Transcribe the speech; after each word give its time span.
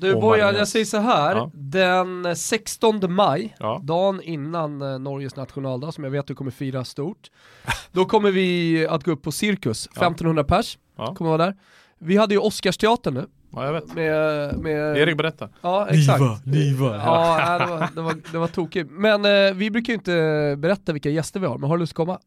Du 0.00 0.14
Bojan, 0.14 0.54
jag 0.54 0.68
säger 0.68 0.84
så 0.84 0.98
här. 0.98 1.36
Ja. 1.36 1.50
den 1.54 2.36
16 2.36 3.00
maj, 3.14 3.56
Ja. 3.58 3.80
dagen 3.84 4.20
innan 4.22 4.82
eh, 4.82 4.98
Norges 4.98 5.36
nationaldag 5.36 5.92
som 5.92 6.04
jag 6.04 6.10
vet 6.10 6.26
du 6.26 6.34
kommer 6.34 6.50
fira 6.50 6.84
stort, 6.84 7.30
då 7.92 8.04
kommer 8.04 8.30
vi 8.30 8.86
att 8.86 9.04
gå 9.04 9.10
upp 9.10 9.22
på 9.22 9.32
Cirkus, 9.32 9.88
Ja. 9.94 10.00
1500 10.02 10.44
pers 10.44 10.78
Ja. 10.96 11.14
kommer 11.14 11.30
vara 11.30 11.44
där. 11.46 11.54
Vi 11.98 12.16
hade 12.16 12.34
ju 12.34 12.40
Oscarsteatern 12.40 13.14
nu, 13.14 13.26
Ja, 13.52 13.64
jag 13.64 13.72
vet. 13.72 13.94
med... 13.94 14.58
med 14.58 14.96
Erik 14.96 15.16
berätta. 15.16 15.48
Ja, 15.60 15.86
exakt. 15.90 16.46
Niva. 16.46 16.96
Ja, 16.96 17.36
nej, 17.46 17.58
det, 17.58 17.66
var, 17.72 17.88
det, 17.94 18.00
var, 18.02 18.14
det 18.32 18.38
var 18.38 18.46
tokigt. 18.48 18.90
Men 18.90 19.24
eh, 19.24 19.54
vi 19.54 19.70
brukar 19.70 19.92
ju 19.92 19.94
inte 19.94 20.54
berätta 20.58 20.92
vilka 20.92 21.10
gäster 21.10 21.40
vi 21.40 21.46
har, 21.46 21.58
men 21.58 21.70
har 21.70 21.76
du 21.76 21.80
lust 21.80 21.92
att 21.92 21.96
komma? 21.96 22.18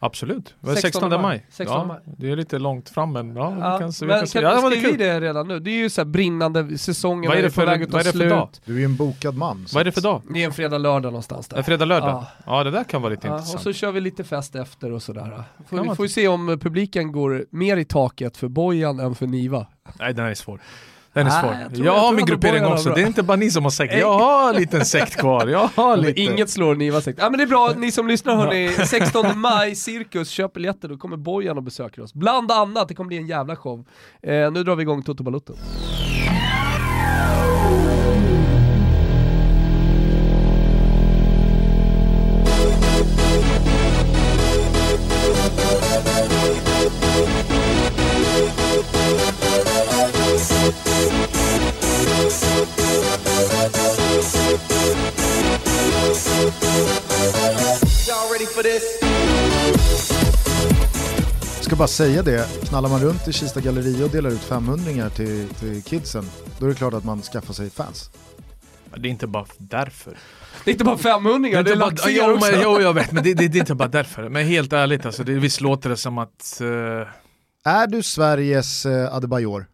Absolut. 0.00 0.54
Det 0.60 0.66
var 0.66 0.74
16 0.74 1.00
16 1.02 1.22
maj. 1.22 1.46
16 1.50 1.76
ja, 1.78 1.84
maj. 1.84 1.98
Det 2.18 2.30
är 2.30 2.36
lite 2.36 2.58
långt 2.58 2.88
fram 2.88 3.12
men 3.12 3.36
ja, 3.36 3.50
vi 3.50 3.60
Ja, 3.60 3.78
kan, 3.78 3.92
se- 3.92 4.04
vi 4.04 4.08
men 4.12 4.18
kan 4.20 4.26
se. 4.28 4.40
kan, 4.40 4.50
Ja, 4.62 4.68
det 4.70 4.96
det 4.96 5.20
redan 5.20 5.48
nu, 5.48 5.60
det 5.60 5.70
är 5.70 5.74
ju 5.74 5.90
så 5.90 6.00
här 6.00 6.06
brinnande, 6.06 6.78
säsongen 6.78 7.28
Vad 7.28 7.38
är 7.38 7.42
det 7.42 7.48
på 7.48 7.52
för- 7.54 7.66
väg 7.66 7.82
att 7.82 7.88
ta 7.90 7.92
vad 7.92 8.00
är 8.00 8.04
det 8.04 8.10
för 8.12 8.18
slut. 8.18 8.30
dag? 8.30 8.48
Du 8.64 8.74
är 8.74 8.78
ju 8.78 8.84
en 8.84 8.96
bokad 8.96 9.34
man. 9.36 9.66
Vad 9.72 9.80
är 9.80 9.84
det 9.84 9.92
för 9.92 10.00
dag? 10.00 10.22
Det 10.34 10.40
är 10.42 10.46
en 10.46 10.52
fredag, 10.52 10.78
lördag 10.78 11.12
någonstans 11.12 11.48
där. 11.48 11.56
En 11.56 11.64
fredag, 11.64 11.84
lördag? 11.84 12.08
Ja. 12.08 12.26
Ja. 12.58 12.64
det 12.64 12.70
där 12.70 12.84
kan 12.84 13.02
vara 13.02 13.10
lite 13.10 13.26
Ja, 13.26 13.32
och 13.32 13.38
intressant. 13.38 13.62
så 13.62 13.72
kör 13.72 13.92
vi 13.92 14.00
lite 14.00 14.24
fest 14.24 14.54
efter 14.56 14.92
och 14.92 15.02
sådär. 15.02 15.24
Får, 15.24 15.76
Kan 15.76 15.80
vi 15.82 15.86
man 15.86 15.96
får 15.96 16.04
ju 16.04 16.10
se 16.10 16.28
om 16.28 16.58
publiken 16.62 17.12
går 17.12 17.44
mer 17.50 17.76
i 17.76 17.84
taket 17.84 18.36
för 18.36 18.48
Bojan 18.48 19.00
än 19.00 19.14
för 19.14 19.26
Niva. 19.26 19.66
Nej 19.98 20.14
den 20.14 20.24
här 20.24 20.30
är 20.30 20.34
svår. 20.34 20.60
Den 21.18 21.26
är 21.26 21.30
Nej, 21.30 21.40
svår. 21.42 21.84
jag 21.84 21.86
Jag, 21.86 22.00
har 22.00 22.12
min 22.12 22.26
gruppering 22.26 22.64
också, 22.66 22.90
det 22.94 23.02
är 23.02 23.06
inte 23.06 23.22
bara 23.22 23.36
ni 23.36 23.50
som 23.50 23.62
har 23.64 23.70
sekt. 23.70 23.94
Jag 23.94 24.18
har 24.18 24.50
en 24.54 24.60
liten 24.60 24.84
sekt 24.84 25.16
kvar. 25.16 25.46
Jag 25.46 25.70
har 25.74 25.96
lite. 26.06 26.20
Inget 26.20 26.50
slår 26.50 26.74
Niva 26.74 27.00
sekt. 27.00 27.18
Ja 27.22 27.30
men 27.30 27.38
det 27.38 27.44
är 27.44 27.48
bra, 27.48 27.72
ni 27.76 27.92
som 27.92 28.08
lyssnar 28.08 28.36
hörni, 28.36 28.68
16 28.86 29.38
maj, 29.40 29.74
Cirkus, 29.74 30.28
köp 30.28 30.52
biljetter, 30.52 30.88
då 30.88 30.96
kommer 30.96 31.16
Bojan 31.16 31.56
och 31.56 31.62
besöker 31.62 32.02
oss. 32.02 32.14
Bland 32.14 32.52
annat, 32.52 32.88
det 32.88 32.94
kommer 32.94 33.08
bli 33.08 33.16
en 33.16 33.26
jävla 33.26 33.56
show. 33.56 33.84
Eh, 34.22 34.50
nu 34.50 34.64
drar 34.64 34.76
vi 34.76 34.82
igång 34.82 35.02
Toto 35.02 35.24
Balutto. 58.58 59.06
Ska 61.62 61.76
bara 61.76 61.88
säga 61.88 62.22
det, 62.22 62.48
knallar 62.68 62.88
man 62.88 63.00
runt 63.00 63.28
i 63.28 63.32
Kista 63.32 63.60
galleria 63.60 64.04
och 64.04 64.10
delar 64.10 64.30
ut 64.30 64.40
500 64.40 65.10
till, 65.10 65.48
till 65.48 65.82
kidsen, 65.82 66.24
då 66.58 66.66
är 66.66 66.70
det 66.70 66.74
klart 66.76 66.94
att 66.94 67.04
man 67.04 67.22
skaffar 67.22 67.54
sig 67.54 67.70
fans. 67.70 68.10
Det 68.96 69.08
är 69.08 69.10
inte 69.10 69.26
bara 69.26 69.46
därför. 69.58 70.18
Det 70.64 70.70
är 70.70 70.72
inte 70.72 70.84
bara 70.84 70.98
500 70.98 71.50
det 71.50 71.56
är 71.56 71.58
inte 71.58 71.76
bara, 71.76 71.90
laxingar 71.90 72.28
jo, 72.28 72.34
också. 72.34 72.52
men, 72.52 72.60
jo, 72.62 72.80
jag 72.80 72.94
vet, 72.94 73.12
men 73.12 73.24
det, 73.24 73.34
det, 73.34 73.48
det 73.48 73.58
är 73.58 73.60
inte 73.60 73.74
bara 73.74 73.88
därför. 73.88 74.28
Men 74.28 74.46
helt 74.46 74.72
ärligt, 74.72 75.06
alltså, 75.06 75.24
det, 75.24 75.32
visst 75.32 75.60
låter 75.60 75.90
det 75.90 75.96
som 75.96 76.18
att 76.18 76.60
eh, 76.60 77.08
Är 77.72 77.86
du 77.86 78.02
Sveriges 78.02 78.86
eh, 78.86 79.14
Adebayor? 79.14 79.66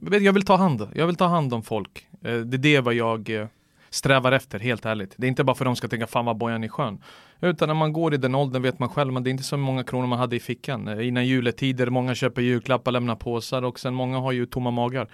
Jag 0.00 0.10
vet, 0.10 0.22
Jag 0.22 0.32
vill 0.32 0.44
ta 0.44 0.56
hand, 0.56 0.88
jag 0.94 1.06
vill 1.06 1.16
ta 1.16 1.26
hand 1.26 1.54
om 1.54 1.62
folk. 1.62 2.06
Eh, 2.24 2.34
Det 2.36 2.56
är 2.56 2.58
det 2.58 2.80
vad 2.80 2.94
jag 2.94 3.30
eh, 3.30 3.46
strävar 3.90 4.32
efter, 4.32 4.58
helt 4.58 4.86
ärligt. 4.86 5.14
Det 5.16 5.26
är 5.26 5.28
inte 5.28 5.44
bara 5.44 5.56
för 5.56 5.64
att 5.64 5.68
de 5.68 5.76
ska 5.76 5.88
tänka 5.88 6.06
fan 6.06 6.24
vad 6.24 6.36
Bojan 6.36 6.64
är 6.64 6.68
skön. 6.68 6.98
Utan 7.40 7.68
när 7.68 7.74
man 7.74 7.92
går 7.92 8.14
i 8.14 8.16
den 8.16 8.34
åldern 8.34 8.62
vet 8.62 8.78
man 8.78 8.88
själv, 8.88 9.12
men 9.12 9.24
det 9.24 9.28
är 9.28 9.32
inte 9.32 9.44
så 9.44 9.56
många 9.56 9.84
kronor 9.84 10.06
man 10.06 10.18
hade 10.18 10.36
i 10.36 10.40
fickan. 10.40 10.88
Eh, 10.88 11.08
innan 11.08 11.26
juletider, 11.26 11.90
många 11.90 12.14
köper 12.14 12.42
julklappar, 12.42 12.92
lämnar 12.92 13.16
påsar 13.16 13.62
och 13.62 13.80
sen 13.80 13.94
många 13.94 14.18
har 14.18 14.32
ju 14.32 14.46
tomma 14.46 14.70
magar. 14.70 15.08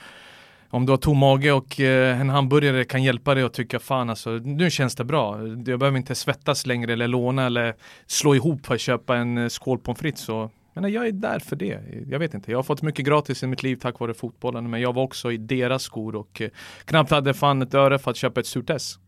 Om 0.70 0.86
du 0.86 0.92
har 0.92 0.96
tom 0.96 1.18
mage 1.18 1.52
och 1.52 1.80
eh, 1.80 2.20
en 2.20 2.30
hamburgare 2.30 2.84
kan 2.84 3.02
hjälpa 3.02 3.34
dig 3.34 3.44
att 3.44 3.52
tycka 3.52 3.78
fan 3.78 4.10
alltså, 4.10 4.30
nu 4.30 4.70
känns 4.70 4.94
det 4.94 5.04
bra. 5.04 5.38
Jag 5.66 5.78
behöver 5.78 5.96
inte 5.96 6.14
svettas 6.14 6.66
längre 6.66 6.92
eller 6.92 7.08
låna 7.08 7.46
eller 7.46 7.74
slå 8.06 8.34
ihop 8.34 8.66
för 8.66 8.74
att 8.74 8.80
köpa 8.80 9.16
en 9.16 9.38
eh, 9.38 9.48
skål 9.48 9.78
pommes 9.78 10.00
frites. 10.00 10.20
Så 10.20 10.50
men 10.74 10.92
jag 10.92 11.06
är 11.06 11.12
där 11.12 11.38
för 11.38 11.56
det. 11.56 11.80
Jag 12.08 12.18
vet 12.18 12.34
inte, 12.34 12.50
jag 12.50 12.58
har 12.58 12.62
fått 12.62 12.82
mycket 12.82 13.06
gratis 13.06 13.42
i 13.42 13.46
mitt 13.46 13.62
liv 13.62 13.76
tack 13.76 14.00
vare 14.00 14.14
fotbollen. 14.14 14.70
Men 14.70 14.80
jag 14.80 14.92
var 14.92 15.02
också 15.02 15.32
i 15.32 15.36
deras 15.36 15.82
skor 15.82 16.14
och 16.14 16.42
knappt 16.84 17.10
hade 17.10 17.34
fan 17.34 17.62
ett 17.62 17.74
öre 17.74 17.98
för 17.98 18.10
att 18.10 18.16
köpa 18.16 18.40
ett 18.40 18.46
surt 18.46 18.70
S. 18.70 18.98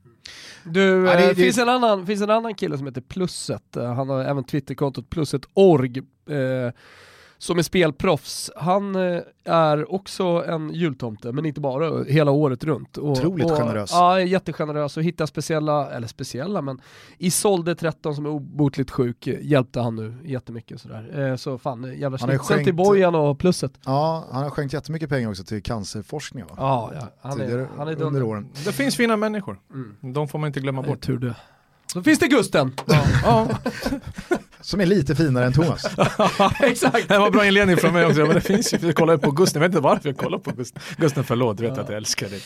Du, 0.65 0.81
Ja, 1.07 1.17
det- 1.17 1.23
eh, 1.23 1.29
det- 1.29 1.35
finns, 1.35 1.59
en 1.59 1.69
annan, 1.69 2.07
finns 2.07 2.23
en 2.23 2.31
annan 2.31 2.55
kille 2.55 2.79
som 2.79 2.87
heter 2.87 3.01
Plusset, 3.01 3.77
Eh, 3.77 3.95
han 3.95 4.09
har 4.09 4.25
även 4.25 4.45
Twitterkontot 4.45 5.11
Plusset.org, 5.11 5.99
eh, 6.31 6.73
som 7.39 7.59
är 7.59 7.63
spelproffs. 7.63 8.51
Han 8.57 8.97
eh, 8.97 9.23
är 9.45 9.95
också 9.95 10.25
en 10.25 10.71
jultomte, 10.75 11.33
men 11.33 11.47
inte 11.47 11.61
bara, 11.61 12.05
hela 12.05 12.31
året 12.31 12.65
runt. 12.65 12.97
Och, 12.97 13.11
Otroligt 13.11 13.51
och, 13.51 13.57
generös. 13.57 13.91
Ja, 13.93 14.21
jättegenerös 14.21 14.97
och 14.97 15.03
hittar 15.03 15.27
speciella, 15.27 15.91
eller 15.91 16.07
speciella, 16.07 16.63
men 16.63 16.81
Isolde 17.19 17.75
13 17.75 18.15
som 18.15 18.27
är 18.27 18.31
obotligt 18.31 18.91
sjuk 18.91 19.27
hjälpte 19.27 19.81
han 19.81 19.97
nu 19.97 20.15
jättemycket. 20.25 20.81
Sådär. 20.81 21.31
Eh, 21.31 21.37
så 21.37 21.59
fan, 21.59 21.85
eh, 21.85 21.99
jävla 21.99 22.19
Han 22.21 22.29
har 22.29 22.35
ju 22.35 22.39
snitsel 22.39 22.65
till 22.65 22.75
Bojan 22.75 23.15
och 23.15 23.39
Plusset. 23.39 23.73
Ja, 23.85 24.25
han 24.31 24.43
har 24.43 24.51
skänkt 24.51 24.73
jättemycket 24.73 25.09
pengar 25.09 25.31
också 25.31 25.45
till 25.45 25.63
cancerforskning 25.63 26.45
va? 26.45 26.55
Ja, 26.57 26.93
ja 26.95 27.09
han, 27.21 27.41
är, 27.41 27.69
han 27.77 27.89
är 27.89 28.03
under 28.03 28.23
åren. 28.23 28.49
Det 28.65 28.73
finns 28.73 28.97
fina 28.97 29.17
människor. 29.17 29.61
Mm. 29.73 30.13
De 30.13 30.29
får 30.29 30.39
man 30.39 30.47
inte 30.47 30.61
glömma 30.61 30.83
bort. 30.83 31.01
tur 31.01 31.19
det. 31.19 31.37
Så 31.87 32.03
finns 32.03 32.19
det 32.19 32.27
Gusten. 32.27 32.73
Ja, 33.25 33.49
Som 34.67 34.81
är 34.81 34.87
lite 34.87 35.15
finare 35.15 35.47
än 35.47 35.53
Thomas. 35.53 35.85
Exakt. 36.61 37.09
det 37.09 37.19
var 37.19 37.31
bra 37.31 37.47
inledning 37.47 37.77
från 37.77 37.93
mig 37.93 38.07
också. 38.07 38.21
Men 38.21 38.35
det 38.35 38.41
finns 38.41 38.75
ju, 38.75 38.79
jag 38.83 38.95
kollar 38.95 39.17
på 39.17 39.31
Gusten, 39.31 39.63
jag 39.63 39.69
vet 39.69 39.75
inte 39.75 39.83
varför 39.83 40.09
jag 40.09 40.17
kollar 40.17 40.39
på 40.39 40.51
Gusten. 40.51 40.83
Gusten 40.97 41.25
förlåt, 41.25 41.57
du 41.57 41.63
vet 41.63 41.79
att 41.79 41.89
jag 41.89 41.97
älskar 41.97 42.29
dig. 42.29 42.41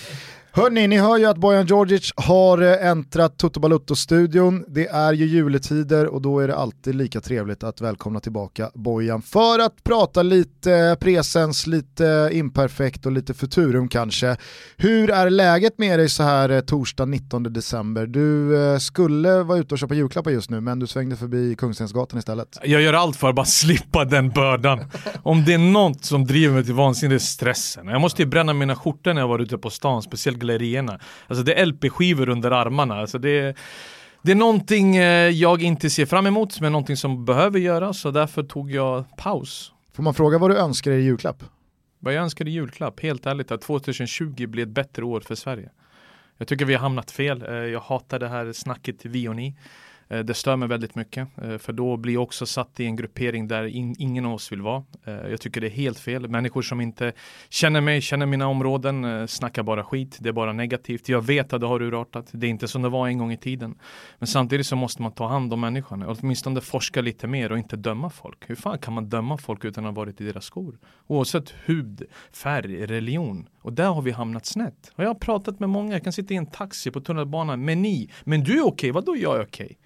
Hörni, 0.53 0.87
ni 0.89 0.99
hör 0.99 1.19
ju 1.19 1.27
att 1.27 1.37
Bojan 1.37 1.67
Djordjic 1.67 2.13
har 2.17 2.63
eh, 2.63 2.87
äntrat 2.87 3.39
Toto 3.39 3.61
Balutto-studion. 3.61 4.65
Det 4.69 4.87
är 4.87 5.13
ju 5.13 5.27
juletider 5.27 6.07
och 6.07 6.23
då 6.23 6.41
är 6.41 6.49
det 6.49 6.57
alltid 6.57 6.95
lika 6.95 7.21
trevligt 7.21 7.65
att 7.65 7.81
välkomna 7.81 8.21
tillbaka 8.21 8.71
Bojan 8.75 9.23
för 9.23 9.59
att 9.59 9.85
prata 9.85 10.23
lite 10.23 10.75
eh, 10.75 10.95
presens, 10.95 11.67
lite 11.67 12.07
eh, 12.07 12.39
imperfekt 12.39 13.07
och 13.07 13.13
lite 13.13 13.35
futurum 13.35 13.89
kanske. 13.89 14.37
Hur 14.77 15.11
är 15.11 15.31
läget 15.31 15.79
med 15.79 15.99
dig 15.99 16.09
så 16.09 16.23
här 16.23 16.61
torsdag 16.61 17.05
19 17.05 17.43
december? 17.43 18.07
Du 18.07 18.81
skulle 18.81 19.43
vara 19.43 19.59
ute 19.59 19.75
och 19.75 19.79
köpa 19.79 19.95
julklappar 19.95 20.31
just 20.31 20.51
nu 20.51 20.61
men 20.61 20.79
du 20.79 20.87
svängde 20.87 21.17
förbi 21.17 21.55
Kungstensgatan 21.59 22.19
istället. 22.19 22.59
Jag 22.65 22.83
gör 22.83 22.93
allt 22.93 23.17
för 23.17 23.29
att 23.29 23.35
bara 23.35 23.47
slippa 23.47 24.05
den 24.05 24.31
bördan. 24.31 24.81
Om 25.23 25.45
det 25.45 25.55
är 25.55 25.59
något 25.59 26.05
som 26.05 26.25
driver 26.25 26.55
mig 26.55 26.65
till 26.65 26.75
vansinne, 26.75 27.15
är 27.15 27.19
stressen. 27.19 27.87
Jag 27.87 28.01
måste 28.01 28.23
ju 28.23 28.29
bränna 28.29 28.53
mina 28.53 28.77
skjortor 28.77 29.15
när 29.15 29.21
jag 29.21 29.29
var 29.29 29.39
ute 29.39 29.59
på 29.59 29.71
stan, 29.71 30.03
speciellt 30.03 30.40
gallerierna. 30.41 31.01
Alltså 31.27 31.45
det 31.45 31.55
är 31.55 31.67
LP-skivor 31.67 32.29
under 32.29 32.51
armarna. 32.51 32.95
Alltså 32.95 33.19
det 33.19 33.31
är, 33.31 33.55
det 34.23 34.31
är 34.33 34.37
någonting 34.37 34.97
eh, 34.97 35.29
jag 35.29 35.63
inte 35.63 35.91
ser 35.91 36.07
fram 36.07 36.27
emot, 36.27 36.61
men 36.61 36.73
någonting 36.73 36.97
som 36.97 37.25
behöver 37.25 37.59
göras, 37.59 38.01
så 38.01 38.11
därför 38.11 38.43
tog 38.43 38.71
jag 38.71 39.17
paus. 39.17 39.73
Får 39.95 40.03
man 40.03 40.15
fråga 40.15 40.39
vad 40.39 40.51
du 40.51 40.57
önskar 40.57 40.91
dig 40.91 41.01
i 41.01 41.05
julklapp? 41.05 41.45
Vad 41.99 42.15
jag 42.15 42.23
önskar 42.23 42.49
i 42.49 42.51
julklapp, 42.51 43.01
helt 43.01 43.27
ärligt, 43.27 43.51
att 43.51 43.63
2020 43.63 44.47
blir 44.47 44.63
ett 44.63 44.69
bättre 44.69 45.05
år 45.05 45.21
för 45.21 45.35
Sverige. 45.35 45.71
Jag 46.39 46.49
tycker 46.49 46.65
vi 46.65 46.75
har 46.75 46.81
hamnat 46.81 47.11
fel. 47.11 47.43
Eh, 47.43 47.55
Jag 47.55 47.81
hatar 47.81 48.19
det 48.19 48.29
här 48.29 48.53
snacket 48.53 48.97
vi 49.05 49.29
och 49.29 49.37
ni. 49.37 49.57
Eh, 50.11 50.19
det 50.19 50.35
stör 50.35 50.57
mig 50.57 50.69
väldigt 50.69 50.95
mycket, 50.95 51.29
eh, 51.43 51.59
för 51.59 51.73
då 51.73 51.97
blir 51.97 52.15
jag 52.15 52.23
också 52.23 52.47
satt 52.47 52.81
i 52.81 52.87
en 52.87 52.97
gruppering 52.97 53.49
där 53.49 53.65
in, 53.65 53.95
ingen 53.99 54.27
av 54.27 54.35
oss 54.35 54.53
vill 54.53 54.63
vara. 54.63 54.85
Eh, 55.05 55.15
jag 55.15 55.41
tycker 55.41 55.61
det 55.61 55.67
är 55.67 55.71
helt 55.71 55.99
fel. 55.99 56.29
Människor 56.29 56.63
som 56.63 56.81
inte 56.81 57.13
känner 57.49 57.81
mig, 57.81 58.01
känner 58.01 58.27
mina 58.27 58.49
områden, 58.49 59.29
snackar 59.29 59.63
bara 59.63 59.85
skit. 59.85 60.17
Det 60.21 60.29
är 60.29 60.33
bara 60.33 60.53
negativt. 60.53 61.09
Jag 61.09 61.27
vet 61.27 61.53
att 61.53 61.61
det 61.61 61.67
har 61.67 61.83
urartat. 61.83 62.29
Det 62.33 62.47
är 62.47 62.51
inte 62.51 62.69
som 62.69 62.83
det 62.83 62.89
var 62.89 63.09
en 63.09 63.19
gång 63.19 63.33
i 63.33 63.37
tiden. 63.37 63.79
Men 64.19 64.27
samtidigt 64.27 64.67
så 64.67 64.77
måste 64.77 65.03
man 65.03 65.13
ta 65.13 65.27
hand 65.27 65.53
om 65.53 65.61
människan. 65.61 66.03
Åtminstone 66.03 66.61
forska 66.61 67.01
lite 67.01 67.27
mer 67.27 67.53
och 67.53 67.59
inte 67.59 67.77
döma 67.77 68.11
folk. 68.11 68.51
Hur 68.51 68.55
fan 68.55 68.79
kan 68.79 68.95
man 68.95 69.09
döma 69.09 69.39
folk 69.39 69.65
utan 69.65 69.87
att 69.87 69.95
ha 69.95 70.03
varit 70.03 70.21
i 70.21 70.25
deras 70.25 70.45
skor? 70.45 70.79
Oavsett 71.07 71.55
hud, 71.65 72.03
färg, 72.33 72.87
religion. 72.87 73.49
Och 73.59 73.73
där 73.73 73.89
har 73.89 74.03
vi 74.03 74.11
hamnat 74.11 74.47
snett. 74.47 74.93
Och 74.95 75.05
jag 75.05 75.09
har 75.09 75.15
pratat 75.15 75.61
med 75.61 75.69
många, 75.69 75.93
jag 75.93 76.05
kan 76.05 76.13
sitta 76.13 76.35
i 76.35 76.37
en 76.37 76.47
taxi 76.47 76.91
på 76.91 77.01
tunnelbanan, 77.01 77.65
men 77.65 77.83
ni, 77.83 78.11
men 78.25 78.45
du 78.45 78.59
är 78.59 78.67
okej, 78.67 78.91
vadå 78.91 79.17
jag 79.17 79.37
är 79.37 79.43
okej? 79.43 79.79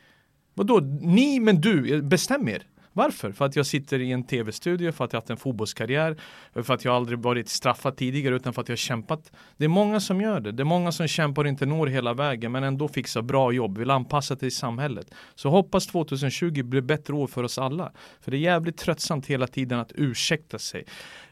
Vadå, 0.54 0.80
ni 1.00 1.40
men 1.40 1.60
du, 1.60 1.94
eh, 1.94 2.02
bestäm 2.02 2.48
er. 2.48 2.66
Varför? 2.96 3.32
För 3.32 3.44
att 3.44 3.56
jag 3.56 3.66
sitter 3.66 4.00
i 4.00 4.12
en 4.12 4.24
tv-studio, 4.24 4.92
för 4.92 5.04
att 5.04 5.12
jag 5.12 5.16
har 5.16 5.22
haft 5.22 5.30
en 5.30 5.36
fotbollskarriär, 5.36 6.16
för 6.62 6.74
att 6.74 6.84
jag 6.84 6.94
aldrig 6.94 7.18
varit 7.18 7.48
straffad 7.48 7.96
tidigare 7.96 8.36
utan 8.36 8.52
för 8.52 8.62
att 8.62 8.68
jag 8.68 8.72
har 8.72 8.76
kämpat. 8.76 9.32
Det 9.56 9.64
är 9.64 9.68
många 9.68 10.00
som 10.00 10.20
gör 10.20 10.40
det. 10.40 10.52
Det 10.52 10.62
är 10.62 10.64
många 10.64 10.92
som 10.92 11.08
kämpar 11.08 11.44
och 11.44 11.48
inte 11.48 11.66
når 11.66 11.86
hela 11.86 12.14
vägen 12.14 12.52
men 12.52 12.64
ändå 12.64 12.88
fixar 12.88 13.22
bra 13.22 13.52
jobb, 13.52 13.78
vill 13.78 13.90
anpassa 13.90 14.36
till 14.36 14.56
samhället. 14.56 15.14
Så 15.34 15.50
hoppas 15.50 15.86
2020 15.86 16.62
blir 16.62 16.80
bättre 16.80 17.14
år 17.14 17.26
för 17.26 17.42
oss 17.42 17.58
alla. 17.58 17.92
För 18.20 18.30
det 18.30 18.36
är 18.36 18.40
jävligt 18.40 18.76
tröttsamt 18.76 19.26
hela 19.26 19.46
tiden 19.46 19.78
att 19.78 19.92
ursäkta 19.94 20.58
sig 20.58 20.84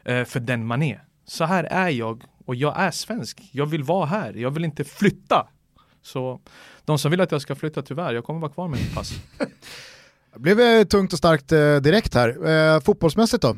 eh, 0.03 0.23
för 0.23 0.39
den 0.39 0.65
man 0.65 0.83
är. 0.83 1.03
Så 1.25 1.43
här 1.43 1.63
är 1.63 1.89
jag 1.89 2.23
och 2.45 2.55
jag 2.55 2.79
är 2.79 2.91
svensk. 2.91 3.41
Jag 3.51 3.65
vill 3.65 3.83
vara 3.83 4.05
här. 4.05 4.33
Jag 4.33 4.51
vill 4.51 4.65
inte 4.65 4.83
flytta. 4.83 5.47
Så 6.03 6.39
de 6.85 6.99
som 6.99 7.11
vill 7.11 7.21
att 7.21 7.31
jag 7.31 7.41
ska 7.41 7.55
flytta 7.55 7.81
tyvärr, 7.81 8.13
jag 8.13 8.23
kommer 8.23 8.39
vara 8.39 8.51
kvar 8.51 8.67
med 8.67 8.79
mitt 8.79 8.95
pass. 8.95 9.13
Det 10.33 10.39
blev 10.39 10.59
eh, 10.59 10.83
tungt 10.83 11.13
och 11.13 11.19
starkt 11.19 11.51
eh, 11.51 11.75
direkt 11.75 12.13
här. 12.13 12.47
Eh, 12.75 12.79
fotbollsmässigt 12.79 13.41
då? 13.41 13.55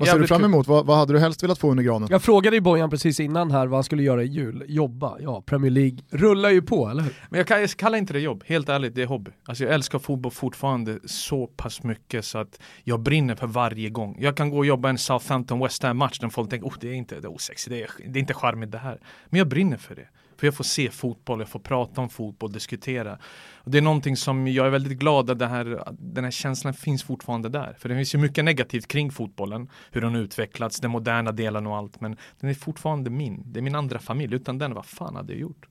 Vad 0.00 0.08
ser 0.08 0.18
du 0.18 0.26
fram 0.26 0.44
emot? 0.44 0.66
Vad, 0.66 0.86
vad, 0.86 0.98
hade 0.98 1.12
du 1.12 1.18
helst 1.18 1.42
velat 1.42 1.58
få 1.58 1.70
under 1.70 1.84
granen? 1.84 2.08
Jag 2.10 2.22
frågade 2.22 2.56
ju 2.56 2.60
Bojan 2.60 2.90
precis 2.90 3.20
innan 3.20 3.50
här 3.50 3.66
vad 3.66 3.76
han 3.76 3.84
skulle 3.84 4.02
göra 4.02 4.22
i 4.22 4.26
jul. 4.26 4.64
Jobba, 4.68 5.16
ja 5.20 5.42
Premier 5.46 5.70
League 5.70 5.98
rullar 6.10 6.50
ju 6.50 6.62
på, 6.62 6.88
eller 6.88 7.02
hur? 7.02 7.14
Men 7.28 7.38
jag, 7.38 7.46
kan, 7.46 7.60
jag 7.60 7.70
kallar 7.70 7.98
inte 7.98 8.12
det 8.12 8.20
jobb, 8.20 8.44
helt 8.46 8.68
ärligt, 8.68 8.94
det 8.94 9.02
är 9.02 9.06
hobby. 9.06 9.30
Alltså 9.44 9.64
jag 9.64 9.74
älskar 9.74 9.98
fotboll 9.98 10.32
fortfarande 10.32 10.98
så 11.04 11.46
pass 11.46 11.82
mycket 11.82 12.24
så 12.24 12.38
att 12.38 12.60
jag 12.84 13.00
brinner 13.00 13.34
för 13.34 13.46
varje 13.46 13.90
gång. 13.90 14.16
Jag 14.20 14.36
kan 14.36 14.50
gå 14.50 14.58
och 14.58 14.66
jobba 14.66 14.88
en 14.88 14.98
Southampton 14.98 15.60
West 15.60 15.82
Ham 15.82 15.96
match 15.96 16.18
där 16.18 16.28
folk 16.28 16.50
tänker 16.50 16.68
oh 16.68 16.74
det 16.80 16.88
är 16.88 16.94
inte 16.94 17.14
det 17.20 17.26
är 17.26 17.32
osexigt, 17.32 17.70
det 17.70 17.82
är, 17.82 17.90
det 18.12 18.18
är 18.18 18.20
inte 18.20 18.34
charmigt 18.34 18.72
det 18.72 18.78
här. 18.78 19.00
Men 19.26 19.38
jag 19.38 19.48
brinner 19.48 19.76
för 19.76 19.94
det. 19.94 20.08
För 20.40 20.46
jag 20.46 20.54
får 20.54 20.64
se 20.64 20.90
fotboll, 20.90 21.40
jag 21.40 21.48
får 21.48 21.60
prata 21.60 22.00
om 22.00 22.08
fotboll, 22.08 22.52
diskutera. 22.52 23.18
Och 23.54 23.70
det 23.70 23.78
är 23.78 23.82
någonting 23.82 24.16
som 24.16 24.48
jag 24.48 24.66
är 24.66 24.70
väldigt 24.70 24.98
glad 24.98 25.30
att 25.30 25.38
det 25.38 25.46
här, 25.46 25.84
den 25.98 26.24
här 26.24 26.30
känslan 26.30 26.74
finns 26.74 27.02
fortfarande 27.02 27.48
där. 27.48 27.76
För 27.78 27.88
det 27.88 27.94
finns 27.94 28.14
ju 28.14 28.18
mycket 28.18 28.44
negativt 28.44 28.88
kring 28.88 29.10
fotbollen, 29.10 29.68
hur 29.90 30.00
den 30.00 30.16
utvecklats, 30.16 30.80
den 30.80 30.90
moderna 30.90 31.32
delen 31.32 31.66
och 31.66 31.76
allt. 31.76 32.00
Men 32.00 32.16
den 32.40 32.50
är 32.50 32.54
fortfarande 32.54 33.10
min, 33.10 33.42
det 33.52 33.60
är 33.60 33.62
min 33.62 33.74
andra 33.74 33.98
familj. 33.98 34.34
Utan 34.34 34.58
den, 34.58 34.74
vad 34.74 34.86
fan 34.86 35.16
hade 35.16 35.32
jag 35.32 35.40
gjort? 35.40 35.66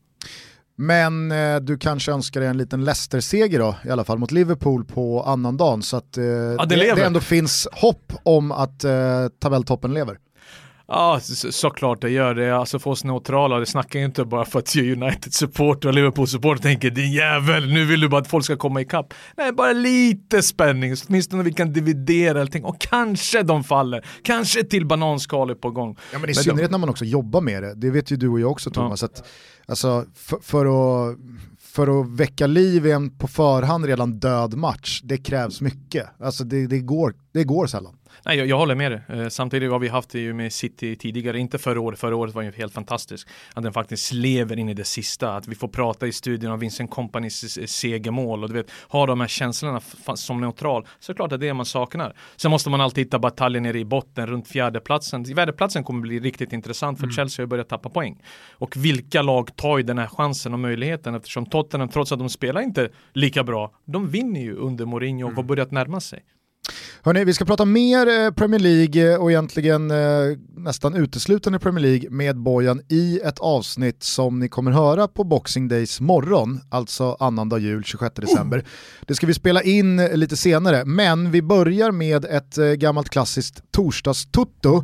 Men 0.76 1.32
eh, 1.32 1.60
du 1.60 1.78
kanske 1.78 2.12
önskar 2.12 2.40
dig 2.40 2.50
en 2.50 2.58
liten 2.58 2.86
Leicester-seger 2.86 3.60
då, 3.60 3.76
i 3.86 3.90
alla 3.90 4.04
fall 4.04 4.18
mot 4.18 4.32
Liverpool 4.32 4.86
på 4.86 5.24
annandagen. 5.24 5.82
Så 5.82 5.98
att 5.98 6.18
eh, 6.18 6.24
ja, 6.24 6.66
det, 6.66 6.76
det, 6.76 6.96
det, 6.96 7.06
ändå 7.06 7.20
finns 7.20 7.68
hopp 7.72 8.14
om 8.24 8.52
att 8.52 8.84
eh, 8.84 9.28
tabelltoppen 9.40 9.94
lever. 9.94 10.18
Ja, 10.90 11.20
så, 11.22 11.52
såklart 11.52 12.02
det 12.02 12.10
gör 12.10 12.36
det. 12.36 12.58
Alltså 12.58 12.80
för 12.80 12.92
oss 12.92 13.04
neutrala, 13.04 13.60
det 13.60 13.66
snackar 13.66 14.00
ju 14.00 14.06
inte 14.06 14.26
bara 14.26 14.46
för 14.46 14.60
att 14.60 14.76
jag 14.76 14.86
är 14.86 14.92
United-supporter 14.92 15.90
och 15.90 15.94
Liverpool-supporter 15.94 16.64
tänker 16.64 16.90
din 16.90 17.12
jävel, 17.12 17.74
nu 17.74 17.86
vill 17.86 18.00
du 18.00 18.10
bara 18.10 18.22
att 18.22 18.28
folk 18.28 18.46
ska 18.46 18.58
komma 18.58 18.82
ikapp. 18.82 19.14
Nej, 19.38 19.52
bara 19.52 19.72
lite 19.72 20.42
spänning, 20.42 20.96
åtminstone 21.08 21.44
vi 21.44 21.54
kan 21.54 21.74
dividera 21.74 22.42
eller 22.42 22.52
tänka, 22.52 22.68
och 22.68 22.82
kanske 22.82 23.44
de 23.44 23.64
faller, 23.64 24.06
kanske 24.24 24.64
till 24.64 24.86
bananskalet 24.86 25.62
på 25.62 25.72
gång. 25.72 25.98
Ja 26.14 26.20
men 26.20 26.30
i 26.30 26.34
men 26.34 26.36
synnerhet 26.36 26.70
de... 26.70 26.72
när 26.72 26.78
man 26.78 26.90
också 26.90 27.06
jobbar 27.06 27.42
med 27.42 27.64
det, 27.64 27.74
det 27.76 27.90
vet 27.90 28.12
ju 28.12 28.16
du 28.16 28.28
och 28.30 28.40
jag 28.40 28.52
också 28.52 28.70
Thomas, 28.70 29.02
ja. 29.02 29.06
att 29.06 29.24
alltså, 29.68 30.06
för, 30.16 30.38
för 30.42 30.66
att 30.66 31.18
för 31.62 32.02
att 32.02 32.10
väcka 32.10 32.48
liv 32.48 32.86
i 32.86 32.92
en 32.92 33.18
på 33.18 33.28
förhand 33.28 33.86
redan 33.86 34.20
död 34.20 34.54
match, 34.54 35.02
det 35.04 35.18
krävs 35.18 35.62
mycket. 35.62 36.06
Alltså 36.20 36.44
det, 36.44 36.68
det, 36.68 36.80
går, 36.80 37.14
det 37.34 37.44
går 37.44 37.68
sällan. 37.68 37.99
Nej, 38.26 38.38
jag, 38.38 38.48
jag 38.48 38.58
håller 38.58 38.76
med 38.76 38.92
dig. 38.92 39.02
Eh, 39.10 39.28
samtidigt 39.28 39.72
har 39.72 39.80
vi 39.80 39.88
haft 39.88 40.10
det 40.10 40.20
ju 40.20 40.34
med 40.34 40.54
City 40.54 40.96
tidigare, 40.96 41.40
inte 41.40 41.58
förra 41.58 41.82
året, 41.82 42.00
förra 42.00 42.16
året 42.16 42.36
var 42.36 42.42
ju 42.42 42.52
helt 42.52 42.74
fantastiskt. 42.74 43.28
Att 43.54 43.64
den 43.64 43.74
faktiskt 43.74 44.14
lever 44.14 44.60
in 44.60 44.70
i 44.70 44.74
det 44.74 44.84
sista, 44.84 45.36
att 45.36 45.48
vi 45.48 45.56
får 45.56 45.68
prata 45.68 46.08
i 46.08 46.12
studion 46.12 46.52
om 46.52 46.60
Vincent 46.60 46.92
Companys 46.92 47.70
segermål 47.72 48.44
och 48.44 48.50
du 48.50 48.56
vet, 48.56 48.72
ha 48.90 49.06
de 49.06 49.20
här 49.20 49.28
känslorna 49.28 49.82
som 50.16 50.42
neutral. 50.42 50.88
Så 51.00 51.14
klart 51.14 51.32
att 51.32 51.40
det 51.40 51.46
är 51.46 51.48
det 51.48 51.54
man 51.54 51.66
saknar. 51.66 52.16
Sen 52.36 52.52
måste 52.52 52.70
man 52.70 52.82
alltid 52.82 53.06
hitta 53.06 53.20
bataljen 53.20 53.64
nere 53.64 53.80
i 53.80 53.86
botten, 53.86 54.28
runt 54.28 54.48
fjärdeplatsen. 54.48 55.26
Fjärdeplatsen 55.26 55.84
kommer 55.84 56.02
bli 56.02 56.20
riktigt 56.20 56.54
intressant 56.54 57.00
för 57.00 57.06
mm. 57.06 57.14
Chelsea 57.14 57.44
har 57.44 57.48
börjat 57.48 57.70
tappa 57.70 57.90
poäng. 57.90 58.22
Och 58.52 58.78
vilka 58.78 59.22
lag 59.22 59.56
tar 59.56 59.78
ju 59.78 59.84
den 59.84 59.98
här 59.98 60.08
chansen 60.08 60.54
och 60.54 60.60
möjligheten 60.60 61.16
eftersom 61.16 61.46
Tottenham, 61.46 61.90
trots 61.90 62.12
att 62.12 62.20
de 62.20 62.30
spelar 62.30 62.62
inte 62.62 62.90
lika 63.14 63.44
bra, 63.44 63.72
de 63.86 64.10
vinner 64.10 64.42
ju 64.42 64.56
under 64.56 64.86
Mourinho 64.86 65.26
och 65.26 65.30
mm. 65.30 65.36
har 65.36 65.44
börjat 65.44 65.72
närma 65.72 66.00
sig. 66.00 66.24
Hörrni, 67.04 67.24
vi 67.24 67.34
ska 67.34 67.46
prata 67.46 67.66
mer 67.66 68.08
eh, 68.08 68.32
Premier 68.32 68.60
League 68.60 69.18
och 69.18 69.32
egentligen 69.32 69.92
eh, 69.92 69.98
nästan 70.56 70.96
uteslutande 70.96 71.60
Premier 71.60 71.86
League 71.86 72.10
med 72.10 72.38
Bojan 72.38 72.82
i 72.90 73.20
ett 73.24 73.40
avsnitt 73.40 74.04
som 74.04 74.40
ni 74.40 74.50
kommer 74.50 74.72
höra 74.72 75.08
på 75.08 75.24
Boxing 75.24 75.68
Days 75.68 76.02
morgon, 76.02 76.60
alltså 76.70 77.18
annandag 77.20 77.60
jul 77.60 77.84
26 77.84 78.16
december. 78.16 78.60
Oh. 78.60 78.64
Det 79.08 79.16
ska 79.16 79.28
vi 79.28 79.34
spela 79.34 79.62
in 79.62 80.06
lite 80.06 80.38
senare, 80.38 80.86
men 80.86 81.32
vi 81.32 81.42
börjar 81.42 81.92
med 81.92 82.26
ett 82.26 82.58
eh, 82.58 82.66
gammalt 82.66 83.10
klassiskt 83.10 83.72
torsdagstutto. 83.72 84.84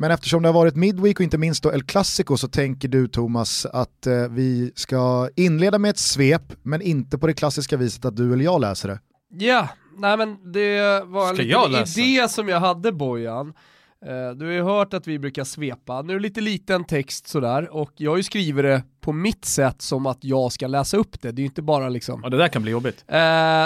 Men 0.00 0.10
eftersom 0.10 0.42
det 0.42 0.48
har 0.48 0.54
varit 0.54 0.76
Midweek 0.76 1.18
och 1.18 1.24
inte 1.24 1.38
minst 1.38 1.62
då 1.62 1.72
El 1.72 1.82
Clasico 1.82 2.36
så 2.36 2.48
tänker 2.48 2.88
du 2.88 3.08
Thomas 3.08 3.66
att 3.66 4.06
eh, 4.06 4.28
vi 4.30 4.72
ska 4.74 5.28
inleda 5.36 5.78
med 5.78 5.90
ett 5.90 5.98
svep, 5.98 6.52
men 6.62 6.82
inte 6.82 7.18
på 7.18 7.26
det 7.26 7.34
klassiska 7.34 7.76
viset 7.76 8.04
att 8.04 8.16
du 8.16 8.32
eller 8.32 8.44
jag 8.44 8.60
läser 8.60 8.88
det. 8.88 9.00
Ja, 9.30 9.68
nej 9.98 10.16
men 10.16 10.52
det 10.52 11.02
var 11.04 11.30
en 11.30 11.36
liten 11.36 12.02
idé 12.06 12.28
som 12.28 12.48
jag 12.48 12.60
hade 12.60 12.92
Bojan. 12.92 13.52
Uh, 14.06 14.36
du 14.36 14.44
har 14.44 14.52
ju 14.52 14.62
hört 14.62 14.94
att 14.94 15.06
vi 15.06 15.18
brukar 15.18 15.44
svepa, 15.44 16.02
nu 16.02 16.12
är 16.12 16.16
det 16.16 16.22
lite 16.22 16.40
liten 16.40 16.84
text 16.84 17.28
sådär 17.28 17.74
och 17.74 17.92
jag 17.96 18.10
har 18.10 18.16
ju 18.16 18.22
skrivit 18.22 18.64
det 18.64 18.82
på 19.00 19.12
mitt 19.12 19.44
sätt 19.44 19.82
som 19.82 20.06
att 20.06 20.18
jag 20.20 20.52
ska 20.52 20.66
läsa 20.66 20.96
upp 20.96 21.20
det, 21.20 21.32
det 21.32 21.40
är 21.40 21.42
ju 21.42 21.46
inte 21.46 21.62
bara 21.62 21.88
liksom... 21.88 22.20
Ja 22.24 22.30
det 22.30 22.36
där 22.36 22.48
kan 22.48 22.62
bli 22.62 22.72
jobbigt. 22.72 23.04
Uh, 23.12 23.18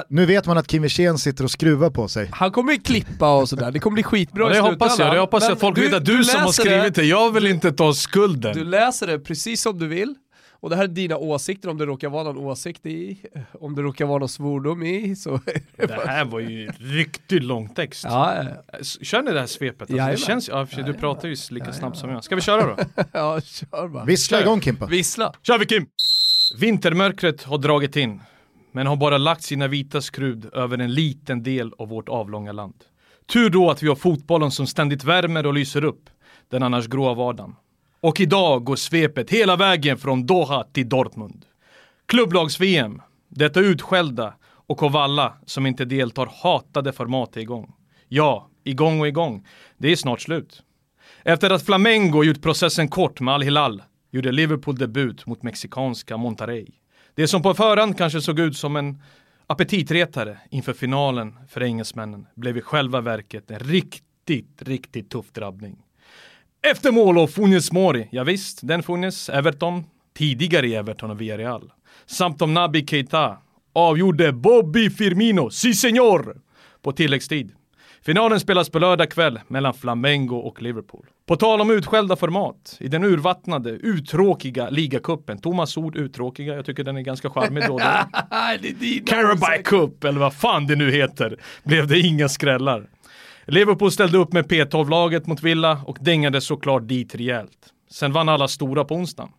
nu 0.08 0.26
vet 0.26 0.46
man 0.46 0.58
att 0.58 0.67
Kim 0.67 0.82
Wirsén 0.82 1.19
sitter 1.19 1.44
och 1.44 1.50
skruvar 1.50 1.90
på 1.90 2.08
sig. 2.08 2.29
Han 2.32 2.50
kommer 2.50 2.73
ju 2.73 2.79
klippa 2.79 3.37
och 3.37 3.49
sådär, 3.49 3.70
det 3.70 3.79
kommer 3.79 3.94
bli 3.94 4.02
skitbra 4.02 4.43
ja, 4.43 4.49
det 4.49 4.61
hoppas 4.70 4.99
jag, 4.99 5.14
det 5.14 5.20
hoppas 5.20 5.43
jag. 5.43 5.52
Att 5.52 5.61
folk 5.61 5.76
du, 5.76 5.82
vet 5.82 5.94
att 5.94 6.05
du, 6.05 6.17
du 6.17 6.25
som 6.25 6.40
har 6.40 6.52
skrivit 6.52 6.94
det, 6.94 7.05
jag 7.05 7.31
vill 7.31 7.46
inte 7.46 7.73
ta 7.73 7.93
skulden. 7.93 8.55
Du 8.55 8.64
läser 8.64 9.06
det 9.06 9.19
precis 9.19 9.62
som 9.62 9.79
du 9.79 9.88
vill, 9.88 10.14
och 10.62 10.70
det 10.70 10.76
här 10.76 10.85
är 10.85 10.88
dina 10.88 11.17
åsikter 11.17 11.69
om 11.69 11.79
det 11.79 11.87
råkar 11.87 12.09
vara 12.09 12.23
någon 12.25 12.37
åsikt 12.37 12.87
i, 12.87 13.19
om 13.61 13.75
det 13.75 13.82
råkar 13.82 14.05
vara 14.05 14.19
någon 14.19 14.29
svordom 14.29 14.82
i 14.82 15.17
så 15.17 15.41
Det 15.76 16.06
här 16.06 16.25
var 16.25 16.41
ju 16.41 16.70
riktigt 16.79 17.43
lång 17.43 17.69
text. 17.69 18.05
Ja, 18.05 18.44
Kör 18.82 19.23
ni 19.23 19.32
det 19.32 19.41
här 19.41 19.47
svepet? 19.47 19.91
Alltså, 19.91 20.06
det 20.06 20.17
känns, 20.17 20.49
ja, 20.49 20.67
för 20.67 20.82
du 20.82 20.94
pratar 20.94 21.29
ju 21.29 21.37
lika 21.50 21.73
snabbt 21.73 21.99
som 21.99 22.11
jag. 22.11 22.25
Ska 22.25 22.35
vi 22.35 22.41
köra 22.41 22.67
då? 22.67 22.85
ja, 23.12 23.41
kör 23.41 23.88
bara. 23.88 24.05
Vissla 24.05 24.41
igång 24.41 24.61
Kimpa. 24.61 24.87
Vissla. 24.87 25.35
Kör 25.43 25.59
vi 25.59 25.67
Kim! 25.67 25.87
Vintermörkret 26.61 27.43
har 27.43 27.58
dragit 27.58 27.97
in, 27.97 28.20
men 28.73 28.87
har 28.87 28.97
bara 28.97 29.19
lagt 29.19 29.43
sina 29.43 29.69
vita 29.69 30.00
skrud 30.00 30.55
över 30.55 30.79
en 30.79 30.94
liten 30.94 31.43
del 31.43 31.73
av 31.79 31.88
vårt 31.88 32.08
avlånga 32.08 32.53
land. 32.53 32.75
Tur 33.32 33.50
då 33.50 33.70
att 33.70 33.82
vi 33.82 33.88
har 33.88 33.97
fotbollen 33.97 34.50
som 34.50 34.67
ständigt 34.67 35.05
värmer 35.05 35.47
och 35.47 35.55
lyser 35.55 35.85
upp 35.85 36.11
den 36.50 36.62
annars 36.62 36.87
gråa 36.87 37.15
vardagen. 37.15 37.55
Och 38.03 38.21
idag 38.21 38.65
går 38.65 38.77
svepet 38.77 39.31
hela 39.31 39.57
vägen 39.57 39.99
från 39.99 40.27
Doha 40.27 40.65
till 40.73 40.89
Dortmund. 40.89 41.45
Klubblags-VM, 42.07 43.03
detta 43.29 43.61
utskällda 43.61 44.35
och 44.67 44.83
av 44.83 44.97
alla 44.97 45.37
som 45.47 45.67
inte 45.67 45.85
deltar 45.85 46.31
hatade 46.43 46.93
format 46.93 47.37
är 47.37 47.41
igång. 47.41 47.75
Ja, 48.09 48.51
igång 48.65 49.01
och 49.01 49.09
igång. 49.09 49.47
Det 49.79 49.93
är 49.93 49.97
snart 49.97 50.21
slut. 50.21 50.63
Efter 51.25 51.51
att 51.51 51.67
Flamengo 51.67 52.25
gjort 52.25 52.43
processen 52.43 52.89
kort 52.89 53.21
med 53.21 53.35
Al-Hilal 53.35 53.83
gjorde 54.11 54.33
Liverpool 54.33 54.79
debut 54.79 55.27
mot 55.27 55.43
mexikanska 55.43 56.17
Monterrey. 56.17 56.67
Det 57.15 57.29
som 57.29 57.43
på 57.43 57.55
förhand 57.55 57.99
kanske 57.99 58.21
såg 58.21 58.41
ut 58.41 58.57
som 58.57 58.77
en 58.77 59.03
aptitretare 59.47 60.39
inför 60.51 60.73
finalen 60.73 61.39
för 61.49 61.63
engelsmännen 61.63 62.27
blev 62.35 62.57
i 62.57 62.61
själva 62.61 63.01
verket 63.01 63.51
en 63.51 63.59
riktigt, 63.59 64.63
riktigt 64.63 65.11
tuff 65.11 65.33
drabbning. 65.33 65.79
Efter 66.70 66.93
mål 66.93 67.19
av 67.19 67.26
Funes 67.26 67.73
Mori, 67.73 68.09
ja 68.11 68.25
visst, 68.25 68.59
den 68.62 68.82
Funes, 68.82 69.29
Everton, 69.29 69.85
tidigare 70.19 70.67
i 70.67 70.75
Everton 70.75 71.10
och 71.10 71.20
Villarreal. 71.20 71.72
Samt 72.06 72.43
om 72.43 72.55
Nabi 72.55 72.87
Keita 72.87 73.37
avgjorde 73.72 74.32
Bobby 74.32 74.91
Firmino, 74.91 75.51
si 75.51 75.75
senor, 75.75 76.37
på 76.82 76.93
tilläggstid. 76.93 77.53
Finalen 78.05 78.41
spelas 78.41 78.70
på 78.70 78.79
lördag 78.79 79.10
kväll 79.10 79.41
mellan 79.48 79.75
Flamengo 79.75 80.37
och 80.37 80.63
Liverpool. 80.63 81.06
På 81.27 81.37
tal 81.37 81.60
om 81.60 81.70
utskällda 81.70 82.17
format, 82.17 82.77
i 82.81 82.89
den 82.89 83.05
urvattnade, 83.05 83.70
uttråkiga 83.70 84.70
ligacupen, 84.70 85.39
Thomas 85.39 85.77
ord 85.77 85.96
uttråkiga, 85.96 86.55
jag 86.55 86.67
tycker 86.67 86.84
den 86.84 86.96
är 86.96 87.01
ganska 87.01 87.31
charmig 87.31 87.65
då. 87.69 87.79
Carabao 89.06 89.63
Cup, 89.65 90.05
eller 90.05 90.20
vad 90.20 90.34
fan 90.34 90.67
det 90.67 90.77
nu 90.77 90.91
heter, 90.91 91.37
blev 91.65 91.87
det 91.87 92.01
inga 92.01 92.29
skrällar. 92.29 92.89
Liverpool 93.46 93.93
ställde 93.93 94.19
upp 94.19 94.32
med 94.32 94.46
P12-laget 94.46 95.27
mot 95.27 95.43
Villa 95.43 95.82
och 95.87 95.99
dängade 96.01 96.41
såklart 96.41 96.89
dit 96.89 97.15
rejält. 97.15 97.58
Sen 97.91 98.13
vann 98.13 98.29
alla 98.29 98.49
stora 98.49 98.84
på 98.84 98.94
onsdagen. 98.94 99.31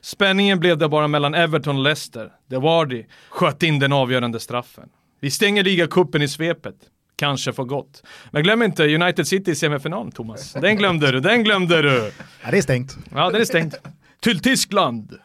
Spänningen 0.00 0.60
blev 0.60 0.78
det 0.78 0.88
bara 0.88 1.08
mellan 1.08 1.34
Everton 1.34 1.76
och 1.76 1.82
Leicester, 1.82 2.32
där 2.46 2.60
Wardy 2.60 3.04
sköt 3.28 3.62
in 3.62 3.78
den 3.78 3.92
avgörande 3.92 4.40
straffen. 4.40 4.88
Vi 5.20 5.30
stänger 5.30 5.64
ligacupen 5.64 6.22
i 6.22 6.28
svepet. 6.28 6.74
Kanske 7.16 7.52
för 7.52 7.64
gott. 7.64 8.02
Men 8.30 8.42
glöm 8.42 8.62
inte 8.62 8.94
United 8.94 9.26
City 9.26 9.50
i 9.50 9.54
semifinal, 9.54 10.12
Thomas. 10.12 10.52
Den 10.52 10.76
glömde 10.76 11.12
du, 11.12 11.20
den 11.20 11.44
glömde 11.44 11.82
du. 11.82 12.12
Ja, 12.44 12.50
det 12.50 12.58
är 12.58 12.62
stängt. 12.62 12.96
Ja, 13.14 13.30
det 13.30 13.38
är 13.38 13.44
stängt. 13.44 13.74
Till 14.20 14.40
Tyskland. 14.40 15.18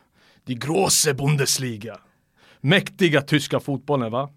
Die 0.45 0.55
große 0.55 1.13
Bundesliga. 1.13 1.97
Mäktiga 2.61 3.21
tyska 3.21 3.59
fotbollen, 3.59 4.11
va? 4.11 4.29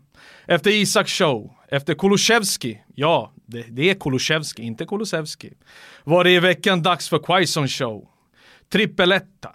Efter 0.46 0.70
Isaks 0.70 1.12
show, 1.12 1.52
efter 1.70 1.94
Kulusevski, 1.94 2.80
ja, 2.94 3.32
det, 3.46 3.62
det 3.62 3.90
är 3.90 3.94
Kulusevski, 3.94 4.62
inte 4.62 4.84
Kulusevski, 4.84 5.52
var 6.04 6.24
det 6.24 6.30
i 6.30 6.40
veckan 6.40 6.82
dags 6.82 7.08
för 7.08 7.18
Quaison 7.18 7.68
show. 7.68 8.08
Trippeletta, 8.68 9.50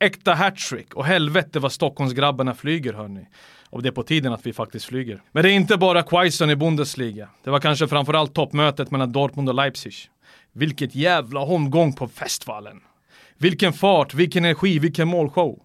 äkta 0.00 0.34
hattrick 0.34 0.94
och 0.94 1.04
helvete 1.04 1.58
vad 1.58 1.72
Stockholmsgrabbarna 1.72 2.54
flyger 2.54 2.92
hörni. 2.92 3.26
Och 3.70 3.82
det 3.82 3.88
är 3.88 3.92
på 3.92 4.02
tiden 4.02 4.32
att 4.32 4.46
vi 4.46 4.52
faktiskt 4.52 4.84
flyger. 4.84 5.22
Men 5.32 5.42
det 5.42 5.50
är 5.50 5.52
inte 5.52 5.76
bara 5.76 6.02
Quaison 6.02 6.50
i 6.50 6.56
Bundesliga. 6.56 7.28
Det 7.44 7.50
var 7.50 7.60
kanske 7.60 7.88
framförallt 7.88 8.34
toppmötet 8.34 8.90
mellan 8.90 9.12
Dortmund 9.12 9.48
och 9.48 9.54
Leipzig. 9.54 9.94
Vilket 10.52 10.94
jävla 10.94 11.40
omgång 11.40 11.92
på 11.92 12.08
festvallen. 12.08 12.80
Vilken 13.38 13.72
fart, 13.72 14.14
vilken 14.14 14.44
energi, 14.44 14.78
vilken 14.78 15.08
målshow. 15.08 15.62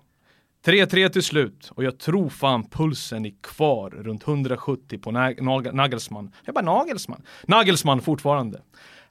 3-3 0.65 1.09
till 1.09 1.23
slut 1.23 1.71
och 1.75 1.83
jag 1.83 1.99
tror 1.99 2.29
fan 2.29 2.69
pulsen 2.69 3.25
är 3.25 3.33
kvar 3.43 3.89
runt 3.89 4.27
170 4.27 4.99
på 4.99 5.11
Nag 5.11 5.73
Nagelsmann. 5.73 6.31
Jag 6.45 6.55
bara 6.55 6.65
Nagelsmann. 6.65 7.21
Nagelsmann 7.47 8.01
fortfarande. 8.01 8.61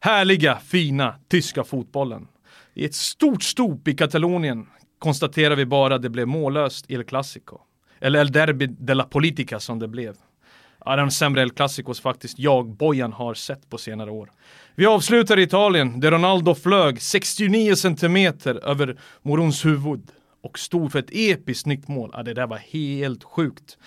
härliga, 0.01 0.59
fina 0.59 1.15
tyska 1.29 1.65
fotbollen. 1.65 2.27
I 2.75 2.85
ett 2.85 2.95
stort 2.95 3.43
stop 3.43 3.81
i 3.87 3.95
Katalonien 3.95 4.67
konstaterar 4.99 5.57
vi 5.57 5.67
bara 5.67 5.95
att 5.95 6.03
det 6.03 6.11
blev 6.11 6.29
mållöst 6.29 6.91
El 6.91 7.05
Clasico. 7.05 7.59
Eller 8.01 8.21
El 8.21 8.33
Derby 8.33 8.67
de 8.67 8.95
la 8.95 9.05
Politica 9.05 9.61
som 9.61 9.79
det 9.79 9.89
blev. 9.89 10.15
Ja, 10.85 10.97
den 10.97 11.11
sämre 11.11 11.43
El 11.43 11.51
Clasicos 11.51 12.01
faktiskt 12.01 12.39
jag, 12.39 12.77
Bojan, 12.77 13.13
har 13.13 13.35
sett 13.35 13.71
på 13.71 13.79
senare 13.79 14.11
år. 14.11 14.31
Vi 14.75 14.87
avslutar 14.87 15.39
i 15.39 15.43
Italien 15.43 16.01
där 16.01 16.11
Ronaldo 16.11 16.55
flög 16.55 17.03
69 17.03 17.75
centimeter 17.75 18.65
över 18.65 18.97
Morons 19.23 19.65
huvud 19.65 20.11
och 20.45 20.59
stod 20.59 20.93
för 20.93 20.99
ett 20.99 21.11
episkt 21.11 21.67
nickmål. 21.67 22.11
Ja, 22.13 22.23
det 22.23 22.35
där 22.35 22.47
var 22.47 22.57
helt 22.57 23.25
sjukt. 23.25 23.79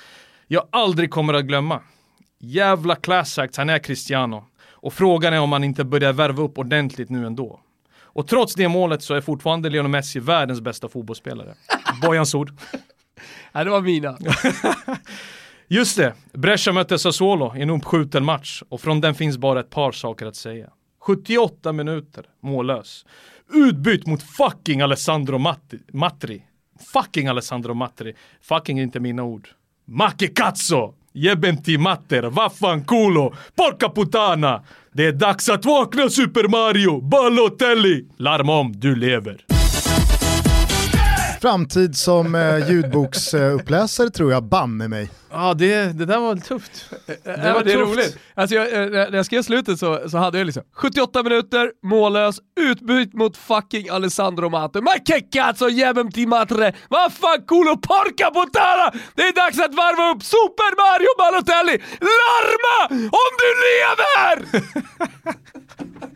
Jag 0.47 0.67
aldrig 0.71 1.11
kommer 1.11 1.33
att 1.33 1.45
glömma. 1.45 1.81
Jävla 2.39 2.95
class 2.95 3.37
act 3.37 3.57
han 3.57 3.69
är 3.69 3.79
Cristiano. 3.79 4.45
Och 4.69 4.93
frågan 4.93 5.33
är 5.33 5.39
om 5.39 5.51
han 5.51 5.63
inte 5.63 5.83
börjar 5.83 6.13
värva 6.13 6.43
upp 6.43 6.57
ordentligt 6.57 7.09
nu 7.09 7.25
ändå. 7.25 7.59
Och 7.99 8.27
trots 8.27 8.55
det 8.55 8.67
målet 8.67 9.03
så 9.03 9.13
är 9.13 9.21
fortfarande 9.21 9.69
Lionel 9.69 9.91
Messi 9.91 10.19
världens 10.19 10.61
bästa 10.61 10.89
fotbollsspelare. 10.89 11.53
Bojans 12.01 12.35
ord. 12.35 12.51
Nej, 13.51 13.65
det 13.65 13.71
var 13.71 13.81
mina. 13.81 14.17
Just 15.67 15.97
det, 15.97 16.13
Brescia 16.33 16.73
mötte 16.73 16.99
Sassuolo 16.99 17.55
i 17.55 17.61
en 17.61 17.69
uppskjuten 17.69 18.25
match 18.25 18.63
och 18.69 18.81
från 18.81 19.01
den 19.01 19.15
finns 19.15 19.37
bara 19.37 19.59
ett 19.59 19.69
par 19.69 19.91
saker 19.91 20.25
att 20.25 20.35
säga. 20.35 20.69
78 20.99 21.73
minuter, 21.73 22.25
mållös. 22.43 23.05
Utbytt 23.53 24.07
mot 24.07 24.23
fucking 24.23 24.81
Alessandro 24.81 25.37
Matti, 25.37 25.79
Matri. 25.93 26.41
Fucking 26.93 27.27
Alessandro 27.27 27.73
Matri. 27.73 28.13
Fucking 28.41 28.79
är 28.79 28.83
inte 28.83 28.99
mina 28.99 29.23
ord. 29.23 29.47
Macke 29.85 30.27
cazzo! 30.27 30.93
Jebenti 31.13 31.77
matter, 31.77 32.23
vaffanculo, 32.23 33.33
porca 33.55 33.89
Putana! 33.89 34.63
Det 34.93 35.05
är 35.05 35.11
dags 35.11 35.49
att 35.49 35.65
vakna 35.65 36.09
Super 36.09 36.47
Mario, 36.47 37.01
Balotelli! 37.01 38.05
Larm 38.17 38.49
om, 38.49 38.73
du 38.75 38.95
lever. 38.95 39.56
Framtid 41.41 41.97
som 41.97 42.35
eh, 42.35 42.69
ljudboksuppläsare 42.69 44.09
tror 44.09 44.31
jag 44.31 44.43
banne 44.43 44.87
mig. 44.87 45.09
Ja, 45.31 45.53
det, 45.53 45.97
det 45.97 46.05
där 46.05 46.19
var 46.19 46.35
tufft. 46.35 46.89
Det, 47.23 47.53
var 47.53 47.63
det 47.63 47.73
är 47.73 47.77
roligt. 47.77 48.17
Alltså 48.33 48.55
jag, 48.55 48.73
eh, 48.73 48.89
när 48.89 49.15
jag 49.15 49.25
skrev 49.25 49.41
slutet 49.41 49.79
så, 49.79 50.09
så 50.09 50.17
hade 50.17 50.37
jag 50.37 50.45
liksom 50.45 50.63
78 50.73 51.23
minuter, 51.23 51.71
mållös, 51.83 52.39
utbyt 52.59 53.13
mot 53.13 53.37
fucking 53.37 53.89
Alessandro 53.89 54.49
Mato. 54.49 54.81
Ma 54.81 54.91
che 55.05 55.19
cazzo 55.19 55.69
jämem 55.69 56.11
ti 56.11 56.25
matre, 56.25 56.73
vad 56.89 57.13
fan 57.13 57.45
culo 57.47 57.77
porca 57.77 58.31
puttana! 58.31 58.91
Det 59.15 59.21
är 59.21 59.33
dags 59.33 59.59
att 59.59 59.73
varva 59.73 60.11
upp 60.15 60.23
Super 60.23 60.71
Mario 60.81 61.11
Balotelli! 61.17 61.83
Larma 61.99 62.95
om 63.05 63.31
du 63.41 63.49
lever! 63.67 64.61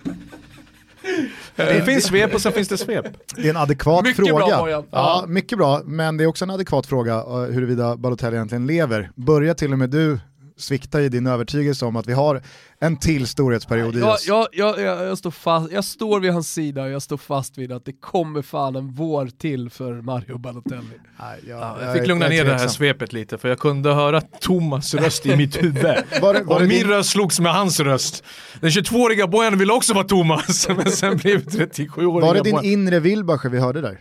Det 1.56 1.86
finns 1.86 2.04
svep 2.04 2.34
och 2.34 2.42
sen 2.42 2.52
finns 2.52 2.68
det 2.68 2.78
svep. 2.78 3.06
Det 3.36 3.46
är 3.46 3.50
en 3.50 3.58
adekvat 3.58 4.04
Mycket 4.04 4.28
fråga. 4.28 4.46
bra, 4.46 4.62
Bojan. 4.62 4.84
ja, 4.92 5.26
mycket 5.28 5.58
bra, 5.58 5.82
men 5.86 6.18
det 6.18 6.24
är 6.24 6.28
också 6.28 6.46
en 6.46 6.50
adekvat 6.52 6.86
fråga 6.86 7.16
uh, 7.24 7.52
huruvida 7.52 7.98
Balotelli 7.98 8.36
egentligen 8.36 8.68
lever. 8.68 9.12
Börjar 9.16 9.54
till 9.54 9.72
och 9.74 9.80
med 9.80 9.90
du 9.90 10.20
svikta 10.62 11.02
i 11.02 11.10
din 11.10 11.28
övertygelse 11.28 11.86
om 11.86 11.96
att 11.96 12.08
vi 12.08 12.14
har 12.14 12.42
en 12.80 12.98
till 12.98 13.28
storhetsperiod 13.28 13.96
i 13.96 14.00
Jag, 14.00 14.14
oss? 14.14 14.28
jag, 14.28 14.48
jag, 14.52 14.80
jag, 14.82 15.06
jag, 15.08 15.18
står 15.18 15.32
fast, 15.32 15.72
jag 15.72 15.84
står 15.84 16.20
vid 16.20 16.32
hans 16.34 16.54
sida 16.54 16.84
och 16.84 16.90
jag 16.90 17.02
står 17.02 17.18
fast 17.18 17.58
vid 17.58 17.72
att 17.72 17.86
det 17.86 17.94
kommer 17.94 18.42
fan 18.42 18.76
en 18.76 18.92
vår 18.92 19.28
till 19.38 19.70
för 19.70 19.94
Mario 20.02 20.38
Balotelli. 20.38 20.82
Nej, 21.20 21.40
jag, 21.48 21.60
Ja, 21.60 21.78
jag 21.80 21.88
jag 21.90 21.98
fick 21.98 22.08
lugna 22.08 22.28
ner 22.28 22.46
det 22.46 22.54
här 22.58 22.68
svepet 22.68 23.14
lite 23.14 23.38
för 23.38 23.50
jag 23.50 23.60
kunde 23.60 23.94
höra 23.94 24.22
Thomas 24.22 24.94
röst 24.94 25.26
i 25.26 25.36
mitt 25.36 25.64
huvud. 25.64 25.84
Var 26.22 26.34
det- 26.34 26.44
var 26.44 26.56
och 26.56 26.62
det 26.62 26.68
min 26.68 26.78
din- 26.78 26.88
röst 26.88 27.10
slogs 27.10 27.40
med 27.40 27.54
hans 27.54 27.80
röst. 27.80 28.24
Den 28.60 28.70
22-åriga 28.70 29.28
Bojan 29.28 29.58
ville 29.58 29.74
också 29.74 29.94
vara 29.94 30.04
Thomas, 30.08 30.68
men 30.78 30.92
sen 30.92 31.18
blev 31.18 31.46
37-åriga 31.46 32.28
Var 32.28 32.34
det 32.34 32.42
din 32.44 32.52
Bojan. 32.56 32.66
inre 32.66 33.00
Wilbacher 33.00 33.50
vi 33.50 33.60
hörde 33.60 33.82
där? 33.82 33.98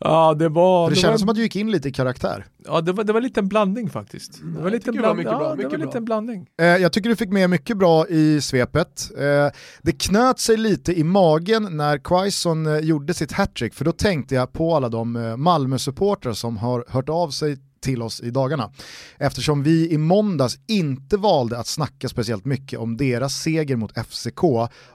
Ja, 0.00 0.34
det 0.34 0.48
var... 0.48 0.86
För 0.86 0.90
det 0.90 0.94
det 0.96 1.00
kändes 1.00 1.12
var, 1.12 1.18
som 1.18 1.28
att 1.28 1.36
du 1.36 1.42
gick 1.42 1.56
in 1.56 1.70
lite 1.70 1.88
i 1.88 1.92
karaktär. 1.92 2.46
Ja, 2.64 2.80
det 2.80 2.92
var, 2.92 3.04
det 3.04 3.12
var 3.12 3.20
lite 3.20 3.40
en 3.40 3.48
blandning 3.48 3.90
faktiskt. 3.90 4.40
Det 4.56 4.62
var 4.62 4.70
lite 4.70 4.92
bland... 4.92 5.16
mycket 5.18 5.32
ja, 5.32 5.38
bra, 5.38 5.50
det 5.50 5.56
mycket 5.56 5.72
var 5.72 5.78
bra. 5.78 5.86
lite 5.86 5.98
en 5.98 6.04
blandning. 6.04 6.46
Eh, 6.60 6.66
jag 6.66 6.92
tycker 6.92 7.10
du 7.10 7.16
fick 7.16 7.30
med 7.30 7.50
mycket 7.50 7.76
bra 7.76 8.08
i 8.08 8.40
svepet. 8.40 9.10
Eh, 9.18 9.48
det 9.82 9.92
knöt 9.92 10.38
sig 10.38 10.56
lite 10.56 10.98
i 10.98 11.04
magen 11.04 11.76
när 11.76 11.98
Quaison 11.98 12.66
eh, 12.66 12.78
gjorde 12.78 13.14
sitt 13.14 13.32
hattrick, 13.32 13.74
för 13.74 13.84
då 13.84 13.92
tänkte 13.92 14.34
jag 14.34 14.52
på 14.52 14.76
alla 14.76 14.88
de 14.88 15.16
eh, 15.16 15.36
Malmö-supportrar 15.36 16.32
som 16.32 16.56
har 16.56 16.84
hört 16.88 17.08
av 17.08 17.30
sig 17.30 17.58
till 17.84 18.02
oss 18.02 18.20
i 18.20 18.30
dagarna. 18.30 18.70
Eftersom 19.18 19.62
vi 19.62 19.90
i 19.92 19.98
måndags 19.98 20.58
inte 20.68 21.16
valde 21.16 21.58
att 21.58 21.66
snacka 21.66 22.08
speciellt 22.08 22.44
mycket 22.44 22.78
om 22.78 22.96
deras 22.96 23.34
seger 23.34 23.76
mot 23.76 23.92
FCK 24.06 24.44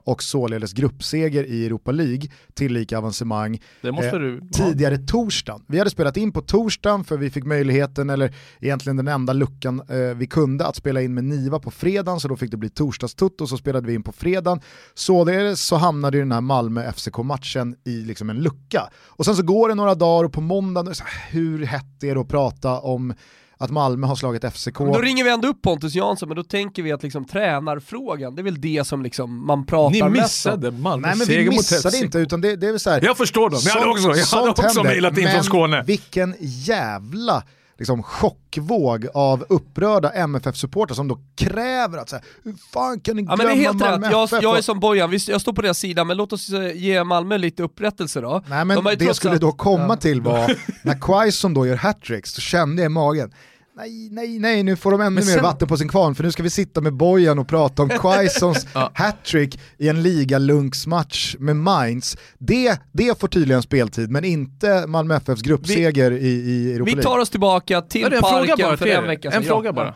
och 0.06 0.24
således 0.24 0.74
gruppseger 0.74 1.44
i 1.44 1.66
Europa 1.66 1.92
League, 1.92 2.30
tillika 2.54 2.98
avancemang, 2.98 3.62
Det 3.82 3.92
måste 3.92 4.10
Eh, 4.10 4.20
du... 4.20 4.42
tidigare 4.54 4.98
torsdagen. 4.98 5.62
Vi 5.68 5.78
hade 5.78 5.90
spelat 5.90 6.18
in 6.18 6.32
på 6.32 6.42
torsdagen 6.42 7.04
för 7.04 7.18
vi 7.18 7.30
fick 7.30 7.44
möjligheten, 7.46 8.10
eller 8.10 8.36
egentligen 8.62 8.98
den 8.98 9.08
enda 9.08 9.34
luckan 9.34 9.82
eh, 9.90 9.98
vi 10.16 10.28
kunde, 10.28 10.66
att 10.66 10.76
spela 10.76 11.02
in 11.02 11.14
med 11.14 11.24
Niva 11.24 11.60
på 11.60 11.72
fredagen, 11.72 12.20
så 12.20 12.28
då 12.28 12.36
fick 12.36 12.52
det 12.52 12.58
bli 12.58 12.70
torsdagstutto, 12.70 13.48
så 13.48 13.58
spelade 13.58 13.88
vi 13.88 13.94
in 13.94 14.04
på 14.04 14.12
fredagen. 14.12 14.60
Således 14.94 15.62
så 15.66 15.76
hamnade 15.76 16.18
ju 16.18 16.24
den 16.24 16.32
här 16.32 16.42
Malmö-FCK-matchen 16.42 17.76
i 17.86 18.02
liksom 18.02 18.30
en 18.30 18.38
lucka. 18.38 18.90
Och 19.08 19.26
sen 19.26 19.36
så 19.36 19.44
går 19.44 19.70
det 19.70 19.76
några 19.76 19.96
dagar 19.96 20.24
och 20.26 20.34
på 20.34 20.42
måndagen, 20.42 20.94
hur 21.32 21.66
hett 21.66 22.04
är 22.04 22.16
det 22.16 22.22
att 22.22 22.28
prata 22.28 22.79
om 22.80 23.14
att 23.58 23.72
Malmö 23.72 24.08
har 24.08 24.16
slagit 24.16 24.54
FCK? 24.54 24.80
Men 24.80 24.92
då 24.92 25.00
ringer 25.00 25.24
vi 25.24 25.30
ändå 25.30 25.48
upp 25.48 25.62
Pontus 25.62 25.96
Jansson, 25.96 26.30
men 26.30 26.36
då 26.36 26.44
tänker 26.44 26.84
vi 26.84 26.92
att 26.92 27.04
liksom 27.04 27.26
tränarfrågan, 27.26 28.36
det 28.36 28.42
är 28.42 28.44
väl 28.44 28.62
det 28.62 28.88
som 28.88 29.04
liksom 29.04 29.46
man 29.48 29.66
pratar 29.66 29.92
Ni 29.94 30.02
mest 30.02 30.14
om. 30.14 30.22
missade 30.22 30.72
Malmö 30.72 31.08
Nej 31.08 31.18
men 31.18 31.28
vi 31.28 31.50
missade 31.50 31.92
FCK. 31.92 32.04
inte, 32.04 32.20
utan 32.20 32.42
det, 32.42 32.56
det 32.56 32.68
är 32.68 32.72
väl 32.72 32.80
så 32.80 32.90
här, 32.90 33.02
Jag 33.06 33.18
förstår 33.18 33.50
dem, 33.50 33.60
jag 33.66 33.74
hade 33.74 33.86
också, 33.92 34.08
jag 34.08 34.14
hade 34.16 34.26
sånt 34.26 34.60
också 34.60 34.84
mejlat 34.84 35.18
in 35.18 35.30
från 35.30 35.44
Skåne. 35.44 35.84
vilken 35.84 36.36
jävla 36.40 37.44
liksom, 37.80 38.04
chockvåg 38.04 39.08
av 39.14 39.46
upprörda 39.50 40.10
MFF-supportrar 40.10 40.94
som 40.96 41.08
då 41.08 41.20
kräver 41.36 41.98
att 41.98 42.10
så 42.10 42.16
här, 42.16 42.26
hur 42.44 42.54
fan 42.74 43.00
kan 43.00 43.16
ni 43.16 43.22
Ja 43.22 43.36
glömma 43.36 43.38
men 43.38 43.46
det 43.58 43.64
är 43.64 43.66
helt 43.66 43.80
Malmö 43.80 44.08
rätt, 44.08 44.32
jag, 44.32 44.44
jag 44.44 44.58
är 44.58 44.62
som 44.62 44.80
Bojan, 44.80 45.10
visst, 45.10 45.28
jag 45.28 45.42
står 45.42 45.54
på 45.54 45.62
deras 45.62 45.78
sida, 45.80 46.04
men 46.04 46.18
låt 46.18 46.34
oss 46.34 46.50
eh, 46.50 46.72
ge 46.76 47.04
Malmö 47.04 47.38
lite 47.38 47.64
upprättelse 47.64 48.22
då. 48.22 48.44
Nej 48.48 48.66
men 48.66 48.84
De 48.84 48.96
det 48.96 49.14
skulle 49.14 49.32
allt- 49.34 49.42
då 49.42 49.52
komma 49.52 49.88
Ja. 49.90 49.96
till 49.96 50.22
var, 50.22 50.56
när 50.84 51.00
Quaison 51.02 51.54
då 51.54 51.68
gör 51.68 51.76
hattricks, 51.76 52.32
så 52.34 52.42
kände 52.42 52.82
jag 52.82 52.90
i 52.92 52.94
magen, 52.94 53.32
nej, 53.80 54.10
nej, 54.12 54.40
nej, 54.40 54.64
nu 54.64 54.76
får 54.76 54.92
de 54.92 55.02
ännu 55.02 55.10
Men 55.10 55.26
mer 55.26 55.34
sen- 55.34 55.44
vatten 55.44 55.68
på 55.68 55.78
sin 55.78 55.88
kvarn 55.90 56.16
för 56.16 56.24
nu 56.24 56.32
ska 56.32 56.44
vi 56.44 56.50
sitta 56.50 56.82
med 56.82 56.94
Bojan 56.94 57.40
och 57.40 57.48
prata 57.48 57.82
om 57.84 57.90
Quaisons 58.00 58.68
Ja. 58.74 58.92
hattrick 58.94 59.60
i 59.78 59.90
en 59.90 60.02
ligalunksmatch 60.04 61.36
med 61.40 61.56
Mainz. 61.56 62.18
Det, 62.38 62.80
det 62.92 63.20
får 63.20 63.28
tydligen 63.28 63.62
speltid, 63.62 64.10
men 64.12 64.26
inte 64.26 64.88
Malmö 64.88 65.16
FFs 65.16 65.42
gruppseger 65.42 66.12
i, 66.12 66.28
i 66.28 66.74
Europa 66.74 66.92
Vi 66.96 67.02
tar 67.04 67.20
oss 67.20 67.30
tillbaka 67.30 67.82
till 67.82 68.02
Ja, 68.02 68.10
parken 68.22 68.48
fråga 68.58 68.68
bara 68.68 68.78
för 68.78 68.88
en 68.88 69.08
vecka 69.08 69.32
sedan. 69.32 69.42
En 69.42 69.48
fråga 69.48 69.74
bara. 69.74 69.96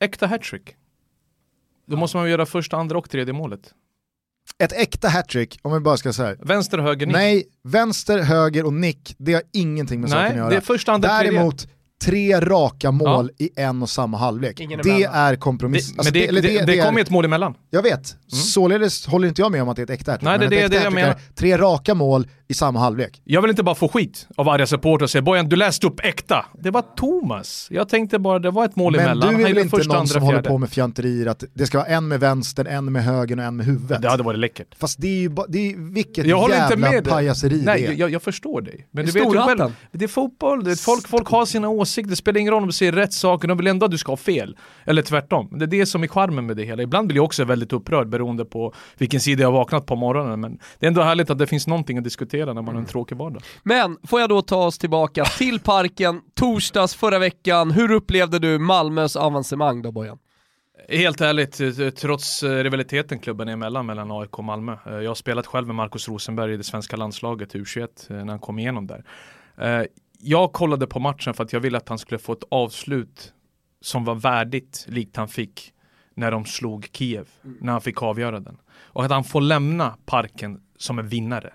Äkta 0.00 0.26
hattrick. 0.26 0.74
Då 1.86 1.96
måste 1.96 2.16
man 2.16 2.30
göra 2.30 2.46
första, 2.46 2.76
andra 2.76 2.98
och 2.98 3.10
tredje 3.10 3.34
målet. 3.34 3.60
Ett 4.58 4.72
äkta 4.72 5.08
hattrick, 5.08 5.58
om 5.62 5.72
vi 5.72 5.80
bara 5.80 5.96
ska 5.96 6.12
säga 6.12 6.36
Vänster, 6.42 6.78
höger, 6.78 7.06
nick. 7.06 7.16
Nej, 7.16 7.44
vänster, 7.64 8.18
höger 8.18 8.64
och 8.66 8.72
nick, 8.72 9.14
det 9.18 9.32
har 9.34 9.42
ingenting 9.52 10.00
med 10.00 10.10
saken 10.10 10.24
att 10.24 10.30
Nej, 10.30 10.38
göra. 10.38 10.50
det 10.50 10.56
är 10.56 10.60
första, 10.60 10.92
andra, 10.92 11.18
tredje. 11.18 11.50
Tre 12.04 12.40
raka 12.40 12.90
mål 12.90 13.30
i 13.38 13.50
en 13.56 13.82
och 13.82 13.90
samma 13.90 14.16
halvlek. 14.18 14.60
Ingen 14.60 14.80
Det 14.82 14.90
emellan. 14.90 15.14
är 15.14 15.36
kompromiss. 15.36 15.92
Det, 15.92 15.98
Alltså, 15.98 16.12
det, 16.12 16.26
det, 16.26 16.40
det, 16.40 16.78
är- 16.78 16.84
kommer 16.84 16.98
ju 16.98 17.02
ett 17.02 17.10
mål 17.10 17.24
emellan. 17.24 17.54
Jag 17.70 17.82
vet, 17.82 18.16
således 18.26 19.06
håller 19.06 19.28
inte 19.28 19.42
jag 19.42 19.52
med 19.52 19.62
om 19.62 19.68
att 19.68 19.76
det 19.76 19.82
är 19.82 19.84
ett 19.84 19.90
äkta 19.90 20.10
hattrick. 20.12 20.24
Nej, 20.28 20.38
det 20.38 20.44
är 20.44 20.46
ett 20.46 20.70
det- 20.70 20.76
äkta 20.78 20.90
det 20.90 21.00
jag 21.00 21.08
är 21.10 21.16
tre 21.34 21.58
raka 21.58 21.94
mål 21.94 22.26
i 22.50 22.54
samma 22.54 22.80
halvlek. 22.80 23.20
Jag 23.24 23.42
vill 23.42 23.50
inte 23.50 23.62
bara 23.62 23.74
få 23.74 23.88
skit 23.88 24.28
av 24.36 24.48
arga 24.48 24.66
supportrar 24.66 25.04
och 25.04 25.10
säga 25.10 25.22
Bojan 25.22 25.48
du 25.48 25.56
läste 25.56 25.86
upp 25.86 26.00
äkta. 26.04 26.44
Det 26.58 26.70
var 26.70 26.82
Thomas. 26.96 27.68
Jag 27.70 27.88
tänkte 27.88 28.18
bara 28.18 28.38
det 28.38 28.50
var 28.50 28.64
ett 28.64 28.76
mål 28.76 28.92
Men 28.96 29.00
emellan. 29.04 29.34
du 29.34 29.40
är 29.42 29.48
väl 29.48 29.58
inte 29.58 29.76
första, 29.76 29.88
någon 29.92 29.96
andra, 30.00 30.06
som 30.12 30.22
håller 30.22 30.42
på 30.42 30.58
med 30.58 30.70
fjanterier 30.70 31.26
att 31.26 31.44
det 31.54 31.66
ska 31.66 31.78
vara 31.78 31.88
en 31.88 32.08
med 32.08 32.20
vänstern, 32.20 32.66
en 32.66 32.92
med 32.92 33.04
högern 33.04 33.38
och 33.38 33.44
en 33.44 33.56
med 33.56 33.66
huvudet. 33.66 34.02
Det 34.02 34.08
hade 34.10 34.22
varit 34.22 34.38
läckert. 34.40 34.66
Fast 34.78 35.00
det 35.00 35.06
är 35.08 35.20
ju 35.20 35.28
ba- 35.28 35.46
det 35.48 35.58
är, 35.72 35.92
vilket 35.94 36.26
Jag 36.26 36.50
jävla 36.50 36.64
inte 36.64 36.76
med 36.76 36.90
dig. 37.04 37.12
pajaseri 37.12 37.62
Nej, 37.64 37.82
det 37.82 37.88
är. 37.88 37.92
jag, 37.92 38.10
jag 38.10 38.22
förstår 38.22 38.60
dig. 38.60 38.86
Men 38.90 39.06
Det 39.06 39.12
du 39.12 39.18
är 39.20 39.24
vet 39.24 39.34
ju 39.34 39.38
själv, 39.38 39.72
det 39.92 40.04
är 40.04 40.08
fotboll, 40.08 40.64
det 40.64 40.70
är 40.70 40.76
folk, 40.76 41.08
folk 41.08 41.28
har 41.28 41.44
sina 41.46 41.68
åsikter, 41.68 42.10
det 42.10 42.16
spelar 42.16 42.40
ingen 42.40 42.52
roll 42.52 42.62
om 42.62 42.66
du 42.68 42.72
säger 42.72 42.92
rätt 42.92 43.12
saker, 43.12 43.48
de 43.48 43.56
vill 43.58 43.66
ändå 43.66 43.84
att 43.86 43.90
du 43.92 43.98
ska 43.98 44.12
ha 44.12 44.16
fel. 44.16 44.56
Eller 44.84 45.02
tvärtom. 45.02 45.48
Det 45.58 45.64
är 45.64 45.66
det 45.66 45.86
som 45.86 46.02
är 46.02 46.08
charmen 46.08 46.46
med 46.46 46.56
det 46.56 46.64
hela. 46.64 46.82
Ibland 46.82 47.06
blir 47.08 47.16
jag 47.16 47.24
också 47.24 47.44
väldigt 47.44 47.72
upprörd 47.72 48.08
beroende 48.08 48.44
på 48.44 48.74
vilken 48.98 49.20
sida 49.20 49.42
jag 49.42 49.48
har 49.48 49.52
vaknat 49.58 49.86
på 49.86 49.96
morgonen. 49.96 50.40
Men 50.40 50.58
det 50.78 50.86
är 50.86 50.88
ändå 50.88 51.02
härligt 51.02 51.30
att 51.30 51.38
det 51.38 51.46
finns 51.46 51.66
någonting 51.66 51.98
att 51.98 52.04
diskutera 52.04 52.39
när 52.46 52.62
man 52.62 52.74
har 52.74 52.82
en 52.82 52.86
tråkig 52.86 53.16
vardag. 53.16 53.42
Men 53.62 53.96
får 54.06 54.20
jag 54.20 54.28
då 54.28 54.42
ta 54.42 54.66
oss 54.66 54.78
tillbaka 54.78 55.24
till 55.24 55.60
parken, 55.60 56.20
torsdags 56.34 56.94
förra 56.94 57.18
veckan. 57.18 57.70
Hur 57.70 57.90
upplevde 57.90 58.38
du 58.38 58.58
Malmös 58.58 59.16
avancemang 59.16 59.82
då 59.82 59.92
Bojan? 59.92 60.18
Helt 60.88 61.20
ärligt, 61.20 61.60
trots 61.96 62.42
eh, 62.42 62.62
rivaliteten 62.62 63.18
klubben 63.18 63.48
emellan 63.48 63.86
mellan 63.86 64.10
AIK 64.12 64.38
och 64.38 64.44
Malmö. 64.44 64.72
eh, 64.86 64.92
Jag 64.94 65.10
har 65.10 65.14
spelat 65.14 65.46
själv 65.46 65.66
med 65.66 65.76
Markus 65.76 66.08
Rosenberg 66.08 66.54
i 66.54 66.56
det 66.56 66.64
svenska 66.64 66.96
landslaget 66.96 67.54
U21 67.54 67.88
eh, 68.10 68.16
när 68.16 68.28
han 68.32 68.38
kom 68.38 68.58
igenom 68.58 68.86
där. 68.86 69.04
Jag 70.22 70.52
kollade 70.52 70.86
på 70.86 70.98
matchen 71.00 71.34
för 71.34 71.44
att 71.44 71.52
jag 71.52 71.60
ville 71.60 71.78
att 71.78 71.88
han 71.88 71.98
skulle 71.98 72.18
få 72.18 72.32
ett 72.32 72.44
avslut 72.50 73.32
som 73.80 74.04
var 74.04 74.14
värdigt 74.14 74.84
likt 74.88 75.16
han 75.16 75.28
fick 75.28 75.72
när 76.14 76.30
de 76.30 76.44
slog 76.44 76.88
Kiev, 76.92 77.28
när 77.60 77.72
han 77.72 77.80
fick 77.80 78.02
avgöra 78.02 78.40
den. 78.40 78.56
Och 78.92 79.04
att 79.04 79.10
han 79.10 79.24
får 79.24 79.40
lämna 79.40 79.96
parken 80.06 80.60
som 80.76 80.98
en 80.98 81.08
vinnare. 81.08 81.52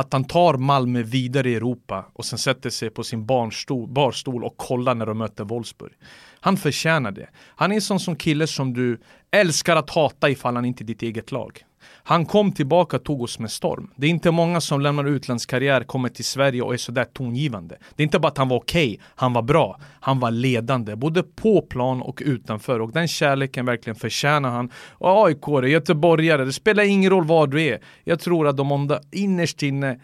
Att 0.00 0.12
han 0.12 0.24
tar 0.24 0.54
Malmö 0.54 1.02
vidare 1.02 1.50
i 1.50 1.54
Europa 1.54 2.06
och 2.12 2.24
sen 2.24 2.38
sätter 2.38 2.70
sig 2.70 2.90
på 2.90 3.04
sin 3.04 3.26
barnstol, 3.26 3.88
barstol 3.88 4.44
och 4.44 4.56
kollar 4.56 4.94
när 4.94 5.06
de 5.06 5.18
möter 5.18 5.44
Wolfsburg. 5.44 5.92
Han 6.40 6.56
förtjänar 6.56 7.10
det. 7.10 7.28
Han 7.36 7.70
är 7.70 7.74
en 7.74 7.82
sån 7.82 8.00
som 8.00 8.16
kille 8.16 8.46
som 8.46 8.74
du 8.74 9.00
älskar 9.30 9.76
att 9.76 9.90
hata 9.90 10.30
ifall 10.30 10.54
han 10.56 10.64
inte 10.64 10.82
är 10.82 10.86
ditt 10.86 11.02
eget 11.02 11.32
lag. 11.32 11.64
Han 12.10 12.26
kom 12.26 12.52
tillbaka 12.52 12.96
och 12.96 13.04
tog 13.04 13.22
oss 13.22 13.38
med 13.38 13.50
storm. 13.50 13.90
Det 13.96 14.06
är 14.06 14.10
inte 14.10 14.30
många 14.30 14.60
som 14.60 14.80
lämnar 14.80 15.04
utlandskarriär, 15.04 15.82
kommer 15.82 16.08
till 16.08 16.24
Sverige 16.24 16.62
och 16.62 16.74
är 16.74 16.78
sådär 16.78 17.04
tongivande. 17.04 17.78
Det 17.96 18.02
är 18.02 18.04
inte 18.04 18.18
bara 18.18 18.28
att 18.28 18.38
han 18.38 18.48
var 18.48 18.56
okej, 18.56 18.88
okay, 18.94 18.98
han 19.14 19.32
var 19.32 19.42
bra. 19.42 19.80
Han 20.00 20.20
var 20.20 20.30
ledande, 20.30 20.96
både 20.96 21.22
på 21.22 21.62
plan 21.62 22.02
och 22.02 22.22
utanför. 22.26 22.80
Och 22.80 22.92
den 22.92 23.08
kärleken 23.08 23.66
verkligen 23.66 23.96
förtjänar 23.96 24.50
han. 24.50 24.70
Och 24.90 25.26
AIK, 25.26 25.70
göteborgare, 25.70 26.44
det 26.44 26.52
spelar 26.52 26.82
ingen 26.82 27.10
roll 27.10 27.24
var 27.24 27.46
du 27.46 27.62
är. 27.62 27.80
Jag 28.04 28.20
tror 28.20 28.48
att 28.48 28.56
de 28.56 28.72
onda 28.72 29.00
innerst 29.12 29.62
inne 29.62 30.00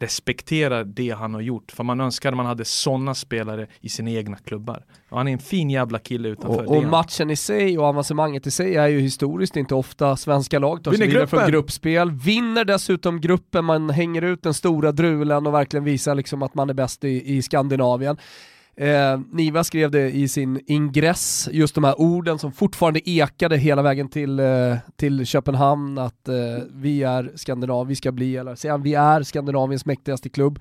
respekterar 0.00 0.84
det 0.84 1.10
han 1.10 1.34
har 1.34 1.40
gjort. 1.40 1.72
För 1.72 1.84
man 1.84 2.00
önskar 2.00 2.32
man 2.32 2.46
hade 2.46 2.64
sådana 2.64 3.14
spelare 3.14 3.66
i 3.80 3.88
sina 3.88 4.10
egna 4.10 4.36
klubbar. 4.36 4.84
Och 5.08 5.18
han 5.18 5.28
är 5.28 5.32
en 5.32 5.38
fin 5.38 5.70
jävla 5.70 5.98
kille 5.98 6.28
utanför. 6.28 6.66
Och, 6.66 6.76
och 6.76 6.84
matchen 6.84 7.30
i 7.30 7.36
sig 7.36 7.78
och 7.78 7.84
avancemanget 7.84 8.46
i 8.46 8.50
sig 8.50 8.76
är 8.76 8.86
ju 8.86 9.00
historiskt 9.00 9.56
inte 9.56 9.74
ofta 9.74 10.16
svenska 10.16 10.58
lag 10.58 10.84
tar 10.84 10.92
sig 10.92 11.06
vidare 11.06 11.26
från 11.26 11.50
gruppspel. 11.50 12.10
Vinner 12.10 12.64
dessutom 12.64 13.20
gruppen, 13.20 13.64
man 13.64 13.90
hänger 13.90 14.22
ut 14.22 14.42
den 14.42 14.54
stora 14.54 14.92
drulen 14.92 15.46
och 15.46 15.54
verkligen 15.54 15.84
visar 15.84 16.14
liksom 16.14 16.42
att 16.42 16.54
man 16.54 16.70
är 16.70 16.74
bäst 16.74 17.04
i, 17.04 17.36
i 17.36 17.42
Skandinavien. 17.42 18.16
Eh, 18.80 19.20
Niva 19.32 19.64
skrev 19.64 19.90
det 19.90 20.10
i 20.10 20.28
sin 20.28 20.60
ingress, 20.66 21.48
just 21.52 21.74
de 21.74 21.84
här 21.84 22.00
orden 22.00 22.38
som 22.38 22.52
fortfarande 22.52 23.10
ekade 23.10 23.56
hela 23.56 23.82
vägen 23.82 24.08
till, 24.08 24.40
eh, 24.40 24.76
till 24.96 25.26
Köpenhamn, 25.26 25.98
att 25.98 26.28
eh, 26.28 26.34
vi 26.74 27.02
är 27.02 27.32
Skandinav, 27.34 27.86
vi 27.86 27.96
ska 27.96 28.12
bli, 28.12 28.36
eller 28.36 28.54
säger 28.54 28.72
han, 28.72 28.82
vi 28.82 28.94
är 28.94 29.22
Skandinaviens 29.22 29.86
mäktigaste 29.86 30.28
klubb. 30.28 30.58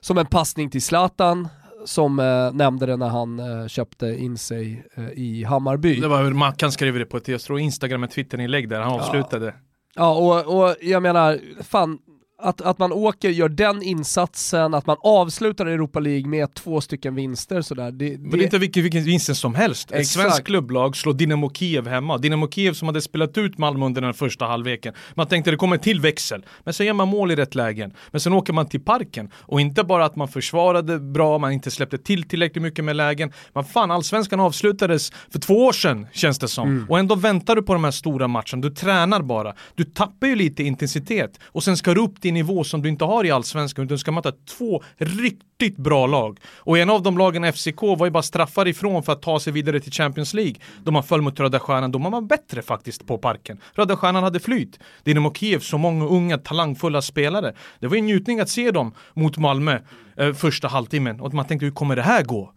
Som 0.00 0.18
en 0.18 0.26
passning 0.26 0.70
till 0.70 0.82
Zlatan, 0.82 1.48
som 1.84 2.18
eh, 2.18 2.52
nämnde 2.52 2.86
det 2.86 2.96
när 2.96 3.08
han 3.08 3.38
eh, 3.38 3.66
köpte 3.66 4.06
in 4.06 4.38
sig 4.38 4.84
eh, 4.94 5.10
i 5.10 5.44
Hammarby. 5.44 6.00
Det 6.00 6.08
var 6.08 6.22
hur 6.22 6.34
Mackan 6.34 6.72
skrev 6.72 6.98
det 6.98 7.06
på 7.06 7.16
ett, 7.16 7.28
jag 7.28 7.40
tror 7.40 7.58
Instagram 7.58 8.00
med 8.00 8.10
Twitter-inlägg 8.10 8.68
där, 8.68 8.80
han 8.80 8.92
avslutade. 8.92 9.46
Ja, 9.46 9.52
ja 9.94 10.44
och, 10.44 10.62
och 10.62 10.76
jag 10.80 11.02
menar, 11.02 11.38
fan, 11.62 11.98
att, 12.38 12.60
att 12.60 12.78
man 12.78 12.92
åker, 12.92 13.30
gör 13.30 13.48
den 13.48 13.82
insatsen, 13.82 14.74
att 14.74 14.86
man 14.86 14.96
avslutar 15.00 15.66
Europa 15.66 16.00
League 16.00 16.28
med 16.28 16.54
två 16.54 16.80
stycken 16.80 17.14
vinster 17.14 17.62
sådär. 17.62 17.90
Det, 17.90 18.10
det... 18.10 18.18
Men 18.18 18.30
det 18.30 18.38
är 18.38 18.44
inte 18.44 18.58
vilken, 18.58 18.82
vilken 18.82 19.04
vinst 19.04 19.36
som 19.36 19.54
helst. 19.54 19.90
Exakt. 19.90 20.00
Ett 20.00 20.06
svenskt 20.06 20.44
klubblag 20.44 20.96
slår 20.96 21.12
Dynamo 21.12 21.50
Kiev 21.50 21.86
hemma. 21.88 22.18
Dynamo 22.18 22.48
Kiev 22.50 22.72
som 22.72 22.88
hade 22.88 23.00
spelat 23.00 23.38
ut 23.38 23.58
Malmö 23.58 23.86
under 23.86 24.02
den 24.02 24.14
första 24.14 24.44
halvleken. 24.44 24.94
Man 25.14 25.26
tänkte 25.26 25.50
det 25.50 25.56
kommer 25.56 25.76
till 25.76 26.00
växel. 26.00 26.44
Men 26.64 26.74
så 26.74 26.84
gör 26.84 26.92
man 26.92 27.08
mål 27.08 27.30
i 27.30 27.36
rätt 27.36 27.54
lägen. 27.54 27.92
Men 28.10 28.20
sen 28.20 28.32
åker 28.32 28.52
man 28.52 28.68
till 28.68 28.80
parken. 28.80 29.30
Och 29.34 29.60
inte 29.60 29.84
bara 29.84 30.04
att 30.04 30.16
man 30.16 30.28
försvarade 30.28 31.00
bra, 31.00 31.38
man 31.38 31.52
inte 31.52 31.70
släppte 31.70 31.98
till 31.98 32.28
tillräckligt 32.28 32.62
mycket 32.62 32.84
med 32.84 32.96
lägen. 32.96 33.32
Men 33.54 33.64
fan, 33.64 33.90
allsvenskan 33.90 34.40
avslutades 34.40 35.10
för 35.10 35.38
två 35.38 35.66
år 35.66 35.72
sedan 35.72 36.06
känns 36.12 36.38
det 36.38 36.48
som. 36.48 36.68
Mm. 36.68 36.86
Och 36.88 36.98
ändå 36.98 37.14
väntar 37.14 37.56
du 37.56 37.62
på 37.62 37.72
de 37.72 37.84
här 37.84 37.90
stora 37.90 38.28
matcherna. 38.28 38.62
Du 38.62 38.70
tränar 38.70 39.22
bara. 39.22 39.54
Du 39.74 39.84
tappar 39.84 40.26
ju 40.26 40.34
lite 40.34 40.62
intensitet. 40.62 41.40
Och 41.44 41.64
sen 41.64 41.76
ska 41.76 41.94
du 41.94 42.00
upp 42.00 42.20
riktig 42.26 42.34
nivå 42.34 42.64
som 42.64 42.82
du 42.82 42.88
inte 42.88 43.04
har 43.04 43.24
i 43.24 43.30
allsvenskan 43.30 43.84
utan 43.84 43.94
du 43.94 43.98
ska 43.98 44.12
möta 44.12 44.32
två 44.58 44.82
riktigt 44.98 45.76
bra 45.76 46.06
lag. 46.06 46.38
Och 46.64 46.78
en 46.78 46.90
av 46.90 47.02
de 47.02 47.18
lagen, 47.18 47.52
FCK, 47.52 47.82
var 47.82 48.06
ju 48.06 48.10
bara 48.10 48.22
straffar 48.22 48.68
ifrån 48.68 49.02
för 49.02 49.12
att 49.12 49.22
ta 49.22 49.40
sig 49.40 49.52
vidare 49.52 49.80
till 49.80 49.92
Champions 49.92 50.34
League. 50.34 50.54
Då 50.84 50.92
man 50.92 51.02
föll 51.02 51.22
mot 51.22 51.40
Röda 51.40 51.60
Stjärnan, 51.60 51.92
då 51.92 51.98
man 51.98 52.12
var 52.12 52.20
bättre 52.20 52.62
faktiskt 52.62 53.06
på 53.06 53.18
parken. 53.18 53.58
Röda 53.74 53.96
Stjärnan 53.96 54.22
hade 54.22 54.40
flyt. 54.40 54.78
Dinamo 55.04 55.32
Kiev, 55.34 55.60
så 55.60 55.78
många 55.78 56.06
unga 56.06 56.38
talangfulla 56.38 57.02
spelare. 57.02 57.54
Det 57.80 57.88
var 57.88 57.96
en 57.96 58.06
njutning 58.06 58.40
att 58.40 58.48
se 58.48 58.70
dem 58.70 58.92
mot 59.14 59.38
Malmö 59.38 59.78
eh, 60.16 60.32
första 60.32 60.68
halvtimmen 60.68 61.20
och 61.20 61.34
man 61.34 61.44
tänkte 61.44 61.66
hur 61.66 61.72
kommer 61.72 61.96
det 61.96 62.02
här 62.02 62.22
gå? 62.22 62.52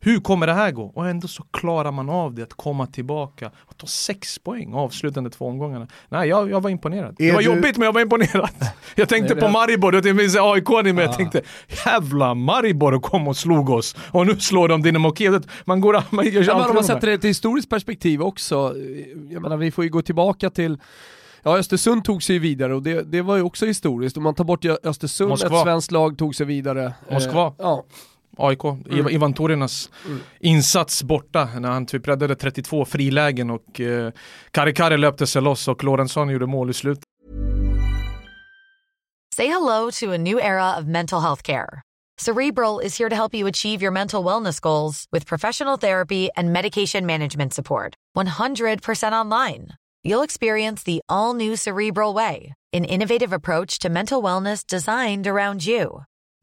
Hur 0.00 0.20
kommer 0.20 0.46
det 0.46 0.52
här 0.52 0.70
gå? 0.70 0.84
Och 0.84 1.08
ändå 1.08 1.28
så 1.28 1.42
klarar 1.42 1.92
man 1.92 2.10
av 2.10 2.34
det, 2.34 2.42
att 2.42 2.54
komma 2.54 2.86
tillbaka 2.86 3.50
och 3.56 3.76
ta 3.76 3.86
sex 3.86 4.38
poäng 4.38 4.74
avslutande 4.74 5.30
två 5.30 5.46
omgångarna. 5.46 5.88
Nej, 6.08 6.28
jag, 6.28 6.50
jag 6.50 6.60
var 6.60 6.70
imponerad. 6.70 7.16
Är 7.18 7.26
det 7.26 7.32
var 7.32 7.38
du... 7.38 7.44
jobbigt, 7.44 7.76
men 7.76 7.86
jag 7.86 7.92
var 7.92 8.00
imponerad. 8.00 8.50
Jag 8.98 9.08
tänkte 9.08 9.36
på 9.36 9.48
Maribor, 9.48 9.94
jag 9.94 10.04
tänkte 10.04 10.42
AIK 10.42 10.84
ni 10.84 10.92
med. 10.92 11.04
Jag 11.04 11.16
tänkte 11.16 11.42
jävla 11.86 12.34
Maribor 12.34 13.00
kom 13.00 13.28
och 13.28 13.36
slog 13.36 13.70
oss. 13.70 13.96
Och 14.10 14.26
nu 14.26 14.40
slår 14.40 14.68
de 14.68 14.82
Dynamo 14.82 15.14
Kiev. 15.14 15.44
Man 15.64 15.80
går 15.80 16.02
man 16.10 16.26
gör 16.26 16.42
ja, 16.42 16.58
men 16.58 16.68
Om 16.68 16.74
man 16.74 16.84
sätter 16.84 17.06
det 17.06 17.12
i 17.12 17.14
ett 17.14 17.24
historiskt 17.24 17.70
perspektiv 17.70 18.22
också. 18.22 18.74
Jag 19.30 19.42
menar, 19.42 19.56
vi 19.56 19.70
får 19.70 19.84
ju 19.84 19.90
gå 19.90 20.02
tillbaka 20.02 20.50
till 20.50 20.78
Ja, 21.46 21.58
Östersund 21.58 22.04
tog 22.04 22.22
sig 22.22 22.38
vidare 22.38 22.74
och 22.74 22.82
det, 22.82 23.02
det 23.02 23.22
var 23.22 23.36
ju 23.36 23.42
också 23.42 23.66
historiskt. 23.66 24.16
Om 24.16 24.22
man 24.22 24.34
tar 24.34 24.44
bort 24.44 24.64
Östersund, 24.64 25.30
Moskva. 25.30 25.56
ett 25.56 25.62
svenskt 25.62 25.90
lag 25.90 26.18
tog 26.18 26.34
sig 26.34 26.46
vidare. 26.46 26.92
Moskva. 27.10 27.46
Eh, 27.46 27.52
ja. 27.58 27.84
AIK, 28.36 28.64
mm. 28.64 29.08
Ivan 29.08 29.34
Torinas 29.34 29.90
mm. 30.06 30.20
insats 30.40 31.02
borta 31.02 31.48
när 31.60 31.70
han 31.70 31.86
typ 31.86 32.08
räddade 32.08 32.34
32 32.34 32.84
frilägen 32.84 33.50
och 33.50 33.80
eh, 33.80 34.12
Kari 34.50 34.74
Kari 34.74 34.96
löpte 34.96 35.26
sig 35.26 35.42
loss 35.42 35.68
och 35.68 35.84
Lorentzon 35.84 36.30
gjorde 36.30 36.46
mål 36.46 36.70
i 36.70 36.74
slutet. 36.74 37.04
Say 39.36 39.46
hello 39.46 39.90
to 39.90 40.12
a 40.12 40.18
new 40.18 40.38
era 40.38 40.78
of 40.78 40.86
mental 40.86 41.20
health 41.20 41.42
care. 41.42 41.82
Cerebral 42.18 42.80
is 42.80 42.96
here 42.96 43.10
to 43.10 43.14
help 43.14 43.34
you 43.34 43.46
achieve 43.46 43.82
your 43.82 43.92
mental 43.92 44.24
wellness 44.24 44.60
goals 44.60 45.06
with 45.12 45.26
professional 45.26 45.76
therapy 45.76 46.30
and 46.36 46.52
medication 46.52 47.04
management 47.04 47.52
support. 47.52 47.94
100% 48.16 49.12
online. 49.12 49.68
You'll 50.02 50.22
experience 50.22 50.82
the 50.82 51.00
all 51.08 51.34
new 51.34 51.56
Cerebral 51.56 52.14
way, 52.14 52.54
an 52.72 52.84
innovative 52.84 53.34
approach 53.34 53.78
to 53.80 53.90
mental 53.90 54.22
wellness 54.22 54.66
designed 54.66 55.26
around 55.26 55.66
you. 55.66 56.04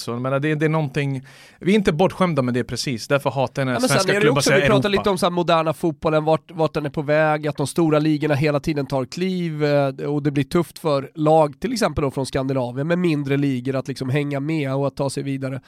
Så, 0.00 0.16
men 0.16 0.42
det, 0.42 0.54
det 0.54 0.64
är 0.64 0.68
någonting, 0.68 1.26
vi 1.58 1.72
är 1.72 1.76
inte 1.76 1.92
bortskämda 1.92 2.42
med 2.42 2.54
det 2.54 2.64
precis, 2.64 3.08
därför 3.08 3.30
hatar 3.30 3.62
jag 3.62 3.66
när 3.66 3.72
ja, 3.72 3.80
svenska 3.80 4.20
klubbar 4.20 4.40
säger 4.40 4.60
Vi 4.60 4.66
pratar 4.66 4.88
lite 4.88 5.10
om 5.10 5.18
så 5.18 5.30
moderna 5.30 5.72
fotbollen, 5.72 6.24
vart, 6.24 6.50
vart 6.50 6.74
den 6.74 6.86
är 6.86 6.90
på 6.90 7.02
väg, 7.02 7.46
att 7.46 7.56
de 7.56 7.66
stora 7.66 7.98
ligorna 7.98 8.34
hela 8.34 8.60
tiden 8.60 8.86
tar 8.86 9.04
kliv 9.04 9.64
eh, 9.64 9.88
och 9.88 10.22
det 10.22 10.30
blir 10.30 10.44
tufft 10.44 10.78
för 10.78 11.10
lag, 11.14 11.60
till 11.60 11.72
exempel 11.72 12.02
då 12.02 12.10
från 12.10 12.26
Skandinavien, 12.26 12.88
med 12.88 12.98
mindre 12.98 13.36
ligor 13.36 13.76
att 13.76 13.88
liksom 13.88 14.08
hänga 14.08 14.40
med 14.40 14.74
och 14.74 14.86
att 14.86 14.96
ta 14.96 15.10
sig 15.10 15.22
vidare. 15.22 15.60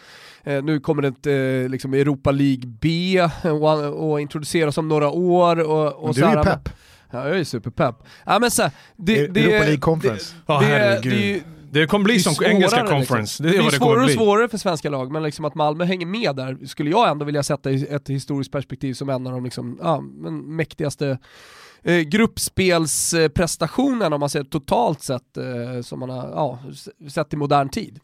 Eh, 0.45 0.63
nu 0.63 0.81
kommer 0.81 1.03
det 1.03 1.09
ett 1.09 1.27
eh, 1.27 1.71
liksom 1.71 1.95
Europa 1.95 2.31
League 2.31 2.63
B 2.81 3.21
och, 3.43 4.11
och 4.11 4.21
introduceras 4.21 4.79
om 4.79 4.89
några 4.89 5.11
år. 5.11 5.61
Och, 5.61 5.93
och 5.93 6.15
du 6.15 6.25
är 6.25 6.37
ju 6.37 6.43
pepp. 6.43 6.69
Ja, 7.11 7.29
jag 7.29 7.39
är 7.39 7.45
superpepp. 7.45 7.95
Ja, 8.27 8.39
men 8.39 8.51
så, 8.51 8.71
det, 8.97 9.19
Europa 9.19 9.65
League 9.65 9.77
Conference. 9.77 10.35
Det, 10.47 11.01
det, 11.03 11.11
det, 11.11 11.43
Det 11.75 11.87
kommer 11.87 12.05
bli 12.05 12.15
är 12.15 12.19
som 12.19 12.35
svårare, 12.35 12.53
engelska 12.53 12.81
liksom. 12.81 12.99
conference. 12.99 13.43
Det 13.43 13.49
Det 13.49 13.55
är 13.57 13.59
är 13.59 13.63
vad 13.63 13.73
det 13.73 13.77
svårare 13.77 14.01
och 14.01 14.05
bli. 14.07 14.15
svårare 14.15 14.49
för 14.49 14.59
svenska 14.59 14.91
lag, 14.91 15.13
men 15.13 15.23
liksom 15.23 15.45
att 15.45 15.55
Malmö 15.55 15.85
hänger 15.85 16.07
med 16.07 16.37
där 16.37 16.67
skulle 16.67 16.91
jag 16.91 17.09
ändå 17.09 17.25
vilja 17.25 17.43
sätta 17.43 17.71
i 17.71 17.87
ett 17.87 18.09
historiskt 18.09 18.53
perspektiv 18.53 18.95
som 18.95 19.09
en 19.11 19.27
av 19.27 19.33
de 19.33 19.45
liksom, 19.45 19.79
ja, 19.83 20.01
men 20.01 20.57
mäktigaste 20.57 21.19
eh, 21.83 22.01
gruppspelsprestationerna 22.01 24.15
om 24.17 24.21
man 24.21 24.31
ser 24.31 24.45
totalt 24.45 25.03
sett 25.03 25.37
eh, 25.37 25.81
som 25.83 26.01
man 26.01 26.11
har 26.11 26.29
ja, 26.29 26.59
sett 27.11 27.33
i 27.33 27.37
modern 27.37 27.69
tid. 27.69 28.01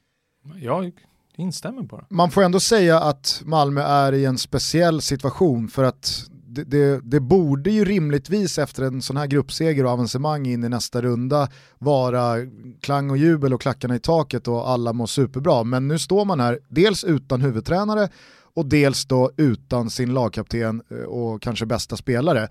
Jag 0.62 0.92
instämmer 1.37 1.83
bara. 1.83 2.04
Man 2.11 2.30
får 2.30 2.42
ändå 2.42 2.61
säga 2.61 3.00
att 3.00 3.42
Malmö 3.44 3.83
är 3.83 4.12
i 4.12 4.24
en 4.24 4.38
speciell 4.38 5.00
situation 5.00 5.68
för 5.68 5.85
att 5.85 6.26
det, 6.54 6.64
det, 6.64 7.00
det 7.04 7.20
borde 7.20 7.70
ju 7.70 7.84
rimligtvis 7.84 8.58
efter 8.58 8.82
en 8.82 9.02
sån 9.02 9.16
här 9.16 9.26
gruppseger 9.26 9.84
och 9.84 9.90
avancemang 9.90 10.46
in 10.46 10.64
i 10.64 10.68
nästa 10.68 11.02
runda 11.02 11.48
vara 11.78 12.36
klang 12.80 13.10
och 13.10 13.16
jubel 13.16 13.54
och 13.54 13.60
klackarna 13.60 13.94
i 13.94 13.98
taket 13.98 14.48
och 14.48 14.68
alla 14.70 14.92
mår 14.92 15.06
superbra. 15.06 15.64
Men 15.64 15.88
nu 15.88 15.98
står 15.98 16.24
man 16.24 16.40
här, 16.40 16.58
dels 16.68 17.04
utan 17.04 17.40
huvudtränare 17.40 18.08
och 18.54 18.66
dels 18.66 19.04
då 19.04 19.30
utan 19.36 19.90
sin 19.90 20.14
lagkapten 20.14 20.82
eh, 20.90 20.96
och 20.96 21.42
kanske 21.42 21.66
bästa 21.66 21.96
spelare. 21.96 22.48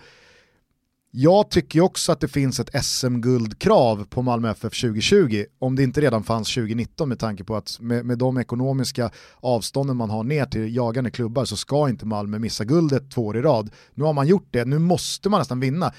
Jag 1.11 1.49
tycker 1.49 1.81
också 1.81 2.11
att 2.11 2.19
det 2.19 2.27
finns 2.27 2.59
ett 2.59 2.85
SM-guldkrav 2.85 4.05
på 4.05 4.21
Malmö 4.21 4.51
FF 4.51 4.81
2020, 4.81 5.45
om 5.59 5.75
det 5.75 5.83
inte 5.83 6.01
redan 6.01 6.23
fanns 6.23 6.53
2019 6.53 7.09
med 7.09 7.19
tanke 7.19 7.43
på 7.43 7.55
att 7.55 7.77
med, 7.79 8.05
med 8.05 8.17
de 8.17 8.37
ekonomiska 8.37 9.11
avstånden 9.39 9.97
man 9.97 10.09
har 10.09 10.23
ner 10.23 10.45
till 10.45 10.75
jagande 10.75 11.11
klubbar 11.11 11.45
så 11.45 11.57
ska 11.57 11.89
inte 11.89 12.05
Malmö 12.05 12.39
missa 12.39 12.65
guldet 12.65 13.11
två 13.11 13.25
år 13.25 13.37
i 13.37 13.41
rad. 13.41 13.71
Nu 13.93 14.03
har 14.03 14.13
man 14.13 14.27
gjort 14.27 14.47
det, 14.51 14.65
nu 14.65 14.79
måste 14.79 15.29
man 15.29 15.39
nästan 15.39 15.59
vinna. 15.59 15.93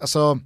Alltså, 0.00 0.38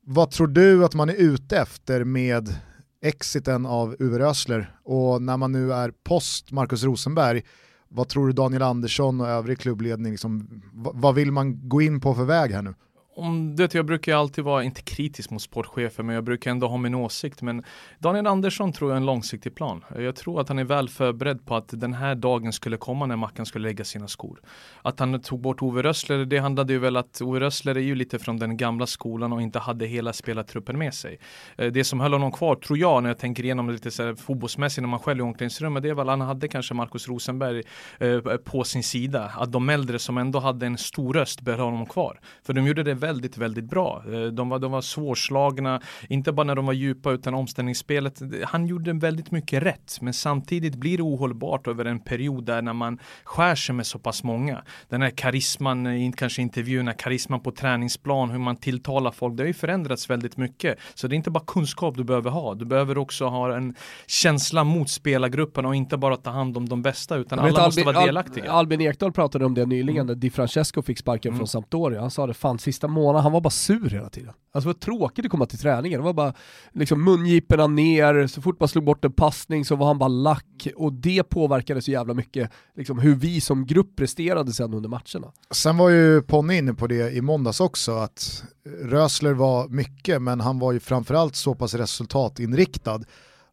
vad 0.00 0.30
tror 0.30 0.46
du 0.46 0.84
att 0.84 0.94
man 0.94 1.08
är 1.08 1.14
ute 1.14 1.58
efter 1.58 2.04
med 2.04 2.54
exiten 3.02 3.66
av 3.66 3.96
Uwe 3.98 4.18
Rösler 4.18 4.76
och 4.84 5.22
när 5.22 5.36
man 5.36 5.52
nu 5.52 5.72
är 5.72 5.92
post 6.04 6.52
Marcus 6.52 6.82
Rosenberg, 6.82 7.42
vad 7.88 8.08
tror 8.08 8.26
du 8.26 8.32
Daniel 8.32 8.62
Andersson 8.62 9.20
och 9.20 9.28
övrig 9.28 9.58
klubbledning, 9.58 10.12
liksom, 10.12 10.62
vad, 10.72 11.00
vad 11.00 11.14
vill 11.14 11.32
man 11.32 11.68
gå 11.68 11.82
in 11.82 12.00
på 12.00 12.14
för 12.14 12.24
väg 12.24 12.50
här 12.50 12.62
nu? 12.62 12.74
Om 13.16 13.56
det, 13.56 13.74
jag 13.74 13.86
brukar 13.86 14.16
alltid 14.16 14.44
vara, 14.44 14.64
inte 14.64 14.82
kritisk 14.82 15.30
mot 15.30 15.42
sportchefer, 15.42 16.02
men 16.02 16.14
jag 16.14 16.24
brukar 16.24 16.50
ändå 16.50 16.66
ha 16.66 16.76
min 16.76 16.94
åsikt. 16.94 17.42
Men 17.42 17.64
Daniel 17.98 18.26
Andersson 18.26 18.72
tror 18.72 18.90
jag 18.90 18.96
är 18.96 19.00
en 19.00 19.06
långsiktig 19.06 19.54
plan. 19.54 19.84
Jag 19.98 20.16
tror 20.16 20.40
att 20.40 20.48
han 20.48 20.58
är 20.58 20.64
väl 20.64 20.88
förberedd 20.88 21.46
på 21.46 21.56
att 21.56 21.68
den 21.68 21.94
här 21.94 22.14
dagen 22.14 22.52
skulle 22.52 22.76
komma 22.76 23.06
när 23.06 23.16
Mackan 23.16 23.46
skulle 23.46 23.68
lägga 23.68 23.84
sina 23.84 24.08
skor. 24.08 24.40
Att 24.82 25.00
han 25.00 25.20
tog 25.20 25.40
bort 25.40 25.62
Ove 25.62 25.82
Rössler, 25.82 26.24
det 26.24 26.38
handlade 26.38 26.72
ju 26.72 26.78
väl 26.78 26.96
att 26.96 27.20
Ove 27.22 27.40
Rössler 27.40 27.74
är 27.74 27.80
ju 27.80 27.94
lite 27.94 28.18
från 28.18 28.38
den 28.38 28.56
gamla 28.56 28.86
skolan 28.86 29.32
och 29.32 29.42
inte 29.42 29.58
hade 29.58 29.86
hela 29.86 30.12
spelartruppen 30.12 30.78
med 30.78 30.94
sig. 30.94 31.18
Eh, 31.56 31.72
det 31.72 31.84
som 31.84 32.00
höll 32.00 32.12
honom 32.12 32.32
kvar, 32.32 32.56
tror 32.56 32.78
jag, 32.78 33.02
när 33.02 33.10
jag 33.10 33.18
tänker 33.18 33.44
igenom 33.44 33.66
det 33.66 33.72
lite 33.72 33.90
så 33.90 34.02
här 34.02 34.14
fotbollsmässigt 34.14 34.82
när 34.82 34.88
man 34.88 35.00
själv 35.00 35.20
är 35.20 35.24
i 35.24 35.28
omklädningsrummet, 35.28 35.82
det 35.82 35.88
är 35.88 35.94
väl 35.94 36.08
att 36.08 36.18
han 36.18 36.28
hade 36.28 36.48
kanske 36.48 36.74
Markus 36.74 37.08
Rosenberg 37.08 37.62
eh, 37.98 38.20
på 38.36 38.64
sin 38.64 38.82
sida. 38.82 39.32
Att 39.36 39.52
de 39.52 39.68
äldre 39.68 39.98
som 39.98 40.18
ändå 40.18 40.38
hade 40.38 40.66
en 40.66 40.78
stor 40.78 41.14
röst 41.14 41.40
behöll 41.40 41.60
honom 41.60 41.86
kvar. 41.86 42.20
För 42.42 42.52
de 42.52 42.66
gjorde 42.66 42.82
det 42.82 43.03
väldigt, 43.08 43.38
väldigt 43.38 43.64
bra. 43.64 44.02
Eh, 44.12 44.20
De 44.32 44.48
var, 44.48 44.58
de 44.58 44.72
var 44.72 44.80
svårslagna, 44.80 45.80
inte 46.08 46.32
bara 46.32 46.44
när 46.46 46.54
de 46.54 46.66
var 46.66 46.72
djupa 46.72 47.10
utan 47.12 47.34
omställningsspelet. 47.34 48.20
Han 48.44 48.66
gjorde 48.66 48.92
väldigt 48.92 49.30
mycket 49.30 49.62
rätt, 49.62 49.98
men 50.00 50.12
samtidigt 50.12 50.74
blir 50.74 50.96
det 50.96 51.02
ohållbart 51.02 51.66
över 51.68 51.84
en 51.84 52.00
period 52.00 52.44
där 52.44 52.62
när 52.62 52.72
man 52.72 52.98
skär 53.24 53.54
sig 53.54 53.74
med 53.74 53.86
så 53.86 53.98
pass 53.98 54.22
många. 54.24 54.62
Den 54.88 55.02
här 55.02 55.10
karisman, 55.10 55.86
eh, 55.86 56.12
kanske 56.16 56.42
intervjuerna, 56.42 56.92
karisman 56.92 57.40
på 57.40 57.50
träningsplan, 57.50 58.30
hur 58.30 58.38
man 58.38 58.56
tilltalar 58.56 59.10
folk, 59.10 59.36
det 59.36 59.42
har 59.42 59.48
ju 59.48 59.52
förändrats 59.54 60.10
väldigt 60.10 60.36
mycket. 60.36 60.78
Så 60.94 61.08
det 61.08 61.14
är 61.14 61.16
inte 61.16 61.30
bara 61.30 61.44
kunskap 61.46 61.94
du 61.96 62.04
behöver 62.04 62.30
ha, 62.30 62.54
du 62.54 62.64
behöver 62.64 62.98
också 62.98 63.26
ha 63.26 63.56
en 63.56 63.74
känsla 64.06 64.64
mot 64.64 64.88
spelargruppen 64.90 65.64
och 65.66 65.74
inte 65.74 65.96
bara 65.96 66.16
ta 66.16 66.30
hand 66.30 66.56
om 66.56 66.68
de 66.68 66.82
bästa, 66.82 67.16
utan 67.16 67.38
alla 67.38 67.48
måste 67.48 67.80
Albin- 67.80 67.84
vara 67.94 68.06
delaktiga. 68.06 68.44
Al- 68.52 68.58
Albin 68.58 68.80
Ekdal 68.80 69.12
pratade 69.12 69.44
om 69.44 69.54
det 69.54 69.66
nyligen, 69.66 70.06
när 70.06 70.14
Di 70.14 70.30
Francesco 70.30 70.82
fick 70.82 70.98
sparken 70.98 71.28
Mm. 71.30 71.38
från 71.38 71.48
Sampdoria. 71.48 72.00
Han 72.00 72.10
sa 72.10 72.26
det, 72.26 72.34
fan 72.34 72.58
sista 72.58 72.88
månad, 72.94 73.22
han 73.22 73.32
var 73.32 73.40
bara 73.40 73.50
sur 73.50 73.90
hela 73.90 74.08
tiden. 74.08 74.32
Alltså 74.52 74.68
det 74.68 74.74
var 74.74 74.80
tråkigt 74.80 75.24
att 75.24 75.30
komma 75.30 75.46
till 75.46 75.58
träningen, 75.58 76.00
det 76.00 76.04
var 76.04 76.12
bara 76.12 76.34
liksom 76.72 77.04
mungiporna 77.04 77.66
ner, 77.66 78.26
så 78.26 78.42
fort 78.42 78.60
man 78.60 78.68
slog 78.68 78.84
bort 78.84 79.04
en 79.04 79.12
passning 79.12 79.64
så 79.64 79.76
var 79.76 79.86
han 79.86 79.98
bara 79.98 80.08
lack 80.08 80.68
och 80.76 80.92
det 80.92 81.22
påverkade 81.22 81.82
så 81.82 81.90
jävla 81.90 82.14
mycket 82.14 82.50
liksom, 82.76 82.98
hur 82.98 83.14
vi 83.14 83.40
som 83.40 83.66
grupp 83.66 83.96
presterade 83.96 84.52
sen 84.52 84.74
under 84.74 84.88
matcherna. 84.88 85.32
Sen 85.50 85.76
var 85.76 85.88
ju 85.88 86.22
Ponne 86.22 86.56
inne 86.56 86.74
på 86.74 86.86
det 86.86 87.12
i 87.12 87.20
måndags 87.20 87.60
också, 87.60 87.92
att 87.92 88.44
Rösler 88.82 89.32
var 89.32 89.68
mycket, 89.68 90.22
men 90.22 90.40
han 90.40 90.58
var 90.58 90.72
ju 90.72 90.80
framförallt 90.80 91.36
så 91.36 91.54
pass 91.54 91.74
resultatinriktad 91.74 93.00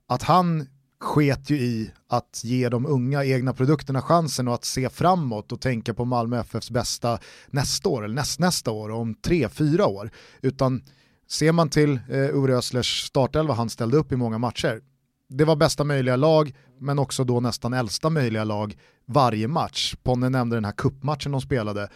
att 0.07 0.23
han 0.23 0.67
sket 1.01 1.49
ju 1.49 1.55
i 1.55 1.91
att 2.09 2.41
ge 2.43 2.69
de 2.69 2.85
unga 2.85 3.25
egna 3.25 3.53
produkterna 3.53 4.01
chansen 4.01 4.47
och 4.47 4.53
att 4.53 4.65
se 4.65 4.89
framåt 4.89 5.51
och 5.51 5.61
tänka 5.61 5.93
på 5.93 6.05
Malmö 6.05 6.39
FFs 6.39 6.71
bästa 6.71 7.19
nästa 7.47 7.89
år, 7.89 8.05
eller 8.05 8.15
nästnästa 8.15 8.71
år 8.71 8.89
och 8.89 8.99
om 8.99 9.15
tre, 9.15 9.49
fyra 9.49 9.85
år. 9.85 10.11
Utan 10.41 10.83
ser 11.29 11.51
man 11.51 11.69
till 11.69 11.99
eh, 12.09 12.35
Ove 12.35 12.53
Östlers 12.53 13.03
startelva 13.03 13.53
han 13.53 13.69
ställde 13.69 13.97
upp 13.97 14.11
i 14.11 14.15
många 14.15 14.37
matcher, 14.37 14.81
det 15.29 15.45
var 15.45 15.55
bästa 15.55 15.83
möjliga 15.83 16.15
lag, 16.15 16.53
men 16.79 16.99
också 16.99 17.23
då 17.23 17.39
nästan 17.39 17.73
äldsta 17.73 18.09
möjliga 18.09 18.43
lag 18.43 18.77
varje 19.05 19.47
match. 19.47 19.95
Ponne 20.03 20.29
nämnde 20.29 20.55
den 20.55 20.65
här 20.65 20.71
kuppmatchen 20.71 21.31
de 21.31 21.41
spelade, 21.41 21.89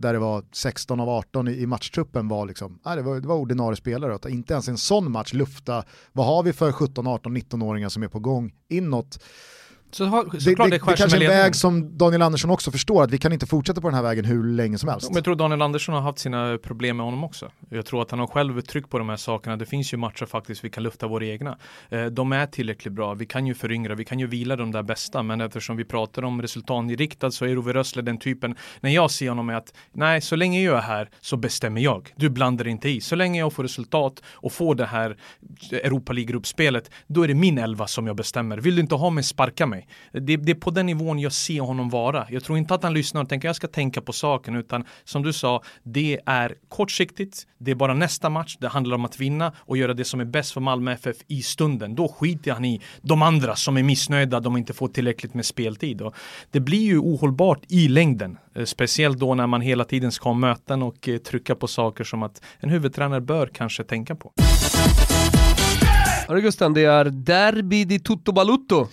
där 0.00 0.12
det 0.12 0.18
var 0.18 0.44
16 0.52 1.00
av 1.00 1.08
18 1.08 1.48
i, 1.48 1.66
matchtruppen 1.66 2.28
var 2.28 2.46
liksom, 2.46 2.78
nej, 2.84 2.96
det, 2.96 3.02
var, 3.02 3.20
det 3.20 3.28
var 3.28 3.36
ordinarie 3.36 3.76
spelare. 3.76 4.14
Att 4.14 4.26
inte 4.26 4.52
ens 4.52 4.68
en 4.68 4.78
sån 4.78 5.12
match 5.12 5.32
lufta, 5.32 5.84
vad 6.12 6.26
har 6.26 6.42
vi 6.42 6.52
för 6.52 6.72
17, 6.72 7.06
18, 7.06 7.36
19-åringar 7.36 7.88
som 7.88 8.02
är 8.02 8.08
på 8.08 8.18
gång 8.18 8.52
inåt? 8.68 9.18
Så, 9.90 10.04
har- 10.04 10.24
Det, 10.24 10.54
det, 10.54 10.64
det 10.70 10.70
sig 10.70 10.96
kanske 10.96 11.16
är 11.16 11.20
en 11.22 11.28
väg 11.28 11.56
som 11.56 11.98
Daniel 11.98 12.22
Andersson 12.22 12.50
också 12.50 12.70
förstår, 12.70 13.02
att 13.02 13.10
vi 13.10 13.18
kan 13.18 13.32
inte 13.32 13.46
fortsätta 13.46 13.80
på 13.80 13.88
den 13.88 13.94
här 13.94 14.02
vägen 14.02 14.24
hur 14.24 14.44
länge 14.44 14.78
som 14.78 14.88
helst. 14.88 15.10
Jag 15.14 15.24
tror 15.24 15.34
Daniel 15.36 15.62
Andersson 15.62 15.94
har 15.94 16.02
haft 16.02 16.18
sina 16.18 16.58
problem 16.62 16.96
med 16.96 17.04
honom 17.06 17.24
också. 17.24 17.50
Jag 17.70 17.86
tror 17.86 18.02
att 18.02 18.10
han 18.10 18.20
har 18.20 18.26
själv 18.26 18.60
tryckt 18.60 18.90
på 18.90 18.98
de 18.98 19.08
här 19.08 19.16
sakerna. 19.16 19.56
Det 19.56 19.66
finns 19.66 19.92
ju 19.92 19.96
matcher 19.96 20.26
faktiskt 20.26 20.64
vi 20.64 20.70
kan 20.70 20.82
lufta 20.82 21.06
våra 21.06 21.24
egna. 21.26 21.58
Eh, 21.88 22.04
De 22.04 22.32
är 22.32 22.46
tillräckligt 22.46 22.94
bra. 22.94 23.14
Vi 23.14 23.26
kan 23.26 23.46
ju 23.46 23.54
föryngra, 23.54 23.94
vi 23.94 24.04
kan 24.04 24.18
ju 24.18 24.26
vila 24.26 24.56
de 24.56 24.72
där 24.72 24.82
bästa. 24.82 25.22
Men 25.22 25.40
eftersom 25.40 25.76
vi 25.76 25.84
pratar 25.84 26.22
om 26.24 26.42
resultatinriktad 26.42 27.30
så 27.30 27.44
är 27.44 27.58
Ove 27.58 27.72
Rössler 27.72 28.02
den 28.02 28.18
typen. 28.18 28.54
När 28.80 28.90
jag 28.90 29.10
ser 29.10 29.28
honom 29.28 29.48
är 29.48 29.54
att 29.54 29.74
nej, 29.92 30.20
så 30.20 30.36
länge 30.36 30.62
jag 30.62 30.76
är 30.76 30.82
här 30.82 31.08
så 31.20 31.36
bestämmer 31.36 31.80
jag. 31.80 32.12
Du 32.16 32.30
blandar 32.30 32.68
inte 32.68 32.88
i. 32.88 33.00
Så 33.00 33.16
länge 33.16 33.38
jag 33.40 33.52
får 33.52 33.62
resultat 33.62 34.22
och 34.32 34.52
får 34.52 34.74
det 34.74 34.86
här 34.86 35.16
Europa 35.72 36.12
League-gruppspelet, 36.12 36.90
då 37.06 37.22
är 37.22 37.28
det 37.28 37.34
min 37.34 37.58
elva 37.58 37.86
som 37.86 38.06
jag 38.06 38.16
bestämmer. 38.16 38.58
Vill 38.58 38.74
du 38.74 38.80
inte 38.80 38.94
ha 38.94 39.10
mig, 39.10 39.24
sparka 39.24 39.66
mig. 39.66 39.79
Det, 40.12 40.36
det 40.36 40.52
är 40.52 40.54
på 40.54 40.70
den 40.70 40.86
nivån 40.86 41.18
jag 41.18 41.32
ser 41.32 41.60
honom 41.60 41.90
vara. 41.90 42.26
Jag 42.30 42.44
tror 42.44 42.58
inte 42.58 42.74
att 42.74 42.82
han 42.82 42.94
lyssnar 42.94 43.22
och 43.22 43.28
tänker 43.28 43.48
jag 43.48 43.56
ska 43.56 43.68
tänka 43.68 44.00
på 44.00 44.12
saken, 44.12 44.56
utan 44.56 44.84
som 45.04 45.22
du 45.22 45.32
sa, 45.32 45.62
det 45.82 46.20
är 46.26 46.54
kortsiktigt, 46.68 47.46
det 47.58 47.70
är 47.70 47.74
bara 47.74 47.94
nästa 47.94 48.30
match, 48.30 48.56
det 48.60 48.68
handlar 48.68 48.94
om 48.94 49.04
att 49.04 49.20
vinna 49.20 49.52
och 49.58 49.76
göra 49.76 49.94
det 49.94 50.04
som 50.04 50.20
är 50.20 50.24
bäst 50.24 50.52
för 50.52 50.60
Malmö 50.60 50.92
FF 50.92 51.16
i 51.28 51.42
stunden. 51.42 51.94
Då 51.94 52.08
skiter 52.08 52.52
han 52.52 52.64
i 52.64 52.80
de 53.02 53.22
andra 53.22 53.56
som 53.56 53.76
är 53.76 53.82
missnöjda, 53.82 54.40
de 54.40 54.56
inte 54.56 54.72
får 54.72 54.88
tillräckligt 54.88 55.34
med 55.34 55.46
speltid. 55.46 56.02
Och 56.02 56.14
det 56.50 56.60
blir 56.60 56.82
ju 56.82 56.98
ohållbart 56.98 57.62
i 57.68 57.88
längden, 57.88 58.38
eh, 58.54 58.64
speciellt 58.64 59.18
då 59.18 59.34
när 59.34 59.46
man 59.46 59.60
hela 59.60 59.84
tiden 59.84 60.12
ska 60.12 60.28
ha 60.28 60.34
möten 60.34 60.82
och 60.82 61.08
eh, 61.08 61.18
trycka 61.18 61.54
på 61.54 61.66
saker 61.66 62.04
som 62.04 62.22
att 62.22 62.42
en 62.60 62.70
huvudtränare 62.70 63.20
bör 63.20 63.46
kanske 63.46 63.84
tänka 63.84 64.14
på. 64.14 64.32
Hörru 66.28 66.40
Gusten, 66.40 66.74
det 66.74 66.84
är 66.84 67.04
Derby 67.04 67.84
di 67.84 67.98
Tutto 67.98 68.32
Balutto. 68.32 68.88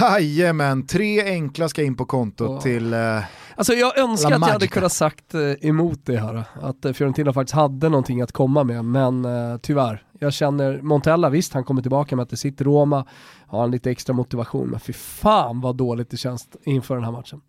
Jajamän, 0.00 0.86
tre 0.86 1.24
enkla 1.24 1.68
ska 1.68 1.82
in 1.82 1.96
på 1.96 2.04
kontot 2.04 2.50
Åh. 2.50 2.60
till 2.60 2.92
eh, 2.92 3.22
Alltså 3.60 3.72
jag 3.72 3.98
önskar 3.98 4.30
att 4.30 4.40
jag 4.40 4.48
hade 4.48 4.66
kunnat 4.66 4.92
sagt 4.92 5.34
eh, 5.34 5.40
emot 5.60 6.00
det 6.04 6.18
här. 6.18 6.44
Att 6.62 6.84
eh, 6.84 6.92
Fiorentina 6.92 7.32
faktiskt 7.32 7.54
hade 7.54 7.88
någonting 7.88 8.20
att 8.20 8.32
komma 8.32 8.64
med, 8.64 8.84
men 8.84 9.24
eh, 9.24 9.56
tyvärr. 9.58 10.02
Jag 10.18 10.32
känner 10.32 10.82
Montella, 10.82 11.30
visst 11.30 11.52
han 11.52 11.64
kommer 11.64 11.82
tillbaka 11.82 12.16
med 12.16 12.22
att 12.22 12.30
det 12.30 12.36
sitter 12.36 12.64
Roma, 12.64 13.06
har 13.46 13.60
han 13.60 13.70
lite 13.70 13.90
extra 13.90 14.12
motivation, 14.12 14.68
men 14.68 14.80
fy 14.80 14.92
fan 14.92 15.60
vad 15.60 15.76
dåligt 15.76 16.10
det 16.10 16.16
känns 16.16 16.48
inför 16.62 16.94
den 16.94 17.04
här 17.04 17.12
matchen. 17.12 17.40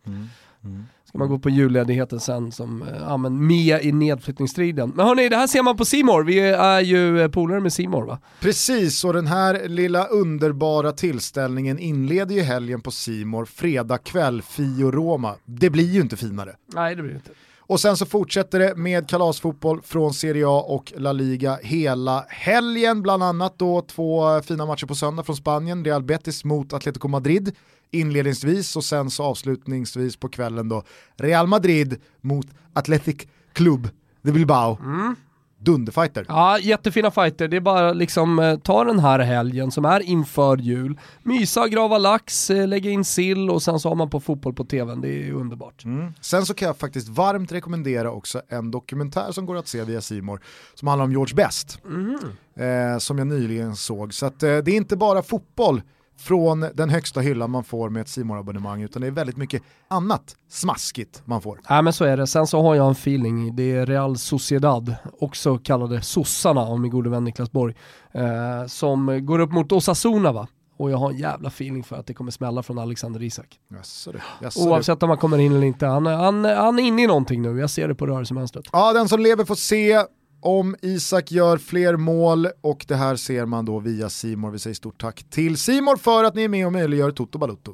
Ska 1.12 1.18
man 1.18 1.30
gå 1.30 1.40
på 1.40 1.50
julledigheten 1.50 2.20
sen 2.20 2.52
som, 2.52 2.82
eh, 2.82 2.88
ja 3.00 3.18
men 3.18 3.48
med 3.48 3.86
i 3.86 3.92
nedflyttningsstriden. 3.92 4.92
Men 4.96 5.06
hörni, 5.06 5.30
det 5.30 5.36
här 5.36 5.48
ser 5.48 5.64
man 5.64 5.78
på 5.78 5.86
Simor. 5.86 6.24
vi 6.24 6.40
är 6.40 6.80
ju 6.80 7.22
eh, 7.22 7.28
polare 7.28 7.60
med 7.60 7.74
Simor 7.74 8.06
va? 8.06 8.20
Precis, 8.40 9.04
och 9.04 9.14
den 9.14 9.28
här 9.28 9.68
lilla 9.68 10.06
underbara 10.06 10.92
tillställningen 10.92 11.80
inleder 11.80 12.36
ju 12.36 12.42
helgen 12.42 12.82
på 12.82 12.92
Simor 12.92 13.46
fredag 13.46 13.98
kväll, 13.98 14.42
Fio 14.42 14.92
Roma. 14.92 15.36
Det 15.46 15.70
blir 15.70 15.94
ju 15.94 16.02
inte 16.02 16.18
finare. 16.18 16.56
Nej 16.76 16.96
det 16.96 17.02
blir 17.02 17.12
det 17.12 17.18
inte. 17.18 17.32
Och 17.72 17.80
sen 17.80 17.98
så 17.98 18.06
fortsätter 18.06 18.60
det 18.60 18.76
med 18.76 19.10
kalasfotboll 19.10 19.82
från 19.82 20.14
Serie 20.14 20.48
A 20.48 20.66
och 20.68 20.94
La 20.96 21.12
Liga 21.12 21.60
hela 21.62 22.26
helgen, 22.30 23.02
bland 23.02 23.24
annat 23.24 23.60
då 23.60 23.82
två 23.82 24.42
fina 24.42 24.66
matcher 24.66 24.86
på 24.86 24.96
söndag 24.96 25.24
från 25.24 25.36
Spanien, 25.36 25.86
Real 25.86 26.04
Betis 26.04 26.44
mot 26.44 26.74
Atletico 26.74 27.08
Madrid 27.08 27.56
inledningsvis 27.92 28.76
och 28.76 28.84
sen 28.84 29.10
så 29.10 29.24
avslutningsvis 29.24 30.18
på 30.18 30.30
kvällen 30.30 30.70
då 30.70 30.84
Real 31.16 31.48
Madrid 31.48 32.02
mot 32.22 32.48
Athletic 32.74 33.28
Club 33.54 33.90
de 34.22 34.32
Bilbao. 34.32 34.78
Mm 34.84 35.16
dunderfighter. 35.62 36.26
Ja, 36.28 36.60
jättefina 36.60 37.12
fighter. 37.12 37.48
Det 37.48 37.58
är 37.58 37.62
bara 37.62 37.94
liksom 37.94 38.40
eh, 38.40 38.58
ta 38.58 38.84
den 38.84 39.00
här 39.00 39.20
helgen 39.20 39.72
som 39.72 39.86
är 39.86 40.00
inför 40.00 40.58
jul, 40.58 41.00
mysa, 41.24 41.68
grava 41.68 41.98
lax, 41.98 42.50
eh, 42.50 42.68
lägga 42.68 42.92
in 42.92 43.06
sill 43.06 43.50
och 43.50 43.64
sen 43.64 43.80
så 43.80 43.90
har 43.90 43.96
man 43.96 44.10
på 44.10 44.20
fotboll 44.20 44.54
på 44.54 44.64
tvn. 44.64 45.02
Det 45.02 45.28
är 45.28 45.32
underbart. 45.32 45.86
Mm. 45.86 46.14
Sen 46.22 46.46
så 46.46 46.54
kan 46.54 46.66
jag 46.66 46.78
faktiskt 46.78 47.10
varmt 47.10 47.52
rekommendera 47.52 48.12
också 48.12 48.42
en 48.50 48.72
dokumentär 48.72 49.32
som 49.32 49.46
går 49.46 49.58
att 49.58 49.68
se 49.68 49.84
via 49.84 50.02
Simor 50.02 50.42
som 50.74 50.88
handlar 50.88 51.06
om 51.06 51.12
George 51.12 51.36
Best. 51.36 51.80
Mm. 51.86 52.20
Eh, 52.56 52.98
som 52.98 53.18
jag 53.18 53.28
nyligen 53.28 53.76
såg. 53.76 54.14
Så 54.14 54.26
att, 54.26 54.44
eh, 54.44 54.58
det 54.58 54.72
är 54.72 54.76
inte 54.76 54.98
bara 54.98 55.22
fotboll 55.22 55.82
från 56.22 56.66
den 56.74 56.90
högsta 56.90 57.20
hyllan 57.20 57.52
man 57.52 57.64
får 57.64 57.90
med 57.90 58.02
ett 58.02 58.10
simor 58.10 58.40
abonnemang 58.40 58.82
utan 58.82 59.02
det 59.02 59.08
är 59.08 59.12
väldigt 59.12 59.38
mycket 59.38 59.62
annat 59.88 60.36
smaskigt 60.50 61.22
man 61.26 61.42
får. 61.42 61.60
Nej 61.70 61.82
men 61.82 61.94
så 61.94 62.06
är 62.06 62.18
det. 62.18 62.28
Sen 62.28 62.48
så 62.48 62.62
har 62.62 62.76
jag 62.76 62.88
en 62.88 62.92
feeling, 62.92 63.56
det 63.56 63.72
är 63.76 63.86
Real 63.86 64.18
Sociedad, 64.18 64.96
också 65.20 65.58
kallade 65.58 66.02
sossarna 66.02 66.62
av 66.62 66.80
min 66.80 66.92
gode 66.92 67.10
vän 67.10 67.24
Niklas 67.24 67.52
Borg, 67.52 67.76
eh, 68.12 68.68
som 68.68 69.26
går 69.26 69.40
upp 69.40 69.52
mot 69.52 69.72
Osasuna 69.72 70.32
va? 70.32 70.48
Och 70.78 70.92
jag 70.92 70.98
har 70.98 71.12
en 71.12 71.18
jävla 71.18 71.48
feeling 71.48 71.84
för 71.84 71.96
att 71.96 72.08
det 72.08 72.14
kommer 72.14 72.32
smälla 72.32 72.64
från 72.64 72.80
Alexander 72.80 73.24
Isak. 73.24 73.60
Jaså, 73.70 74.12
du. 74.12 74.20
Oavsett 74.62 75.04
om 75.04 75.10
han 75.10 75.18
kommer 75.18 75.38
in 75.38 75.52
eller 75.52 75.68
inte, 75.68 75.86
han, 75.86 76.06
han, 76.06 76.46
han 76.46 76.80
är 76.80 76.84
inne 76.84 77.04
i 77.04 77.08
någonting 77.08 77.42
nu, 77.42 77.60
jag 77.60 77.70
ser 77.70 77.88
det 77.88 77.96
på 77.96 78.08
rörelsemönstret. 78.08 78.66
Ja, 78.72 78.94
den 78.94 79.10
som 79.10 79.20
lever 79.20 79.46
får 79.46 79.56
se 79.56 80.06
om 80.42 80.76
Isak 80.82 81.32
gör 81.32 81.58
fler 81.58 81.96
mål 81.96 82.48
och 82.62 82.86
det 82.88 82.96
här 82.96 83.16
ser 83.16 83.46
man 83.46 83.66
då 83.66 83.80
via 83.80 84.10
Simor. 84.10 84.52
Vi 84.52 84.60
säger 84.60 84.74
stort 84.74 85.02
tack 85.02 85.24
till 85.30 85.58
Simor 85.58 85.98
för 85.98 86.24
att 86.24 86.36
ni 86.36 86.44
är 86.44 86.50
med 86.50 86.66
och 86.66 86.72
möjliggör 86.72 87.12
Toto 87.12 87.38
Balutto. 87.40 87.74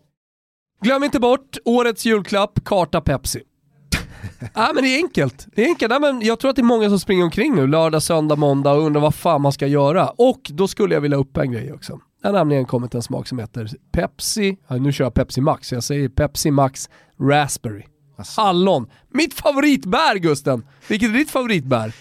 Glöm 0.82 1.04
inte 1.04 1.20
bort 1.20 1.58
årets 1.66 2.06
julklapp, 2.06 2.60
Karta 2.66 3.02
Pepsi. 3.02 3.42
Nej 4.56 4.72
men 4.74 4.84
det 4.84 4.90
är 4.90 4.98
enkelt. 4.98 5.48
Det 5.56 5.64
är 5.64 5.68
enkelt. 5.68 5.90
Nej, 5.90 6.00
men 6.00 6.22
jag 6.22 6.40
tror 6.40 6.50
att 6.50 6.56
det 6.56 6.62
är 6.62 6.64
många 6.64 6.90
som 6.90 7.00
springer 7.00 7.24
omkring 7.24 7.56
nu 7.56 7.68
lördag, 7.68 8.04
söndag, 8.04 8.36
måndag 8.36 8.72
och 8.72 8.84
undrar 8.84 9.02
vad 9.02 9.16
fan 9.16 9.42
man 9.42 9.52
ska 9.52 9.68
göra. 9.68 10.10
Och 10.10 10.42
då 10.54 10.68
skulle 10.68 10.94
jag 10.94 11.02
vilja 11.02 11.18
upp 11.18 11.38
en 11.38 11.52
grej 11.52 11.74
också. 11.74 12.00
Det 12.22 12.28
har 12.28 12.34
nämligen 12.34 12.66
kommit 12.66 12.96
en 12.96 13.02
smak 13.02 13.28
som 13.28 13.40
heter 13.40 13.70
Pepsi, 13.92 14.58
nu 14.70 14.92
kör 14.92 15.06
jag 15.06 15.14
Pepsi 15.14 15.42
Max, 15.42 15.72
jag 15.72 15.84
säger 15.84 16.10
Pepsi 16.10 16.52
Max 16.52 16.90
Raspberry. 17.22 17.84
Alltså. 18.18 18.42
Hallon. 18.42 18.88
Mitt 19.10 19.34
favoritbär 19.34 20.16
Gusten! 20.16 20.66
Vilket 20.88 21.10
är 21.10 21.14
ditt 21.14 21.30
favoritbär? 21.30 21.94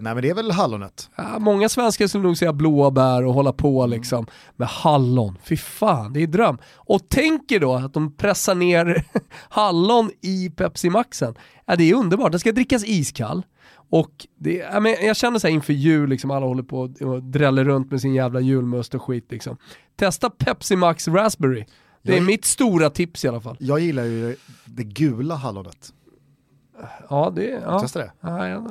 Nej 0.00 0.14
men 0.14 0.22
det 0.22 0.30
är 0.30 0.34
väl 0.34 0.50
hallonet. 0.50 1.10
Ja, 1.16 1.38
många 1.38 1.68
svenskar 1.68 2.06
skulle 2.06 2.22
nog 2.24 2.36
säga 2.38 2.52
blåa 2.52 2.90
bär 2.90 3.24
och 3.24 3.34
hålla 3.34 3.52
på 3.52 3.86
liksom. 3.86 4.26
med 4.56 4.68
hallon, 4.68 5.38
fy 5.44 5.56
fan, 5.56 6.12
det 6.12 6.22
är 6.22 6.26
dröm. 6.26 6.58
Och 6.76 7.08
tänker 7.08 7.60
då 7.60 7.74
att 7.74 7.94
de 7.94 8.16
pressar 8.16 8.54
ner 8.54 9.04
hallon 9.48 10.10
i 10.20 10.50
Pepsi 10.50 10.90
Maxen. 10.90 11.34
Ja, 11.66 11.76
det 11.76 11.90
är 11.90 11.94
underbart, 11.94 12.30
den 12.32 12.40
ska 12.40 12.52
drickas 12.52 12.84
iskall. 12.84 13.42
Och 13.92 14.26
det, 14.38 14.54
ja, 14.54 14.80
men 14.80 14.92
jag 15.06 15.16
känner 15.16 15.38
så 15.38 15.46
här 15.46 15.54
inför 15.54 15.72
jul, 15.72 16.08
liksom, 16.10 16.30
alla 16.30 16.46
håller 16.46 16.62
på 16.62 16.80
och 17.00 17.22
dräller 17.22 17.64
runt 17.64 17.90
med 17.90 18.00
sin 18.00 18.14
jävla 18.14 18.40
julmust 18.40 18.94
och 18.94 19.02
skit. 19.02 19.26
Liksom. 19.30 19.56
Testa 19.96 20.30
Pepsi 20.30 20.76
Max 20.76 21.08
Raspberry. 21.08 21.64
Det 22.02 22.12
är 22.12 22.16
Jag- 22.16 22.26
mitt 22.26 22.44
stora 22.44 22.90
tips 22.90 23.24
i 23.24 23.28
alla 23.28 23.40
fall. 23.40 23.56
Jag 23.60 23.80
gillar 23.80 24.04
ju 24.04 24.36
det 24.64 24.84
gula 24.84 25.34
hallonet. 25.34 25.92
Ja, 27.10 27.32
det, 27.36 27.60
ja. 27.66 27.80
Testa 27.80 27.98
det. 27.98 28.10
Ja, 28.20 28.48
jag, 28.48 28.66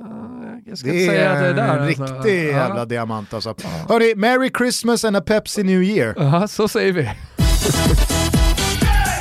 jag 0.65 0.77
ska 0.77 0.91
Det 0.91 1.05
säga 1.05 1.31
är 1.31 1.43
det 1.43 1.53
där. 1.53 1.63
en 1.77 1.87
alltså. 1.87 2.03
riktig 2.03 2.47
Ja. 2.49 2.51
jävla 2.57 2.85
diamant 2.85 3.33
alltså. 3.33 3.55
Hörni, 3.89 4.15
Merry 4.15 4.51
Christmas 4.57 5.05
and 5.05 5.15
a 5.17 5.21
Pepsi 5.25 5.63
New 5.63 5.83
Year. 5.83 6.13
Ja, 6.17 6.47
så 6.47 6.67
säger 6.67 6.93
vi. 6.93 7.09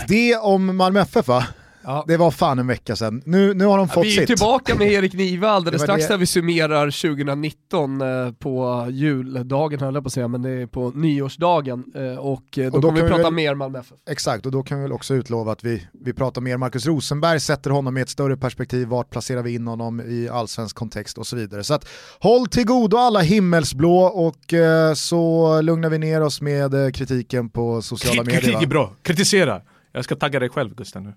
Det 0.08 0.36
om 0.36 0.76
Malmö 0.76 1.00
FF 1.00 1.28
va? 1.28 1.44
Ja. 1.88 2.04
Det 2.06 2.16
var 2.16 2.30
fan 2.30 2.58
en 2.58 2.66
vecka 2.66 2.96
sedan. 2.96 3.22
Nu, 3.26 3.54
nu 3.54 3.64
har 3.64 3.78
de 3.78 3.88
fått 3.88 4.04
vi 4.04 4.08
är 4.16 4.20
sitt. 4.20 4.26
tillbaka 4.26 4.74
med 4.74 4.92
Erik 4.92 5.12
Niva 5.14 5.48
alldeles 5.50 5.82
strax 5.82 6.02
det- 6.06 6.10
när 6.12 6.18
vi 6.18 6.26
summerar 6.26 6.90
2019 6.90 8.00
eh, 8.00 8.32
på 8.32 8.86
juldagen 8.90 9.80
höll 9.80 9.94
jag 9.94 10.04
på 10.04 10.06
att 10.06 10.12
säga, 10.12 10.28
men 10.28 10.42
det 10.42 10.50
är 10.50 10.66
på 10.66 10.90
nyårsdagen 10.94 11.84
eh, 11.94 12.02
och 12.18 12.58
eh, 12.58 12.70
då, 12.70 12.76
Och 12.76 12.80
då 12.82 12.88
kommer 12.88 13.02
vi 13.02 13.08
prata 13.08 13.22
väl- 13.22 13.32
mer 13.32 13.54
Malmö 13.54 13.78
FF. 13.78 13.92
Exakt, 14.10 14.46
och 14.46 14.52
då 14.52 14.62
kan 14.62 14.78
vi 14.78 14.82
väl 14.82 14.92
också 14.92 15.14
utlova 15.14 15.52
att 15.52 15.64
vi, 15.64 15.86
vi 16.04 16.12
pratar 16.12 16.40
mer 16.40 16.56
Marcus 16.56 16.86
Rosenberg, 16.86 17.40
sätter 17.40 17.70
honom 17.70 17.98
i 17.98 18.00
ett 18.00 18.08
större 18.08 18.36
perspektiv, 18.36 18.88
vart 18.88 19.10
placerar 19.10 19.42
vi 19.42 19.54
in 19.54 19.66
honom 19.66 20.00
i 20.00 20.28
allsvensk 20.28 20.76
kontext 20.76 21.18
och 21.18 21.26
så 21.26 21.36
vidare. 21.36 21.64
Så 21.64 21.74
att 21.74 21.88
håll 22.20 22.46
till 22.46 22.64
godo 22.66 22.96
alla 22.96 23.20
himmelsblå 23.20 23.98
och 24.04 24.54
eh, 24.54 24.94
så 24.94 25.60
lugnar 25.60 25.90
vi 25.90 25.98
ner 25.98 26.20
oss 26.22 26.40
med 26.40 26.94
kritiken 26.94 27.48
på 27.48 27.82
sociala 27.82 28.22
medier. 28.24 28.40
Kritik 28.40 28.62
är 28.62 28.66
bra, 28.66 28.92
kritisera. 29.02 29.60
Jag 29.98 30.04
ska 30.04 30.16
tagga 30.16 30.40
dig 30.40 30.48
själv 30.48 30.74
Gusten 30.74 31.04
nu. 31.04 31.14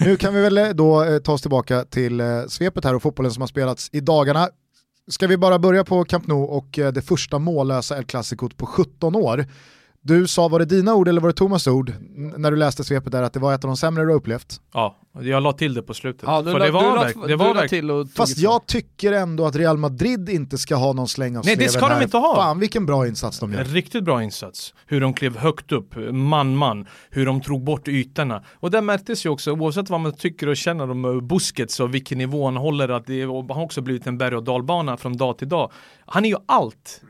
Nu 0.00 0.16
kan 0.16 0.34
vi 0.34 0.40
väl 0.40 0.58
eh, 0.58 0.68
då 0.68 1.04
eh, 1.04 1.18
ta 1.18 1.32
oss 1.32 1.40
tillbaka 1.40 1.84
till 1.84 2.20
eh, 2.20 2.46
svepet 2.48 2.84
här 2.84 2.94
och 2.94 3.02
fotbollen 3.02 3.32
som 3.32 3.40
har 3.40 3.48
spelats 3.48 3.88
i 3.92 4.00
dagarna. 4.00 4.48
Ska 5.10 5.26
vi 5.26 5.36
bara 5.36 5.58
börja 5.58 5.84
på 5.84 6.04
Camp 6.04 6.26
Nou 6.26 6.44
och 6.44 6.78
eh, 6.78 6.92
det 6.92 7.02
första 7.02 7.38
mållösa 7.38 7.98
El 7.98 8.04
Clasico 8.04 8.48
på 8.48 8.66
17 8.66 9.16
år. 9.16 9.46
Du 10.02 10.26
sa, 10.26 10.48
var 10.48 10.58
det 10.58 10.64
dina 10.64 10.94
ord 10.94 11.08
eller 11.08 11.20
var 11.20 11.28
det 11.28 11.34
Thomas 11.34 11.66
ord 11.66 11.92
när 12.36 12.50
du 12.50 12.56
läste 12.56 12.84
svepet 12.84 13.12
där 13.12 13.22
att 13.22 13.32
det 13.32 13.40
var 13.40 13.54
ett 13.54 13.64
av 13.64 13.68
de 13.68 13.76
sämre 13.76 14.02
du 14.02 14.08
har 14.08 14.14
upplevt? 14.16 14.60
Ja, 14.74 14.96
jag 15.20 15.42
la 15.42 15.52
till 15.52 15.74
det 15.74 15.82
på 15.82 15.94
slutet. 15.94 16.22
Ja, 16.26 16.42
du 16.42 16.52
För 16.52 16.58
la- 16.58 16.64
det 16.64 16.70
var, 16.70 16.82
la- 16.82 17.02
verk, 17.02 17.16
det 17.28 17.36
var 17.36 17.54
verk, 17.54 17.70
till 17.70 17.90
och 17.90 18.06
tog 18.06 18.14
Fast 18.16 18.38
ifrån. 18.38 18.52
jag 18.52 18.66
tycker 18.66 19.12
ändå 19.12 19.46
att 19.46 19.56
Real 19.56 19.76
Madrid 19.78 20.28
inte 20.28 20.58
ska 20.58 20.74
ha 20.76 20.92
någon 20.92 21.08
släng 21.08 21.36
av 21.36 21.44
Nej, 21.46 21.56
det 21.56 21.68
ska 21.68 21.80
de 21.88 21.94
här. 21.94 22.02
inte 22.02 22.16
ha. 22.18 22.34
Fan 22.36 22.58
vilken 22.60 22.86
bra 22.86 23.06
insats 23.06 23.38
de 23.40 23.50
En 23.52 23.58
gör. 23.58 23.64
riktigt 23.64 24.04
bra 24.04 24.22
insats. 24.22 24.74
Hur 24.86 25.00
de 25.00 25.14
klev 25.14 25.36
högt 25.36 25.72
upp, 25.72 25.94
man-man, 26.12 26.86
hur 27.10 27.26
de 27.26 27.40
drog 27.40 27.64
bort 27.64 27.88
ytorna. 27.88 28.44
Och 28.60 28.70
där 28.70 28.82
märktes 28.82 29.26
ju 29.26 29.30
också, 29.30 29.52
oavsett 29.52 29.90
vad 29.90 30.00
man 30.00 30.12
tycker 30.12 30.48
och 30.48 30.56
känner 30.56 30.90
om 30.90 31.04
eh, 31.04 31.20
Busquets 31.20 31.80
och 31.80 31.94
vilken 31.94 32.18
nivå 32.18 32.44
han 32.44 32.56
håller, 32.56 32.88
att 32.88 33.06
det 33.06 33.20
han 33.22 33.50
har 33.50 33.62
också 33.62 33.80
blivit 33.80 34.06
en 34.06 34.18
berg 34.18 34.36
och 34.36 34.42
dalbana 34.44 34.96
från 34.96 35.16
dag 35.16 35.38
till 35.38 35.48
dag. 35.48 35.72
Han 36.06 36.24
är 36.24 36.28
ju 36.28 36.36
allt 36.48 37.00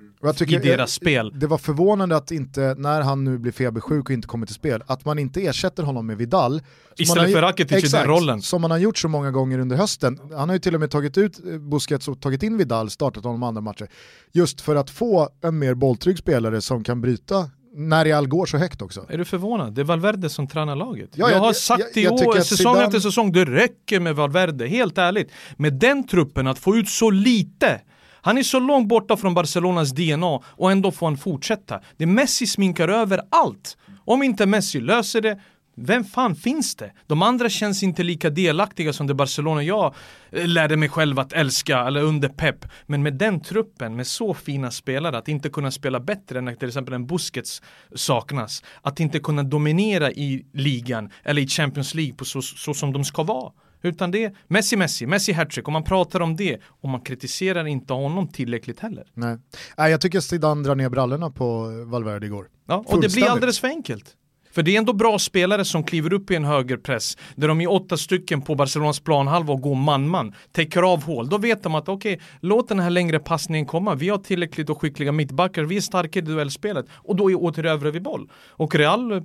i 0.41 0.59
deras 0.59 0.93
spel. 0.93 1.33
Det 1.35 1.47
var 1.47 1.59
förvånande 1.59 2.17
att 2.17 2.31
inte, 2.31 2.75
när 2.79 3.01
han 3.01 3.25
nu 3.25 3.39
blir 3.39 3.53
febersjuk 3.53 4.05
och 4.05 4.11
inte 4.11 4.29
kommer 4.29 4.47
till 4.47 4.55
spel, 4.55 4.83
att 4.87 5.05
man 5.05 5.19
inte 5.19 5.41
ersätter 5.47 5.83
honom 5.83 6.07
med 6.07 6.17
Vidal. 6.17 6.63
Istället 6.99 7.23
har- 7.25 7.33
för 7.33 7.43
Rakitic 7.43 7.85
i 7.85 7.89
den 7.97 8.07
rollen. 8.07 8.43
Som 8.43 8.63
man 8.63 8.71
har 8.71 8.79
gjort 8.79 8.99
så 8.99 9.09
många 9.09 9.31
gånger 9.31 9.59
under 9.59 9.77
hösten. 9.77 10.19
Han 10.37 10.49
har 10.49 10.57
ju 10.57 10.59
till 10.61 10.75
och 10.75 10.81
med 10.81 10.91
tagit 10.91 11.19
ut 11.19 11.41
eh, 11.47 11.59
Busquets 11.59 12.09
och 12.09 12.21
tagit 12.21 12.43
in 12.43 12.57
Vidal, 12.57 12.91
startat 12.91 13.25
honom 13.25 13.43
andra 13.43 13.61
matcher. 13.61 13.89
Just 14.33 14.61
för 14.61 14.77
att 14.77 14.91
få 14.91 15.29
en 15.43 15.59
mer 15.59 15.75
bolltrygg 15.75 16.19
spelare 16.19 16.61
som 16.61 16.85
kan 16.85 17.01
bryta 17.01 17.51
när 17.75 18.05
Real 18.05 18.29
går 18.29 18.47
så 18.47 18.57
högt 18.59 18.83
också. 18.83 19.07
Är 19.09 19.19
du 19.19 19.25
förvånad? 19.25 19.75
Det 19.75 19.81
är 19.81 19.85
Valverde 19.85 20.29
som 20.29 20.47
tränar 20.49 20.77
laget. 20.77 21.11
Ja, 21.15 21.29
jag, 21.29 21.37
jag- 21.37 21.41
har 21.41 21.53
sagt 21.53 21.85
jag 21.97 22.05
i 22.05 22.09
år, 22.09 22.41
säsong 22.41 22.75
Zidane- 22.75 22.85
efter 22.87 23.01
säsong, 23.01 23.33
det 23.33 23.45
räcker 23.45 24.01
med 24.01 24.17
Valverde, 24.17 24.67
helt 24.67 24.99
ärligt. 24.99 25.31
Med 25.57 25.73
den 25.75 26.07
truppen, 26.07 26.47
att 26.47 26.59
få 26.59 26.77
ut 26.77 26.89
så 26.89 27.11
lite. 27.11 27.81
Han 28.23 28.39
är 28.39 28.43
så 28.43 28.61
långt 28.61 28.89
borta 28.89 29.17
från 29.17 29.35
Barcelonas 29.35 29.91
DNA 29.91 30.41
och 30.45 30.73
ändå 30.73 30.91
får 30.91 31.07
han 31.07 31.17
fortsätta. 31.17 31.81
Det 31.97 32.07
Messi 32.07 32.47
sminkar 32.47 32.89
över 32.89 33.21
allt. 33.31 33.77
Om 34.05 34.23
inte 34.23 34.47
Messi 34.47 34.81
löser 34.81 35.21
det, 35.21 35.41
vem 35.83 36.05
fan 36.05 36.37
finns 36.37 36.77
det? 36.77 36.93
De 37.07 37.23
andra 37.23 37.49
känns 37.49 37.83
inte 37.83 38.03
lika 38.03 38.31
delaktiga 38.31 38.93
som 38.93 39.07
det 39.07 39.15
Barcelona 39.15 39.63
jag 39.63 39.95
eh, 40.31 40.47
lärde 40.47 40.77
mig 40.77 40.89
själv 40.89 41.19
att 41.19 41.33
älska, 41.33 41.79
eller 41.79 42.03
under 42.03 42.29
Pep. 42.29 42.67
Men 42.87 43.03
med 43.03 43.15
den 43.15 43.41
truppen, 43.41 43.97
med 43.97 44.07
så 44.07 44.35
fina 44.35 44.71
spelare, 44.71 45.19
att 45.19 45.29
inte 45.29 45.49
kunna 45.49 45.71
spela 45.71 46.01
bättre 46.01 46.39
än 46.39 46.57
till 46.57 46.69
exempel 46.69 46.95
en 46.95 47.07
Busquets 47.07 47.63
saknas. 47.95 48.63
Att 48.83 49.01
inte 49.01 49.19
kunna 49.19 49.43
dominera 49.43 50.11
i 50.11 50.47
ligan 50.53 51.11
eller 51.23 51.43
i 51.43 51.47
Champions 51.47 51.95
League 51.95 52.15
på 52.15 52.25
så, 52.25 52.43
så 52.43 52.75
som 52.75 52.93
de 52.93 53.05
ska 53.05 53.23
vara. 53.23 53.53
Utan 53.83 54.11
det 54.11 54.25
är 54.25 54.37
Messi, 54.49 54.77
Messi, 54.77 55.07
Messi 55.07 55.33
hattrick 55.33 55.67
och 55.67 55.73
man 55.73 55.85
pratar 55.85 56.21
om 56.21 56.37
det 56.37 56.59
och 56.65 56.89
man 56.89 57.01
kritiserar 57.01 57.67
inte 57.67 57.93
honom 57.93 58.29
tillräckligt 58.29 58.81
heller. 58.81 59.05
Nej. 59.15 59.39
Nej, 59.79 59.91
jag 59.91 60.01
tycker 60.01 60.21
Zidane 60.21 60.63
drar 60.63 60.75
ner 60.75 60.89
brallorna 60.89 61.31
på 61.31 61.71
Valverde 61.87 62.27
igår. 62.27 62.49
Ja, 62.67 62.85
och 62.87 63.01
det 63.01 63.13
blir 63.13 63.31
alldeles 63.31 63.61
för 63.61 63.69
enkelt. 63.69 64.17
För 64.53 64.63
det 64.63 64.75
är 64.75 64.79
ändå 64.79 64.93
bra 64.93 65.19
spelare 65.19 65.65
som 65.65 65.85
kliver 65.85 66.13
upp 66.13 66.31
i 66.31 66.37
en 66.37 66.45
högerpress 66.45 67.19
där 67.35 67.49
de 67.49 67.61
är 67.61 67.73
åtta 67.73 67.97
stycken 67.97 68.43
på 68.43 68.55
Barcelonas 68.55 69.01
planhalva 69.01 69.53
och 69.53 69.61
går 69.61 69.75
man-man, 69.75 70.35
täcker 70.53 70.83
av 70.83 71.03
hål. 71.03 71.29
Då 71.29 71.39
vet 71.39 71.63
de 71.63 71.75
att 71.75 71.89
okej, 71.89 72.21
låt 72.41 72.69
den 72.69 72.81
här 72.81 72.91
längre 72.91 73.19
passningen 73.19 73.67
komma. 73.67 73.95
Vi 73.95 74.09
har 74.09 74.19
tillräckligt 74.19 74.71
och 74.71 74.81
skickliga 74.81 75.13
mittbackar, 75.13 75.63
vi 75.63 75.77
är 75.77 75.81
starka 75.81 76.19
i 76.19 76.23
duellspelet 76.23 76.87
och 76.93 77.17
då 77.17 77.31
är 77.31 77.35
återövrar 77.35 77.91
vi 77.91 78.01
boll. 78.01 78.31
Och 78.49 78.75
Real 78.75 79.23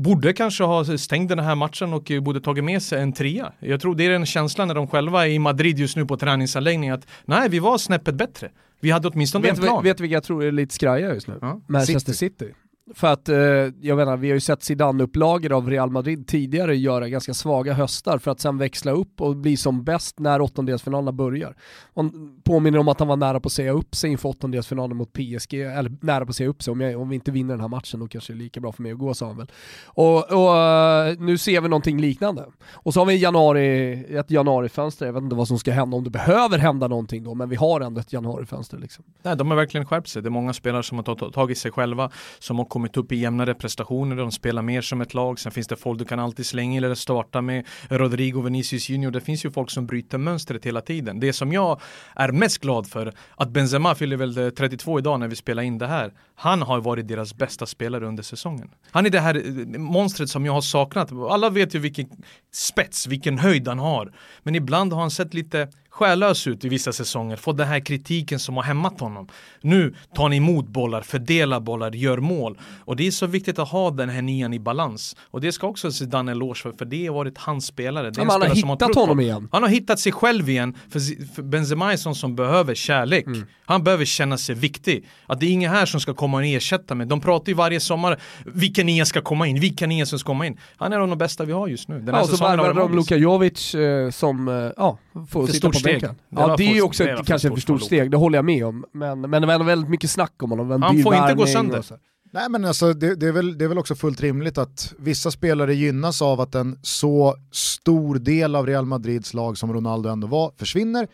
borde 0.00 0.32
kanske 0.32 0.64
ha 0.64 0.98
stängt 0.98 1.28
den 1.28 1.38
här 1.38 1.54
matchen 1.54 1.92
och 1.92 2.12
borde 2.22 2.40
tagit 2.40 2.64
med 2.64 2.82
sig 2.82 3.02
en 3.02 3.12
trea. 3.12 3.52
Jag 3.58 3.80
tror 3.80 3.94
det 3.94 4.06
är 4.06 4.10
en 4.10 4.26
känsla 4.26 4.64
när 4.64 4.74
de 4.74 4.86
själva 4.86 5.26
är 5.26 5.30
i 5.30 5.38
Madrid 5.38 5.78
just 5.78 5.96
nu 5.96 6.06
på 6.06 6.16
träningsanläggningen 6.16 6.94
att 6.94 7.06
nej, 7.24 7.48
vi 7.48 7.58
var 7.58 7.78
snäppet 7.78 8.14
bättre. 8.14 8.50
Vi 8.80 8.90
hade 8.90 9.08
åtminstone 9.08 9.42
Vet 9.48 9.58
en 9.58 9.64
plan. 9.64 9.84
vet 9.84 9.96
du 9.96 10.02
vilka 10.02 10.14
jag 10.14 10.24
tror 10.24 10.44
är 10.44 10.52
lite 10.52 10.74
skraja 10.74 11.14
just 11.14 11.28
nu? 11.28 11.38
Ja. 11.40 11.60
Manchester 11.66 12.12
City. 12.12 12.46
För 12.94 13.06
att, 13.06 13.28
eh, 13.28 13.36
jag 13.80 13.96
menar, 13.96 14.16
vi 14.16 14.28
har 14.28 14.34
ju 14.34 14.40
sett 14.40 14.60
Zidane-upplagor 14.60 15.52
av 15.52 15.70
Real 15.70 15.90
Madrid 15.90 16.26
tidigare 16.26 16.76
göra 16.76 17.08
ganska 17.08 17.34
svaga 17.34 17.72
höstar 17.72 18.18
för 18.18 18.30
att 18.30 18.40
sen 18.40 18.58
växla 18.58 18.92
upp 18.92 19.20
och 19.20 19.36
bli 19.36 19.56
som 19.56 19.84
bäst 19.84 20.18
när 20.18 20.40
åttondelsfinalerna 20.40 21.12
börjar. 21.12 21.56
Man 21.96 22.40
påminner 22.44 22.78
om 22.78 22.88
att 22.88 22.98
han 22.98 23.08
var 23.08 23.16
nära 23.16 23.40
på 23.40 23.46
att 23.46 23.52
säga 23.52 23.72
upp 23.72 23.94
sig 23.94 24.10
inför 24.10 24.28
åttondelsfinalen 24.28 24.96
mot 24.96 25.12
PSG, 25.12 25.54
eller 25.54 25.96
nära 26.00 26.24
på 26.24 26.30
att 26.30 26.36
säga 26.36 26.48
upp 26.48 26.62
sig, 26.62 26.72
om, 26.72 26.80
jag, 26.80 27.00
om 27.00 27.08
vi 27.08 27.14
inte 27.14 27.30
vinner 27.30 27.54
den 27.54 27.60
här 27.60 27.68
matchen 27.68 28.00
då 28.00 28.08
kanske 28.08 28.32
det 28.32 28.36
är 28.36 28.38
lika 28.38 28.60
bra 28.60 28.72
för 28.72 28.82
mig 28.82 28.92
att 28.92 28.98
gå 28.98 29.14
sa 29.14 29.26
han 29.26 29.36
väl. 29.36 29.50
Och, 29.84 30.32
och 30.32 30.48
uh, 30.48 31.26
nu 31.26 31.38
ser 31.38 31.60
vi 31.60 31.68
någonting 31.68 32.00
liknande. 32.00 32.44
Och 32.72 32.94
så 32.94 33.00
har 33.00 33.06
vi 33.06 33.16
januari, 33.16 33.92
ett 34.18 34.30
januarifönster, 34.30 35.06
jag 35.06 35.12
vet 35.12 35.22
inte 35.22 35.36
vad 35.36 35.48
som 35.48 35.58
ska 35.58 35.72
hända, 35.72 35.96
om 35.96 36.04
det 36.04 36.10
behöver 36.10 36.58
hända 36.58 36.88
någonting 36.88 37.24
då, 37.24 37.34
men 37.34 37.48
vi 37.48 37.56
har 37.56 37.80
ändå 37.80 38.00
ett 38.00 38.12
januarifönster 38.12 38.78
liksom. 38.78 39.04
Nej, 39.22 39.36
de 39.36 39.50
har 39.50 39.56
verkligen 39.56 39.86
skärpt 39.86 40.08
sig. 40.08 40.22
Det 40.22 40.28
är 40.28 40.30
många 40.30 40.52
spelare 40.52 40.82
som 40.82 40.98
har 40.98 41.30
tagit 41.30 41.58
sig 41.58 41.70
själva, 41.70 42.10
som 42.38 42.58
har 42.58 42.64
kommit 42.64 42.79
kommit 42.80 42.96
upp 42.96 43.12
i 43.12 43.16
jämnare 43.16 43.54
prestationer, 43.54 44.16
de 44.16 44.32
spelar 44.32 44.62
mer 44.62 44.80
som 44.80 45.00
ett 45.00 45.14
lag. 45.14 45.38
Sen 45.38 45.52
finns 45.52 45.66
det 45.66 45.76
folk 45.76 45.98
du 45.98 46.04
kan 46.04 46.20
alltid 46.20 46.46
slänga 46.46 46.76
eller 46.78 46.94
starta 46.94 47.40
med. 47.40 47.66
Rodrigo, 47.88 48.40
Vinicius 48.40 48.88
Junior, 48.88 49.10
det 49.10 49.20
finns 49.20 49.44
ju 49.44 49.50
folk 49.50 49.70
som 49.70 49.86
bryter 49.86 50.18
mönstret 50.18 50.64
hela 50.64 50.80
tiden. 50.80 51.20
Det 51.20 51.32
som 51.32 51.52
jag 51.52 51.80
är 52.16 52.32
mest 52.32 52.58
glad 52.58 52.86
för, 52.86 53.12
att 53.36 53.50
Benzema 53.50 53.94
fyller 53.94 54.16
väl 54.16 54.38
eh, 54.38 54.50
32 54.50 54.98
idag 54.98 55.20
när 55.20 55.28
vi 55.28 55.36
spelar 55.36 55.62
in 55.62 55.78
det 55.78 55.86
här. 55.86 56.12
Han 56.34 56.62
har 56.62 56.80
varit 56.80 57.08
deras 57.08 57.34
bästa 57.34 57.66
spelare 57.66 58.06
under 58.06 58.22
säsongen. 58.22 58.70
Han 58.90 59.06
är 59.06 59.10
det 59.10 59.20
här 59.20 59.34
eh, 59.34 59.78
monstret 59.78 60.30
som 60.30 60.46
jag 60.46 60.52
har 60.52 60.60
saknat. 60.60 61.12
Alla 61.12 61.50
vet 61.50 61.74
ju 61.74 61.78
vilken 61.78 62.06
spets, 62.52 63.06
vilken 63.06 63.38
höjd 63.38 63.68
han 63.68 63.78
har. 63.78 64.12
Men 64.42 64.54
ibland 64.54 64.92
har 64.92 65.00
han 65.00 65.10
sett 65.10 65.34
lite 65.34 65.68
själlös 65.90 66.46
ut 66.46 66.64
i 66.64 66.68
vissa 66.68 66.92
säsonger, 66.92 67.36
fått 67.36 67.56
den 67.56 67.68
här 67.68 67.80
kritiken 67.80 68.38
som 68.38 68.56
har 68.56 68.62
hämmat 68.62 69.00
honom. 69.00 69.28
Nu 69.60 69.94
tar 70.14 70.22
han 70.22 70.32
emot 70.32 70.66
bollar, 70.66 71.02
fördelar 71.02 71.60
bollar, 71.60 71.90
gör 71.90 72.18
mål. 72.18 72.58
Och 72.84 72.96
det 72.96 73.06
är 73.06 73.10
så 73.10 73.26
viktigt 73.26 73.58
att 73.58 73.68
ha 73.68 73.90
den 73.90 74.08
här 74.08 74.22
nian 74.22 74.54
i 74.54 74.58
balans. 74.58 75.16
Och 75.22 75.40
det 75.40 75.52
ska 75.52 75.66
också 75.66 75.92
Zidane 75.92 76.32
eloge 76.32 76.60
för, 76.62 76.72
för 76.72 76.84
det 76.84 77.06
har 77.06 77.14
varit 77.14 77.38
hans 77.38 77.66
spelare. 77.66 78.10
Det 78.10 78.20
är 78.20 78.24
ja, 78.24 78.32
han 78.32 78.42
har 78.42 78.48
hittat 78.48 78.94
har 78.94 79.00
honom 79.00 79.20
igen. 79.20 79.48
Han 79.52 79.62
har 79.62 79.70
hittat 79.70 80.00
sig 80.00 80.12
själv 80.12 80.48
igen, 80.48 80.76
för, 80.90 81.00
för 81.34 81.42
Benzema 81.42 81.92
är 81.92 81.96
sån 81.96 82.14
som 82.14 82.36
behöver 82.36 82.74
kärlek. 82.74 83.26
Mm. 83.26 83.46
Han 83.64 83.84
behöver 83.84 84.04
känna 84.04 84.38
sig 84.38 84.54
viktig. 84.54 85.04
Att 85.26 85.40
det 85.40 85.46
är 85.46 85.50
ingen 85.50 85.70
här 85.70 85.86
som 85.86 86.00
ska 86.00 86.14
komma 86.14 86.36
och 86.36 86.44
ersätta 86.44 86.94
mig. 86.94 87.06
De 87.06 87.20
pratar 87.20 87.48
ju 87.48 87.54
varje 87.54 87.80
sommar, 87.80 88.20
vilka 88.44 88.84
nia 88.84 89.04
ska 89.04 89.20
komma 89.20 89.46
in, 89.46 89.60
vilka 89.60 89.86
nia 89.86 90.06
som 90.06 90.18
ska 90.18 90.26
komma 90.26 90.46
in. 90.46 90.58
Han 90.76 90.92
är 90.92 90.96
en 90.96 91.02
av 91.02 91.08
de 91.08 91.18
bästa 91.18 91.44
vi 91.44 91.52
har 91.52 91.68
just 91.68 91.88
nu. 91.88 92.00
Den 92.00 92.14
här 92.14 92.22
ja, 92.22 92.22
och 92.22 92.38
så 92.38 92.44
värvar 92.44 92.74
de 92.74 92.96
Luka 92.96 93.16
Jovic 93.16 93.74
eh, 93.74 94.10
som, 94.10 94.48
eh, 94.48 94.54
ja, 94.76 94.98
får 95.30 95.46
sitta 95.46 95.70
på 95.70 95.78
steg. 95.98 96.02
Det 96.02 96.14
ja, 96.28 96.56
det 96.56 96.64
är 96.64 96.74
ju 96.74 96.82
också 96.82 97.04
ett, 97.04 97.26
kanske 97.26 97.48
ett 97.48 97.54
för 97.54 97.60
stort 97.60 97.82
steg, 97.82 98.10
det 98.10 98.16
håller 98.16 98.38
jag 98.38 98.44
med 98.44 98.66
om. 98.66 98.84
Men, 98.92 99.20
men 99.20 99.42
det 99.42 99.46
var 99.46 99.54
ändå 99.54 99.66
väldigt 99.66 99.90
mycket 99.90 100.10
snack 100.10 100.42
om 100.42 100.50
honom. 100.50 100.82
Han 100.82 101.02
får 101.02 101.14
inte 101.14 101.34
gå 101.34 101.46
sönder. 101.46 101.84
Nej 102.32 102.48
men 102.48 102.64
alltså 102.64 102.92
det, 102.92 103.14
det, 103.14 103.26
är 103.26 103.32
väl, 103.32 103.58
det 103.58 103.64
är 103.64 103.68
väl 103.68 103.78
också 103.78 103.94
fullt 103.94 104.20
rimligt 104.20 104.58
att 104.58 104.94
vissa 104.98 105.30
spelare 105.30 105.74
gynnas 105.74 106.22
av 106.22 106.40
att 106.40 106.54
en 106.54 106.78
så 106.82 107.36
stor 107.52 108.14
del 108.14 108.56
av 108.56 108.66
Real 108.66 108.86
Madrids 108.86 109.34
lag 109.34 109.58
som 109.58 109.72
Ronaldo 109.72 110.08
ändå 110.08 110.26
var 110.26 110.52
försvinner. 110.56 111.08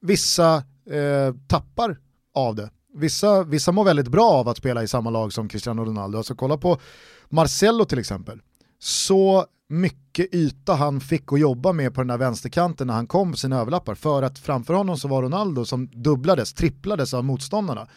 Vissa 0.00 0.54
eh, 0.90 1.34
tappar 1.46 1.98
av 2.34 2.54
det. 2.54 2.70
Vissa, 2.94 3.42
vissa 3.42 3.72
mår 3.72 3.84
väldigt 3.84 4.08
bra 4.08 4.30
av 4.30 4.48
att 4.48 4.56
spela 4.56 4.82
i 4.82 4.88
samma 4.88 5.10
lag 5.10 5.32
som 5.32 5.48
Cristiano 5.48 5.84
Ronaldo. 5.84 6.18
Alltså 6.18 6.34
kolla 6.34 6.56
på 6.56 6.80
Marcelo 7.28 7.84
till 7.84 7.98
exempel. 7.98 8.40
Så 8.82 9.46
mycket 9.68 10.34
yta 10.34 10.74
han 10.74 11.00
fick 11.00 11.32
att 11.32 11.40
jobba 11.40 11.72
med 11.72 11.94
på 11.94 12.00
den 12.00 12.08
där 12.08 12.18
vänsterkanten 12.18 12.86
när 12.86 12.94
han 12.94 13.06
kom 13.06 13.32
på 13.32 13.38
sina 13.38 13.60
överlappar. 13.60 13.94
För 13.94 14.22
att 14.22 14.38
framför 14.38 14.74
honom 14.74 14.96
så 14.96 15.08
var 15.08 15.22
Ronaldo 15.22 15.64
som 15.64 15.86
dubblades, 15.86 16.52
tripplades 16.52 17.14
av 17.14 17.24
motståndarna. 17.24 17.88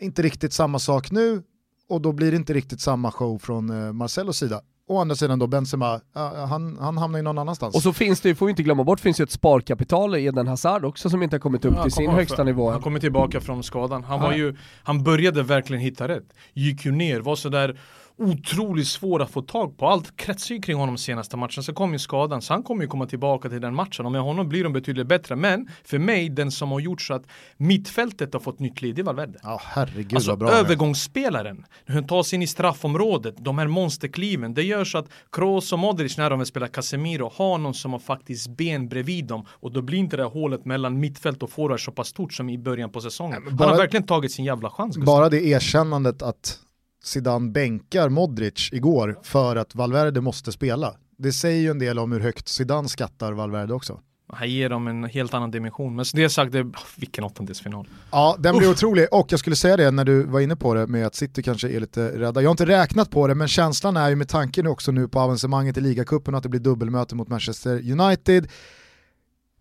Inte 0.00 0.22
riktigt 0.22 0.52
samma 0.52 0.78
sak 0.78 1.10
nu 1.10 1.42
och 1.88 2.00
då 2.00 2.12
blir 2.12 2.30
det 2.30 2.36
inte 2.36 2.52
riktigt 2.52 2.80
samma 2.80 3.10
show 3.10 3.38
från 3.38 3.86
eh, 3.86 3.92
Marcellos 3.92 4.36
sida. 4.36 4.60
Å 4.88 5.00
andra 5.00 5.14
sidan 5.14 5.38
då 5.38 5.46
Benzema, 5.46 6.00
han, 6.48 6.78
han 6.80 6.98
hamnar 6.98 7.18
ju 7.18 7.22
någon 7.22 7.38
annanstans. 7.38 7.74
Och 7.74 7.82
så 7.82 7.92
finns 7.92 8.20
det, 8.20 8.34
får 8.34 8.46
vi 8.46 8.50
inte 8.50 8.62
glömma 8.62 8.84
bort, 8.84 9.00
finns 9.00 9.20
ju 9.20 9.22
ett 9.22 9.30
sparkapital 9.30 10.16
i 10.16 10.24
Eden 10.24 10.46
Hazard 10.46 10.84
också 10.84 11.10
som 11.10 11.22
inte 11.22 11.36
har 11.36 11.40
kommit 11.40 11.64
upp 11.64 11.74
ja, 11.76 11.82
till 11.82 11.92
sin 11.92 12.10
högsta 12.10 12.44
nivå. 12.44 12.70
Han 12.70 12.82
kommer 12.82 13.00
tillbaka 13.00 13.40
från 13.40 13.62
skadan. 13.62 14.04
Han, 14.04 14.20
var 14.20 14.32
ju, 14.32 14.56
han 14.82 15.04
började 15.04 15.42
verkligen 15.42 15.82
hitta 15.82 16.08
rätt. 16.08 16.32
Gick 16.52 16.84
ju 16.84 16.92
ner, 16.92 17.20
var 17.20 17.36
sådär 17.36 17.80
otroligt 18.18 18.88
svår 18.88 19.22
att 19.22 19.30
få 19.30 19.42
tag 19.42 19.78
på. 19.78 19.86
Allt 19.86 20.16
kretsar 20.16 20.54
ju 20.54 20.60
kring 20.60 20.76
honom 20.76 20.98
senaste 20.98 21.36
matchen. 21.36 21.62
Så 21.62 21.72
kom 21.72 21.92
ju 21.92 21.98
skadan, 21.98 22.42
så 22.42 22.52
han 22.52 22.62
kommer 22.62 22.82
ju 22.82 22.88
komma 22.88 23.06
tillbaka 23.06 23.48
till 23.48 23.60
den 23.60 23.74
matchen. 23.74 24.06
Och 24.06 24.12
med 24.12 24.20
honom 24.20 24.48
blir 24.48 24.64
de 24.64 24.72
betydligt 24.72 25.06
bättre. 25.06 25.36
Men 25.36 25.68
för 25.84 25.98
mig, 25.98 26.28
den 26.28 26.50
som 26.50 26.70
har 26.70 26.80
gjort 26.80 27.02
så 27.02 27.14
att 27.14 27.26
mittfältet 27.56 28.32
har 28.32 28.40
fått 28.40 28.58
nytt 28.58 28.82
liv, 28.82 28.94
det 28.94 29.02
är 29.02 29.04
Valverde. 29.04 29.38
Ja, 29.42 29.60
herregud 29.64 30.14
alltså, 30.14 30.30
vad 30.30 30.38
bra. 30.38 30.50
Övergångsspelaren, 30.50 31.64
hur 31.84 31.94
han 31.94 32.06
tar 32.06 32.22
sig 32.22 32.36
in 32.36 32.42
i 32.42 32.46
straffområdet, 32.46 33.34
de 33.38 33.58
här 33.58 33.66
monsterkliven. 33.66 34.54
Det 34.54 34.62
gör 34.62 34.84
så 34.84 34.98
att 34.98 35.06
Kroos 35.32 35.72
och 35.72 35.78
Modric, 35.78 36.18
när 36.18 36.30
de 36.30 36.38
vill 36.38 36.46
spela 36.46 36.68
Casemiro, 36.68 37.32
har 37.34 37.58
någon 37.58 37.74
som 37.74 37.92
har 37.92 37.98
faktiskt 37.98 38.48
ben 38.48 38.88
bredvid 38.88 39.26
dem. 39.26 39.46
Och 39.50 39.72
då 39.72 39.82
blir 39.82 39.98
inte 39.98 40.16
det 40.16 40.22
här 40.22 40.30
hålet 40.30 40.64
mellan 40.64 41.00
mittfält 41.00 41.42
och 41.42 41.50
forward 41.50 41.84
så 41.84 41.92
pass 41.92 42.08
stort 42.08 42.32
som 42.32 42.48
i 42.48 42.58
början 42.58 42.90
på 42.90 43.00
säsongen. 43.00 43.42
bara, 43.44 43.68
han 43.68 43.68
har 43.68 43.82
verkligen 43.82 44.06
tagit 44.06 44.32
sin 44.32 44.44
jävla 44.44 44.70
chans. 44.70 44.96
Gustav. 44.96 45.14
Bara 45.14 45.28
det 45.28 45.44
erkännandet 45.44 46.22
att 46.22 46.58
Zidane 47.02 47.50
bänkar 47.50 48.08
Modric 48.08 48.68
igår 48.72 49.18
för 49.22 49.56
att 49.56 49.74
Valverde 49.74 50.20
måste 50.20 50.52
spela. 50.52 50.94
Det 51.18 51.32
säger 51.32 51.60
ju 51.60 51.70
en 51.70 51.78
del 51.78 51.98
om 51.98 52.12
hur 52.12 52.20
högt 52.20 52.48
Zidane 52.48 52.88
skattar 52.88 53.32
Valverde 53.32 53.74
också. 53.74 54.00
Han 54.34 54.50
ger 54.50 54.68
dem 54.68 54.86
en 54.86 55.04
helt 55.04 55.34
annan 55.34 55.50
dimension. 55.50 55.96
Men 55.96 56.04
det 56.14 56.30
sagt, 56.30 56.52
det, 56.52 56.72
vilken 56.96 57.24
åttondelsfinal. 57.24 57.88
Ja, 58.10 58.36
den 58.38 58.58
blir 58.58 58.70
otrolig. 58.70 59.06
Och 59.10 59.32
jag 59.32 59.40
skulle 59.40 59.56
säga 59.56 59.76
det 59.76 59.90
när 59.90 60.04
du 60.04 60.22
var 60.22 60.40
inne 60.40 60.56
på 60.56 60.74
det 60.74 60.86
med 60.86 61.06
att 61.06 61.14
City 61.14 61.42
kanske 61.42 61.68
är 61.68 61.80
lite 61.80 62.18
rädda. 62.18 62.42
Jag 62.42 62.48
har 62.48 62.52
inte 62.52 62.66
räknat 62.66 63.10
på 63.10 63.26
det, 63.26 63.34
men 63.34 63.48
känslan 63.48 63.96
är 63.96 64.08
ju 64.08 64.16
med 64.16 64.28
tanken 64.28 64.66
också 64.66 64.92
nu 64.92 65.08
på 65.08 65.20
avancemanget 65.20 65.76
i 65.76 65.80
ligacupen 65.80 66.34
att 66.34 66.42
det 66.42 66.48
blir 66.48 66.60
dubbelmöte 66.60 67.14
mot 67.14 67.28
Manchester 67.28 68.00
United. 68.00 68.50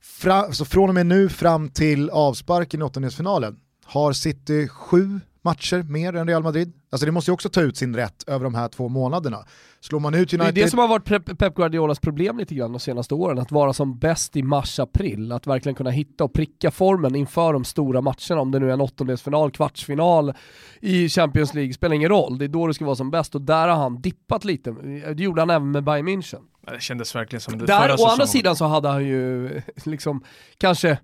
Fra, 0.01 0.51
så 0.51 0.65
från 0.65 0.89
och 0.89 0.95
med 0.95 1.05
nu 1.05 1.29
fram 1.29 1.69
till 1.69 2.09
avsparken 2.09 2.81
i 2.81 2.83
åttondelsfinalen 2.83 3.59
har 3.85 4.13
City 4.13 4.67
sju 4.67 5.19
matcher 5.41 5.83
mer 5.83 6.15
än 6.15 6.27
Real 6.27 6.43
Madrid. 6.43 6.73
Alltså 6.89 7.05
det 7.05 7.11
måste 7.11 7.31
ju 7.31 7.33
också 7.33 7.49
ta 7.49 7.61
ut 7.61 7.77
sin 7.77 7.95
rätt 7.95 8.23
över 8.27 8.43
de 8.43 8.55
här 8.55 8.67
två 8.67 8.89
månaderna. 8.89 9.45
Slår 9.79 9.99
man 9.99 10.13
ut 10.13 10.33
United... 10.33 10.55
Det 10.55 10.61
är 10.61 10.63
det 10.63 10.69
som 10.69 10.79
har 10.79 10.87
varit 10.87 11.37
Pep 11.37 11.55
Guardiolas 11.55 11.99
problem 11.99 12.37
lite 12.37 12.55
grann 12.55 12.71
de 12.71 12.79
senaste 12.79 13.13
åren, 13.13 13.39
att 13.39 13.51
vara 13.51 13.73
som 13.73 13.99
bäst 13.99 14.35
i 14.35 14.43
mars-april, 14.43 15.31
att 15.31 15.47
verkligen 15.47 15.75
kunna 15.75 15.89
hitta 15.89 16.23
och 16.23 16.33
pricka 16.33 16.71
formen 16.71 17.15
inför 17.15 17.53
de 17.53 17.63
stora 17.63 18.01
matcherna, 18.01 18.41
om 18.41 18.51
det 18.51 18.59
nu 18.59 18.69
är 18.69 18.73
en 18.73 18.81
åttondelsfinal, 18.81 19.51
kvartsfinal 19.51 20.33
i 20.79 21.09
Champions 21.09 21.53
League, 21.53 21.73
spelar 21.73 21.95
ingen 21.95 22.09
roll, 22.09 22.37
det 22.37 22.45
är 22.45 22.49
då 22.49 22.67
det 22.67 22.73
ska 22.73 22.85
vara 22.85 22.95
som 22.95 23.11
bäst 23.11 23.35
och 23.35 23.41
där 23.41 23.67
har 23.67 23.75
han 23.75 24.01
dippat 24.01 24.45
lite. 24.45 24.71
Det 25.15 25.23
gjorde 25.23 25.41
han 25.41 25.49
även 25.49 25.71
med 25.71 25.83
Bayern 25.83 26.07
München. 26.07 26.41
Det 26.67 26.81
kändes 26.81 27.15
verkligen 27.15 27.41
som 27.41 27.57
det 27.57 27.65
Där, 27.65 27.79
förra 27.79 28.05
å 28.05 28.07
andra 28.07 28.27
sidan 28.27 28.55
så 28.55 28.65
hade 28.65 28.89
han 28.89 29.05
ju 29.05 29.49
liksom 29.85 30.23
kanske 30.57 30.97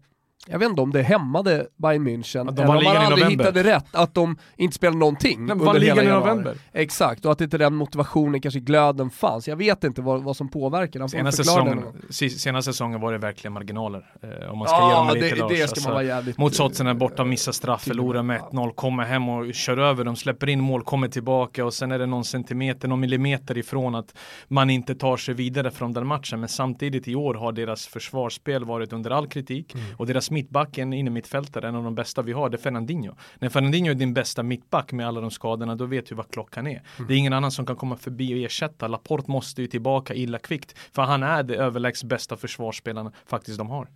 jag 0.49 0.59
vet 0.59 0.69
inte 0.69 0.81
om 0.81 0.91
det 0.91 1.01
hämmade 1.01 1.67
Bayern 1.77 2.07
München, 2.07 2.53
eller 2.53 2.67
om 2.67 2.83
man 2.83 2.97
aldrig 2.97 3.25
hittade 3.29 3.63
rätt, 3.63 3.95
att 3.95 4.13
de 4.13 4.37
inte 4.57 4.75
spelade 4.75 4.97
någonting 4.97 5.45
Men 5.45 5.61
under 5.61 5.81
hela 5.81 6.03
i 6.03 6.07
november. 6.07 6.55
Exakt, 6.73 7.25
och 7.25 7.31
att 7.31 7.41
inte 7.41 7.57
den 7.57 7.75
motivationen, 7.75 8.41
kanske 8.41 8.59
glöden 8.59 9.09
fanns. 9.09 9.47
Jag 9.47 9.55
vet 9.55 9.83
inte 9.83 10.01
vad, 10.01 10.23
vad 10.23 10.37
som 10.37 10.49
påverkar. 10.49 11.07
Senaste 11.07 11.43
säsongen, 11.43 11.83
senaste 12.09 12.73
säsongen 12.73 13.01
var 13.01 13.11
det 13.11 13.17
verkligen 13.17 13.53
marginaler. 13.53 14.05
Eh, 14.21 14.51
om 14.51 14.57
man 14.57 14.67
ska 14.67 14.77
ja, 14.77 15.13
ge 15.13 15.21
dem 15.21 15.23
lite 15.23 15.47
det, 15.47 15.61
det 15.61 15.67
ska 15.67 15.81
man 15.81 15.93
vara 15.93 16.03
jävligt... 16.03 16.37
Mot 16.37 16.55
Sotzen 16.55 16.97
borta, 16.97 17.23
missar 17.23 17.51
straff, 17.51 17.83
förlorar 17.83 18.23
med 18.23 18.41
1-0, 18.41 18.73
kommer 18.73 19.03
hem 19.03 19.29
och 19.29 19.53
kör 19.53 19.77
över 19.77 20.03
dem, 20.03 20.15
släpper 20.15 20.49
in 20.49 20.61
mål, 20.61 20.83
kommer 20.83 21.07
tillbaka 21.07 21.65
och 21.65 21.73
sen 21.73 21.91
är 21.91 21.99
det 21.99 22.05
någon 22.05 22.25
centimeter, 22.25 22.87
någon 22.87 22.99
millimeter 22.99 23.57
ifrån 23.57 23.95
att 23.95 24.17
man 24.47 24.69
inte 24.69 24.95
tar 24.95 25.17
sig 25.17 25.33
vidare 25.33 25.71
från 25.71 25.93
den 25.93 26.07
matchen. 26.07 26.39
Men 26.39 26.49
samtidigt 26.49 27.07
i 27.07 27.15
år 27.15 27.33
har 27.33 27.51
deras 27.51 27.87
försvarsspel 27.87 28.65
varit 28.65 28.93
under 28.93 29.11
all 29.11 29.27
kritik 29.27 29.73
mm. 29.73 29.85
och 29.97 30.07
deras 30.07 30.31
mittbacken 30.37 30.93
inne 30.93 31.09
mittfältare, 31.09 31.67
en 31.67 31.75
av 31.75 31.83
de 31.83 31.95
bästa 31.95 32.21
vi 32.21 32.31
har, 32.31 32.49
det 32.49 32.55
är 32.55 32.61
Fernandinho. 32.61 33.15
När 33.39 33.49
Fernandinho 33.49 33.91
är 33.91 33.95
din 33.95 34.13
bästa 34.13 34.43
mittback 34.43 34.91
med 34.91 35.07
alla 35.07 35.21
de 35.21 35.31
skadorna, 35.31 35.75
då 35.75 35.85
vet 35.85 36.05
du 36.09 36.15
vad 36.15 36.31
klockan 36.31 36.67
är. 36.67 36.71
Mm. 36.71 37.07
Det 37.07 37.13
är 37.13 37.17
ingen 37.17 37.33
annan 37.33 37.51
som 37.51 37.65
kan 37.65 37.75
komma 37.75 37.97
förbi 37.97 38.33
och 38.35 38.39
ersätta. 38.45 38.87
Laporte 38.87 39.31
måste 39.31 39.61
ju 39.61 39.67
tillbaka 39.67 40.13
illa 40.13 40.39
kvickt, 40.39 40.75
för 40.91 41.01
han 41.01 41.23
är 41.23 41.43
det 41.43 41.55
överlägset 41.55 42.09
bästa 42.09 42.37
försvarsspelarna 42.37 43.11
faktiskt 43.25 43.57
de 43.57 43.69
har. 43.69 43.87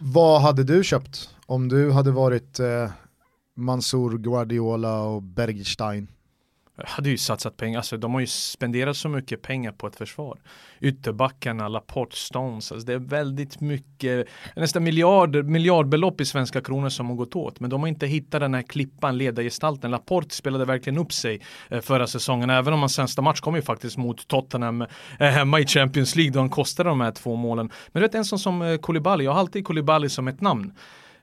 Vad 0.00 0.42
hade 0.42 0.64
du 0.64 0.84
köpt 0.84 1.30
om 1.46 1.68
du 1.68 1.90
hade 1.92 2.10
varit 2.10 2.60
eh, 2.60 2.90
Mansour, 3.56 4.18
Guardiola 4.18 5.02
och 5.02 5.22
Bergstein? 5.22 6.08
Hade 6.86 7.10
ju 7.10 7.18
satsat 7.18 7.56
pengar, 7.56 7.78
alltså 7.78 7.96
de 7.96 8.14
har 8.14 8.20
ju 8.20 8.26
spenderat 8.26 8.96
så 8.96 9.08
mycket 9.08 9.42
pengar 9.42 9.72
på 9.72 9.86
ett 9.86 9.96
försvar. 9.96 10.38
Ytterbackarna, 10.80 11.68
Laporte, 11.68 12.16
Stones, 12.16 12.72
alltså 12.72 12.86
det 12.86 12.92
är 12.92 12.98
väldigt 12.98 13.60
mycket, 13.60 14.28
nästan 14.56 14.84
miljard, 14.84 15.44
miljardbelopp 15.44 16.20
i 16.20 16.24
svenska 16.24 16.60
kronor 16.60 16.88
som 16.88 17.08
har 17.08 17.16
gått 17.16 17.36
åt. 17.36 17.60
Men 17.60 17.70
de 17.70 17.80
har 17.80 17.88
inte 17.88 18.06
hittat 18.06 18.40
den 18.40 18.54
här 18.54 18.62
klippan, 18.62 19.18
ledargestalten. 19.18 19.90
Laporte 19.90 20.34
spelade 20.34 20.64
verkligen 20.64 20.98
upp 20.98 21.12
sig 21.12 21.40
eh, 21.68 21.80
förra 21.80 22.06
säsongen, 22.06 22.50
även 22.50 22.74
om 22.74 22.80
hans 22.80 22.94
sämsta 22.94 23.22
match 23.22 23.40
kom 23.40 23.54
ju 23.54 23.62
faktiskt 23.62 23.96
mot 23.96 24.28
Tottenham 24.28 24.82
eh, 24.82 24.86
hemma 25.18 25.60
i 25.60 25.66
Champions 25.66 26.16
League 26.16 26.32
då 26.32 26.40
han 26.40 26.50
kostade 26.50 26.88
de 26.88 27.00
här 27.00 27.12
två 27.12 27.36
målen. 27.36 27.70
Men 27.92 28.00
du 28.00 28.06
vet 28.06 28.14
en 28.14 28.24
sån 28.24 28.38
som 28.38 28.62
eh, 28.62 28.76
Koulibaly, 28.76 29.24
jag 29.24 29.32
har 29.32 29.40
alltid 29.40 29.64
Koulibaly 29.64 30.08
som 30.08 30.28
ett 30.28 30.40
namn. 30.40 30.72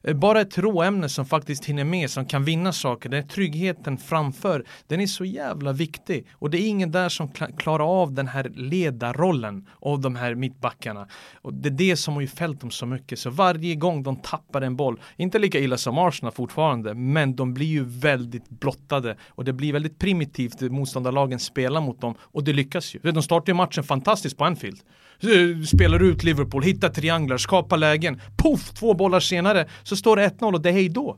Eh, 0.08 0.14
bara 0.14 0.42
ett 0.42 0.58
råämne 0.58 1.10
som 1.10 1.26
faktiskt 1.26 1.66
hinner 1.66 1.84
med, 1.84 2.10
som 2.10 2.26
kan 2.26 2.44
vinna 2.44 2.74
saker, 2.74 3.10
den 3.10 3.28
tryggheten 3.28 3.98
framför, 3.98 4.66
den 4.88 5.02
är 5.02 5.08
så 5.08 5.26
jävla 5.26 5.72
viktig. 5.72 6.28
Och 6.34 6.50
det 6.50 6.58
är 6.58 6.68
ingen 6.68 6.92
där 6.92 7.10
som 7.10 7.30
klarar 7.58 8.02
av 8.02 8.14
den 8.14 8.28
här 8.28 8.52
ledarrollen 8.56 9.68
av 9.82 10.02
de 10.02 10.16
här 10.16 10.36
mittbackarna. 10.36 11.08
Och 11.42 11.54
det 11.54 11.70
är 11.70 11.74
det 11.74 11.98
som 11.98 12.14
har 12.14 12.22
ju 12.22 12.28
fällt 12.28 12.62
dem 12.62 12.72
så 12.72 12.86
mycket. 12.86 13.20
Så 13.20 13.30
varje 13.30 13.76
gång 13.76 14.04
de 14.04 14.16
tappar 14.16 14.62
en 14.62 14.76
boll, 14.76 15.00
inte 15.18 15.40
lika 15.40 15.60
illa 15.60 15.78
som 15.78 15.98
Arsenal 15.98 16.32
fortfarande, 16.32 16.94
men 16.94 17.36
de 17.36 17.54
blir 17.54 17.68
ju 17.68 17.84
väldigt 17.84 18.50
blottade 18.50 19.18
och 19.28 19.46
det 19.46 19.54
blir 19.54 19.74
väldigt 19.74 20.00
primitivt 20.00 20.62
motståndarlagen 20.62 21.40
spelar 21.40 21.82
mot 21.82 22.02
dem 22.02 22.16
och 22.22 22.44
det 22.44 22.54
lyckas 22.54 22.96
ju. 22.96 23.00
De 23.12 23.24
startar 23.24 23.54
ju 23.54 23.54
matchen 23.54 23.84
fantastiskt 23.84 24.38
på 24.38 24.46
Anfield. 24.46 24.80
Eh, 25.20 25.62
spelar 25.64 26.04
ut 26.04 26.24
Liverpool, 26.24 26.64
hittar 26.64 26.90
trianglar, 26.90 27.38
skapar 27.38 27.78
lägen. 27.78 28.22
Poff! 28.38 28.74
Två 28.74 28.94
bollar 28.94 29.20
senare 29.20 29.68
så 29.84 29.96
står 29.96 30.16
det 30.16 30.30
1-0 30.30 30.54
och 30.54 30.62
det 30.62 30.70
är 30.70 30.74
hejdå. 30.74 31.18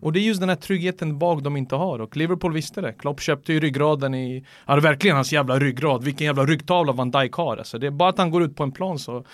Och 0.00 0.12
det 0.12 0.20
är 0.20 0.22
just 0.22 0.40
den 0.40 0.48
här 0.48 0.56
tryggheten 0.56 1.18
bak 1.18 1.42
de 1.42 1.56
inte 1.56 1.74
har 1.74 1.98
och 1.98 2.16
Liverpool 2.16 2.52
visste 2.52 2.80
det. 2.80 2.92
Klopp 2.92 3.20
köpte 3.20 3.52
ju 3.52 3.60
ryggraden 3.60 4.14
i, 4.14 4.46
ja 4.66 4.76
verkligen 4.76 5.16
hans 5.16 5.32
jävla 5.32 5.58
ryggrad, 5.58 6.04
vilken 6.04 6.26
jävla 6.26 6.46
ryggtavla 6.46 6.92
Van 6.92 7.10
Dijk 7.10 7.32
har. 7.32 7.56
Alltså 7.56 7.78
det 7.78 7.86
är 7.86 7.90
bara 7.90 8.08
att 8.08 8.18
han 8.18 8.30
går 8.30 8.42
ut 8.42 8.56
på 8.56 8.62
en 8.62 8.72
plan 8.72 8.98
så, 8.98 9.24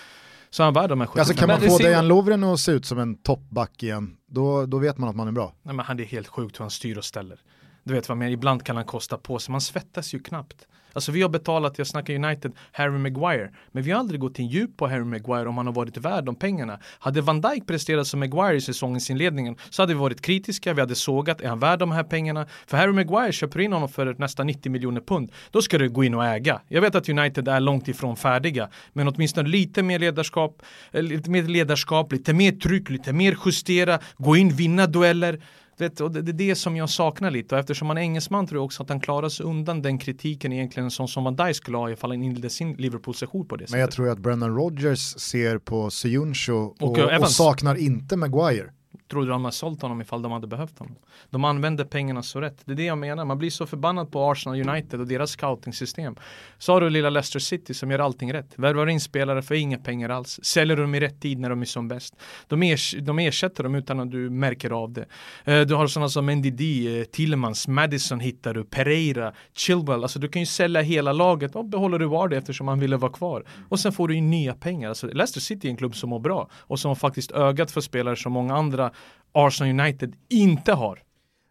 så 0.49 0.63
är 0.63 0.65
han 0.65 0.73
värd 0.73 0.89
de 0.89 0.99
här 0.99 1.07
75. 1.07 1.19
Alltså 1.19 1.33
kan 1.33 1.47
man 1.47 1.69
få 1.69 1.77
Dejan 1.77 2.07
Lovren 2.07 2.43
att 2.43 2.59
se 2.59 2.71
ut 2.71 2.85
som 2.85 2.99
en 2.99 3.15
toppback 3.15 3.83
igen, 3.83 4.17
då, 4.27 4.65
då 4.65 4.77
vet 4.77 4.97
man 4.97 5.09
att 5.09 5.15
man 5.15 5.27
är 5.27 5.31
bra. 5.31 5.53
Nej 5.63 5.75
men 5.75 5.85
han 5.85 5.99
är 5.99 6.03
helt 6.03 6.27
sjukt 6.27 6.59
hur 6.59 6.63
han 6.63 6.71
styr 6.71 6.97
och 6.97 7.05
ställer. 7.05 7.39
Du 7.83 7.93
vet 7.93 8.09
vad 8.09 8.15
jag 8.15 8.19
menar, 8.19 8.31
ibland 8.31 8.63
kan 8.63 8.75
han 8.75 8.85
kosta 8.85 9.17
på 9.17 9.39
sig, 9.39 9.51
man 9.51 9.61
svettas 9.61 10.13
ju 10.13 10.19
knappt. 10.19 10.67
Alltså 10.93 11.11
vi 11.11 11.21
har 11.21 11.29
betalat, 11.29 11.77
jag 11.77 11.87
snackar 11.87 12.13
United, 12.13 12.51
Harry 12.71 12.97
Maguire. 12.97 13.49
Men 13.71 13.83
vi 13.83 13.91
har 13.91 13.99
aldrig 13.99 14.19
gått 14.19 14.39
in 14.39 14.47
djup 14.47 14.77
på 14.77 14.87
Harry 14.87 15.03
Maguire 15.03 15.49
om 15.49 15.57
han 15.57 15.65
har 15.65 15.73
varit 15.73 15.97
värd 15.97 16.25
de 16.25 16.35
pengarna. 16.35 16.79
Hade 16.99 17.21
Van 17.21 17.41
Dijk 17.41 17.67
presterat 17.67 18.07
som 18.07 18.19
Maguire 18.19 18.55
i 18.55 18.61
säsongens 18.61 19.09
inledning 19.09 19.57
så 19.69 19.81
hade 19.81 19.93
vi 19.93 19.99
varit 19.99 20.21
kritiska, 20.21 20.73
vi 20.73 20.81
hade 20.81 20.95
sågat, 20.95 21.41
är 21.41 21.49
han 21.49 21.59
värd 21.59 21.79
de 21.79 21.91
här 21.91 22.03
pengarna? 22.03 22.47
För 22.67 22.77
Harry 22.77 22.91
Maguire 22.91 23.31
köper 23.31 23.59
in 23.59 23.73
honom 23.73 23.89
för 23.89 24.15
nästan 24.17 24.47
90 24.47 24.71
miljoner 24.71 25.01
pund. 25.01 25.31
Då 25.51 25.61
ska 25.61 25.77
du 25.77 25.89
gå 25.89 26.03
in 26.03 26.13
och 26.13 26.25
äga. 26.25 26.61
Jag 26.67 26.81
vet 26.81 26.95
att 26.95 27.09
United 27.09 27.47
är 27.47 27.59
långt 27.59 27.87
ifrån 27.87 28.15
färdiga, 28.15 28.69
men 28.93 29.07
åtminstone 29.07 29.49
lite 29.49 29.83
mer 29.83 29.99
ledarskap, 29.99 30.61
eh, 30.91 31.03
lite 31.03 31.29
mer 31.29 31.43
ledarskap, 31.43 32.11
lite 32.11 32.33
mer 32.33 32.51
tryck, 32.51 32.89
lite 32.89 33.13
mer 33.13 33.37
justera, 33.45 33.99
gå 34.17 34.35
in, 34.35 34.49
vinna 34.49 34.87
dueller. 34.87 35.39
Vet, 35.77 36.01
och 36.01 36.11
det, 36.11 36.21
det, 36.21 36.31
är 36.31 36.47
det 36.47 36.55
som 36.55 36.75
jag 36.75 36.89
saknar 36.89 37.31
lite. 37.31 37.55
Och 37.55 37.59
eftersom 37.59 37.87
han 37.87 37.97
är 37.97 38.01
engelsman 38.01 38.47
tror 38.47 38.57
jag 38.57 38.65
också 38.65 38.83
att 38.83 38.89
han 38.89 38.99
klarar 38.99 39.29
sig 39.29 39.45
undan 39.45 39.81
den 39.81 39.97
kritiken 39.97 40.53
egentligen 40.53 40.91
som, 40.91 41.07
som 41.07 41.23
Van 41.23 41.35
Dijk 41.35 41.55
skulle 41.55 41.77
ha 41.77 41.91
ifall 41.91 42.11
han 42.11 42.23
inledde 42.23 42.49
sin 42.49 42.73
Liverpool-session 42.73 43.47
på 43.47 43.55
det 43.55 43.63
sättet. 43.63 43.71
Men 43.71 43.81
jag 43.81 43.91
tror 43.91 44.09
att 44.09 44.19
Brennan 44.19 44.55
Rodgers 44.55 44.99
ser 45.19 45.57
på 45.57 45.89
Seyunsho 45.89 46.53
och, 46.53 46.81
och, 46.81 47.21
och 47.21 47.29
saknar 47.29 47.75
inte 47.75 48.17
Maguire 48.17 48.71
trodde 49.13 49.31
de 49.31 49.45
hade 49.45 49.55
sålt 49.55 49.81
honom 49.81 50.01
ifall 50.01 50.21
de 50.21 50.31
hade 50.31 50.47
behövt 50.47 50.79
honom. 50.79 50.95
De 51.29 51.43
använde 51.43 51.85
pengarna 51.85 52.23
så 52.23 52.41
rätt. 52.41 52.61
Det 52.65 52.71
är 52.71 52.75
det 52.75 52.83
jag 52.83 52.97
menar. 52.97 53.25
Man 53.25 53.37
blir 53.37 53.49
så 53.49 53.65
förbannad 53.65 54.11
på 54.11 54.31
Arsenal 54.31 54.69
United 54.69 54.99
och 54.99 55.07
deras 55.07 55.31
scouting-system. 55.31 56.15
Så 56.57 56.73
har 56.73 56.81
du 56.81 56.89
lilla 56.89 57.09
Leicester 57.09 57.39
City 57.39 57.73
som 57.73 57.91
gör 57.91 57.99
allting 57.99 58.33
rätt. 58.33 58.53
Värvar 58.55 58.87
in 58.87 59.01
spelare 59.01 59.41
för 59.41 59.55
inga 59.55 59.77
pengar 59.77 60.09
alls. 60.09 60.39
Säljer 60.43 60.77
dem 60.77 60.95
i 60.95 60.99
rätt 60.99 61.21
tid 61.21 61.39
när 61.39 61.49
de 61.49 61.61
är 61.61 61.65
som 61.65 61.87
bäst. 61.87 62.15
De, 62.47 62.63
ers 62.63 62.95
de 63.01 63.19
ersätter 63.19 63.63
dem 63.63 63.75
utan 63.75 63.99
att 63.99 64.11
du 64.11 64.29
märker 64.29 64.69
av 64.69 64.93
det. 64.93 65.05
Eh, 65.43 65.61
du 65.61 65.75
har 65.75 65.87
sådana 65.87 66.09
som 66.09 66.29
NDD, 66.29 66.61
eh, 66.61 67.03
Tillmans, 67.03 67.67
Madison 67.67 68.19
hittar 68.19 68.53
du, 68.53 68.63
Pereira, 68.63 69.33
Chilwell. 69.53 70.03
Alltså 70.03 70.19
du 70.19 70.27
kan 70.27 70.41
ju 70.41 70.45
sälja 70.45 70.81
hela 70.81 71.13
laget 71.13 71.55
och 71.55 71.65
behåller 71.65 71.99
du 71.99 72.05
var 72.05 72.27
det 72.27 72.37
eftersom 72.37 72.65
man 72.65 72.79
ville 72.79 72.97
vara 72.97 73.11
kvar. 73.11 73.45
Och 73.69 73.79
sen 73.79 73.91
får 73.91 74.07
du 74.07 74.15
ju 74.15 74.21
nya 74.21 74.53
pengar. 74.53 74.89
Alltså 74.89 75.07
Leicester 75.07 75.41
City 75.41 75.67
är 75.67 75.71
en 75.71 75.77
klubb 75.77 75.95
som 75.95 76.09
mår 76.09 76.19
bra 76.19 76.49
och 76.53 76.79
som 76.79 76.89
har 76.89 76.95
faktiskt 76.95 77.31
ögat 77.31 77.71
för 77.71 77.81
spelare 77.81 78.15
som 78.15 78.31
många 78.31 78.55
andra 78.55 78.91
Arsenal 79.31 79.79
United 79.79 80.15
inte 80.29 80.73
har. 80.73 80.99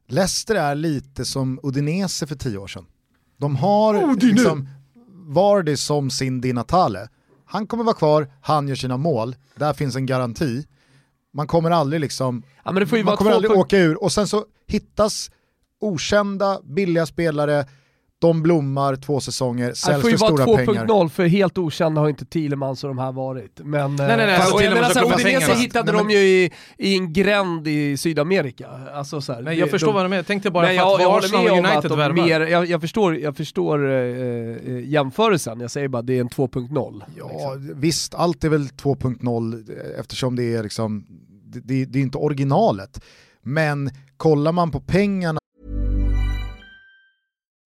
Leicester 0.09 0.55
är 0.55 0.75
lite 0.75 1.25
som 1.25 1.61
Udinese 1.63 2.27
för 2.27 2.35
tio 2.35 2.59
år 2.59 2.67
sedan. 2.67 2.87
De 3.37 3.57
har 3.57 3.95
oh, 3.95 4.17
liksom 4.17 4.69
Vardy 5.27 5.77
som 5.77 6.11
sin 6.11 6.41
Di 6.41 6.53
Natale. 6.53 7.09
Han 7.45 7.67
kommer 7.67 7.85
vara 7.85 7.95
kvar, 7.95 8.33
han 8.43 8.69
gör 8.69 8.75
sina 8.75 8.97
mål, 8.97 9.37
där 9.55 9.73
finns 9.73 9.97
en 9.97 10.07
garanti. 10.07 10.67
Man 11.33 11.47
kommer 11.47 11.71
aldrig 11.71 12.01
liksom, 12.01 12.43
ja, 12.65 12.73
man 12.73 13.17
kommer 13.17 13.31
aldrig 13.31 13.53
åka 13.53 13.79
ur 13.79 14.03
och 14.03 14.13
sen 14.13 14.29
så 14.29 14.45
hittas 14.67 15.31
okända, 15.81 16.61
billiga 16.65 17.07
spelare 17.07 17.67
de 18.23 18.43
blommar 18.43 18.97
två 18.97 19.21
säsonger, 19.21 19.73
säljs 19.73 20.03
för 20.03 20.17
stora 20.17 20.45
pengar. 20.45 20.57
Det 20.57 20.67
får 20.67 20.75
ju 20.75 20.81
vara 20.81 20.87
2.0 20.87 21.09
för 21.09 21.27
helt 21.27 21.59
okända 21.59 22.01
har 22.01 22.09
inte 22.09 22.25
Thielemans 22.25 22.85
och 22.85 22.89
de 22.89 22.99
här 22.99 23.13
varit. 23.13 23.61
Men, 23.65 23.97
nej, 23.97 24.07
nej, 24.07 24.17
nej. 24.17 24.37
Alltså, 24.37 24.55
och 24.55 24.63
jag 24.63 24.75
menar 24.75 25.15
Udinese 25.15 25.55
hittade 25.55 25.93
nej, 25.93 26.03
men... 26.03 26.09
de 26.09 26.15
ju 26.15 26.19
i, 26.19 26.51
i 26.79 26.97
en 26.97 27.13
gränd 27.13 27.69
i 27.69 27.97
Sydamerika. 27.97 28.69
Alltså, 28.95 29.21
så 29.21 29.41
nej, 29.41 29.59
jag 29.59 29.71
förstår 29.71 29.87
de, 29.87 29.95
vad 29.95 30.05
du 30.05 30.09
menar, 30.09 30.19
jag 30.19 30.27
tänkte 30.27 30.51
bara 30.51 30.67
nej, 30.67 30.79
för 30.79 30.95
att 30.95 31.01
jag, 31.01 31.11
jag 31.11 31.25
Arsenal 31.25 31.47
och 31.47 31.59
United 31.59 31.91
värvar. 31.91 32.13
Mer, 32.13 32.41
jag, 32.41 32.67
jag, 32.67 32.81
förstår, 32.81 33.17
jag 33.17 33.37
förstår 33.37 33.91
eh, 33.91 34.89
jämförelsen, 34.89 35.61
jag 35.61 35.71
säger 35.71 35.89
bara 35.89 36.03
det 36.03 36.17
är 36.17 36.21
en 36.21 36.29
2.0. 36.29 37.03
Ja, 37.17 37.55
liksom. 37.55 37.81
visst, 37.81 38.15
allt 38.15 38.45
är 38.45 38.49
väl 38.49 38.67
2.0 38.67 40.01
eftersom 40.01 40.37
det 40.37 40.55
är 40.55 40.63
liksom, 40.63 41.07
det, 41.45 41.61
det, 41.61 41.85
det 41.85 41.99
är 41.99 42.03
inte 42.03 42.19
originalet. 42.19 43.05
Men 43.43 43.91
kollar 44.17 44.53
man 44.53 44.71
på 44.71 44.81
pengarna 44.81 45.42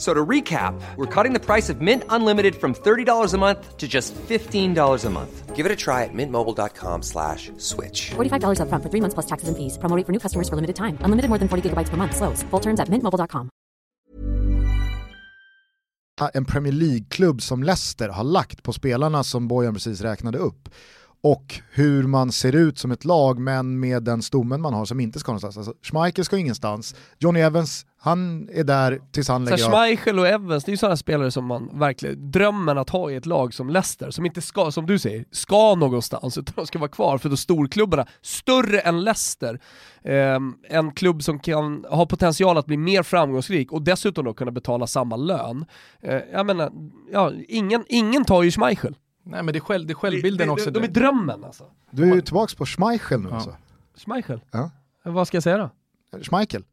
So 0.00 0.14
to 0.14 0.24
recap, 0.24 0.80
we're 0.96 1.14
cutting 1.14 1.34
the 1.34 1.44
price 1.44 1.68
of 1.68 1.82
Mint 1.82 2.04
Unlimited 2.08 2.54
from 2.56 2.74
$30 2.74 3.34
a 3.34 3.38
month 3.38 3.76
to 3.76 3.86
just 3.86 4.14
$15 4.14 5.04
a 5.04 5.10
month. 5.10 5.54
Give 5.54 5.66
it 5.66 5.72
a 5.72 5.76
try 5.76 6.04
at 6.04 6.14
mintmobile.com 6.14 7.02
slash 7.02 7.52
switch. 7.58 8.12
$45 8.12 8.62
up 8.62 8.70
front 8.70 8.82
for 8.82 8.88
three 8.88 9.02
months 9.02 9.12
plus 9.12 9.26
taxes 9.26 9.48
and 9.48 9.58
fees. 9.58 9.76
Promoting 9.76 10.06
for 10.06 10.12
new 10.12 10.18
customers 10.18 10.48
for 10.48 10.56
limited 10.56 10.76
time. 10.76 10.96
Unlimited 11.04 11.28
more 11.28 11.38
than 11.38 11.48
40 11.48 11.68
gigabytes 11.68 11.90
per 11.90 11.98
month. 11.98 12.16
Slows. 12.16 12.42
Full 12.44 12.60
terms 12.60 12.80
at 12.80 12.88
mintmobile.com. 12.88 13.50
En 16.34 16.44
Premier 16.44 16.72
League-klubb 16.72 17.42
som 17.42 17.62
Leicester 17.62 18.08
har 18.08 18.24
lagt 18.24 18.62
på 18.62 18.72
spelarna 18.72 19.24
som 19.24 19.48
Bojan 19.48 19.74
precis 19.74 20.00
räknade 20.00 20.38
upp 20.38 20.68
och 21.22 21.60
hur 21.70 22.02
man 22.02 22.32
ser 22.32 22.54
ut 22.54 22.78
som 22.78 22.90
ett 22.90 23.04
lag 23.04 23.38
men 23.38 23.80
med 23.80 24.02
den 24.02 24.22
stommen 24.22 24.60
man 24.60 24.74
har 24.74 24.84
som 24.84 25.00
inte 25.00 25.18
ska 25.18 25.32
någonstans. 25.32 25.56
Alltså, 25.56 25.74
Schmeichel 25.82 26.24
ska 26.24 26.38
ingenstans, 26.38 26.94
Johnny 27.18 27.40
Evans, 27.40 27.86
han 27.98 28.48
är 28.52 28.64
där 28.64 29.00
tills 29.12 29.28
han 29.28 29.44
lägger 29.44 29.64
av. 29.64 29.70
Schmeichel 29.70 30.18
och 30.18 30.28
Evans, 30.28 30.64
det 30.64 30.68
är 30.68 30.72
ju 30.72 30.76
sådana 30.76 30.96
spelare 30.96 31.30
som 31.30 31.44
man 31.44 31.78
verkligen, 31.78 32.30
drömmen 32.30 32.78
att 32.78 32.90
ha 32.90 33.10
i 33.10 33.16
ett 33.16 33.26
lag 33.26 33.54
som 33.54 33.70
Leicester, 33.70 34.10
som 34.10 34.26
inte 34.26 34.42
ska, 34.42 34.70
som 34.70 34.86
du 34.86 34.98
säger, 34.98 35.24
ska 35.30 35.74
någonstans, 35.74 36.38
utan 36.38 36.54
de 36.56 36.66
ska 36.66 36.78
vara 36.78 36.90
kvar 36.90 37.18
för 37.18 37.28
då 37.28 37.36
storklubbarna, 37.36 38.06
större 38.22 38.80
än 38.80 39.04
Leicester, 39.04 39.60
eh, 40.02 40.38
en 40.68 40.92
klubb 40.94 41.22
som 41.22 41.38
kan 41.38 41.84
ha 41.90 42.06
potential 42.06 42.58
att 42.58 42.66
bli 42.66 42.76
mer 42.76 43.02
framgångsrik 43.02 43.72
och 43.72 43.82
dessutom 43.82 44.24
då 44.24 44.34
kunna 44.34 44.50
betala 44.50 44.86
samma 44.86 45.16
lön. 45.16 45.64
Eh, 46.02 46.20
jag 46.32 46.46
menar, 46.46 46.72
ja, 47.12 47.32
ingen, 47.48 47.84
ingen 47.88 48.24
tar 48.24 48.42
ju 48.42 48.50
Schmeichel. 48.50 48.94
Nej 49.30 49.42
men 49.42 49.52
det 49.52 49.58
är, 49.58 49.60
själv, 49.60 49.86
det 49.86 49.92
är 49.92 49.94
självbilden 49.94 50.46
det, 50.46 50.52
också. 50.52 50.70
De, 50.70 50.80
de 50.80 50.86
är 50.86 50.90
drömmen 50.92 51.44
alltså. 51.44 51.64
Du 51.90 52.10
är 52.10 52.14
ju 52.14 52.20
tillbaka 52.20 52.54
på 52.56 52.66
Schmeichel 52.66 53.20
nu 53.20 53.28
ja. 53.28 53.34
alltså. 53.34 53.56
Schmeichel? 54.04 54.40
Ja. 54.50 54.70
Vad 55.04 55.26
ska 55.28 55.36
jag 55.36 55.42
säga 55.42 55.56
då? 55.58 55.70
Schmeichel. 56.22 56.64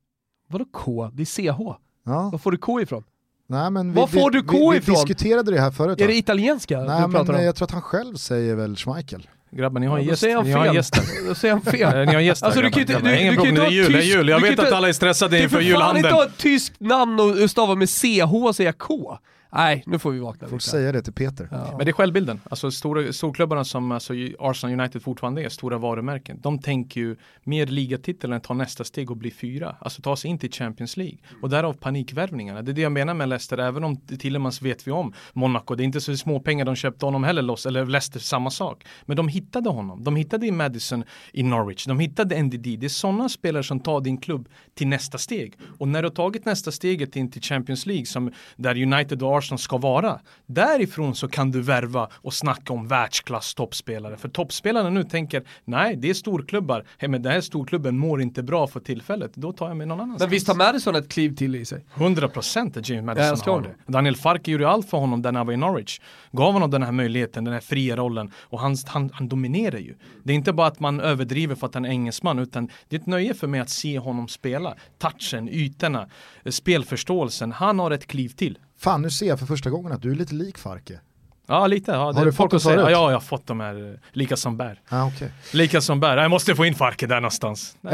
Vadå 0.50 0.66
K? 0.74 1.10
Det 1.14 1.24
är 1.24 1.26
CH. 1.26 1.60
Ja. 2.06 2.30
Var 2.32 2.38
får 2.38 2.52
du 2.52 2.58
K 2.58 2.82
ifrån? 2.82 3.04
Nej, 3.50 3.72
men 3.72 3.94
Var 3.94 4.08
får 4.08 4.32
du 4.32 4.44
K 4.44 4.70
vi, 4.72 4.78
ifrån? 4.78 4.96
vi 4.96 5.02
diskuterade 5.02 5.52
det 5.52 5.60
här 5.62 5.72
förut. 5.72 6.02
Är 6.02 6.08
det 6.08 6.16
italienska 6.16 6.80
Nej, 6.80 6.86
du 7.06 7.12
pratar 7.12 7.26
men 7.26 7.36
om? 7.36 7.40
eh, 7.42 7.46
jag 7.46 7.56
tror 7.56 7.66
att 7.66 7.72
han 7.72 7.82
själv 7.82 8.16
säger 8.16 8.56
väl 8.56 8.76
Schmeichel. 8.76 9.28
Grabbar, 9.52 9.80
ni 9.80 9.88
har 9.88 9.98
en 9.98 10.04
Ja, 10.04 10.10
gäst. 10.10 10.22
säger 10.22 10.44
Ni 10.44 10.52
har 10.52 10.60
en 10.60 10.66
fel. 10.66 10.76
gäst. 10.76 10.96
Då 11.28 11.36
säger 11.36 11.54
han 11.54 11.62
fel. 11.62 12.06
Ni 12.06 12.06
har 12.06 12.20
en 12.20 12.26
gäst 12.26 12.44
Alltså, 12.44 12.62
du 12.62 12.72
kan 12.72 12.72
grabbar. 12.72 12.78
ju 12.80 12.82
inte- 12.82 12.94
Grabbar, 12.94 13.10
du- 13.10 13.22
Ingen 13.22 13.34
du 13.34 13.38
kan 13.38 13.46
problem, 13.46 13.64
det 13.64 13.68
är 13.68 13.72
jul, 13.84 13.92
det 13.92 13.98
är 14.00 14.02
jul. 14.02 14.18
tysk- 14.22 14.30
Jag 14.32 14.40
kan 14.40 14.42
vet 14.50 14.52
inte- 14.52 14.68
att 14.68 14.74
alla 14.74 14.90
är 14.90 14.94
stressade 14.94 15.38
Du 15.38 15.44
inför 15.44 15.56
får 15.56 15.62
fan 15.62 15.64
inte 15.64 15.70
julhandeln. 15.72 16.14
ha 16.14 16.26
ett 16.26 16.38
tyskt 16.38 16.80
namn 16.80 17.20
och 17.20 17.50
stava 17.52 17.76
med 17.76 17.90
CH 17.90 18.34
och 18.34 18.56
säga 18.56 18.74
K. 18.74 19.18
Nej, 19.50 19.84
nu 19.86 20.00
får 20.00 20.12
vi 20.12 20.20
vakna 20.20 20.48
Får 20.48 20.60
säga 20.60 20.92
det 20.92 21.02
till 21.02 21.14
Peter. 21.14 21.48
Ja. 21.52 21.74
Men 21.78 21.86
det 21.86 21.92
är 21.92 21.94
självbilden. 21.94 22.42
Alltså 22.50 22.72
stora, 22.72 23.14
storklubbarna 23.14 23.64
som 23.64 23.92
alltså, 23.92 24.14
Arsenal 24.40 24.80
United 24.80 25.02
fortfarande 25.02 25.44
är, 25.44 25.50
stora 25.50 25.78
varumärken. 25.78 26.40
De 26.42 26.60
tänker 26.60 27.02
ju 27.02 27.16
mer 27.44 27.66
ligatitel 27.66 28.34
än 28.34 28.42
ta 28.42 28.54
nästa 28.54 28.84
steg 28.84 29.12
och 29.12 29.18
bli 29.18 29.32
fyra. 29.32 29.76
Alltså 29.80 30.02
ta 30.02 30.16
sig 30.16 30.32
in 30.32 30.38
till 30.38 30.52
Champions 30.52 30.98
League. 30.98 31.18
Och 31.42 31.50
därav 31.50 31.74
panikvärvningarna. 31.74 32.62
Det 32.62 32.72
är 32.72 32.74
det 32.74 32.82
jag 32.82 32.92
menar 32.92 33.14
med 33.14 33.30
Leicester, 33.30 33.58
även 33.58 33.84
om 33.84 33.98
Tillemans 33.98 34.62
vet 34.62 34.88
vi 34.88 34.92
om 34.92 35.14
Monaco. 35.34 35.76
Det 35.76 35.84
är 35.84 35.86
inte 35.86 36.02
så 36.02 36.18
små 36.18 36.40
pengar 36.40 36.66
de 36.66 36.76
köpte 36.76 37.06
honom 37.06 37.24
heller 37.24 37.42
loss, 37.42 37.66
eller 37.66 37.86
Leicester 37.86 38.20
samma 38.20 38.50
sak. 38.50 38.86
Men 39.06 39.18
de 39.18 39.28
hittade 39.28 39.70
honom. 39.70 40.04
De 40.04 40.16
hittade 40.16 40.48
i 40.48 40.52
Madison 40.52 41.04
i 41.34 41.44
Norwich. 41.44 41.86
De 41.86 42.00
hittade 42.00 42.44
NDD. 42.44 42.80
Det 42.80 42.86
är 42.86 42.90
sådana 42.90 43.30
spelare 43.30 43.64
som 43.64 43.80
tar 43.80 44.02
din 44.02 44.18
klubb 44.18 44.50
till 44.76 44.88
nästa 44.88 45.18
steg. 45.18 45.54
Och 45.78 45.88
när 45.88 46.02
du 46.02 46.08
har 46.08 46.16
tagit 46.16 46.46
nästa 46.46 46.72
steget 46.72 47.16
in 47.16 47.32
till 47.32 47.42
Champions 47.42 47.86
League, 47.86 48.06
som 48.06 48.32
där 48.56 48.82
United 48.82 49.24
och 49.24 49.37
Arsenal 49.38 49.60
ska 49.60 49.78
vara, 49.78 50.20
därifrån 50.46 51.16
så 51.16 51.28
kan 51.28 51.52
du 51.52 51.62
värva 51.62 52.10
och 52.14 52.34
snacka 52.34 52.74
om 52.74 52.88
världsklass 52.88 53.54
toppspelare. 53.54 54.18
För 54.18 54.30
toppspelarna 54.30 54.90
nu 54.90 55.04
tänker, 55.04 55.44
nej 55.66 55.96
det 55.96 56.10
är 56.10 56.14
storklubbar, 56.14 56.86
hey, 56.98 57.10
men 57.10 57.22
den 57.22 57.32
här 57.32 57.42
storklubben 57.42 57.98
mår 57.98 58.22
inte 58.22 58.44
bra 58.44 58.68
för 58.68 58.80
tillfället, 58.80 59.32
då 59.36 59.52
tar 59.52 59.68
jag 59.68 59.78
mig 59.78 59.88
någon 59.88 60.00
annanstans. 60.00 60.22
Men 60.22 60.30
visst 60.30 60.48
har 60.48 60.56
Madison 60.56 60.96
ett 60.96 61.10
kliv 61.10 61.36
till 61.36 61.56
i 61.56 61.66
sig? 61.66 61.86
100% 61.96 62.80
att 62.80 62.90
James 62.90 62.90
Ja, 62.90 63.02
Madison 63.02 63.54
har 63.54 63.62
det. 63.62 63.92
Daniel 63.92 64.16
Farke 64.16 64.52
gjorde 64.52 64.70
allt 64.70 64.90
för 64.90 64.98
honom 64.98 65.22
när 65.22 65.34
han 65.34 65.46
var 65.46 65.54
i 65.54 65.58
Norwich. 65.58 66.00
Gav 66.32 66.54
honom 66.54 66.72
den 66.72 66.84
här 66.84 66.92
möjligheten, 66.92 67.44
den 67.44 67.54
här 67.54 67.62
fria 67.62 67.96
rollen 67.96 68.32
och 68.40 68.60
han, 68.60 68.76
han, 68.86 69.10
han 69.14 69.28
dominerar 69.28 69.78
ju. 69.78 69.96
Det 70.24 70.34
är 70.34 70.36
inte 70.36 70.54
bara 70.54 70.68
att 70.68 70.80
man 70.80 71.00
överdriver 71.00 71.56
för 71.56 71.68
att 71.68 71.74
han 71.74 71.86
är 71.86 71.90
engelsman 71.90 72.40
utan 72.40 72.70
det 72.90 72.96
är 72.96 73.00
ett 73.00 73.06
nöje 73.06 73.34
för 73.34 73.48
mig 73.48 73.60
att 73.60 73.70
se 73.70 74.00
honom 74.00 74.28
spela. 74.28 74.76
Touchen, 74.98 75.50
ytorna, 75.50 76.08
eh, 76.44 76.52
spelförståelsen. 76.52 77.52
Han 77.52 77.80
har 77.80 77.92
ett 77.92 78.08
kliv 78.08 78.30
till. 78.30 78.58
Fan, 78.80 79.02
nu 79.02 79.10
ser 79.10 79.28
jag 79.28 79.40
för 79.40 79.46
första 79.46 79.70
gången 79.70 79.92
att 79.92 80.02
du 80.02 80.12
är 80.12 80.16
lite 80.16 80.34
lik 80.34 80.58
Farke. 80.58 81.00
Ja 81.48 81.68
lite. 81.68 81.92
Ja, 81.92 82.14
Har 82.14 82.26
du 82.26 82.32
fått 82.32 82.64
det? 82.64 82.74
Ja, 82.74 82.92
jag 82.92 83.12
har 83.12 83.20
fått 83.20 83.48
de 83.48 83.60
här 83.60 83.92
eh, 83.92 84.00
lika 84.12 84.38
som 84.38 84.58
bär. 84.58 84.82
Ah, 84.90 85.08
okay. 85.08 85.30
Lika 85.54 85.82
som 85.82 86.00
bär. 86.00 86.18
Jag 86.18 86.30
måste 86.30 86.56
få 86.56 86.66
in 86.66 86.76
Farke 86.76 87.08
där 87.08 87.16
någonstans. 87.16 87.76
Eh, 87.84 87.90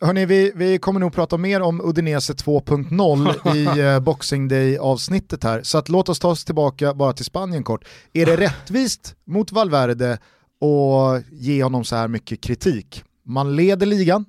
hörni, 0.00 0.26
vi, 0.26 0.52
vi 0.54 0.78
kommer 0.78 1.00
nog 1.00 1.12
prata 1.12 1.36
mer 1.36 1.62
om 1.62 1.80
Udinese 1.80 2.32
2.0 2.32 3.54
i 3.56 3.80
eh, 3.80 4.00
Boxing 4.00 4.48
Day-avsnittet 4.48 5.44
här. 5.44 5.62
Så 5.62 5.78
att 5.78 5.88
låt 5.88 6.08
oss 6.08 6.18
ta 6.18 6.28
oss 6.28 6.44
tillbaka 6.44 6.94
bara 6.94 7.12
till 7.12 7.24
Spanien 7.24 7.64
kort. 7.64 7.84
Är 8.12 8.26
det 8.26 8.36
rättvist 8.36 9.14
mot 9.26 9.52
Valverde 9.52 10.12
att 10.12 11.32
ge 11.32 11.62
honom 11.62 11.84
så 11.84 11.96
här 11.96 12.08
mycket 12.08 12.40
kritik? 12.40 13.04
Man 13.26 13.56
leder 13.56 13.86
ligan, 13.86 14.24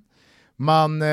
man 0.58 1.02
eh, 1.02 1.08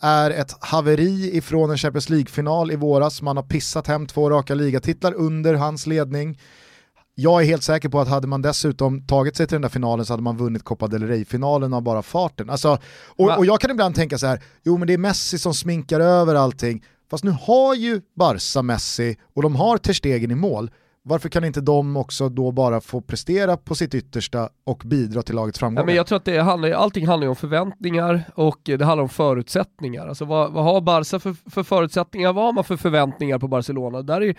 är 0.00 0.30
ett 0.30 0.54
haveri 0.60 1.36
ifrån 1.36 1.70
en 1.70 1.78
Champions 1.78 2.08
League-final 2.08 2.70
i 2.70 2.76
våras, 2.76 3.22
man 3.22 3.36
har 3.36 3.44
pissat 3.44 3.86
hem 3.86 4.06
två 4.06 4.30
raka 4.30 4.54
ligatitlar 4.54 5.14
under 5.14 5.54
hans 5.54 5.86
ledning. 5.86 6.38
Jag 7.14 7.42
är 7.42 7.46
helt 7.46 7.62
säker 7.62 7.88
på 7.88 8.00
att 8.00 8.08
hade 8.08 8.26
man 8.26 8.42
dessutom 8.42 9.06
tagit 9.06 9.36
sig 9.36 9.46
till 9.46 9.54
den 9.54 9.62
där 9.62 9.68
finalen 9.68 10.06
så 10.06 10.12
hade 10.12 10.22
man 10.22 10.36
vunnit 10.36 10.64
Copa 10.64 10.86
del 10.86 11.02
Rey-finalen 11.02 11.74
av 11.74 11.82
bara 11.82 12.02
farten. 12.02 12.50
Alltså, 12.50 12.78
och, 13.06 13.38
och 13.38 13.46
jag 13.46 13.60
kan 13.60 13.70
ibland 13.70 13.94
tänka 13.94 14.18
så 14.18 14.26
här, 14.26 14.42
jo 14.62 14.78
men 14.78 14.86
det 14.86 14.94
är 14.94 14.98
Messi 14.98 15.38
som 15.38 15.54
sminkar 15.54 16.00
över 16.00 16.34
allting. 16.34 16.84
Fast 17.10 17.24
nu 17.24 17.36
har 17.40 17.74
ju 17.74 18.00
Barca 18.16 18.62
Messi 18.62 19.16
och 19.34 19.42
de 19.42 19.56
har 19.56 19.78
Ter 19.78 19.92
Stegen 19.92 20.30
i 20.30 20.34
mål. 20.34 20.70
Varför 21.08 21.28
kan 21.28 21.44
inte 21.44 21.60
de 21.60 21.96
också 21.96 22.28
då 22.28 22.52
bara 22.52 22.80
få 22.80 23.00
prestera 23.00 23.56
på 23.56 23.74
sitt 23.74 23.94
yttersta 23.94 24.48
och 24.64 24.82
bidra 24.84 25.22
till 25.22 25.34
lagets 25.34 25.58
Ja, 25.58 25.60
framgångar? 25.60 25.86
men 25.86 25.94
jag 25.94 26.06
tror 26.06 26.16
att 26.16 26.24
det 26.24 26.38
handlar, 26.38 26.70
allting 26.70 27.06
handlar 27.06 27.28
om 27.28 27.36
förväntningar 27.36 28.22
och 28.34 28.60
det 28.64 28.82
handlar 28.84 29.02
om 29.02 29.08
förutsättningar. 29.08 30.06
Alltså 30.06 30.24
vad, 30.24 30.52
vad 30.52 30.64
har 30.64 30.80
Barca 30.80 31.18
för, 31.18 31.50
för 31.50 31.62
förutsättningar? 31.62 32.32
Vad 32.32 32.44
har 32.44 32.52
man 32.52 32.64
för 32.64 32.76
förväntningar 32.76 33.38
på 33.38 33.48
Barcelona? 33.48 34.02
Där 34.02 34.20
är, 34.20 34.34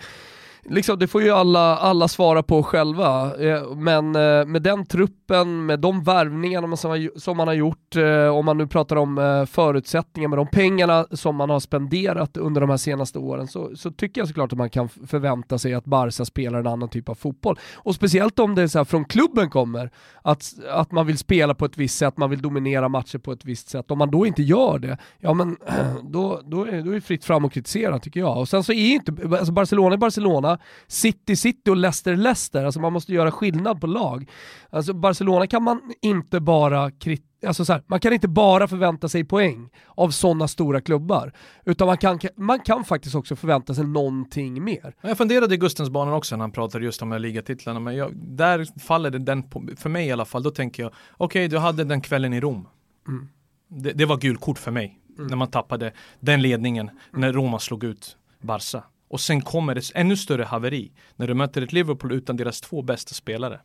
liksom, 0.64 0.98
det 0.98 1.06
får 1.06 1.22
ju 1.22 1.30
alla, 1.30 1.76
alla 1.78 2.08
svara 2.08 2.42
på 2.42 2.62
själva. 2.62 3.34
Eh, 3.44 3.74
Men 3.74 4.16
eh, 4.16 4.46
med 4.46 4.62
den 4.62 4.86
truppen, 5.28 5.66
med 5.66 5.80
de 5.80 6.02
värvningarna 6.02 6.76
som, 6.76 7.08
som 7.16 7.36
man 7.36 7.48
har 7.48 7.54
gjort, 7.54 7.96
eh, 7.96 8.28
om 8.28 8.44
man 8.44 8.58
nu 8.58 8.66
pratar 8.66 8.96
om 8.96 9.18
eh, 9.18 9.44
förutsättningar, 9.44 10.28
med 10.28 10.38
de 10.38 10.46
pengarna 10.46 11.06
som 11.10 11.36
man 11.36 11.50
har 11.50 11.60
spenderat 11.60 12.36
under 12.36 12.60
de 12.60 12.70
här 12.70 12.76
senaste 12.76 13.18
åren, 13.18 13.48
så, 13.48 13.76
så 13.76 13.90
tycker 13.90 14.20
jag 14.20 14.28
såklart 14.28 14.52
att 14.52 14.58
man 14.58 14.70
kan 14.70 14.88
förvänta 14.88 15.58
sig 15.58 15.74
att 15.74 15.84
Barca 15.84 16.24
spelar 16.24 16.58
en 16.58 16.66
annan 16.66 16.88
typ 16.88 17.08
av 17.08 17.14
fotboll. 17.14 17.58
Och 17.76 17.94
speciellt 17.94 18.38
om 18.38 18.54
det 18.54 18.62
är 18.62 18.66
så 18.66 18.78
här 18.78 18.84
från 18.84 19.04
klubben 19.04 19.50
kommer, 19.50 19.90
att, 20.22 20.52
att 20.70 20.92
man 20.92 21.06
vill 21.06 21.18
spela 21.18 21.54
på 21.54 21.64
ett 21.64 21.78
visst 21.78 21.98
sätt, 21.98 22.16
man 22.16 22.30
vill 22.30 22.42
dominera 22.42 22.88
matcher 22.88 23.18
på 23.18 23.32
ett 23.32 23.44
visst 23.44 23.68
sätt. 23.68 23.90
Om 23.90 23.98
man 23.98 24.10
då 24.10 24.26
inte 24.26 24.42
gör 24.42 24.78
det, 24.78 24.98
ja 25.18 25.34
men 25.34 25.56
då, 26.02 26.40
då, 26.44 26.64
är, 26.64 26.82
då 26.82 26.90
är 26.90 26.94
det 26.94 27.00
fritt 27.00 27.24
fram 27.24 27.44
att 27.44 27.52
kritisera 27.52 27.98
tycker 27.98 28.20
jag. 28.20 28.38
Och 28.38 28.48
sen 28.48 28.64
så 28.64 28.72
är 28.72 28.94
inte, 28.94 29.12
alltså 29.38 29.52
Barcelona 29.52 29.94
är 29.94 29.98
Barcelona, 29.98 30.58
City 30.86 31.36
City 31.36 31.70
och 31.70 31.76
Leicester 31.76 32.16
Leicester, 32.16 32.64
alltså 32.64 32.80
man 32.80 32.92
måste 32.92 33.12
göra 33.12 33.30
skillnad 33.30 33.80
på 33.80 33.86
lag. 33.86 34.30
Alltså 34.70 34.94
Barcelona 35.18 35.46
kan 35.46 35.62
man 35.62 35.80
inte 36.02 36.40
bara 36.40 36.90
krit 36.90 37.24
Alltså 37.46 37.64
så 37.64 37.72
här, 37.72 37.82
man 37.86 38.00
kan 38.00 38.12
inte 38.12 38.28
bara 38.28 38.68
förvänta 38.68 39.08
sig 39.08 39.24
poäng 39.24 39.70
av 39.86 40.10
sådana 40.10 40.48
stora 40.48 40.80
klubbar, 40.80 41.32
utan 41.64 41.86
man 41.86 41.98
kan, 41.98 42.18
man 42.36 42.60
kan 42.60 42.84
faktiskt 42.84 43.14
också 43.14 43.36
förvänta 43.36 43.74
sig 43.74 43.86
någonting 43.86 44.64
mer. 44.64 44.94
Jag 45.00 45.18
funderade 45.18 45.54
i 45.54 45.58
Gustensbanan 45.58 46.14
också 46.14 46.36
när 46.36 46.40
han 46.40 46.52
pratade 46.52 46.84
just 46.84 47.02
om 47.02 47.08
de 47.08 47.12
här 47.12 47.18
ligatitlarna, 47.18 47.80
men 47.80 47.96
jag, 47.96 48.16
där 48.16 48.80
faller 48.80 49.10
det 49.10 49.18
den, 49.18 49.42
på, 49.42 49.68
för 49.76 49.88
mig 49.88 50.06
i 50.06 50.12
alla 50.12 50.24
fall, 50.24 50.42
då 50.42 50.50
tänker 50.50 50.82
jag, 50.82 50.92
okej 51.16 51.48
du 51.48 51.58
hade 51.58 51.84
den 51.84 52.00
kvällen 52.00 52.32
i 52.32 52.40
Rom. 52.40 52.68
Mm. 53.08 53.28
Det, 53.68 53.92
det 53.92 54.04
var 54.04 54.16
gulkort 54.16 54.58
för 54.58 54.70
mig, 54.70 54.98
när 55.16 55.36
man 55.36 55.50
tappade 55.50 55.92
den 56.20 56.42
ledningen, 56.42 56.90
när 57.12 57.32
Roma 57.32 57.58
slog 57.58 57.84
ut 57.84 58.16
Barca. 58.40 58.82
Och 59.08 59.20
sen 59.20 59.40
kommer 59.40 59.74
det 59.74 59.82
ännu 59.94 60.16
större 60.16 60.44
haveri, 60.44 60.92
när 61.16 61.26
du 61.26 61.34
möter 61.34 61.62
ett 61.62 61.72
Liverpool 61.72 62.12
utan 62.12 62.36
deras 62.36 62.60
två 62.60 62.82
bästa 62.82 63.14
spelare. 63.14 63.60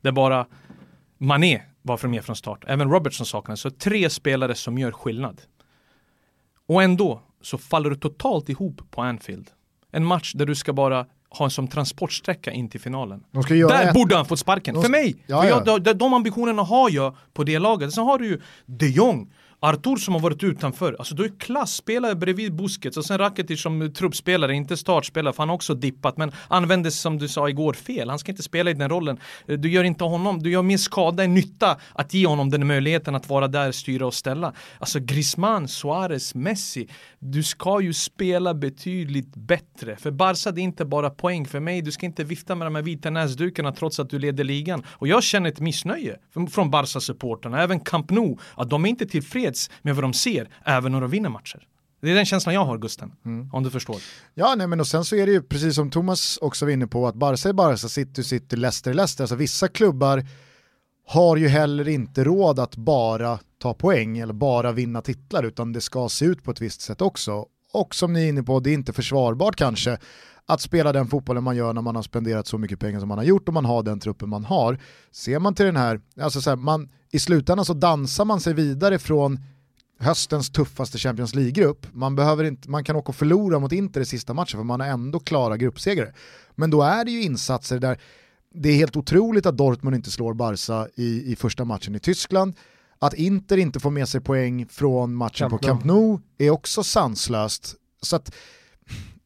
Det 0.00 0.08
är 0.08 0.12
bara 0.12 0.46
Mané 1.18 1.62
var 1.82 1.96
för 1.96 2.08
med 2.08 2.24
från 2.24 2.36
start, 2.36 2.64
även 2.66 2.90
Robertson 2.90 3.26
saknades, 3.26 3.60
så 3.60 3.70
tre 3.70 4.10
spelare 4.10 4.54
som 4.54 4.78
gör 4.78 4.92
skillnad. 4.92 5.40
Och 6.68 6.82
ändå 6.82 7.22
så 7.42 7.58
faller 7.58 7.90
du 7.90 7.96
totalt 7.96 8.48
ihop 8.48 8.80
på 8.90 9.02
Anfield. 9.02 9.50
En 9.92 10.04
match 10.04 10.32
där 10.34 10.46
du 10.46 10.54
ska 10.54 10.72
bara 10.72 11.06
ha 11.30 11.44
en 11.44 11.50
som 11.50 11.68
transportsträcka 11.68 12.52
in 12.52 12.68
till 12.68 12.80
finalen. 12.80 13.24
Där 13.48 13.88
ett- 13.88 13.94
borde 13.94 14.16
han 14.16 14.26
fått 14.26 14.38
sparken, 14.38 14.74
De 14.74 14.82
för 14.82 14.90
mig! 14.90 15.16
Ja, 15.26 15.42
för 15.42 15.48
ja. 15.48 15.62
jag, 15.66 15.82
de, 15.82 15.92
de 15.92 16.14
ambitionerna 16.14 16.62
har 16.62 16.90
jag 16.90 17.16
på 17.32 17.44
det 17.44 17.58
laget. 17.58 17.92
Sen 17.92 18.04
har 18.04 18.18
du 18.18 18.26
ju 18.26 18.40
de 18.66 18.86
Jong, 18.88 19.32
Artur 19.60 19.96
som 19.96 20.14
har 20.14 20.20
varit 20.20 20.44
utanför. 20.44 20.96
Alltså 20.98 21.14
du 21.14 21.24
är 21.24 21.32
klasspelare 21.38 22.14
bredvid 22.14 22.54
Busquets 22.54 22.96
och 22.96 23.04
sen 23.04 23.18
Rakitic 23.18 23.62
som 23.62 23.92
truppspelare, 23.92 24.54
inte 24.54 24.76
startspelare 24.76 25.32
för 25.34 25.42
han 25.42 25.48
har 25.48 25.54
också 25.56 25.74
dippat 25.74 26.16
men 26.16 26.32
användes 26.48 27.00
som 27.00 27.18
du 27.18 27.28
sa 27.28 27.48
igår 27.48 27.72
fel. 27.72 28.10
Han 28.10 28.18
ska 28.18 28.32
inte 28.32 28.42
spela 28.42 28.70
i 28.70 28.74
den 28.74 28.88
rollen. 28.88 29.18
Eh, 29.48 29.58
du 29.58 29.70
gör 29.70 29.84
inte 29.84 30.04
honom, 30.04 30.38
du 30.42 30.50
gör 30.50 30.62
mer 30.62 30.76
skada 30.76 31.24
än 31.24 31.34
nytta 31.34 31.76
att 31.92 32.14
ge 32.14 32.26
honom 32.26 32.50
den 32.50 32.66
möjligheten 32.66 33.14
att 33.14 33.28
vara 33.28 33.48
där, 33.48 33.72
styra 33.72 34.06
och 34.06 34.14
ställa. 34.14 34.52
Alltså 34.78 34.98
Griezmann, 35.00 35.68
Suarez, 35.68 36.34
Messi. 36.34 36.88
Du 37.18 37.42
ska 37.42 37.80
ju 37.80 37.92
spela 37.92 38.54
betydligt 38.54 39.36
bättre. 39.36 39.96
För 39.96 40.10
Barca 40.10 40.50
det 40.50 40.60
är 40.60 40.62
inte 40.62 40.84
bara 40.84 41.10
poäng 41.10 41.46
för 41.46 41.60
mig. 41.60 41.82
Du 41.82 41.92
ska 41.92 42.06
inte 42.06 42.24
vifta 42.24 42.54
med 42.54 42.66
de 42.66 42.74
här 42.74 42.82
vita 42.82 43.10
näsdukarna 43.10 43.72
trots 43.72 44.00
att 44.00 44.10
du 44.10 44.18
leder 44.18 44.44
ligan. 44.44 44.82
Och 44.88 45.08
jag 45.08 45.22
känner 45.22 45.48
ett 45.48 45.60
missnöje 45.60 46.16
från- 46.32 46.48
från 46.48 46.70
Barca-supporterna, 46.70 47.62
även 47.62 47.80
Camp 47.80 48.10
Nou, 48.10 48.38
att 48.56 48.70
de 48.70 48.84
är 48.84 48.88
inte 48.88 49.06
tillfreds 49.06 49.45
med 49.82 49.94
vad 49.94 50.04
de 50.04 50.12
ser, 50.12 50.48
även 50.64 50.92
när 50.92 51.00
de 51.00 51.10
vinner 51.10 51.28
matcher. 51.28 51.66
Det 52.02 52.10
är 52.10 52.14
den 52.14 52.24
känslan 52.24 52.54
jag 52.54 52.64
har 52.64 52.78
Gusten, 52.78 53.12
om 53.52 53.62
du 53.62 53.70
förstår. 53.70 53.96
Ja, 54.34 54.54
nej, 54.54 54.66
men 54.66 54.80
och 54.80 54.86
sen 54.86 55.04
så 55.04 55.16
är 55.16 55.26
det 55.26 55.32
ju 55.32 55.42
precis 55.42 55.74
som 55.74 55.90
Thomas 55.90 56.38
också 56.40 56.64
var 56.64 56.72
inne 56.72 56.86
på 56.86 57.08
att 57.08 57.14
Barca 57.14 57.48
är 57.48 57.52
Barca, 57.52 57.88
City 57.88 58.24
City, 58.24 58.56
Leicester 58.56 58.94
Leicester. 58.94 59.24
Alltså 59.24 59.36
vissa 59.36 59.68
klubbar 59.68 60.26
har 61.06 61.36
ju 61.36 61.48
heller 61.48 61.88
inte 61.88 62.24
råd 62.24 62.58
att 62.58 62.76
bara 62.76 63.38
ta 63.58 63.74
poäng 63.74 64.18
eller 64.18 64.34
bara 64.34 64.72
vinna 64.72 65.02
titlar 65.02 65.42
utan 65.42 65.72
det 65.72 65.80
ska 65.80 66.08
se 66.08 66.24
ut 66.24 66.42
på 66.42 66.50
ett 66.50 66.60
visst 66.60 66.80
sätt 66.80 67.00
också. 67.00 67.46
Och 67.72 67.94
som 67.94 68.12
ni 68.12 68.24
är 68.24 68.28
inne 68.28 68.42
på, 68.42 68.60
det 68.60 68.70
är 68.70 68.74
inte 68.74 68.92
försvarbart 68.92 69.56
kanske 69.56 69.98
att 70.46 70.60
spela 70.60 70.92
den 70.92 71.06
fotbollen 71.06 71.44
man 71.44 71.56
gör 71.56 71.72
när 71.72 71.82
man 71.82 71.96
har 71.96 72.02
spenderat 72.02 72.46
så 72.46 72.58
mycket 72.58 72.80
pengar 72.80 73.00
som 73.00 73.08
man 73.08 73.18
har 73.18 73.24
gjort 73.24 73.48
och 73.48 73.54
man 73.54 73.64
har 73.64 73.82
den 73.82 74.00
truppen 74.00 74.28
man 74.28 74.44
har. 74.44 74.78
Ser 75.10 75.38
man 75.38 75.54
till 75.54 75.66
den 75.66 75.76
här, 75.76 76.00
alltså 76.20 76.40
så 76.40 76.50
här 76.50 76.56
man, 76.56 76.88
i 77.10 77.18
slutändan 77.18 77.64
så 77.64 77.74
dansar 77.74 78.24
man 78.24 78.40
sig 78.40 78.54
vidare 78.54 78.98
från 78.98 79.38
höstens 79.98 80.50
tuffaste 80.50 80.98
Champions 80.98 81.34
League-grupp. 81.34 81.86
Man, 81.92 82.16
behöver 82.16 82.44
inte, 82.44 82.70
man 82.70 82.84
kan 82.84 82.96
åka 82.96 83.08
och 83.08 83.16
förlora 83.16 83.58
mot 83.58 83.72
Inter 83.72 84.00
i 84.00 84.04
sista 84.04 84.34
matchen 84.34 84.58
för 84.58 84.64
man 84.64 84.80
har 84.80 84.86
ändå 84.86 85.18
klara 85.20 85.56
gruppsegrar. 85.56 86.14
Men 86.54 86.70
då 86.70 86.82
är 86.82 87.04
det 87.04 87.10
ju 87.10 87.22
insatser 87.22 87.78
där 87.78 88.00
det 88.54 88.68
är 88.68 88.76
helt 88.76 88.96
otroligt 88.96 89.46
att 89.46 89.56
Dortmund 89.56 89.96
inte 89.96 90.10
slår 90.10 90.34
Barca 90.34 90.88
i, 90.94 91.32
i 91.32 91.36
första 91.36 91.64
matchen 91.64 91.94
i 91.94 91.98
Tyskland. 91.98 92.54
Att 92.98 93.14
Inter 93.14 93.56
inte 93.56 93.80
får 93.80 93.90
med 93.90 94.08
sig 94.08 94.20
poäng 94.20 94.66
från 94.66 95.14
matchen 95.14 95.50
Camp 95.50 95.50
på. 95.50 95.58
Camp 95.58 95.84
Nou 95.84 96.20
är 96.38 96.50
också 96.50 96.82
sanslöst. 96.82 97.74
Så 98.02 98.16
att 98.16 98.34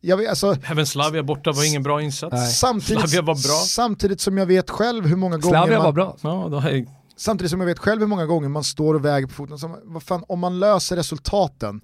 jag 0.01 0.17
vet, 0.17 0.29
alltså, 0.29 0.57
Även 0.71 0.87
Slavia 0.87 1.23
borta 1.23 1.53
var 1.53 1.69
ingen 1.69 1.83
bra 1.83 2.03
insats. 2.03 2.33
Nej. 2.33 2.53
samtidigt, 2.53 3.01
Slavia 3.01 3.23
var 3.23 3.35
bra. 3.35 3.65
samtidigt 3.67 4.21
som 4.21 4.39
jag 4.39 4.47
vet 4.47 4.71
själv 4.71 5.07
hur 5.07 5.17
många 5.17 5.37
gånger 5.37 5.57
Slavia 5.57 5.77
man, 5.77 5.85
var 5.85 5.93
bra. 5.93 6.17
Ja, 6.23 6.49
då 6.51 6.57
är, 6.57 6.87
Samtidigt 7.17 7.51
som 7.51 7.61
jag 7.61 7.67
vet 7.67 7.79
själv 7.79 8.01
hur 8.01 8.07
många 8.07 8.27
gånger 8.27 8.49
man 8.49 8.65
står 8.65 8.95
och 8.95 9.05
väger 9.05 9.27
på 9.27 9.35
foten. 9.35 9.59
Som, 9.59 9.77
vad 9.85 10.03
fan, 10.03 10.25
om 10.29 10.39
man 10.39 10.61
löser 10.61 10.97
resultaten, 10.97 11.81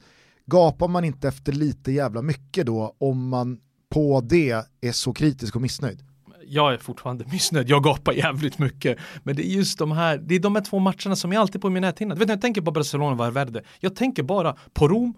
gapar 0.47 0.89
man 0.89 1.05
inte 1.05 1.29
efter 1.29 1.53
lite 1.53 1.93
jävla 1.93 2.23
mycket 2.23 2.67
då 2.67 2.95
om 2.99 3.29
man 3.29 3.59
på 3.95 4.21
det 4.21 4.65
är 4.81 4.93
så 4.93 5.13
kritisk 5.13 5.57
och 5.57 5.63
missnöjd? 5.63 6.03
jag 6.49 6.75
är 6.75 6.79
fortfarande 6.79 7.25
missnöjd, 7.33 7.69
jag 7.69 7.85
gapar 7.85 8.13
jävligt 8.13 8.59
mycket. 8.59 8.99
Men 9.23 9.37
det 9.37 9.47
är 9.47 9.51
just 9.51 9.79
de 9.79 9.93
här, 9.93 10.19
det 10.19 10.35
är 10.35 10.41
de 10.41 10.55
här 10.57 10.63
två 10.63 10.79
matcherna 10.79 11.17
som 11.17 11.33
jag 11.33 11.41
alltid 11.41 11.61
på 11.61 11.71
min 11.71 11.81
näthinna. 11.81 12.15
Du 12.15 12.19
vet 12.19 12.29
när 12.29 12.35
jag 12.35 12.43
tänker 12.43 12.61
på 12.61 12.71
Barcelona 12.71 13.11
och 13.11 13.19
Valverde, 13.19 13.63
jag 13.81 13.97
tänker 13.97 14.23
bara 14.23 14.57
på 14.73 14.89
Rom 14.89 15.15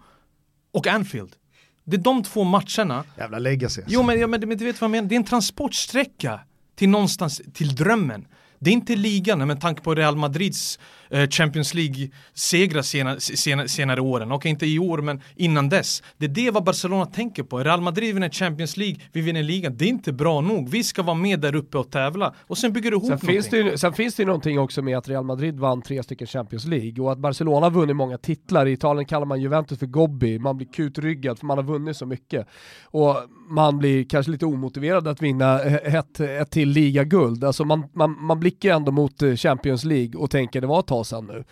och 0.71 0.87
Anfield. 0.87 1.35
Det 1.83 1.95
är 1.95 2.01
de 2.01 2.23
två 2.23 2.43
matcherna. 2.43 3.03
Jävla 3.17 3.39
legacy. 3.39 3.81
alltså. 3.81 3.93
Jo 3.93 4.03
men, 4.03 4.19
ja, 4.19 4.27
men, 4.27 4.47
men 4.47 4.57
du 4.57 4.65
vet 4.65 4.81
vad 4.81 4.87
jag 4.87 4.91
menar, 4.91 5.09
det 5.09 5.15
är 5.15 5.17
en 5.17 5.23
transportsträcka 5.23 6.39
till 6.75 6.89
någonstans, 6.89 7.41
till 7.53 7.75
drömmen. 7.75 8.27
Det 8.59 8.69
är 8.69 8.73
inte 8.73 8.95
ligan 8.95 9.47
med 9.47 9.61
tanke 9.61 9.81
på 9.81 9.95
Real 9.95 10.15
Madrids 10.15 10.79
Champions 11.29 11.73
League-segrar 11.73 12.81
sena, 12.81 13.19
sena, 13.19 13.67
senare 13.67 14.01
åren. 14.01 14.31
Okej, 14.31 14.51
inte 14.51 14.65
i 14.65 14.79
år, 14.79 14.97
men 14.97 15.21
innan 15.35 15.69
dess. 15.69 16.03
Det 16.17 16.25
är 16.25 16.29
det 16.29 16.51
vad 16.51 16.63
Barcelona 16.63 17.05
tänker 17.05 17.43
på. 17.43 17.59
Real 17.59 17.81
Madrid 17.81 18.13
vinner 18.13 18.29
Champions 18.29 18.77
League, 18.77 18.97
vi 19.11 19.21
vinner 19.21 19.43
ligan. 19.43 19.77
Det 19.77 19.85
är 19.85 19.89
inte 19.89 20.13
bra 20.13 20.41
nog. 20.41 20.69
Vi 20.69 20.83
ska 20.83 21.03
vara 21.03 21.15
med 21.17 21.39
där 21.39 21.55
uppe 21.55 21.77
och 21.77 21.91
tävla. 21.91 22.33
Och 22.47 22.57
sen 22.57 22.73
bygger 22.73 22.91
du 22.91 22.97
ihop 22.97 23.03
Sen 23.03 23.09
någonting. 23.09 23.29
finns, 23.29 23.49
det 23.49 23.57
ju, 23.57 23.77
sen 23.77 23.93
finns 23.93 24.15
det 24.15 24.21
ju 24.21 24.27
någonting 24.27 24.59
också 24.59 24.81
med 24.81 24.97
att 24.97 25.09
Real 25.09 25.23
Madrid 25.23 25.59
vann 25.59 25.81
tre 25.81 26.03
stycken 26.03 26.27
Champions 26.27 26.65
League 26.65 27.03
och 27.03 27.11
att 27.11 27.17
Barcelona 27.19 27.65
har 27.65 27.71
vunnit 27.71 27.95
många 27.95 28.17
titlar. 28.17 28.65
I 28.65 28.71
Italien 28.71 29.05
kallar 29.05 29.25
man 29.25 29.41
Juventus 29.41 29.79
för 29.79 29.85
Gobbi, 29.85 30.39
man 30.39 30.57
blir 30.57 30.67
kutryggad 30.67 31.39
för 31.39 31.45
man 31.45 31.57
har 31.57 31.65
vunnit 31.65 31.97
så 31.97 32.05
mycket. 32.05 32.47
Och 32.83 33.15
man 33.49 33.77
blir 33.77 34.03
kanske 34.03 34.31
lite 34.31 34.45
omotiverad 34.45 35.07
att 35.07 35.21
vinna 35.21 35.59
ett, 35.61 36.19
ett 36.19 36.51
till 36.51 36.69
ligaguld. 36.69 37.43
Alltså 37.43 37.65
man, 37.65 37.83
man, 37.93 38.25
man 38.25 38.39
blickar 38.39 38.75
ändå 38.75 38.91
mot 38.91 39.21
eh, 39.21 39.35
Champions 39.35 39.83
League 39.83 40.19
och 40.19 40.31
tänker 40.31 40.61
det 40.61 40.67
var 40.67 40.79
ett 40.79 40.87
tag 40.87 40.98
sedan 41.03 41.25
nu. 41.25 41.43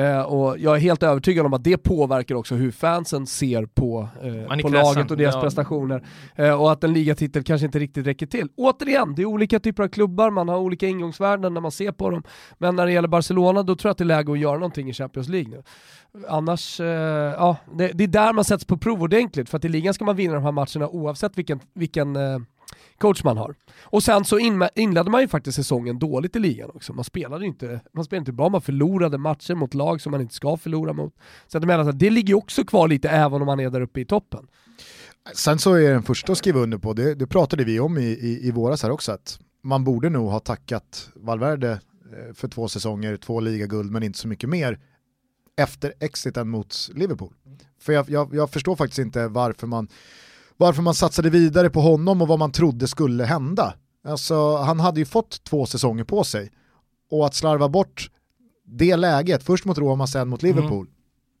Eh, 0.00 0.20
och 0.22 0.58
jag 0.58 0.76
är 0.76 0.80
helt 0.80 1.02
övertygad 1.02 1.46
om 1.46 1.52
att 1.54 1.64
det 1.64 1.76
påverkar 1.76 2.34
också 2.34 2.54
hur 2.54 2.70
fansen 2.70 3.26
ser 3.26 3.66
på, 3.66 4.08
eh, 4.22 4.60
på 4.62 4.68
laget 4.68 5.10
och 5.10 5.16
deras 5.16 5.34
Ja. 5.34 5.40
prestationer. 5.40 6.04
Eh, 6.36 6.60
och 6.60 6.72
att 6.72 6.84
en 6.84 6.92
ligatitel 6.92 7.42
kanske 7.44 7.66
inte 7.66 7.78
riktigt 7.78 8.06
räcker 8.06 8.26
till. 8.26 8.48
Återigen, 8.56 9.14
det 9.14 9.22
är 9.22 9.26
olika 9.26 9.60
typer 9.60 9.82
av 9.82 9.88
klubbar, 9.88 10.30
man 10.30 10.48
har 10.48 10.58
olika 10.58 10.86
ingångsvärden 10.86 11.54
när 11.54 11.60
man 11.60 11.70
ser 11.72 11.92
på 11.92 12.10
dem. 12.10 12.22
Men 12.58 12.76
när 12.76 12.86
det 12.86 12.92
gäller 12.92 13.08
Barcelona, 13.08 13.62
då 13.62 13.76
tror 13.76 13.88
jag 13.88 13.92
att 13.92 13.98
det 13.98 14.04
är 14.04 14.06
läge 14.06 14.32
att 14.32 14.38
göra 14.38 14.54
någonting 14.54 14.88
i 14.88 14.92
Champions 14.92 15.28
League 15.28 15.50
nu. 15.50 15.62
Annars, 16.28 16.80
eh, 16.80 16.86
ja, 16.86 17.56
det, 17.74 17.88
det 17.94 18.04
är 18.04 18.08
där 18.08 18.32
man 18.32 18.44
sätts 18.44 18.64
på 18.64 18.76
prov 18.76 19.02
ordentligt, 19.02 19.48
för 19.50 19.56
att 19.58 19.64
i 19.64 19.68
ligan 19.68 19.94
ska 19.94 20.04
man 20.04 20.16
vinna 20.16 20.34
de 20.34 20.44
här 20.44 20.52
matcherna 20.52 20.88
oavsett 20.88 21.38
vilken, 21.38 21.60
vilken 21.74 22.16
eh, 22.16 22.38
coach 22.98 23.24
man 23.24 23.36
har. 23.36 23.54
Och 23.80 24.02
sen 24.02 24.24
så 24.24 24.38
inledde 24.74 25.10
man 25.10 25.20
ju 25.20 25.28
faktiskt 25.28 25.56
säsongen 25.56 25.98
dåligt 25.98 26.36
i 26.36 26.38
ligan 26.38 26.70
också. 26.74 26.92
Man 26.92 27.04
spelade 27.04 27.46
inte, 27.46 27.80
man 27.92 28.04
spelade 28.04 28.20
inte 28.20 28.32
bra, 28.32 28.48
man 28.48 28.62
förlorade 28.62 29.18
matcher 29.18 29.54
mot 29.54 29.74
lag 29.74 30.00
som 30.00 30.10
man 30.10 30.20
inte 30.20 30.34
ska 30.34 30.56
förlora 30.56 30.92
mot. 30.92 31.14
Så 31.46 31.58
att 31.58 31.64
menar, 31.64 31.92
det 31.92 32.10
ligger 32.10 32.28
ju 32.28 32.34
också 32.34 32.64
kvar 32.64 32.88
lite 32.88 33.08
även 33.08 33.40
om 33.40 33.46
man 33.46 33.60
är 33.60 33.70
där 33.70 33.80
uppe 33.80 34.00
i 34.00 34.04
toppen. 34.04 34.46
Sen 35.34 35.58
så 35.58 35.74
är 35.74 35.80
jag 35.80 35.92
den 35.92 36.02
första 36.02 36.32
att 36.32 36.38
skriva 36.38 36.60
under 36.60 36.78
på, 36.78 36.92
det, 36.92 37.14
det 37.14 37.26
pratade 37.26 37.64
vi 37.64 37.80
om 37.80 37.98
i, 37.98 38.02
i, 38.02 38.48
i 38.48 38.50
våras 38.50 38.82
här 38.82 38.90
också, 38.90 39.12
att 39.12 39.38
man 39.62 39.84
borde 39.84 40.10
nog 40.10 40.30
ha 40.30 40.40
tackat 40.40 41.10
Valverde 41.14 41.70
eh, 41.70 42.34
för 42.34 42.48
två 42.48 42.68
säsonger, 42.68 43.16
två 43.16 43.40
ligaguld 43.40 43.92
men 43.92 44.02
inte 44.02 44.18
så 44.18 44.28
mycket 44.28 44.48
mer 44.48 44.78
efter 45.56 45.94
exiten 46.00 46.48
mot 46.48 46.88
Liverpool. 46.94 47.34
För 47.80 47.92
jag, 47.92 48.10
jag, 48.10 48.34
jag 48.34 48.50
förstår 48.50 48.76
faktiskt 48.76 48.98
inte 48.98 49.28
varför 49.28 49.66
man, 49.66 49.88
varför 50.56 50.82
man 50.82 50.94
satsade 50.94 51.30
vidare 51.30 51.70
på 51.70 51.80
honom 51.80 52.22
och 52.22 52.28
vad 52.28 52.38
man 52.38 52.52
trodde 52.52 52.88
skulle 52.88 53.24
hända. 53.24 53.74
Alltså, 54.04 54.56
han 54.56 54.80
hade 54.80 55.00
ju 55.00 55.06
fått 55.06 55.44
två 55.44 55.66
säsonger 55.66 56.04
på 56.04 56.24
sig. 56.24 56.52
Och 57.10 57.26
att 57.26 57.34
slarva 57.34 57.68
bort 57.68 58.10
det 58.64 58.96
läget, 58.96 59.42
först 59.42 59.64
mot 59.64 59.78
Roma, 59.78 60.06
sen 60.06 60.28
mot 60.28 60.42
Liverpool, 60.42 60.86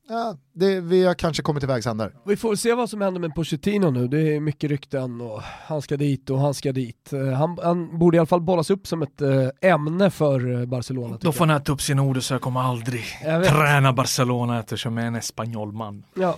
ja, 0.08 0.36
det, 0.54 0.80
vi 0.80 1.04
har 1.04 1.14
kanske 1.14 1.42
kommit 1.42 1.60
till 1.60 1.68
vägs 1.68 1.86
ände. 1.86 2.12
Vi 2.26 2.36
får 2.36 2.54
se 2.56 2.74
vad 2.74 2.90
som 2.90 3.00
händer 3.00 3.20
med 3.20 3.34
Pochettino 3.34 3.90
nu, 3.90 4.08
det 4.08 4.36
är 4.36 4.40
mycket 4.40 4.70
rykten 4.70 5.20
och 5.20 5.42
han 5.66 5.82
ska 5.82 5.96
dit 5.96 6.30
och 6.30 6.38
han 6.38 6.54
ska 6.54 6.72
dit. 6.72 7.12
Eh, 7.12 7.32
Han, 7.32 7.58
han 7.62 7.98
borde 7.98 8.16
i 8.16 8.18
alla 8.18 8.26
fall 8.26 8.40
bollas 8.40 8.70
upp 8.70 8.86
som 8.86 9.02
ett 9.02 9.22
eh, 9.22 9.70
ämne 9.70 10.10
för 10.10 10.60
eh, 10.60 10.66
Barcelona. 10.66 11.18
Då 11.20 11.32
får 11.32 11.46
han 11.46 11.56
äta 11.56 11.72
upp 11.72 11.82
sina 11.82 12.02
ord 12.02 12.22
så 12.22 12.34
jag 12.34 12.40
kommer 12.40 12.60
aldrig 12.60 13.04
Jag 13.24 13.44
träna 13.44 13.92
Barcelona 13.92 14.60
eftersom 14.60 14.96
jag 14.96 15.06
är 15.06 15.12
en 15.16 15.22
spanjolman. 15.22 16.04
jag. 16.14 16.22
Ja. 16.24 16.36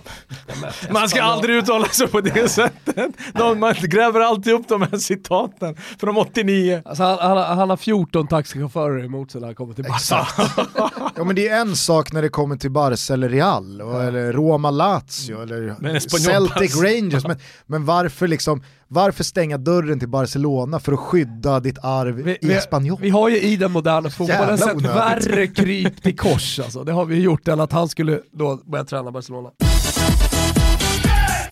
Man 0.91 1.09
ska 1.09 1.21
aldrig 1.23 1.55
uttala 1.57 1.85
sig 1.85 2.07
på 2.07 2.21
det 2.21 2.51
sättet. 2.51 3.11
De, 3.33 3.59
man 3.59 3.73
gräver 3.81 4.19
alltid 4.19 4.53
upp 4.53 4.67
de 4.67 4.81
här 4.81 4.97
citaten 4.97 5.75
från 5.99 6.17
89. 6.17 6.81
Alltså 6.85 7.03
han, 7.03 7.17
han, 7.37 7.57
han 7.57 7.69
har 7.69 7.77
14 7.77 8.27
taxichaufförer 8.27 9.05
emot 9.05 9.31
sig 9.31 9.41
när 9.41 9.47
han 9.47 9.55
kommer 9.55 9.73
till 9.73 9.83
Barca. 9.83 10.27
Ja 11.15 11.23
men 11.23 11.35
det 11.35 11.47
är 11.47 11.61
en 11.61 11.75
sak 11.75 12.11
när 12.13 12.21
det 12.21 12.29
kommer 12.29 12.57
till 12.57 12.71
Barca 12.71 13.13
eller 13.13 13.29
Real, 13.29 13.81
och, 13.81 14.04
eller 14.07 14.33
Roma 14.33 14.71
Lazio, 14.71 15.41
eller 15.41 15.95
Espanyol 15.95 16.49
Celtic. 16.49 16.75
Rangers. 16.83 17.27
Men, 17.27 17.37
men 17.65 17.85
varför, 17.85 18.27
liksom, 18.27 18.63
varför 18.87 19.23
stänga 19.23 19.57
dörren 19.57 19.99
till 19.99 20.09
Barcelona 20.09 20.79
för 20.79 20.93
att 20.93 20.99
skydda 20.99 21.59
ditt 21.59 21.77
arv 21.83 22.15
Vi, 22.15 22.37
i 22.41 22.53
Espanyol? 22.53 22.97
vi 23.01 23.09
har 23.09 23.29
ju 23.29 23.39
i 23.41 23.55
den 23.55 23.71
moderna 23.71 24.09
fotbollen 24.09 24.57
sett 24.57 24.75
onödigt. 24.75 24.95
värre 24.95 25.47
kryp 25.47 26.03
till 26.03 26.17
kors 26.17 26.59
alltså. 26.59 26.83
Det 26.83 26.91
har 26.91 27.05
vi 27.05 27.19
gjort 27.19 27.47
än 27.47 27.59
att 27.59 27.71
han 27.71 27.89
skulle 27.89 28.21
då 28.31 28.59
börja 28.65 28.85
träna 28.85 29.11
Barcelona. 29.11 29.49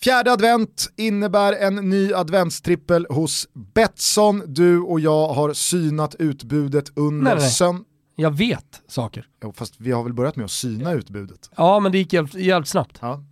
Fjärde 0.02 0.32
advent 0.32 0.90
innebär 0.96 1.52
en 1.52 1.74
ny 1.74 2.12
adventstrippel 2.14 3.06
hos 3.10 3.48
Betsson. 3.74 4.42
Du 4.46 4.80
och 4.80 5.00
jag 5.00 5.28
har 5.28 5.52
synat 5.52 6.14
utbudet 6.18 6.84
under 6.96 7.24
Nej, 7.24 7.34
nej. 7.40 7.50
sön... 7.50 7.84
Jag 8.16 8.30
vet 8.30 8.82
saker. 8.86 9.26
Jo, 9.42 9.52
fast 9.52 9.74
vi 9.78 9.92
har 9.92 10.02
väl 10.02 10.12
börjat 10.12 10.36
med 10.36 10.44
att 10.44 10.50
syna 10.50 10.92
utbudet. 10.92 11.50
Ja 11.56 11.80
men 11.80 11.92
det 11.92 11.98
gick 11.98 12.12
jävligt, 12.12 12.34
jävligt 12.34 12.68
snabbt. 12.68 12.98
Ja. 13.00 13.22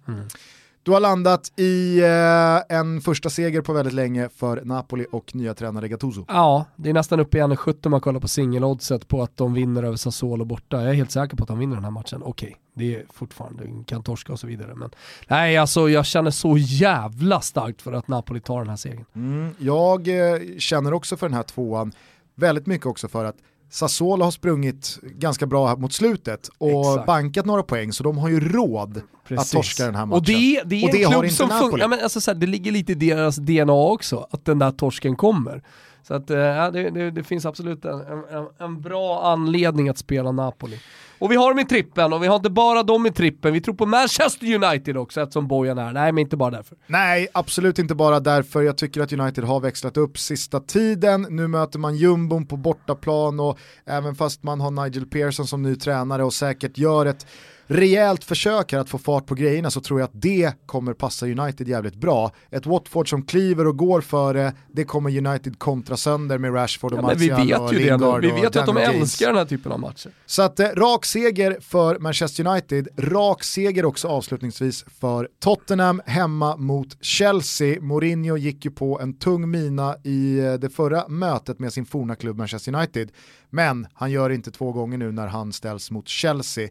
Du 0.85 0.93
har 0.93 1.01
landat 1.01 1.53
i 1.59 2.01
eh, 2.01 2.79
en 2.79 3.01
första 3.01 3.31
seger 3.31 3.61
på 3.61 3.73
väldigt 3.73 3.95
länge 3.95 4.29
för 4.29 4.65
Napoli 4.65 5.07
och 5.11 5.35
nya 5.35 5.55
tränare 5.55 5.89
Gattuso. 5.89 6.25
Ja, 6.29 6.65
det 6.77 6.91
är 6.91 6.95
nästan 6.95 7.21
uppe 7.21 7.39
i 7.39 7.41
1,70 7.41 7.87
om 7.87 7.91
man 7.91 8.01
kollar 8.01 8.21
på 8.21 8.29
singeloddset 8.29 9.09
på 9.09 9.23
att 9.23 9.37
de 9.37 9.55
vinner 9.55 9.83
över 9.83 9.97
Sassuolo 9.97 10.45
borta. 10.45 10.83
Jag 10.83 10.91
är 10.91 10.95
helt 10.95 11.11
säker 11.11 11.37
på 11.37 11.45
att 11.45 11.49
de 11.49 11.59
vinner 11.59 11.75
den 11.75 11.85
här 11.85 11.91
matchen. 11.91 12.23
Okej, 12.23 12.57
det 12.75 12.95
är 12.95 13.05
fortfarande, 13.13 13.85
kan 13.87 14.03
torska 14.03 14.33
och 14.33 14.41
så 14.41 14.47
vidare. 14.47 14.75
Men 14.75 14.91
nej, 15.29 15.57
alltså 15.57 15.89
jag 15.89 16.07
känner 16.07 16.31
så 16.31 16.59
jävla 16.59 17.41
starkt 17.41 17.83
för 17.83 17.93
att 17.93 18.09
Napoli 18.09 18.41
tar 18.41 18.59
den 18.59 18.69
här 18.69 18.77
segern. 18.77 19.05
Mm, 19.15 19.55
jag 19.59 20.09
eh, 20.09 20.41
känner 20.59 20.93
också 20.93 21.17
för 21.17 21.29
den 21.29 21.37
här 21.37 21.43
tvåan, 21.43 21.93
väldigt 22.35 22.67
mycket 22.67 22.87
också 22.87 23.09
för 23.09 23.25
att 23.25 23.37
Sassuolo 23.73 24.25
har 24.25 24.31
sprungit 24.31 24.99
ganska 25.03 25.47
bra 25.47 25.77
mot 25.77 25.93
slutet 25.93 26.51
och 26.59 26.91
Exakt. 26.91 27.07
bankat 27.07 27.47
några 27.47 27.63
poäng 27.63 27.93
så 27.93 28.05
de 28.05 28.19
har 28.19 28.29
ju 28.29 28.41
råd 28.49 28.97
att 28.97 29.29
Precis. 29.29 29.51
torska 29.53 29.85
den 29.85 29.95
här 29.95 30.07
matchen. 30.07 30.19
Och 30.19 30.25
det, 30.25 30.63
det 30.65 30.77
är 30.77 30.85
Och 30.85 30.95
en 30.95 30.97
det 31.01 31.05
har 31.05 31.13
klubb 31.13 31.25
inte 31.25 31.37
som 31.37 31.49
funkar, 31.49 31.79
ja, 31.79 31.89
men 31.89 32.01
alltså, 32.01 32.21
så 32.21 32.31
här, 32.31 32.39
det 32.39 32.47
ligger 32.47 32.73
lite 32.73 32.93
i 32.93 32.95
deras 32.95 33.37
DNA 33.37 33.73
också, 33.73 34.27
att 34.31 34.45
den 34.45 34.59
där 34.59 34.71
torsken 34.71 35.17
kommer. 35.17 35.63
Så 36.03 36.15
att, 36.15 36.31
eh, 36.31 36.39
ja, 36.39 36.71
det, 36.71 36.91
det, 36.91 37.11
det 37.11 37.23
finns 37.23 37.47
absolut 37.47 37.85
en, 37.85 38.01
en, 38.01 38.47
en 38.59 38.81
bra 38.81 39.23
anledning 39.25 39.89
att 39.89 39.99
spela 39.99 40.33
Napoli. 40.33 40.79
Och 41.19 41.31
vi 41.31 41.37
har 41.37 41.51
dem 41.51 41.59
i 41.59 41.65
trippen, 41.65 42.13
och 42.13 42.23
vi 42.23 42.27
har 42.27 42.37
inte 42.37 42.51
bara 42.51 42.83
dem 42.83 43.07
i 43.07 43.13
trippen, 43.13 43.53
vi 43.53 43.61
tror 43.61 43.75
på 43.75 43.87
Manchester 43.87 44.55
United 44.55 44.97
också 44.97 45.21
eftersom 45.21 45.49
Bojan 45.49 45.79
är 45.79 45.93
Nej, 45.93 46.13
men 46.13 46.19
inte 46.23 46.37
bara 46.37 46.51
därför. 46.51 46.79
Nej, 46.87 47.29
absolut 47.35 47.79
inte 47.79 47.95
bara 47.95 48.21
därför. 48.21 48.63
Jag 48.63 48.79
tycker 48.79 49.01
att 49.01 49.13
United 49.13 49.45
har 49.45 49.61
växlat 49.61 49.97
upp 49.97 50.19
sista 50.19 50.61
tiden. 50.61 51.27
Nu 51.31 51.49
möter 51.49 51.79
man 51.79 51.97
jumbon 51.97 52.47
på 52.47 52.57
bortaplan 52.57 53.41
och 53.41 53.59
även 53.87 54.15
fast 54.15 54.43
man 54.43 54.61
har 54.61 54.71
Nigel 54.71 55.07
Pearson 55.07 55.47
som 55.47 55.63
ny 55.63 55.77
tränare 55.77 56.25
och 56.25 56.35
säkert 56.35 56.79
gör 56.79 57.07
ett 57.07 57.27
rejält 57.73 58.25
försök 58.25 58.73
här 58.73 58.79
att 58.79 58.89
få 58.89 58.99
fart 58.99 59.27
på 59.27 59.35
grejerna 59.35 59.71
så 59.71 59.81
tror 59.81 60.01
jag 60.01 60.07
att 60.07 60.23
det 60.23 60.53
kommer 60.67 60.93
passa 60.95 61.27
United 61.27 61.69
jävligt 61.69 61.95
bra. 61.95 62.31
Ett 62.51 62.67
Watford 62.67 63.09
som 63.11 63.23
kliver 63.23 63.67
och 63.67 63.77
går 63.77 64.01
före, 64.01 64.53
det 64.73 64.85
kommer 64.85 65.27
United 65.27 65.59
kontra 65.59 65.97
sönder 65.97 66.39
med 66.39 66.55
Rashford 66.55 66.93
och 66.93 66.99
Ja, 66.99 67.15
vi 67.17 67.31
Martial 67.31 67.61
och 67.63 67.73
vet 67.73 67.81
ju 67.81 67.85
det 67.85 67.97
nu. 67.97 67.99
Lingard 67.99 68.25
Vi 68.25 68.33
och 68.33 68.37
vet 68.37 68.57
att 68.57 68.67
de 68.67 68.77
James. 68.77 69.01
älskar 69.03 69.27
den 69.27 69.37
här 69.37 69.45
typen 69.45 69.73
av 69.73 69.81
matcher. 69.81 70.11
Så 70.27 70.43
att 70.43 70.61
eh, 70.61 70.67
rak 70.69 71.05
seger 71.05 71.57
för 71.61 71.99
Manchester 71.99 72.47
United, 72.47 72.89
rak 72.97 73.45
seger 73.45 73.85
också 73.85 74.09
avslutningsvis 74.09 74.85
för 75.01 75.29
Tottenham 75.41 76.03
hemma 76.07 76.57
mot 76.57 77.05
Chelsea. 77.05 77.81
Mourinho 77.81 78.37
gick 78.37 78.65
ju 78.65 78.71
på 78.71 79.01
en 79.01 79.15
tung 79.15 79.51
mina 79.51 79.97
i 80.05 80.39
eh, 80.39 80.55
det 80.55 80.71
förra 80.71 81.09
mötet 81.09 81.59
med 81.59 81.73
sin 81.73 81.87
forna 81.87 82.15
klubb 82.15 82.37
Manchester 82.39 82.75
United. 82.75 83.13
Men 83.51 83.87
han 83.95 84.11
gör 84.11 84.31
inte 84.31 84.51
två 84.51 84.73
gånger 84.73 84.99
nu 84.99 85.13
när 85.13 85.27
han 85.27 85.53
ställs 85.53 85.91
mot 85.91 86.09
Chelsea. 86.09 86.69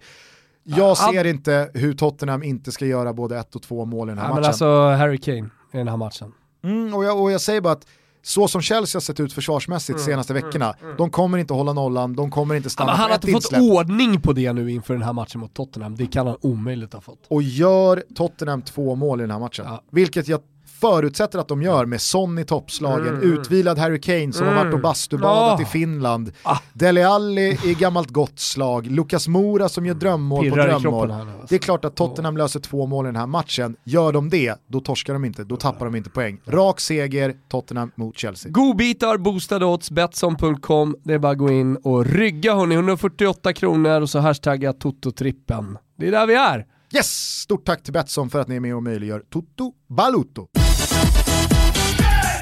Jag 0.64 0.95
Han- 0.95 1.14
ser 1.14 1.26
inte 1.26 1.72
hur 1.74 1.93
Tottenham 1.93 2.43
inte 2.43 2.72
ska 2.72 2.86
göra 2.86 3.14
både 3.14 3.38
ett 3.39 3.55
och 3.55 3.62
två 3.62 3.86
mål 3.86 4.07
i 4.09 4.12
den 4.12 4.18
här 4.18 4.26
Ja, 4.26 4.30
matchen. 4.30 4.41
men 4.41 4.47
alltså 4.47 4.89
Harry 4.89 5.18
Kane 5.18 5.49
i 5.74 5.78
den 5.78 5.88
här 5.88 5.97
matchen. 5.97 6.32
Mm, 6.64 6.93
och, 6.93 7.03
jag, 7.05 7.22
och 7.22 7.32
jag 7.32 7.41
säger 7.41 7.62
bara 7.62 7.74
att 7.74 7.86
så 8.24 8.47
som 8.47 8.62
Chelsea 8.62 8.97
har 8.97 9.01
sett 9.01 9.20
ut 9.20 9.34
försvarsmässigt 9.34 9.99
senaste 10.01 10.34
veckorna, 10.34 10.76
de 10.97 11.09
kommer 11.09 11.38
inte 11.38 11.53
hålla 11.53 11.74
nollan, 11.74 12.16
de 12.16 12.32
kommer 12.32 12.55
inte 12.55 12.70
stanna 12.70 12.91
men 12.91 12.97
han 12.99 13.09
har 13.09 13.16
inte 13.16 13.28
fått 13.28 13.36
insläpp. 13.36 13.62
ordning 13.62 14.22
på 14.22 14.34
det 14.34 14.53
nu 14.53 14.72
inför 14.72 14.93
den 14.93 15.03
här 15.03 15.14
matchen 15.14 15.41
mot 15.41 15.53
Tottenham. 15.53 15.95
Det 15.95 16.05
kan 16.07 16.28
han 16.28 16.38
omöjligt 16.41 16.93
ha 16.93 17.01
fått. 17.01 17.20
och 17.28 17.41
gör 17.41 18.03
Tottenham 18.16 18.62
två 18.62 18.95
mål 18.95 19.20
i 19.20 19.24
den 19.24 19.32
här 19.32 19.39
matchen. 19.39 19.66
Ja. 19.68 19.84
Vilket 19.91 20.28
jag 20.28 20.39
förutsätter 20.82 21.39
att 21.39 21.47
de 21.47 21.61
gör 21.61 21.86
med 21.86 22.01
Son 22.01 22.39
i 22.39 22.45
toppslagen, 22.45 23.07
Mm. 23.15 23.34
utvilad 23.34 23.77
Harry 23.77 24.01
Kane 24.01 24.34
som 24.34 24.47
har 24.47 24.53
varit 24.55 24.73
och 24.73 24.82
bastubadat 24.82 25.59
Ah. 25.59 25.61
i 25.61 25.65
Finland, 25.65 26.32
Ah. 26.43 26.57
Dele 26.73 27.07
Alli 27.07 27.59
i 27.65 27.73
gammalt 27.73 28.09
gott 28.09 28.39
slag, 28.39 28.88
Lukas 28.88 29.27
Mora 29.27 29.69
som 29.69 29.86
gör 29.86 29.93
drömmål 29.93 30.49
på 30.49 30.55
Pirrar 30.55 30.67
i 30.67 30.82
drömmål. 30.82 31.11
här 31.11 31.19
alltså. 31.21 31.45
Det 31.49 31.55
är 31.55 31.59
klart 31.59 31.86
att 31.86 31.95
Tottenham 31.95 32.38
löser 32.38 32.59
två 32.59 32.86
mål 32.86 33.05
i 33.05 33.07
den 33.07 33.15
här 33.15 33.27
matchen. 33.27 33.75
Gör 33.84 34.11
de 34.11 34.29
det, 34.29 34.55
då 34.67 34.79
torskar 34.79 35.13
de 35.13 35.25
inte, 35.25 35.43
då 35.43 35.57
tappar 35.57 35.86
de 35.86 35.95
inte 35.95 36.09
poäng. 36.09 36.39
Rak 36.47 36.79
seger, 36.79 37.34
Tottenham 37.49 37.91
mot 37.95 38.17
Chelsea. 38.17 38.51
Godbitar, 38.51 39.17
boostade 39.17 39.65
odds, 39.65 39.91
Betsson.com. 39.91 40.95
Det 41.03 41.13
är 41.13 41.19
bara 41.19 41.32
att 41.32 41.38
gå 41.38 41.51
in 41.51 41.75
och 41.75 42.05
rygga 42.05 42.55
hörni. 42.55 42.75
148 42.75 43.53
kronor 43.53 44.01
och 44.01 44.09
så 44.09 44.19
hashtagga 44.19 44.73
Toto-trippen. 44.73 45.77
Det 45.97 46.07
är 46.07 46.11
där 46.11 46.27
vi 46.27 46.36
är. 46.36 46.65
Yes! 46.95 47.07
Stort 47.41 47.65
tack 47.65 47.84
till 47.84 47.93
Betsson 47.93 48.29
för 48.29 48.39
att 48.39 48.47
ni 48.47 48.55
är 48.55 48.59
med 48.59 48.75
och 48.75 48.84
möjliggör 48.84 49.23
Toto 49.29 49.73
Balutto. 49.89 50.47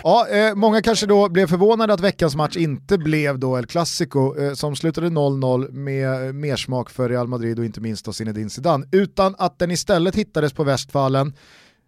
Ja, 0.03 0.27
eh, 0.27 0.55
många 0.55 0.81
kanske 0.81 1.05
då 1.05 1.29
blev 1.29 1.47
förvånade 1.47 1.93
att 1.93 1.99
veckans 1.99 2.35
match 2.35 2.57
inte 2.57 2.97
blev 2.97 3.39
då 3.39 3.57
El 3.57 3.65
Clasico 3.65 4.41
eh, 4.41 4.53
som 4.53 4.75
slutade 4.75 5.07
0-0 5.09 5.71
med 5.71 6.27
eh, 6.27 6.33
mersmak 6.33 6.89
för 6.89 7.09
Real 7.09 7.27
Madrid 7.27 7.59
och 7.59 7.65
inte 7.65 7.81
minst 7.81 8.05
då 8.05 8.13
Zinedine 8.13 8.49
Zidane, 8.49 8.85
utan 8.91 9.35
att 9.37 9.59
den 9.59 9.71
istället 9.71 10.15
hittades 10.15 10.53
på 10.53 10.63
Westfallen, 10.63 11.33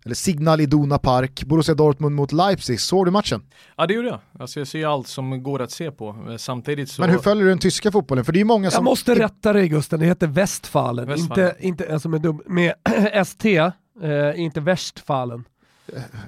eller 0.05 0.15
Signal 0.15 0.61
Iduna 0.61 0.97
Park, 0.97 1.43
Borussia 1.43 1.75
Dortmund 1.75 2.15
mot 2.15 2.31
Leipzig. 2.31 2.79
Såg 2.81 3.05
du 3.07 3.11
matchen? 3.11 3.41
Ja 3.77 3.87
det 3.87 3.93
gjorde 3.93 4.07
jag. 4.07 4.19
Alltså 4.39 4.59
jag 4.59 4.67
ser 4.67 4.87
allt 4.87 5.07
som 5.07 5.43
går 5.43 5.61
att 5.61 5.71
se 5.71 5.91
på. 5.91 6.15
Eh, 6.29 6.37
Samtidigt 6.37 6.89
så... 6.91 7.01
Men 7.01 7.09
hur 7.09 7.17
följer 7.19 7.43
du 7.43 7.49
den 7.49 7.59
tyska 7.59 7.91
fotbollen? 7.91 8.25
För 8.25 8.31
det 8.33 8.41
är 8.41 8.45
många 8.45 8.65
Jag 8.65 8.73
som... 8.73 8.83
måste 8.85 9.15
rätta 9.15 9.53
dig 9.53 9.67
Gusten, 9.69 9.99
det 9.99 10.05
heter 10.05 10.27
Westfalen. 10.27 11.07
Westfalen. 11.07 11.45
Inte, 11.61 11.67
inte, 11.67 11.93
alltså 11.93 12.09
med, 12.09 12.21
dubb- 12.21 12.43
med 12.47 12.73
ST, 13.13 13.57
eh, 13.57 13.71
inte 14.35 14.59
Westfalen. 14.59 15.43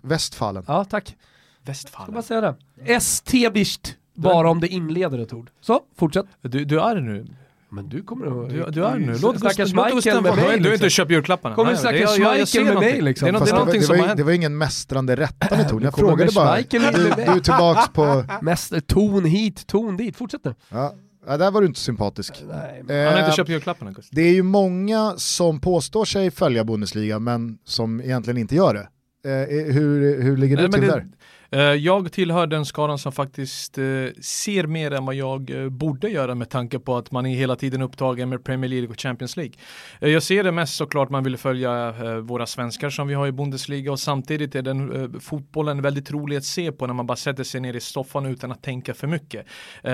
Westfallen. 0.02 0.64
Ja, 0.68 0.86
tack. 0.86 1.16
Ska 1.64 1.72
Westfalen. 1.72 2.14
bara 2.14 2.24
säga 2.24 2.41
det. 2.41 2.93
ST 2.93 3.49
bist, 3.53 3.95
bara 4.16 4.49
om 4.49 4.59
det 4.59 4.68
inleder 4.68 5.20
ett 5.20 5.34
ord. 5.34 5.49
Så, 5.61 5.80
fortsätt. 5.97 6.26
Du, 6.41 6.66
du 6.66 6.80
är 6.82 6.95
nu. 7.01 7.26
Men 7.70 7.89
du 7.89 8.03
kommer 8.03 8.43
att... 8.45 8.49
Du, 8.49 8.66
du 8.72 8.86
är 8.86 8.97
nu. 8.97 9.18
Låt 9.22 9.39
Stackars 9.39 9.74
Michael 9.74 9.95
Gusten 9.95 10.24
med 10.24 10.30
få- 10.32 10.36
Du 10.36 10.41
har 10.41 10.47
mig 10.47 10.57
inte 10.57 10.70
liksom. 10.70 10.89
köpt 10.89 11.11
julklapparna. 11.11 11.55
Kommer 11.55 11.76
stackars 11.76 12.20
Michael 12.20 12.66
med 12.66 12.76
mig, 12.76 13.01
liksom. 13.01 13.26
Det 13.26 13.30
är, 13.30 13.34
nå- 13.34 13.39
Fast 13.39 13.51
det 13.51 13.57
är 13.57 13.59
det, 13.59 13.66
var, 13.66 13.74
det, 13.74 13.82
som 13.82 13.89
var, 13.93 13.97
har 13.97 14.03
ju- 14.03 14.07
hänt. 14.07 14.18
det 14.18 14.24
var 14.24 14.32
ingen 14.32 14.57
mästrande 14.57 15.16
rättande 15.16 15.70
ton, 15.70 15.82
jag 15.82 15.95
frågade 15.97 16.26
med 16.26 16.34
bara. 16.34 16.57
Du, 16.70 16.80
med 16.80 16.93
mig. 16.93 17.26
du 17.26 17.32
är 17.32 17.39
tillbaks 17.39 17.88
på... 17.89 18.26
Mest 18.41 18.88
ton 18.88 19.26
hit, 19.26 19.68
ton 19.68 19.97
dit. 19.97 20.16
Fortsätt 20.16 20.41
nu. 20.45 20.55
Ja, 20.70 20.93
ja, 21.28 21.38
där 21.38 21.51
var 21.51 21.61
du 21.61 21.68
inte 21.68 21.80
sympatisk. 21.80 22.43
Nej, 22.47 22.84
Han 22.88 22.95
har 23.14 23.14
Eh, 23.14 23.20
inte 23.26 23.36
köpt 23.36 23.49
julklapparna 23.49 23.91
Gusten. 23.91 24.16
Det 24.16 24.22
är 24.22 24.34
ju 24.34 24.43
många 24.43 25.14
som 25.18 25.59
påstår 25.59 26.05
sig 26.05 26.32
följa 26.32 26.64
Bundesliga 26.64 27.20
men 27.20 27.57
som 27.66 28.01
egentligen 28.01 28.38
inte 28.38 28.55
gör 28.55 28.74
det. 28.74 28.88
Eh, 29.30 29.74
hur, 29.74 30.22
hur 30.22 30.38
ligger 30.38 30.57
du 30.57 30.61
Nej, 30.61 30.72
men 30.72 30.80
till 30.80 30.89
det- 30.89 30.95
där? 30.95 31.05
Eh, 31.54 31.60
jag 31.62 32.12
tillhör 32.12 32.47
den 32.47 32.66
skaran 32.66 32.97
som 32.97 33.12
faktiskt 33.12 33.78
eh, 33.78 33.84
ser 34.22 34.68
mer 34.68 34.91
än 34.91 35.06
vad 35.06 35.16
jag 35.16 35.49
eh, 35.49 35.70
borde 35.70 36.10
göra 36.10 36.36
med 36.36 36.49
tanke 36.49 36.80
på 36.80 36.97
att 36.97 37.12
man 37.12 37.26
är 37.26 37.36
hela 37.36 37.56
tiden 37.56 37.82
upptagen 37.82 38.30
med 38.30 38.43
Premier 38.43 38.70
League 38.70 38.89
och 38.89 38.99
Champions 38.99 39.38
League. 39.38 39.54
Jag 39.99 40.24
ser 40.24 40.43
det 40.43 40.51
mest 40.51 40.76
såklart 40.76 41.10
man 41.10 41.24
vill 41.24 41.38
följa 41.38 41.93
våra 42.22 42.45
svenskar 42.45 42.89
som 42.89 43.08
vi 43.08 43.14
har 43.14 43.28
i 43.28 43.32
Bundesliga 43.32 43.91
och 43.91 43.99
samtidigt 43.99 44.56
är 44.56 44.62
den 44.62 45.22
fotbollen 45.22 45.82
väldigt 45.82 46.12
rolig 46.12 46.38
att 46.38 46.43
se 46.43 46.72
på 46.72 46.88
när 46.88 46.93
man 46.93 47.08
bara 47.08 47.16
sätter 47.16 47.43
sig 47.43 47.62
ner 47.62 47.74
i 47.74 47.80
soffan 47.80 48.26
utan 48.26 48.51
att 48.51 48.64
tänka 48.64 48.93
för 48.93 49.08
mycket. 49.08 49.45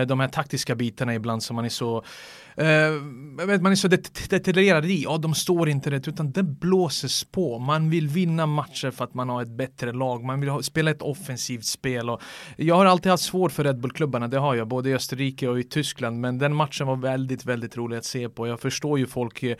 De 0.07 0.19
här 0.19 0.27
taktiska 0.27 0.75
bitarna 0.75 1.15
ibland 1.15 1.43
som 1.43 1.55
man 1.55 1.65
är 1.65 1.69
så 1.69 2.03
Uh, 2.61 3.45
vet, 3.47 3.61
man 3.61 3.71
är 3.71 3.75
så 3.75 3.87
det- 3.87 4.29
detaljerad 4.29 4.85
i, 4.85 5.03
ja 5.03 5.17
de 5.17 5.35
står 5.35 5.69
inte 5.69 5.91
rätt 5.91 6.07
utan 6.07 6.31
det 6.31 6.43
blåses 6.43 7.23
på. 7.23 7.59
Man 7.59 7.89
vill 7.89 8.07
vinna 8.07 8.45
matcher 8.45 8.91
för 8.91 9.03
att 9.03 9.13
man 9.13 9.29
har 9.29 9.41
ett 9.41 9.57
bättre 9.57 9.91
lag, 9.93 10.23
man 10.23 10.39
vill 10.39 10.49
ha, 10.49 10.61
spela 10.61 10.91
ett 10.91 11.01
offensivt 11.01 11.48
spel. 11.57 12.09
Och 12.09 12.21
jag 12.57 12.75
har 12.75 12.85
alltid 12.85 13.11
haft 13.11 13.23
svårt 13.23 13.51
för 13.51 13.63
Red 13.63 13.79
Bull-klubbarna, 13.79 14.27
det 14.27 14.37
har 14.37 14.55
jag, 14.55 14.67
både 14.67 14.89
i 14.89 14.95
Österrike 14.95 15.47
och 15.47 15.59
i 15.59 15.63
Tyskland. 15.63 16.19
Men 16.19 16.37
den 16.37 16.55
matchen 16.55 16.87
var 16.87 16.95
väldigt, 16.95 17.45
väldigt 17.45 17.77
rolig 17.77 17.97
att 17.97 18.05
se 18.05 18.29
på. 18.29 18.47
Jag 18.47 18.59
förstår 18.59 18.99
ju 18.99 19.05
folk 19.05 19.43
eh, 19.43 19.57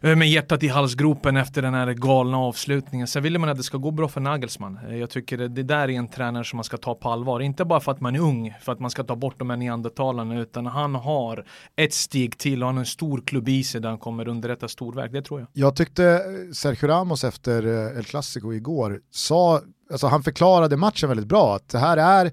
med 0.00 0.28
hjärtat 0.28 0.62
i 0.62 0.68
halsgropen 0.68 1.36
efter 1.36 1.62
den 1.62 1.74
här 1.74 1.92
galna 1.92 2.38
avslutningen. 2.38 3.06
Sen 3.06 3.22
vill 3.22 3.38
man 3.38 3.48
att 3.48 3.56
det 3.56 3.62
ska 3.62 3.78
gå 3.78 3.90
bra 3.90 4.08
för 4.08 4.20
Nagelsmann. 4.20 4.78
Eh, 4.88 4.96
jag 4.96 5.10
tycker 5.10 5.38
det, 5.38 5.62
där 5.62 5.88
är 5.88 5.88
en 5.88 6.08
tränare 6.08 6.44
som 6.44 6.56
man 6.56 6.64
ska 6.64 6.76
ta 6.76 6.94
på 6.94 7.08
allvar. 7.10 7.40
Inte 7.40 7.64
bara 7.64 7.80
för 7.80 7.92
att 7.92 8.00
man 8.00 8.14
är 8.14 8.20
ung, 8.20 8.54
för 8.62 8.72
att 8.72 8.80
man 8.80 8.90
ska 8.90 9.04
ta 9.04 9.16
bort 9.16 9.38
de 9.38 9.50
här 9.50 9.56
neandertalarna, 9.56 10.40
utan 10.40 10.66
han 10.66 10.94
har 10.94 11.44
ett 11.76 11.94
steg 11.94 12.38
till 12.38 12.62
och 12.62 12.68
han 12.68 12.76
har 12.76 12.82
en 12.82 12.86
stor 12.86 13.22
klubb 13.26 13.48
i 13.48 13.64
sig 13.64 13.80
där 13.80 13.88
han 13.88 13.98
kommer 13.98 14.28
underrätta 14.28 14.68
storverk. 14.68 15.12
Det 15.12 15.22
tror 15.22 15.40
jag. 15.40 15.48
Jag 15.52 15.76
tyckte 15.76 16.04
eh, 16.04 16.52
Sergio 16.52 16.88
Ramos 16.88 17.24
efter 17.24 17.66
El 17.98 18.04
Clasico 18.04 18.52
igår 18.52 19.00
sa, 19.10 19.60
alltså 19.90 20.06
han 20.06 20.22
förklarade 20.22 20.76
matchen 20.76 21.08
väldigt 21.08 21.26
bra, 21.26 21.56
att 21.56 21.68
det 21.68 21.78
här 21.78 21.96
är 21.96 22.32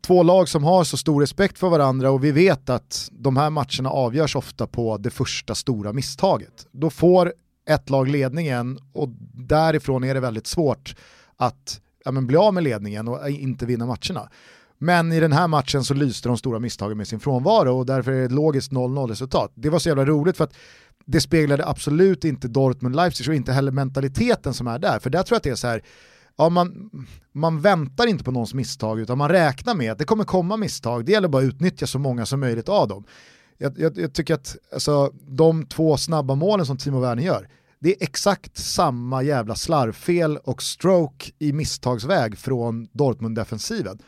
två 0.00 0.22
lag 0.22 0.48
som 0.48 0.64
har 0.64 0.84
så 0.84 0.96
stor 0.96 1.20
respekt 1.20 1.58
för 1.58 1.68
varandra 1.68 2.10
och 2.10 2.24
vi 2.24 2.32
vet 2.32 2.70
att 2.70 3.08
de 3.12 3.36
här 3.36 3.50
matcherna 3.50 3.90
avgörs 3.90 4.36
ofta 4.36 4.66
på 4.66 4.96
det 4.96 5.10
första 5.10 5.54
stora 5.54 5.92
misstaget. 5.92 6.66
Då 6.72 6.90
får 6.90 7.32
ett 7.68 7.90
lag 7.90 8.08
ledningen 8.08 8.78
och 8.92 9.08
därifrån 9.34 10.04
är 10.04 10.14
det 10.14 10.20
väldigt 10.20 10.46
svårt 10.46 10.94
att 11.36 11.80
ja, 12.04 12.10
men 12.10 12.26
bli 12.26 12.36
av 12.36 12.54
med 12.54 12.62
ledningen 12.62 13.08
och 13.08 13.30
inte 13.30 13.66
vinna 13.66 13.86
matcherna. 13.86 14.28
Men 14.78 15.12
i 15.12 15.20
den 15.20 15.32
här 15.32 15.48
matchen 15.48 15.84
så 15.84 15.94
lyste 15.94 16.28
de 16.28 16.36
stora 16.36 16.58
misstagen 16.58 16.96
med 16.96 17.08
sin 17.08 17.20
frånvaro 17.20 17.78
och 17.78 17.86
därför 17.86 18.12
är 18.12 18.18
det 18.18 18.24
ett 18.24 18.32
logiskt 18.32 18.72
0-0 18.72 19.08
resultat. 19.08 19.52
Det 19.54 19.70
var 19.70 19.78
så 19.78 19.88
jävla 19.88 20.04
roligt 20.04 20.36
för 20.36 20.44
att 20.44 20.54
det 21.06 21.20
speglade 21.20 21.66
absolut 21.66 22.24
inte 22.24 22.48
Dortmund-Leipzig 22.48 23.28
och 23.28 23.34
inte 23.34 23.52
heller 23.52 23.72
mentaliteten 23.72 24.54
som 24.54 24.66
är 24.66 24.78
där. 24.78 24.98
För 24.98 25.10
där 25.10 25.22
tror 25.22 25.34
jag 25.34 25.36
att 25.36 25.42
det 25.42 25.50
är 25.50 25.54
så 25.54 25.66
här, 25.66 25.82
ja, 26.40 26.48
man, 26.48 26.90
man 27.32 27.60
väntar 27.60 28.06
inte 28.06 28.24
på 28.24 28.30
någons 28.30 28.54
misstag 28.54 29.00
utan 29.00 29.18
man 29.18 29.28
räknar 29.28 29.74
med 29.74 29.92
att 29.92 29.98
det 29.98 30.04
kommer 30.04 30.24
komma 30.24 30.56
misstag. 30.56 31.04
Det 31.04 31.12
gäller 31.12 31.28
bara 31.28 31.42
att 31.42 31.48
utnyttja 31.48 31.86
så 31.86 31.98
många 31.98 32.26
som 32.26 32.40
möjligt 32.40 32.68
av 32.68 32.88
dem. 32.88 33.04
Jag, 33.58 33.78
jag, 33.78 33.98
jag 33.98 34.12
tycker 34.12 34.34
att 34.34 34.56
alltså, 34.72 35.12
de 35.28 35.66
två 35.66 35.96
snabba 35.96 36.34
målen 36.34 36.66
som 36.66 36.76
Timo 36.76 37.00
Werner 37.00 37.22
gör, 37.22 37.48
det 37.78 37.88
är 37.88 38.04
exakt 38.04 38.56
samma 38.58 39.22
jävla 39.22 39.54
slarvfel 39.54 40.36
och 40.36 40.62
stroke 40.62 41.32
i 41.38 41.52
misstagsväg 41.52 42.38
från 42.38 42.88
Dortmund-defensiven. 42.92 43.98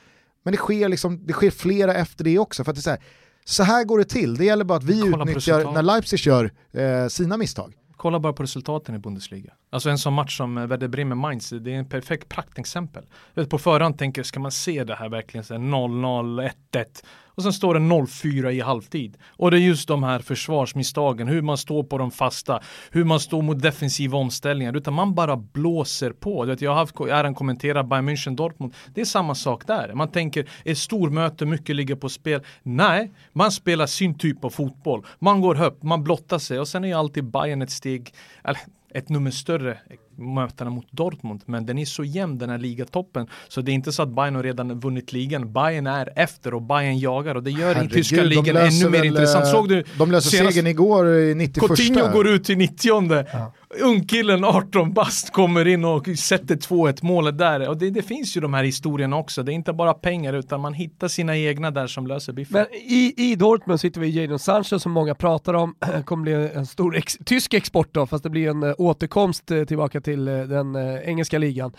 Men 0.43 0.53
det 0.53 0.59
sker, 0.59 0.89
liksom, 0.89 1.27
det 1.27 1.33
sker 1.33 1.51
flera 1.51 1.95
efter 1.95 2.25
det 2.25 2.39
också. 2.39 2.65
För 2.65 2.71
att 2.71 2.77
det 2.77 2.81
är 2.81 2.83
så, 2.83 2.91
här, 2.91 3.01
så 3.45 3.63
här 3.63 3.85
går 3.85 3.99
det 3.99 4.05
till, 4.05 4.37
det 4.37 4.45
gäller 4.45 4.65
bara 4.65 4.79
att 4.79 4.85
vi 4.85 5.01
Kolla 5.01 5.25
utnyttjar 5.25 5.73
när 5.73 5.83
Leipzig 5.83 6.27
gör 6.27 6.53
eh, 6.73 7.09
sina 7.09 7.37
misstag. 7.37 7.75
Kolla 7.97 8.21
bara 8.21 8.33
på 8.33 8.43
resultaten 8.43 8.95
i 8.95 8.99
Bundesliga. 8.99 9.53
Alltså 9.73 9.91
en 9.91 9.99
sån 9.99 10.13
match 10.13 10.37
som 10.37 10.55
Werder 10.55 10.89
Bremen 10.89 11.19
Mainz, 11.19 11.51
det 11.51 11.75
är 11.75 11.79
en 11.79 11.89
perfekt 11.89 12.29
praktexempel. 12.29 13.05
Vet, 13.35 13.51
På 13.51 13.59
förhand 13.59 13.99
tänker 13.99 14.23
ska 14.23 14.41
man 14.41 14.53
se 14.53 14.85
det 14.85 14.95
här 14.95 15.09
verkligen 15.09 15.45
0-0, 15.45 16.51
1-1 16.73 16.87
och 17.35 17.43
sen 17.43 17.53
står 17.53 17.75
det 17.75 17.81
0-4 17.81 18.51
i 18.51 18.61
halvtid. 18.61 19.17
Och 19.29 19.51
det 19.51 19.57
är 19.57 19.61
just 19.61 19.89
de 19.89 20.03
här 20.03 20.19
försvarsmisstagen, 20.19 21.29
hur 21.29 21.43
man 21.43 21.59
står 21.59 21.83
på 21.83 21.99
de 21.99 22.11
fasta, 22.11 22.61
hur 22.91 23.05
man 23.05 23.21
står 23.21 23.43
mot 23.43 23.63
defensiva 23.63 24.19
omställningar, 24.19 24.77
utan 24.77 24.95
man 24.95 25.15
bara 25.15 25.37
blåser 25.37 26.11
på. 26.11 26.45
Du 26.45 26.51
vet, 26.51 26.61
jag 26.61 26.71
har 26.71 26.79
haft 26.79 27.01
äran 27.01 27.35
kommentera 27.35 27.85
Bayern 27.85 28.09
München 28.09 28.37
Dortmund. 28.37 28.75
Det 28.95 29.01
är 29.01 29.05
samma 29.05 29.35
sak 29.35 29.67
där. 29.67 29.95
Man 29.95 30.11
tänker, 30.11 30.49
ett 30.65 30.79
stormöte, 30.79 31.47
mycket 31.47 31.77
ligger 31.77 31.95
på 31.95 32.09
spel. 32.09 32.41
Nej, 32.63 33.13
man 33.33 33.53
spelar 33.53 33.87
sin 33.87 34.19
typ 34.19 34.45
av 34.45 34.51
fotboll. 34.51 35.07
Man 35.19 35.41
går 35.41 35.55
högt, 35.55 35.83
man 35.83 36.05
blottar 36.05 36.39
sig 36.39 36.61
och 36.61 36.69
sen 36.69 36.85
är 36.85 36.89
ju 36.89 36.95
alltid 36.95 37.25
Bayern 37.25 37.63
ett 37.63 37.71
steg, 37.71 38.15
eller 38.45 38.61
ett 38.95 39.09
nummer 39.09 39.31
större 39.31 39.79
mötena 40.17 40.71
mot 40.71 40.87
Dortmund. 40.93 41.43
Men 41.47 41.67
den 41.67 41.79
är 41.79 41.85
så 41.85 42.05
jämn 42.05 42.39
den 42.39 42.51
här 42.51 42.59
ligatoppen. 42.59 43.27
Så 43.49 43.61
det 43.61 43.71
är 43.71 43.75
inte 43.75 43.93
så 43.93 44.03
att 44.03 44.09
Bayern 44.09 44.35
har 44.35 44.43
redan 44.43 44.81
vunnit 44.81 45.13
ligan. 45.13 45.53
Bayern 45.53 45.87
är 45.87 46.13
efter 46.17 46.55
och 46.55 46.63
Bayern 46.63 46.99
jagar 46.99 47.35
och 47.35 47.43
det 47.43 47.51
gör 47.51 47.75
Herregud, 47.75 47.93
tyska 47.93 48.23
ligan 48.23 48.57
ännu 48.57 48.91
mer 48.91 48.99
väl, 48.99 49.07
intressant. 49.07 49.45
eh, 49.45 49.51
Såg 49.51 49.69
du 49.69 49.85
De 49.99 50.11
löser 50.11 50.31
senast- 50.31 50.55
segern 50.55 50.67
igår 50.67 51.09
i 51.19 51.35
91. 51.35 51.67
Coutinho 51.69 52.13
går 52.13 52.29
ut 52.29 52.51
i 52.51 52.57
90 52.57 53.27
Ja. 53.33 53.53
Ungkillen 53.81 54.45
18 54.45 54.93
bast 54.93 55.33
kommer 55.33 55.67
in 55.67 55.85
och 55.85 56.09
sätter 56.19 56.57
2-1 56.57 56.99
målet 57.03 57.39
där. 57.39 57.69
Och 57.69 57.77
det, 57.79 57.91
det 57.91 58.03
finns 58.03 58.37
ju 58.37 58.41
de 58.41 58.55
här 58.55 58.65
historierna 58.65 59.17
också. 59.17 59.43
Det 59.43 59.53
är 59.53 59.55
inte 59.55 59.73
bara 59.73 59.95
pengar 59.95 60.33
utan 60.33 60.61
man 60.61 60.75
hittar 60.75 61.09
sina 61.09 61.37
egna 61.37 61.71
där 61.71 61.87
som 61.87 62.07
löser 62.07 62.33
biffen. 62.33 62.55
Men 62.55 62.67
i, 62.75 63.15
i 63.17 63.35
Dortmund 63.35 63.81
sitter 63.81 64.01
vi 64.01 64.09
Jadon 64.09 64.39
Sancho 64.39 64.79
som 64.79 64.93
många 64.93 65.15
pratar 65.15 65.55
om, 65.55 65.75
kommer 66.05 66.23
bli 66.23 66.33
en 66.33 66.67
stor 66.67 66.97
ex 66.97 67.19
tysk 67.25 67.55
export 67.55 67.89
då, 67.93 68.07
fast 68.07 68.25
det 68.25 68.31
blir 68.31 68.49
en 68.49 68.63
eh, 68.63 68.75
återkomst 68.79 69.51
eh, 69.51 69.65
tillbaka 69.65 70.01
till 70.01 70.29
eh, 70.29 70.35
den 70.35 70.77
engelska 71.05 71.39
ligan. 71.39 71.73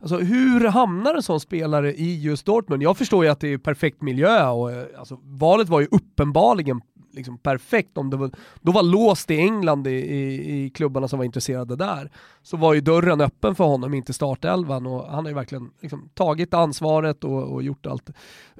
Alltså 0.00 0.16
hur 0.18 0.68
hamnar 0.68 1.14
en 1.14 1.22
sån 1.22 1.40
spelare 1.40 1.94
i 1.94 2.20
just 2.22 2.46
Dortmund? 2.46 2.82
Jag 2.82 2.96
förstår 2.96 3.24
ju 3.24 3.30
att 3.30 3.40
det 3.40 3.52
är 3.52 3.58
perfekt 3.58 4.02
miljö 4.02 4.48
och 4.48 4.70
alltså, 4.98 5.18
valet 5.22 5.68
var 5.68 5.80
ju 5.80 5.88
uppenbarligen 5.90 6.80
liksom 7.10 7.38
perfekt. 7.38 7.98
Om 7.98 8.10
det 8.10 8.16
var, 8.16 8.30
då 8.60 8.72
var 8.72 8.82
låst 8.82 9.30
i 9.30 9.36
England 9.36 9.86
i, 9.86 9.90
i, 9.90 10.64
i 10.64 10.70
klubbarna 10.70 11.08
som 11.08 11.18
var 11.18 11.26
intresserade 11.26 11.76
där. 11.76 12.10
Så 12.42 12.56
var 12.56 12.74
ju 12.74 12.80
dörren 12.80 13.20
öppen 13.20 13.54
för 13.54 13.64
honom 13.64 13.94
in 13.94 14.02
till 14.02 14.14
startelvan 14.14 14.86
och 14.86 15.06
han 15.06 15.24
har 15.24 15.28
ju 15.28 15.34
verkligen 15.34 15.70
liksom, 15.80 16.08
tagit 16.14 16.54
ansvaret 16.54 17.24
och, 17.24 17.42
och 17.42 17.62
gjort 17.62 17.86
allt, 17.86 18.10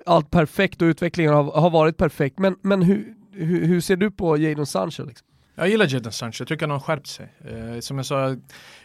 allt 0.06 0.30
perfekt 0.30 0.82
och 0.82 0.86
utvecklingen 0.86 1.34
har, 1.34 1.44
har 1.44 1.70
varit 1.70 1.96
perfekt. 1.96 2.38
Men, 2.38 2.56
men 2.62 2.82
hur, 2.82 3.14
hur, 3.32 3.66
hur 3.66 3.80
ser 3.80 3.96
du 3.96 4.10
på 4.10 4.36
Jadon 4.36 4.66
Sancho? 4.66 5.04
Liksom? 5.04 5.26
Jag 5.60 5.68
gillar 5.68 5.86
Jadon 5.94 6.12
Sancho, 6.12 6.40
jag 6.40 6.48
tycker 6.48 6.66
han 6.66 6.70
har 6.70 6.80
skärpt 6.80 7.06
sig. 7.06 7.28
Eh, 7.44 7.80
som 7.80 7.96
jag 7.96 8.06
sa, 8.06 8.36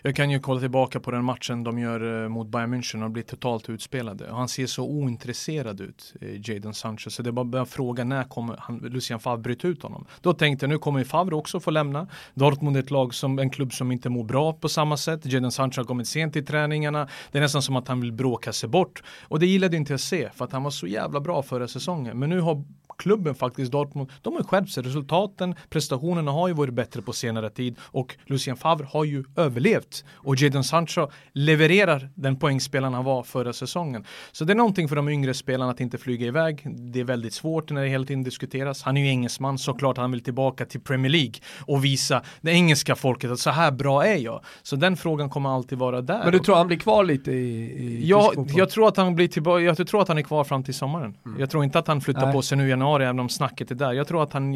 jag 0.02 0.16
kan 0.16 0.30
ju 0.32 0.40
kolla 0.40 0.60
tillbaka 0.60 1.00
på 1.00 1.12
den 1.12 1.24
matchen 1.24 1.64
de 1.64 1.80
gör 1.80 2.24
eh, 2.24 2.30
mot 2.30 2.48
Bayern 2.48 2.74
München 2.74 3.04
och 3.04 3.12
blir 3.12 3.24
totalt 3.24 3.70
utspelade. 3.70 4.32
Och 4.32 4.38
han 4.38 4.48
ser 4.48 4.68
så 4.68 4.84
ointresserad 4.84 5.82
ut, 5.82 6.14
eh, 6.22 6.50
Jadon 6.50 6.74
Sancho. 6.74 7.10
Så 7.10 7.24
det 7.24 7.30
är 7.30 7.32
bara 7.32 7.62
att 7.62 7.70
fråga 7.70 8.04
när 8.04 8.24
kommer 8.24 8.58
han, 8.60 8.78
Lucian 8.78 9.20
Favre 9.20 9.42
bryta 9.42 9.68
ut 9.68 9.84
honom. 9.84 10.06
Då 10.22 10.34
tänkte 10.34 10.64
jag 10.64 10.70
nu 10.70 10.78
kommer 10.78 11.00
ju 11.00 11.06
Favre 11.06 11.36
också 11.36 11.60
få 11.60 11.72
lämna. 11.72 12.08
Dortmund 12.34 12.78
är 12.78 12.80
ett 12.80 12.92
lag 12.92 13.14
som 13.14 13.40
en 13.40 13.50
klubb 13.50 13.74
som 13.74 13.92
inte 13.92 14.10
mår 14.10 14.24
bra 14.24 14.54
på 14.54 14.70
samma 14.70 14.98
sätt. 14.98 15.26
Jadon 15.26 15.52
Sancho 15.52 15.80
har 15.80 15.86
kommit 15.86 16.08
sent 16.08 16.36
i 16.36 16.44
träningarna. 16.44 17.08
Det 17.32 17.38
är 17.38 17.42
nästan 17.42 17.62
som 17.62 17.76
att 17.76 17.88
han 17.88 18.02
vill 18.02 18.12
bråka 18.12 18.54
sig 18.54 18.70
bort. 18.70 19.04
Och 19.22 19.40
det 19.40 19.46
gillade 19.46 19.78
inte 19.78 19.94
jag 19.94 20.00
se 20.00 20.30
för 20.30 20.46
att 20.46 20.52
han 20.52 20.64
var 20.64 20.72
så 20.72 20.88
jävla 20.88 21.20
bra 21.20 21.44
förra 21.44 21.68
säsongen. 21.68 22.20
Men 22.20 22.30
nu 22.30 22.40
har 22.40 22.64
klubben 22.98 23.36
faktiskt, 23.36 23.72
Dortmund, 23.72 24.10
de 24.22 24.34
har 24.34 24.44
skärpt 24.44 24.70
sig. 24.70 24.84
Resultaten, 24.84 25.56
prestationerna 25.70 26.32
har 26.32 26.48
ju 26.48 26.54
varit 26.54 26.74
bättre 26.74 27.02
på 27.02 27.14
senare 27.14 27.50
tid 27.50 27.76
och 27.82 28.16
Lucien 28.26 28.58
Favre 28.58 28.88
har 28.92 29.04
ju 29.04 29.24
överlevt. 29.36 30.06
Och 30.14 30.36
Jadon 30.36 30.64
Sancho 30.64 31.08
levererar 31.32 32.10
den 32.16 32.36
poängspelaren 32.40 32.94
han 32.94 33.04
var 33.06 33.24
förra 33.24 33.54
säsongen. 33.54 34.06
Så 34.32 34.46
det 34.46 34.54
är 34.54 34.56
någonting 34.56 34.88
för 34.88 34.96
de 34.96 35.10
yngre 35.10 35.34
spelarna 35.34 35.72
att 35.72 35.80
inte 35.80 35.98
flyga 35.98 36.28
iväg. 36.28 36.68
Det 36.94 37.00
är 37.00 37.04
väldigt 37.04 37.34
svårt 37.34 37.72
när 37.72 37.84
det 37.84 37.90
hela 37.90 38.06
tiden 38.06 38.24
diskuteras. 38.24 38.84
Han 38.84 38.98
är 38.98 39.02
ju 39.02 39.08
engelsman, 39.08 39.58
såklart 39.58 39.98
han 39.98 40.12
vill 40.12 40.24
tillbaka 40.24 40.66
till 40.66 40.82
Premier 40.82 41.12
League 41.12 41.34
och 41.60 41.86
visa 41.86 42.22
det 42.42 42.52
engelska 42.52 42.96
folket 42.96 43.32
att 43.32 43.40
så 43.40 43.50
här 43.50 43.72
bra 43.72 44.06
är 44.06 44.18
jag. 44.18 44.42
Så 44.64 44.76
den 44.76 44.98
frågan 44.98 45.30
kommer 45.30 45.50
alltid 45.50 45.78
vara 45.78 46.02
där. 46.02 46.24
Men 46.24 46.32
du 46.32 46.40
tror 46.40 46.56
han 46.56 46.68
blir 46.68 46.78
kvar 46.78 47.04
lite 47.04 47.32
i, 47.32 47.62
i 47.86 48.08
Ja, 48.08 48.34
jag 48.56 48.70
tror 48.70 48.88
att 48.88 48.98
han 48.98 49.16
blir 49.16 49.28
tillbaka, 49.28 49.62
jag 49.62 49.88
tror 49.88 50.02
att 50.02 50.08
han 50.08 50.18
är 50.18 50.22
kvar 50.22 50.44
fram 50.44 50.64
till 50.64 50.74
sommaren. 50.74 51.18
Mm. 51.26 51.40
Jag 51.40 51.50
tror 51.50 51.64
inte 51.64 51.80
att 51.80 51.88
han 51.88 52.02
flyttar 52.02 52.26
Nej. 52.26 52.34
på 52.34 52.42
sig 52.42 52.58
nu 52.58 52.66
i 52.66 52.70
januari 52.70 52.85
även 53.00 53.20
om 53.20 53.30
snacket 53.30 53.72
är 53.72 53.76
där. 53.76 53.94
Jag 53.94 54.08
tror 54.08 54.24
att 54.24 54.34
han 54.34 54.54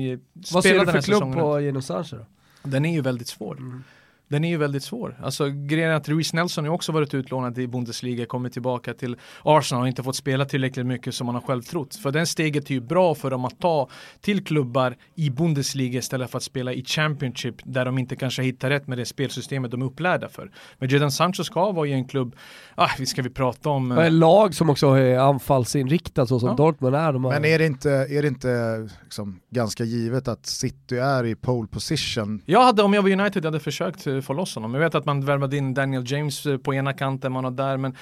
Vad 0.51 0.63
ser 0.63 0.79
du 0.79 0.91
för 0.91 1.01
klubb 1.01 1.33
på 1.33 1.61
Geno 1.61 1.81
Sancho 1.81 2.15
då? 2.15 2.25
Den 2.63 2.85
är 2.85 2.93
ju 2.93 3.01
väldigt 3.01 3.27
svår. 3.27 3.57
Mm 3.57 3.83
den 4.29 4.43
är 4.43 4.49
ju 4.49 4.57
väldigt 4.57 4.83
svår. 4.83 5.19
Alltså 5.23 5.49
grejen 5.49 5.89
är 5.89 5.95
att 5.95 6.09
Reece 6.09 6.33
Nelson 6.33 6.65
har 6.65 6.73
också 6.73 6.91
varit 6.91 7.13
utlånad 7.13 7.57
i 7.57 7.67
Bundesliga, 7.67 8.25
kommit 8.25 8.53
tillbaka 8.53 8.93
till 8.93 9.15
Arsenal 9.43 9.81
och 9.81 9.87
inte 9.87 10.03
fått 10.03 10.15
spela 10.15 10.45
tillräckligt 10.45 10.85
mycket 10.85 11.15
som 11.15 11.25
man 11.25 11.35
har 11.35 11.41
själv 11.41 11.61
trott. 11.61 11.95
För 11.95 12.11
den 12.11 12.27
steget 12.27 12.69
är 12.69 12.73
ju 12.73 12.81
bra 12.81 13.15
för 13.15 13.31
dem 13.31 13.45
att 13.45 13.59
ta 13.59 13.89
till 14.21 14.45
klubbar 14.45 14.95
i 15.15 15.29
Bundesliga 15.29 15.99
istället 15.99 16.31
för 16.31 16.37
att 16.37 16.43
spela 16.43 16.73
i 16.73 16.85
Championship 16.85 17.55
där 17.63 17.85
de 17.85 17.97
inte 17.97 18.15
kanske 18.15 18.43
hittar 18.43 18.69
rätt 18.69 18.87
med 18.87 18.97
det 18.97 19.05
spelsystemet 19.05 19.71
de 19.71 19.81
är 19.81 19.85
upplärda 19.85 20.29
för. 20.29 20.51
Men 20.77 20.89
Jadon 20.89 21.11
Sancho 21.11 21.43
ska 21.43 21.71
vara 21.71 21.87
i 21.87 21.93
en 21.93 22.07
klubb, 22.07 22.35
ah, 22.75 22.89
vi 22.99 23.05
ska 23.05 23.21
vi 23.21 23.29
prata 23.29 23.69
om... 23.69 23.91
Eh... 23.91 24.11
lag 24.11 24.55
som 24.55 24.69
också 24.69 24.87
är 24.87 25.17
anfallsinriktat 25.17 26.29
så 26.29 26.39
som 26.39 26.49
ja. 26.49 26.55
Dortmund 26.55 26.95
är. 26.95 27.13
De 27.13 27.21
Men 27.21 27.45
är 27.45 27.59
det 27.59 27.65
inte, 27.65 27.91
är 27.91 28.21
det 28.21 28.27
inte 28.27 28.89
liksom 29.03 29.39
ganska 29.49 29.83
givet 29.83 30.27
att 30.27 30.45
City 30.45 30.97
är 30.97 31.25
i 31.25 31.35
pole 31.35 31.67
position? 31.67 32.41
Jag 32.45 32.63
hade, 32.63 32.83
om 32.83 32.93
jag 32.93 33.01
var 33.01 33.09
United, 33.09 33.45
jag 33.45 33.51
hade 33.51 33.59
försökt 33.59 34.07
eh, 34.07 34.18
få 34.21 34.33
loss 34.33 34.55
honom. 34.55 34.73
Jag 34.73 34.81
vet 34.81 34.95
att 34.95 35.05
man 35.05 35.25
värvade 35.25 35.57
in 35.57 35.73
Daniel 35.73 36.11
James 36.11 36.45
eh, 36.45 36.57
på 36.57 36.73
ena 36.73 36.93
kanten, 36.93 37.31
man 37.31 37.43
har 37.43 37.51
där, 37.51 37.77
men 37.77 37.95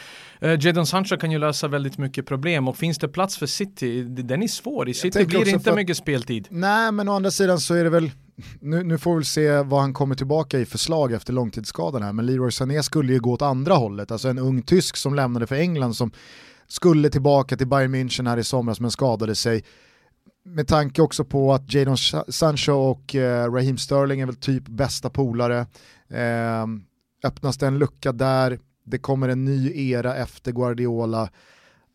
uh, 0.44 0.66
Jadon 0.66 0.86
Sancho 0.86 1.18
kan 1.18 1.32
ju 1.32 1.38
lösa 1.38 1.68
väldigt 1.68 1.98
mycket 1.98 2.26
problem 2.26 2.68
och 2.68 2.78
finns 2.78 2.98
det 2.98 3.08
plats 3.08 3.38
för 3.38 3.46
City, 3.46 4.04
den 4.04 4.44
är 4.44 4.48
svår. 4.48 4.90
I 4.90 4.94
City 4.94 5.26
blir 5.26 5.46
det 5.46 5.52
inte 5.52 5.76
mycket 5.76 5.98
speltid. 5.98 6.48
Nej, 6.50 6.92
men 6.92 7.10
å 7.10 7.16
andra 7.16 7.32
sidan 7.32 7.60
så 7.60 7.74
är 7.74 7.84
det 7.84 7.90
väl 7.90 8.12
nu, 8.60 8.84
nu, 8.84 8.98
får 8.98 9.18
vi 9.18 9.26
se 9.26 9.62
vad 9.62 9.82
han 9.82 9.94
kommer 9.94 10.16
tillbaka 10.16 10.60
i 10.60 10.66
förslag 10.66 11.12
efter 11.12 11.34
långtidsskadan 11.34 12.04
här, 12.04 12.14
men 12.14 12.26
Leroy 12.26 12.52
Sané 12.52 12.84
skulle 12.84 13.14
ju 13.14 13.20
gå 13.20 13.32
åt 13.32 13.42
andra 13.42 13.74
hållet, 13.74 14.12
alltså 14.12 14.28
en 14.28 14.40
ung 14.40 14.62
tysk 14.62 14.98
som 14.98 15.16
lämnade 15.16 15.48
för 15.48 15.56
England 15.56 15.94
som 15.94 16.12
skulle 16.68 17.10
tillbaka 17.10 17.58
till 17.58 17.68
Bayern 17.68 17.96
München 17.96 18.30
här 18.30 18.38
i 18.38 18.44
somras 18.44 18.80
men 18.80 18.92
skadade 18.92 19.36
sig 19.36 19.64
med 20.48 20.68
tanke 20.68 21.02
också 21.02 21.26
på 21.26 21.54
att 21.54 21.74
Jadon 21.74 21.98
Sancho 22.28 22.72
och 22.72 23.16
eh, 23.16 23.52
Raheem 23.52 23.78
Sterling 23.78 24.22
är 24.22 24.26
väl 24.26 24.36
typ 24.36 24.68
bästa 24.68 25.10
polare. 25.10 25.66
Eh, 26.10 26.66
öppnas 27.24 27.58
det 27.58 27.68
en 27.68 27.78
lucka 27.80 28.12
där, 28.12 28.60
det 28.84 28.98
kommer 28.98 29.30
en 29.30 29.46
ny 29.46 29.90
era 29.92 30.16
efter 30.16 30.52
Guardiola. 30.52 31.30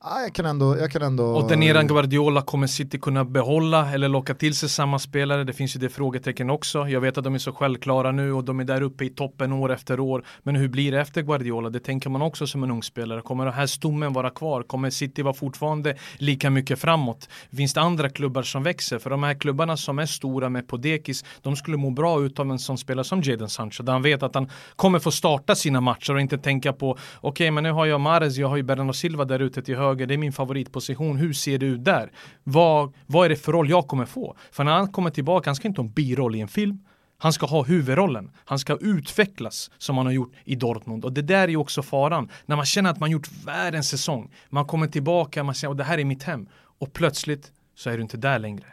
Ah, 0.04 0.20
jag, 0.20 0.32
kan 0.32 0.46
ändå, 0.46 0.78
jag 0.78 0.90
kan 0.90 1.02
ändå... 1.02 1.24
Och 1.24 1.48
den 1.48 1.62
eran 1.62 1.86
Guardiola 1.86 2.42
kommer 2.42 2.66
City 2.66 2.98
kunna 2.98 3.24
behålla 3.24 3.92
eller 3.92 4.08
locka 4.08 4.34
till 4.34 4.54
sig 4.54 4.68
samma 4.68 4.98
spelare? 4.98 5.44
Det 5.44 5.52
finns 5.52 5.76
ju 5.76 5.80
det 5.80 5.88
frågetecken 5.88 6.50
också. 6.50 6.88
Jag 6.88 7.00
vet 7.00 7.18
att 7.18 7.24
de 7.24 7.34
är 7.34 7.38
så 7.38 7.52
självklara 7.52 8.12
nu 8.12 8.32
och 8.32 8.44
de 8.44 8.60
är 8.60 8.64
där 8.64 8.82
uppe 8.82 9.04
i 9.04 9.10
toppen 9.10 9.52
år 9.52 9.72
efter 9.72 10.00
år. 10.00 10.24
Men 10.42 10.56
hur 10.56 10.68
blir 10.68 10.92
det 10.92 11.00
efter 11.00 11.22
Guardiola? 11.22 11.70
Det 11.70 11.80
tänker 11.80 12.10
man 12.10 12.22
också 12.22 12.46
som 12.46 12.62
en 12.62 12.70
ung 12.70 12.82
spelare. 12.82 13.20
Kommer 13.20 13.44
den 13.44 13.54
här 13.54 13.66
stommen 13.66 14.12
vara 14.12 14.30
kvar? 14.30 14.62
Kommer 14.62 14.90
City 14.90 15.22
vara 15.22 15.34
fortfarande 15.34 15.96
lika 16.16 16.50
mycket 16.50 16.78
framåt? 16.78 17.28
Finns 17.56 17.74
det 17.74 17.80
andra 17.80 18.08
klubbar 18.08 18.42
som 18.42 18.62
växer? 18.62 18.98
För 18.98 19.10
de 19.10 19.22
här 19.22 19.34
klubbarna 19.34 19.76
som 19.76 19.98
är 19.98 20.06
stora 20.06 20.48
med 20.48 20.68
Podekis, 20.68 21.24
de 21.42 21.56
skulle 21.56 21.76
må 21.76 21.90
bra 21.90 22.22
utav 22.22 22.50
en 22.50 22.58
sån 22.58 22.78
spelare 22.78 23.04
som 23.04 23.22
Jadon 23.22 23.48
Sancho. 23.48 23.82
Där 23.82 23.92
han 23.92 24.02
vet 24.02 24.22
att 24.22 24.34
han 24.34 24.48
kommer 24.76 24.98
få 24.98 25.10
starta 25.10 25.54
sina 25.54 25.80
matcher 25.80 26.14
och 26.14 26.20
inte 26.20 26.38
tänka 26.38 26.72
på 26.72 26.90
okej, 26.90 27.00
okay, 27.20 27.50
men 27.50 27.64
nu 27.64 27.72
har 27.72 27.86
jag 27.86 28.00
Mares, 28.00 28.36
jag 28.36 28.48
har 28.48 28.56
ju 28.56 28.62
Bernardo 28.62 28.92
Silva 28.92 29.24
där 29.24 29.38
ute 29.38 29.62
till 29.62 29.76
höger 29.76 29.91
höger, 29.92 30.06
det 30.06 30.14
är 30.14 30.18
min 30.18 30.32
favoritposition, 30.32 31.16
hur 31.16 31.32
ser 31.32 31.58
det 31.58 31.66
ut 31.66 31.84
där? 31.84 32.12
Vad, 32.44 32.94
vad 33.06 33.24
är 33.24 33.28
det 33.28 33.36
för 33.36 33.52
roll 33.52 33.70
jag 33.70 33.86
kommer 33.86 34.06
få? 34.06 34.36
För 34.50 34.64
när 34.64 34.72
han 34.72 34.92
kommer 34.92 35.10
tillbaka, 35.10 35.50
han 35.50 35.56
ska 35.56 35.68
inte 35.68 35.80
ha 35.80 35.86
en 35.86 35.92
biroll 35.92 36.36
i 36.36 36.40
en 36.40 36.48
film, 36.48 36.78
han 37.18 37.32
ska 37.32 37.46
ha 37.46 37.62
huvudrollen. 37.62 38.30
Han 38.44 38.58
ska 38.58 38.76
utvecklas 38.80 39.70
som 39.78 39.96
han 39.96 40.06
har 40.06 40.12
gjort 40.12 40.32
i 40.44 40.54
Dortmund. 40.54 41.04
Och 41.04 41.12
det 41.12 41.22
där 41.22 41.42
är 41.42 41.48
ju 41.48 41.56
också 41.56 41.82
faran. 41.82 42.28
När 42.46 42.56
man 42.56 42.64
känner 42.64 42.90
att 42.90 43.00
man 43.00 43.10
gjort 43.10 43.28
världens 43.44 43.88
säsong. 43.88 44.30
Man 44.48 44.64
kommer 44.64 44.86
tillbaka, 44.86 45.44
man 45.44 45.54
säger 45.54 45.70
att 45.70 45.78
det 45.78 45.84
här 45.84 45.98
är 45.98 46.04
mitt 46.04 46.22
hem. 46.22 46.48
Och 46.78 46.92
plötsligt 46.92 47.52
så 47.74 47.90
är 47.90 47.96
du 47.96 48.02
inte 48.02 48.16
där 48.16 48.38
längre. 48.38 48.66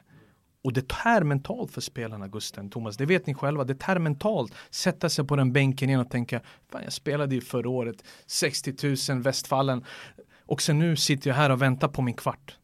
Och 0.64 0.74
det 0.74 0.88
tär 0.88 1.24
mentalt 1.24 1.72
för 1.72 1.82
spelarna, 1.82 2.28
Gusten, 2.28 2.70
Thomas. 2.70 2.98
Det 2.98 3.06
vet 3.06 3.28
ni 3.28 3.34
själva. 3.34 3.64
Det 3.64 3.76
tär 3.76 4.00
mentalt. 4.00 4.54
Sätta 4.70 5.10
sig 5.10 5.26
på 5.26 5.36
den 5.36 5.54
bänken 5.54 5.90
igen 5.90 6.02
och 6.02 6.10
tänka, 6.10 6.42
fan 6.72 6.82
jag 6.84 6.94
spelade 6.94 7.36
ju 7.36 7.42
förra 7.42 7.70
året, 7.70 8.04
60 8.28 9.14
000 9.14 9.22
Västfallen. 9.22 9.84
Och 10.50 10.62
sen 10.62 10.80
nu 10.80 10.96
sitter 10.96 11.30
jag 11.30 11.36
här 11.38 11.50
och 11.50 11.62
väntar 11.62 11.88
på 11.88 12.02
min 12.02 12.14
kvart. 12.14 12.58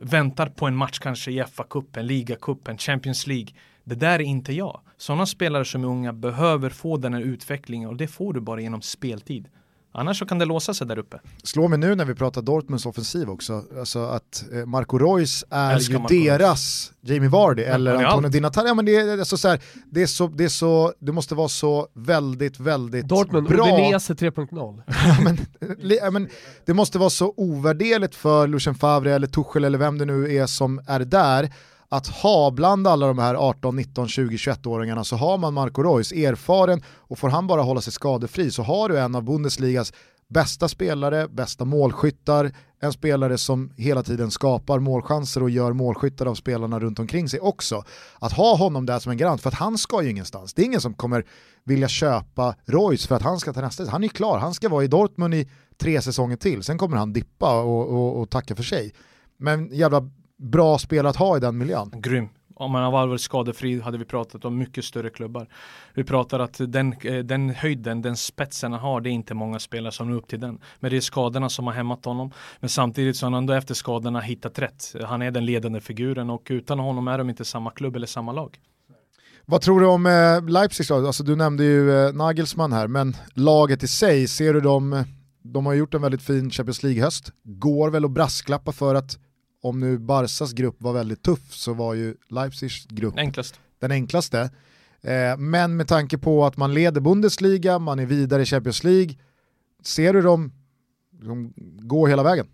Väntar 0.00 0.46
på 0.46 0.66
en 0.66 0.76
match 0.76 0.98
kanske 0.98 1.30
i 1.30 1.42
FA-cupen, 1.42 2.02
ligacupen, 2.02 2.78
Champions 2.78 3.26
League. 3.26 3.48
Det 3.84 3.94
där 3.94 4.18
är 4.18 4.20
inte 4.20 4.52
jag. 4.52 4.80
Sådana 4.96 5.26
spelare 5.26 5.64
som 5.64 5.84
är 5.84 5.88
unga 5.88 6.12
behöver 6.12 6.70
få 6.70 6.96
den 6.96 7.14
här 7.14 7.20
utvecklingen 7.20 7.88
och 7.88 7.96
det 7.96 8.06
får 8.08 8.32
du 8.32 8.40
bara 8.40 8.60
genom 8.60 8.82
speltid. 8.82 9.48
Annars 9.92 10.18
så 10.18 10.26
kan 10.26 10.38
det 10.38 10.44
låsa 10.44 10.74
sig 10.74 10.86
där 10.86 10.98
uppe. 10.98 11.20
Slå 11.42 11.68
mig 11.68 11.78
nu 11.78 11.94
när 11.94 12.04
vi 12.04 12.14
pratar 12.14 12.42
Dortmunds 12.42 12.86
offensiv 12.86 13.30
också, 13.30 13.64
alltså 13.78 13.98
att 13.98 14.44
eh, 14.52 14.66
Marco 14.66 14.98
Reus 14.98 15.44
är 15.50 15.74
Älskar 15.74 15.94
ju 15.94 16.00
Marco 16.00 16.14
deras 16.14 16.38
Reus. 16.40 16.92
Jamie 17.00 17.28
Vardy 17.28 17.62
eller 17.62 17.94
Antonio 17.94 18.28
Di 18.28 18.40
Natalia, 18.40 18.74
men 18.74 18.84
det 18.84 18.96
är, 18.96 19.18
alltså 19.18 19.36
så 19.36 19.48
här, 19.48 19.60
det 19.90 20.02
är 20.02 20.06
så, 20.06 20.26
det 20.26 20.44
är 20.44 20.48
så, 20.48 20.92
det 20.98 21.12
måste 21.12 21.34
vara 21.34 21.48
så 21.48 21.88
väldigt, 21.94 22.60
väldigt 22.60 23.08
Dortmund, 23.08 23.48
bra. 23.48 23.56
Dortmund, 23.56 23.84
Udinese 23.84 24.14
3.0. 24.14 24.82
men, 25.24 26.12
men 26.12 26.28
det 26.64 26.74
måste 26.74 26.98
vara 26.98 27.10
så 27.10 27.34
ovärderligt 27.36 28.14
för 28.14 28.46
Lucien 28.46 28.74
Favre 28.74 29.14
eller 29.14 29.26
Tuchel 29.26 29.64
eller 29.64 29.78
vem 29.78 29.98
det 29.98 30.04
nu 30.04 30.34
är 30.34 30.46
som 30.46 30.80
är 30.86 31.00
där, 31.00 31.50
att 31.90 32.06
ha 32.06 32.50
bland 32.50 32.86
alla 32.86 33.06
de 33.06 33.18
här 33.18 33.34
18, 33.34 33.76
19, 33.76 34.08
20, 34.08 34.36
21-åringarna 34.36 35.04
så 35.04 35.16
har 35.16 35.38
man 35.38 35.54
Marco 35.54 35.82
Reus, 35.82 36.12
erfaren, 36.12 36.82
och 36.86 37.18
får 37.18 37.28
han 37.28 37.46
bara 37.46 37.62
hålla 37.62 37.80
sig 37.80 37.92
skadefri 37.92 38.50
så 38.50 38.62
har 38.62 38.88
du 38.88 38.98
en 38.98 39.14
av 39.14 39.22
Bundesligas 39.22 39.92
bästa 40.28 40.68
spelare, 40.68 41.28
bästa 41.28 41.64
målskyttar, 41.64 42.52
en 42.80 42.92
spelare 42.92 43.38
som 43.38 43.70
hela 43.76 44.02
tiden 44.02 44.30
skapar 44.30 44.78
målchanser 44.78 45.42
och 45.42 45.50
gör 45.50 45.72
målskyttar 45.72 46.26
av 46.26 46.34
spelarna 46.34 46.80
runt 46.80 46.98
omkring 46.98 47.28
sig 47.28 47.40
också. 47.40 47.84
Att 48.18 48.32
ha 48.32 48.56
honom 48.56 48.86
där 48.86 48.98
som 48.98 49.12
en 49.12 49.18
garant, 49.18 49.42
för 49.42 49.48
att 49.48 49.54
han 49.54 49.78
ska 49.78 50.02
ju 50.02 50.10
ingenstans. 50.10 50.54
Det 50.54 50.62
är 50.62 50.66
ingen 50.66 50.80
som 50.80 50.94
kommer 50.94 51.24
vilja 51.64 51.88
köpa 51.88 52.54
Royce 52.66 53.06
för 53.06 53.14
att 53.14 53.22
han 53.22 53.40
ska 53.40 53.52
ta 53.52 53.60
nästa. 53.60 53.90
Han 53.90 54.04
är 54.04 54.08
klar, 54.08 54.38
han 54.38 54.54
ska 54.54 54.68
vara 54.68 54.84
i 54.84 54.88
Dortmund 54.88 55.34
i 55.34 55.50
tre 55.80 56.02
säsonger 56.02 56.36
till, 56.36 56.62
sen 56.62 56.78
kommer 56.78 56.96
han 56.96 57.12
dippa 57.12 57.62
och, 57.62 57.88
och, 57.88 58.20
och 58.20 58.30
tacka 58.30 58.56
för 58.56 58.62
sig. 58.62 58.94
Men 59.38 59.68
jävla 59.72 60.10
bra 60.38 60.78
spel 60.78 61.06
att 61.06 61.16
ha 61.16 61.36
i 61.36 61.40
den 61.40 61.58
miljön. 61.58 61.90
Grym. 61.96 62.28
Om 62.54 62.72
man 62.72 62.82
har 62.82 62.90
varit 62.90 63.20
skadefri 63.20 63.80
hade 63.80 63.98
vi 63.98 64.04
pratat 64.04 64.44
om 64.44 64.58
mycket 64.58 64.84
större 64.84 65.10
klubbar. 65.10 65.48
Vi 65.94 66.04
pratar 66.04 66.40
att 66.40 66.56
den, 66.58 66.92
eh, 66.92 67.18
den 67.18 67.50
höjden, 67.50 68.02
den 68.02 68.16
spetsen 68.16 68.72
han 68.72 68.80
har, 68.80 69.00
det 69.00 69.10
är 69.10 69.12
inte 69.12 69.34
många 69.34 69.58
spelare 69.58 69.92
som 69.92 70.10
når 70.10 70.16
upp 70.16 70.28
till 70.28 70.40
den. 70.40 70.60
Men 70.80 70.90
det 70.90 70.96
är 70.96 71.00
skadorna 71.00 71.48
som 71.48 71.66
har 71.66 71.74
hämmat 71.74 72.04
honom. 72.04 72.30
Men 72.60 72.68
samtidigt 72.68 73.16
så 73.16 73.26
har 73.26 73.30
han 73.30 73.38
ändå 73.38 73.52
efter 73.52 73.74
skadorna 73.74 74.20
hittat 74.20 74.58
rätt. 74.58 74.94
Han 75.04 75.22
är 75.22 75.30
den 75.30 75.46
ledande 75.46 75.80
figuren 75.80 76.30
och 76.30 76.46
utan 76.50 76.78
honom 76.78 77.08
är 77.08 77.18
de 77.18 77.30
inte 77.30 77.44
samma 77.44 77.70
klubb 77.70 77.96
eller 77.96 78.06
samma 78.06 78.32
lag. 78.32 78.58
Vad 79.46 79.60
tror 79.60 79.80
du 79.80 79.86
om 79.86 80.06
eh, 80.06 80.48
Leipzig 80.48 80.86
då? 80.88 81.06
Alltså, 81.06 81.24
du 81.24 81.36
nämnde 81.36 81.64
ju 81.64 82.06
eh, 82.06 82.12
Nagelsmann 82.12 82.72
här, 82.72 82.88
men 82.88 83.16
laget 83.34 83.82
i 83.82 83.88
sig, 83.88 84.28
ser 84.28 84.54
du 84.54 84.60
dem, 84.60 85.04
de 85.42 85.66
har 85.66 85.74
gjort 85.74 85.94
en 85.94 86.02
väldigt 86.02 86.22
fin 86.22 86.50
Champions 86.50 86.82
League-höst, 86.82 87.32
går 87.44 87.90
väl 87.90 88.04
att 88.04 88.10
brasklappa 88.10 88.72
för 88.72 88.94
att 88.94 89.18
om 89.62 89.80
nu 89.80 89.98
Barsas 89.98 90.52
grupp 90.52 90.76
var 90.78 90.92
väldigt 90.92 91.22
tuff 91.22 91.52
så 91.54 91.72
var 91.74 91.94
ju 91.94 92.14
Leipzigs 92.28 92.86
grupp 92.86 93.18
Enklast. 93.18 93.60
den 93.78 93.90
enklaste. 93.90 94.50
Eh, 95.02 95.36
men 95.38 95.76
med 95.76 95.88
tanke 95.88 96.18
på 96.18 96.46
att 96.46 96.56
man 96.56 96.74
leder 96.74 97.00
Bundesliga, 97.00 97.78
man 97.78 97.98
är 97.98 98.06
vidare 98.06 98.42
i 98.42 98.46
Champions 98.46 98.84
League, 98.84 99.14
ser 99.82 100.12
du 100.12 100.22
dem, 100.22 100.52
dem 101.10 101.52
gå 101.80 102.06
hela 102.06 102.22
vägen? 102.22 102.46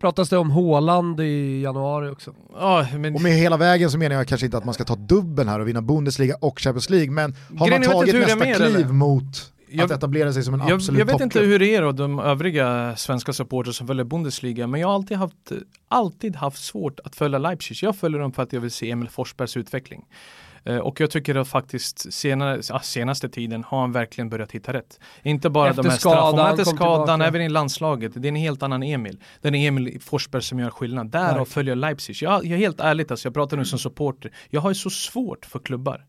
Pratas 0.00 0.28
det 0.28 0.38
om 0.38 0.50
Håland 0.50 1.20
i 1.20 1.62
januari 1.62 2.10
också? 2.10 2.34
Ja, 2.52 2.86
men... 2.98 3.14
Och 3.14 3.22
med 3.22 3.32
hela 3.32 3.56
vägen 3.56 3.90
så 3.90 3.98
menar 3.98 4.16
jag 4.16 4.28
kanske 4.28 4.44
inte 4.44 4.58
att 4.58 4.64
man 4.64 4.74
ska 4.74 4.84
ta 4.84 4.94
dubbeln 4.94 5.48
här 5.48 5.60
och 5.60 5.68
vinna 5.68 5.82
Bundesliga 5.82 6.36
och 6.40 6.60
Champions 6.60 6.90
League, 6.90 7.10
men 7.10 7.34
har 7.58 7.66
Grejen, 7.66 7.82
man 7.82 7.92
tagit 7.92 8.14
nästa 8.14 8.44
kliv 8.44 8.62
eller? 8.62 8.84
mot 8.88 9.52
Jag- 9.68 9.84
att 9.84 9.90
etablera 9.98 10.32
sig 10.32 10.42
som 10.42 10.54
en 10.54 10.60
absolut 10.60 10.98
jag 10.98 11.06
vet 11.06 11.12
inte 11.20 11.22
toppklubb? 11.24 11.44
hur 11.44 11.58
det 11.58 11.74
är 11.74 11.82
och 11.84 11.94
de 11.94 12.18
övriga 12.18 12.96
svenska 12.96 13.32
supporters 13.32 13.76
som 13.76 13.86
följer 13.86 14.04
Bundesliga 14.04 14.66
men 14.66 14.80
jag 14.80 14.88
har 14.88 14.94
alltid 14.94 15.16
haft, 15.16 15.52
alltid 15.88 16.36
haft 16.36 16.64
svårt 16.64 17.00
att 17.04 17.16
följa 17.16 17.38
Leipzig. 17.38 17.76
Jag 17.82 17.96
följer 17.96 18.20
dem 18.20 18.32
för 18.32 18.42
att 18.42 18.52
jag 18.52 18.60
vill 18.60 18.70
se 18.70 18.90
Emil 18.90 19.08
Forsbergs 19.08 19.56
utveckling. 19.56 20.04
Eh, 20.64 20.76
Och 20.78 21.00
jag 21.00 21.10
tycker 21.10 21.34
att 21.34 21.48
faktiskt 21.48 22.12
senare, 22.14 22.62
senaste 22.82 23.28
tiden 23.28 23.64
har 23.64 23.80
han 23.80 23.92
verkligen 23.92 24.28
börjat 24.28 24.52
hitta 24.52 24.72
rätt. 24.72 25.00
Inte 25.22 25.50
bara 25.50 25.70
Efter 25.70 25.82
de 25.82 25.88
här 25.88 25.96
skadan, 25.98 26.32
straffen, 26.32 26.60
efter 26.60 26.76
skadan, 26.76 27.20
även 27.20 27.42
i 27.42 27.48
landslaget. 27.48 28.12
Det 28.14 28.26
är 28.26 28.28
en 28.28 28.36
helt 28.36 28.62
annan 28.62 28.82
Emil. 28.82 29.18
Det 29.40 29.48
är 29.48 29.54
Emil 29.54 30.00
Forsberg 30.00 30.42
som 30.42 30.58
gör 30.58 30.70
skillnad. 30.70 31.06
Därav 31.10 31.44
följer 31.44 31.74
Leipzig. 31.74 32.16
Jag, 32.20 32.44
jag 32.44 32.52
är 32.52 32.56
helt 32.56 32.80
ärligt, 32.80 33.10
alltså, 33.10 33.26
jag 33.26 33.34
pratar 33.34 33.56
nu 33.56 33.64
som 33.64 33.78
supporter. 33.78 34.32
Jag 34.50 34.60
har 34.60 34.70
ju 34.70 34.74
så 34.74 34.90
svårt 34.90 35.46
för 35.46 35.58
klubbar 35.58 36.04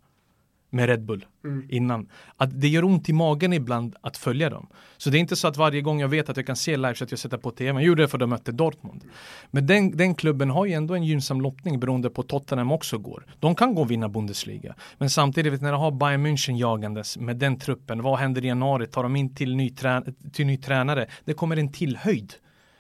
med 0.70 0.90
Red 0.90 1.06
Bull 1.06 1.26
innan. 1.70 2.08
Att 2.38 2.62
det 2.62 2.68
gör 2.68 2.84
ont 2.84 3.10
i 3.10 3.14
magen 3.14 3.54
ibland 3.54 3.96
att 4.02 4.18
följa 4.18 4.50
dem. 4.50 4.68
Så 4.98 5.10
det 5.10 5.18
är 5.18 5.20
inte 5.20 5.36
så 5.36 5.48
att 5.48 5.58
varje 5.58 5.82
gång 5.82 6.00
jag 6.00 6.08
vet 6.08 6.30
att 6.30 6.38
jag 6.38 6.46
kan 6.46 6.56
se 6.56 6.78
live 6.78 6.96
så 6.96 7.04
att 7.04 7.12
jag 7.12 7.20
sätter 7.20 7.38
på 7.38 7.52
tv. 7.52 7.80
Jag 7.80 7.88
gjorde 7.88 8.04
det 8.04 8.08
för 8.08 8.18
att 8.18 8.20
de 8.20 8.30
mötte 8.30 8.52
Dortmund. 8.52 9.04
Men 9.52 9.68
den, 9.68 9.98
den 9.98 10.16
klubben 10.16 10.50
har 10.50 10.66
ju 10.66 10.74
ändå 10.74 10.96
en 10.96 11.04
gynnsam 11.04 11.42
lottning 11.42 11.80
beroende 11.80 12.10
på 12.10 12.24
Tottenham 12.24 12.72
också 12.72 12.98
går. 12.98 13.26
De 13.40 13.56
kan 13.56 13.76
gå 13.76 13.82
och 13.82 13.92
vinna 13.92 14.10
Bundesliga. 14.10 14.76
Men 14.98 15.10
samtidigt 15.10 15.62
när 15.62 15.72
de 15.72 15.82
har 15.82 15.92
Bayern 15.92 16.26
München 16.26 16.58
jagandes 16.58 17.18
med 17.18 17.38
den 17.38 17.60
truppen. 17.60 18.02
Vad 18.02 18.20
händer 18.20 18.46
i 18.46 18.48
januari? 18.48 18.88
Tar 18.88 19.04
de 19.04 19.16
in 19.16 19.36
till 19.36 19.56
ny, 19.56 19.70
trä, 19.70 20.04
till 20.34 20.46
ny 20.46 20.58
tränare? 20.58 21.08
Det 21.26 21.34
kommer 21.34 21.58
en 21.58 21.72
till 21.72 21.98
höjd. 21.98 22.34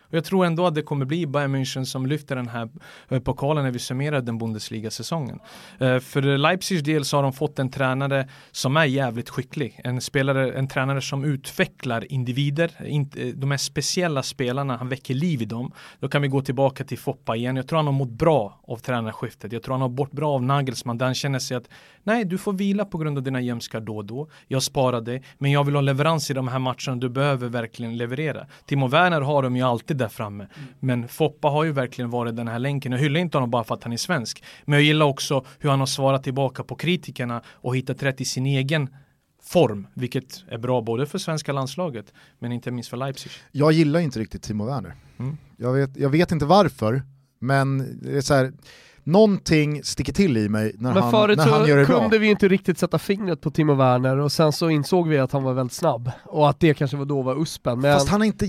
Och 0.10 0.14
jag 0.14 0.24
tror 0.24 0.46
ändå 0.46 0.68
att 0.68 0.76
det 0.76 0.82
kommer 0.82 1.06
bli 1.06 1.28
Bayern 1.28 1.56
München 1.56 1.84
som 1.84 2.06
lyfter 2.06 2.36
den 2.36 2.48
här 2.48 2.70
eh, 3.10 3.20
pokalen 3.20 3.64
när 3.64 3.72
vi 3.72 3.80
summerar 3.80 4.22
den 4.22 4.38
Bundesliga-säsongen. 4.38 5.40
Eh, 5.80 6.00
för 6.00 6.38
Leipzigs 6.38 6.84
del 6.84 7.06
så 7.06 7.18
har 7.18 7.24
de 7.24 7.34
fått 7.34 7.60
en 7.60 7.72
tränare 7.72 8.28
som 8.52 8.78
är 8.78 8.86
jävligt 8.86 9.30
skicklig. 9.30 9.82
En, 9.84 10.02
spelare, 10.02 10.54
en 10.54 10.68
tränare 10.68 11.02
som 11.02 11.24
utvecklar 11.24 12.12
individer, 12.12 12.72
eh, 12.80 13.28
de 13.36 13.52
här 13.52 13.58
speciella 13.58 14.24
spelarna, 14.24 14.78
han 14.78 14.90
väcker 14.90 15.14
liv 15.14 15.42
i 15.42 15.46
dem. 15.46 15.72
Då 16.00 16.08
kan 16.08 16.22
vi 16.22 16.28
gå 16.28 16.42
tillbaka 16.42 16.84
till 16.84 17.00
Foppa 17.00 17.36
igen. 17.36 17.56
Jag 17.56 17.68
tror 17.68 17.78
han 17.78 17.86
har 17.86 17.94
mått 17.94 18.10
bra 18.10 18.62
av 18.68 18.78
tränarskiftet. 18.78 19.52
Jag 19.52 19.64
tror 19.64 19.74
han 19.74 19.82
har 19.82 19.90
bort 19.90 20.12
bra 20.12 20.34
av 20.34 20.44
Nagelsmann 20.44 20.98
där 20.98 21.06
han 21.06 21.16
känner 21.16 21.40
sig 21.40 21.58
att 21.58 21.70
nej, 22.04 22.26
du 22.26 22.38
får 22.38 22.54
vila 22.54 22.86
på 22.86 22.98
grund 22.98 23.18
av 23.18 23.24
dina 23.24 23.42
gömskar 23.42 23.80
då 23.80 23.98
och 23.98 24.06
då. 24.06 24.30
Jag 24.48 24.64
sparar 24.64 25.02
dig, 25.02 25.24
men 25.38 25.52
jag 25.52 25.64
vill 25.64 25.76
ha 25.76 25.82
leverans 25.82 26.32
i 26.32 26.34
de 26.34 26.48
här 26.48 26.60
matcherna. 26.60 26.96
Du 26.96 27.10
behöver 27.10 27.50
verkligen 27.50 27.98
leverera. 27.98 28.48
Timo 28.66 28.88
Werner 28.88 29.22
har 29.22 29.44
de 29.44 29.56
ju 29.56 29.62
alltid 29.62 29.97
där 29.98 30.08
framme. 30.08 30.48
Men 30.80 31.08
Foppa 31.08 31.48
har 31.48 31.64
ju 31.64 31.72
verkligen 31.72 32.10
varit 32.10 32.36
den 32.36 32.48
här 32.48 32.60
länken. 32.60 32.92
Jag 32.92 33.00
hyllar 33.00 33.20
inte 33.20 33.38
honom 33.38 33.52
bara 33.52 33.64
för 33.64 33.76
att 33.76 33.84
han 33.84 33.94
är 33.94 33.98
svensk. 33.98 34.44
Men 34.66 34.74
jag 34.74 34.84
gillar 34.84 35.06
också 35.06 35.46
hur 35.60 35.70
han 35.70 35.80
har 35.80 35.88
svarat 35.88 36.24
tillbaka 36.24 36.64
på 36.64 36.76
kritikerna 36.76 37.42
och 37.48 37.76
hittat 37.76 38.04
rätt 38.04 38.22
i 38.22 38.26
sin 38.26 38.46
egen 38.46 38.90
form, 39.44 39.88
vilket 39.94 40.44
är 40.50 40.58
bra 40.58 40.82
både 40.82 41.06
för 41.06 41.18
svenska 41.18 41.54
landslaget 41.54 42.14
men 42.40 42.52
inte 42.52 42.72
minst 42.72 42.90
för 42.90 42.98
Leipzig. 42.98 43.32
Jag 43.52 43.72
gillar 43.72 44.00
inte 44.00 44.20
riktigt 44.20 44.44
Timo 44.44 44.66
Werner. 44.66 44.96
Mm. 45.20 45.38
Jag, 45.58 45.74
vet, 45.74 45.98
jag 45.98 46.10
vet 46.10 46.32
inte 46.32 46.46
varför, 46.46 47.02
men 47.40 48.00
det 48.02 48.18
är 48.18 48.22
så 48.22 48.34
här, 48.34 48.54
någonting 49.04 49.84
sticker 49.84 50.14
till 50.14 50.38
i 50.38 50.50
mig 50.50 50.76
när, 50.78 50.94
Men 50.94 51.04
han, 51.04 51.12
förut 51.12 51.38
när 51.38 51.46
han 51.46 51.68
gör 51.68 51.78
det 51.78 51.86
bra. 51.86 52.00
kunde 52.00 52.20
vi 52.20 52.28
inte 52.28 52.48
riktigt 52.48 52.78
sätta 52.78 53.00
fingret 53.00 53.42
på 53.42 53.52
Timo 53.52 53.74
Werner 53.74 54.18
och 54.18 54.32
sen 54.32 54.52
så 54.52 54.70
insåg 54.70 55.08
vi 55.08 55.18
att 55.18 55.32
han 55.32 55.44
var 55.44 55.54
väldigt 55.54 55.74
snabb 55.74 56.12
och 56.24 56.50
att 56.50 56.60
det 56.60 56.74
kanske 56.74 56.98
var 56.98 57.06
då 57.06 57.22
var 57.22 57.42
uspen. 57.42 57.80
Men 57.80 57.94
Fast 57.94 58.10
han 58.10 58.22
är 58.22 58.26
inte 58.26 58.46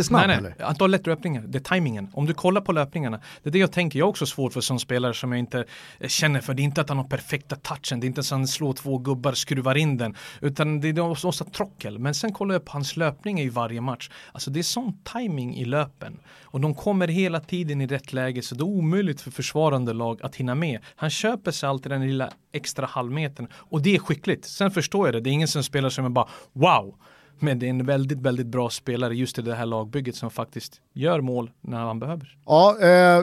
jättesnabb 0.00 0.26
nej, 0.26 0.40
nej. 0.42 0.52
heller. 0.52 0.70
Att 0.70 0.80
ha 0.80 0.86
lätt 0.86 1.06
löpningar, 1.06 1.42
det 1.46 1.58
är 1.58 1.62
tajmingen. 1.62 2.08
Om 2.12 2.26
du 2.26 2.34
kollar 2.34 2.60
på 2.60 2.72
löpningarna, 2.72 3.20
det 3.42 3.48
är 3.48 3.52
det 3.52 3.58
jag 3.58 3.72
tänker. 3.72 3.98
Jag 3.98 4.06
är 4.06 4.10
också 4.10 4.26
svårt 4.26 4.52
för 4.52 4.60
som 4.60 4.78
spelare 4.78 5.14
som 5.14 5.32
jag 5.32 5.38
inte 5.38 5.64
känner 6.06 6.40
för. 6.40 6.54
Det 6.54 6.62
är 6.62 6.64
inte 6.64 6.80
att 6.80 6.88
han 6.88 6.98
har 6.98 7.04
perfekta 7.04 7.56
touchen, 7.56 8.00
det 8.00 8.06
är 8.06 8.08
inte 8.08 8.22
så 8.22 8.34
att 8.34 8.38
han 8.38 8.48
slår 8.48 8.72
två 8.72 8.98
gubbar, 8.98 9.32
skruvar 9.32 9.76
in 9.76 9.96
den. 9.96 10.16
Utan 10.40 10.80
det 10.80 10.88
är 10.88 11.00
också 11.00 11.32
trockel. 11.32 11.98
Men 11.98 12.14
sen 12.14 12.32
kollar 12.32 12.54
jag 12.54 12.64
på 12.64 12.72
hans 12.72 12.96
löpningar 12.96 13.44
i 13.44 13.48
varje 13.48 13.80
match. 13.80 14.10
Alltså 14.32 14.50
det 14.50 14.58
är 14.58 14.62
sån 14.62 14.98
timing 15.04 15.56
i 15.56 15.64
löpen. 15.64 16.20
Och 16.52 16.60
de 16.60 16.74
kommer 16.74 17.08
hela 17.08 17.40
tiden 17.40 17.80
i 17.80 17.86
rätt 17.86 18.12
läge 18.12 18.42
så 18.42 18.54
det 18.54 18.62
är 18.62 18.66
omöjligt 18.66 19.20
för 19.20 19.30
försvarande 19.30 19.92
lag 19.92 20.22
att 20.22 20.36
hinna 20.36 20.54
med. 20.54 20.80
Han 20.96 21.10
köper 21.10 21.50
sig 21.50 21.68
alltid 21.68 21.92
den 21.92 22.06
lilla 22.06 22.30
extra 22.52 22.86
halvmetern 22.86 23.48
och 23.54 23.82
det 23.82 23.94
är 23.94 23.98
skickligt. 23.98 24.44
Sen 24.44 24.70
förstår 24.70 25.06
jag 25.06 25.14
det, 25.14 25.20
det 25.20 25.30
är 25.30 25.32
ingen 25.32 25.48
som 25.48 25.62
spelar 25.62 25.90
som 25.90 26.04
är 26.04 26.08
bara 26.08 26.28
wow. 26.52 26.94
Men 27.40 27.58
det 27.58 27.66
är 27.66 27.70
en 27.70 27.86
väldigt, 27.86 28.18
väldigt 28.18 28.46
bra 28.46 28.70
spelare 28.70 29.14
just 29.14 29.38
i 29.38 29.42
det 29.42 29.54
här 29.54 29.66
lagbygget 29.66 30.16
som 30.16 30.30
faktiskt 30.30 30.80
gör 30.92 31.20
mål 31.20 31.50
när 31.60 31.78
han 31.78 32.00
behöver. 32.00 32.36
Ja, 32.46 32.78
eh, 32.80 33.22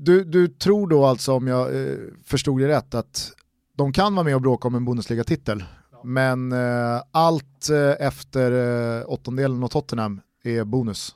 du, 0.00 0.24
du 0.24 0.48
tror 0.48 0.88
då 0.88 1.04
alltså, 1.04 1.32
om 1.32 1.46
jag 1.46 1.82
eh, 1.82 1.96
förstod 2.24 2.60
det 2.60 2.68
rätt, 2.68 2.94
att 2.94 3.32
de 3.76 3.92
kan 3.92 4.14
vara 4.14 4.24
med 4.24 4.34
och 4.34 4.42
bråka 4.42 4.68
om 4.68 4.74
en 4.74 4.84
Bundesliga-titel, 4.84 5.64
men 6.04 6.52
eh, 6.52 7.02
allt 7.10 7.70
eh, 7.70 8.06
efter 8.06 8.52
eh, 8.98 9.04
åttondelen 9.06 9.62
och 9.62 9.70
Tottenham 9.70 10.20
är 10.44 10.64
bonus. 10.64 11.14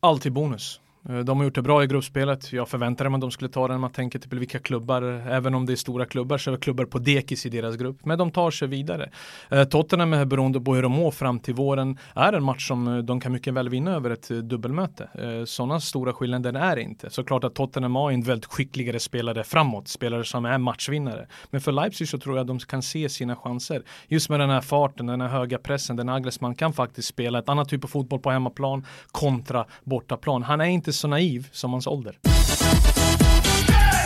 Alltid 0.00 0.32
bonus. 0.32 0.80
Eh, 1.08 1.18
de 1.18 1.38
har 1.38 1.44
gjort 1.44 1.54
det 1.54 1.62
bra 1.62 1.84
i 1.84 1.86
gruppspelet. 1.86 2.52
Jag 2.52 2.68
förväntade 2.68 3.10
mig 3.10 3.16
att 3.16 3.20
de 3.20 3.30
skulle 3.30 3.50
ta 3.50 3.68
den. 3.68 3.80
Man 3.80 3.90
tänker 3.90 4.18
typ 4.18 4.30
till 4.30 4.38
vilka 4.38 4.58
klubbar, 4.58 5.02
även 5.28 5.54
om 5.54 5.66
det 5.66 5.72
är 5.72 5.76
stora 5.76 6.04
klubbar, 6.04 6.38
så 6.38 6.50
är 6.50 6.52
det 6.52 6.60
klubbar 6.60 6.84
på 6.84 6.98
dekis 6.98 7.46
i 7.46 7.48
deras 7.48 7.76
grupp. 7.76 8.04
Men 8.04 8.18
de 8.18 8.30
tar 8.30 8.50
sig 8.50 8.68
vidare. 8.68 9.10
Eh, 9.50 9.64
Tottenham, 9.64 10.12
är 10.12 10.24
beroende 10.24 10.60
på 10.60 10.74
hur 10.74 10.82
de 10.82 10.92
mår 10.92 11.10
fram 11.10 11.40
till 11.40 11.54
våren, 11.54 11.98
är 12.14 12.32
en 12.32 12.42
match 12.42 12.68
som 12.68 12.88
eh, 12.88 12.98
de 12.98 13.20
kan 13.20 13.32
mycket 13.32 13.54
väl 13.54 13.68
vinna 13.68 13.90
över 13.90 14.10
ett 14.10 14.28
dubbelmöte. 14.28 15.08
Sådana 15.46 15.80
stora 15.80 16.12
skillnader 16.12 16.52
är 16.52 16.76
det 16.76 16.82
inte. 16.82 17.10
Såklart 17.10 17.44
att 17.44 17.54
Tottenham 17.54 17.96
har 17.96 18.10
en 18.10 18.22
väldigt 18.22 18.46
skickligare 18.46 19.00
spelare 19.00 19.44
framåt, 19.44 19.88
spelare 19.88 20.24
som 20.24 20.44
är 20.44 20.58
matchvinnare. 20.58 21.26
Men 21.50 21.60
för 21.60 21.72
Leipzig 21.72 22.08
så 22.08 22.18
tror 22.18 22.36
jag 22.36 22.40
att 22.40 22.48
de 22.48 22.58
kan 22.58 22.82
se 22.82 23.08
sina 23.08 23.36
chanser. 23.36 23.82
Just 24.08 24.30
med 24.30 24.40
den 24.40 24.50
här 24.50 24.60
farten, 24.60 25.06
den 25.06 25.20
här 25.20 25.28
höga 25.28 25.58
pressen, 25.58 25.96
den 25.96 26.06
Nagelsmann 26.06 26.54
kan 26.54 26.72
faktiskt 26.72 27.08
spela 27.08 27.38
ett 27.38 27.48
annat 27.48 27.68
typ 27.68 27.84
av 27.84 27.88
fotboll 27.88 28.20
på 28.20 28.30
hemmaplan 28.30 28.84
kontra 29.10 29.64
bortaplan. 29.84 30.42
Han 30.42 30.60
är 30.60 30.64
inte 30.64 30.92
så 30.96 31.08
naiv 31.08 31.48
som 31.52 31.72
hans 31.72 31.86
ålder. 31.86 32.18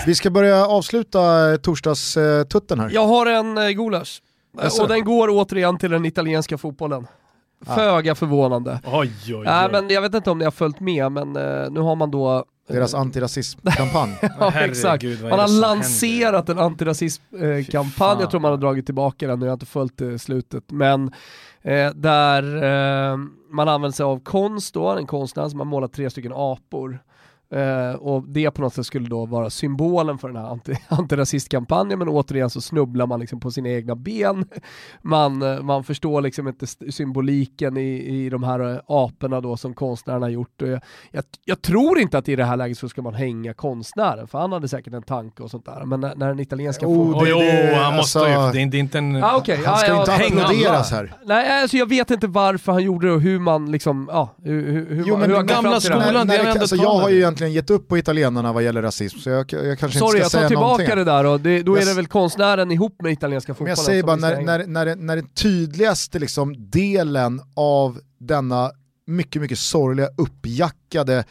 Vi 0.07 0.14
ska 0.14 0.30
börja 0.30 0.66
avsluta 0.66 1.53
eh, 1.53 1.57
torsdagstutten 1.57 2.80
här. 2.80 2.91
jag 2.93 3.07
har 3.07 3.26
en 3.26 3.59
eh. 3.59 3.64
Eh, 4.59 4.64
Jaså? 4.64 4.82
Och 4.82 4.88
den 4.88 5.05
går 5.05 5.28
återigen 5.30 5.78
till 5.78 5.91
den 5.91 6.05
italienska 6.05 6.59
fotbollen. 6.59 7.07
Föga 7.66 8.14
förvånande. 8.14 8.80
Oj, 8.84 9.12
oj, 9.26 9.43
Nej 9.45 9.68
men 9.72 9.88
jag 9.88 10.03
vet 10.03 10.14
inte 10.14 10.30
om 10.30 10.38
ni 10.38 10.45
har 10.45 10.53
följt 10.53 10.80
med 10.80 11.12
men 11.12 11.36
eh, 11.36 11.70
nu 11.70 11.80
har 11.80 11.97
man 11.97 12.11
då 12.11 12.45
Deras 12.73 12.95
antirasismkampanj. 12.95 14.18
Ja 14.41 14.53
exakt, 14.53 15.05
man 15.23 15.39
har 15.39 15.61
lanserat 15.61 16.49
en 16.49 16.59
antirasismkampanj, 16.59 18.21
jag 18.21 18.31
tror 18.31 18.41
man 18.41 18.51
har 18.51 18.59
dragit 18.59 18.87
tillbaka 18.87 19.27
den, 19.27 19.39
nu 19.39 19.45
har 19.45 19.51
jag 19.51 19.57
inte 19.57 19.66
följt 19.66 20.01
eh, 20.01 20.16
slutet, 20.16 20.64
men 20.71 21.12
eh, 21.62 21.91
där 21.95 22.43
eh, 23.12 23.16
man 23.51 23.68
använder 23.68 23.97
sig 23.97 24.05
av 24.05 24.21
konst 24.21 24.75
då, 24.75 24.89
en 24.89 25.07
konstnär 25.07 25.49
som 25.49 25.61
har 25.61 25.66
målat 25.66 25.93
tre 25.93 26.11
stycken 26.11 26.33
apor. 26.35 26.99
Eh, 27.55 27.95
och 27.95 28.25
det 28.29 28.51
på 28.51 28.63
något 28.63 28.75
sätt 28.75 28.87
skulle 28.87 29.09
då 29.09 29.27
vara 29.27 29.51
symbolen 29.51 30.19
för 30.19 30.29
den 30.29 30.37
här 30.37 30.51
anti, 30.51 30.75
antirasistkampanjen 30.89 31.99
men 31.99 32.09
återigen 32.09 32.51
så 32.51 32.61
snubblar 32.61 33.07
man 33.07 33.21
liksom 33.21 33.41
på 33.41 33.51
sina 33.51 33.69
egna 33.69 33.95
ben. 33.97 34.45
Man, 35.03 35.43
eh, 35.43 35.63
man 35.63 35.85
förstår 35.85 36.21
liksom 36.21 36.49
inte 36.49 36.67
symboliken 36.91 37.77
i, 37.77 38.07
i 38.25 38.31
de 38.31 38.43
här 38.43 38.73
eh, 38.75 38.81
aporna 38.87 39.41
då 39.41 39.57
som 39.57 39.75
konstnären 39.75 40.23
har 40.23 40.29
gjort. 40.29 40.63
Och 40.63 40.69
jag, 40.69 40.81
jag, 41.11 41.25
jag 41.45 41.63
tror 41.63 41.99
inte 41.99 42.19
att 42.19 42.29
i 42.29 42.37
det 42.37 42.45
här 42.45 42.57
läget 42.57 42.79
så 42.79 42.89
ska 42.89 43.03
man 43.03 43.15
hänga 43.15 43.55
konstnären 43.55 44.27
för 44.29 44.39
han 44.39 44.53
hade 44.53 44.69
säkert 44.69 44.95
en 44.95 45.03
tanke 45.03 45.43
och 45.43 45.51
sånt 45.51 45.65
där. 45.67 45.85
Men 45.85 46.01
när, 46.01 46.15
när 46.15 46.29
den 46.29 46.41
italienska 46.41 46.87
Oh, 46.87 46.95
fotbollen- 47.13 47.39
det- 47.39 47.73
oh, 47.73 47.79
han 47.83 47.97
måste 47.97 48.19
alltså- 48.19 48.59
ju, 48.59 48.65
det 48.65 48.71
det 48.71 48.77
är 48.77 48.81
inte 48.81 48.99
en... 48.99 49.25
Ah, 49.25 49.37
okej. 49.37 49.61
Han 49.67 49.79
ska 49.79 49.87
ja, 49.89 49.95
ju 49.95 50.01
inte 50.01 50.37
ja, 50.37 50.45
applåderas 50.45 50.91
här. 50.91 51.15
Nej, 51.25 51.63
alltså 51.63 51.77
jag 51.77 51.89
vet 51.89 52.11
inte 52.11 52.27
varför 52.27 52.73
han 52.73 52.83
gjorde 52.83 53.07
det 53.07 53.13
och 53.13 53.21
hur 53.21 53.39
man 53.39 53.73
liksom, 53.73 54.09
ja, 54.13 54.29
hur, 54.45 54.73
hur, 54.73 55.05
Jo, 55.07 55.17
men 55.17 55.31
hur 55.31 55.43
gamla 55.43 55.81
skolan, 55.81 56.15
när, 56.15 56.25
det 56.25 56.37
är 56.37 56.47
ändå 56.47 56.61
alltså, 56.61 56.77
jag 56.77 56.91
har 56.95 57.09
ju 57.11 57.25
egentligen 57.43 57.53
gett 57.53 57.70
upp 57.70 57.88
på 57.88 57.99
italienarna 57.99 58.53
vad 58.53 58.62
gäller 58.62 58.82
rasism, 58.82 59.18
så 59.18 59.30
jag, 59.30 59.53
jag 59.53 59.78
kanske 59.78 59.99
Sorry, 59.99 60.09
inte 60.09 60.18
jag 60.18 60.30
ska 60.30 60.38
tar 60.38 60.38
säga 60.38 60.49
tillbaka 60.49 60.66
någonting. 60.66 60.97
det 60.97 61.05
där 61.05 61.24
och 61.26 61.41
det, 61.41 61.62
då 61.62 61.74
är 61.74 61.78
Jag 61.78 61.88
det 61.88 61.95
väl 61.95 62.07
konstnären 62.07 62.70
ihop 62.70 63.03
med 63.03 63.12
italienska 63.12 63.53
Men 63.53 63.57
fotbollen 63.57 63.70
jag 63.70 63.78
säger 63.78 64.03
bara, 64.03 64.16
när, 64.16 64.43
när, 64.43 64.66
när, 64.66 64.97
när 64.97 65.16
den 65.16 65.28
tydligaste 65.28 66.18
liksom 66.18 66.70
delen 66.70 67.41
av 67.57 68.01
denna 68.18 68.70
mycket, 69.07 69.43
mycket 69.43 69.59
sorgliga, 69.59 70.09
uppjackade, 70.16 71.24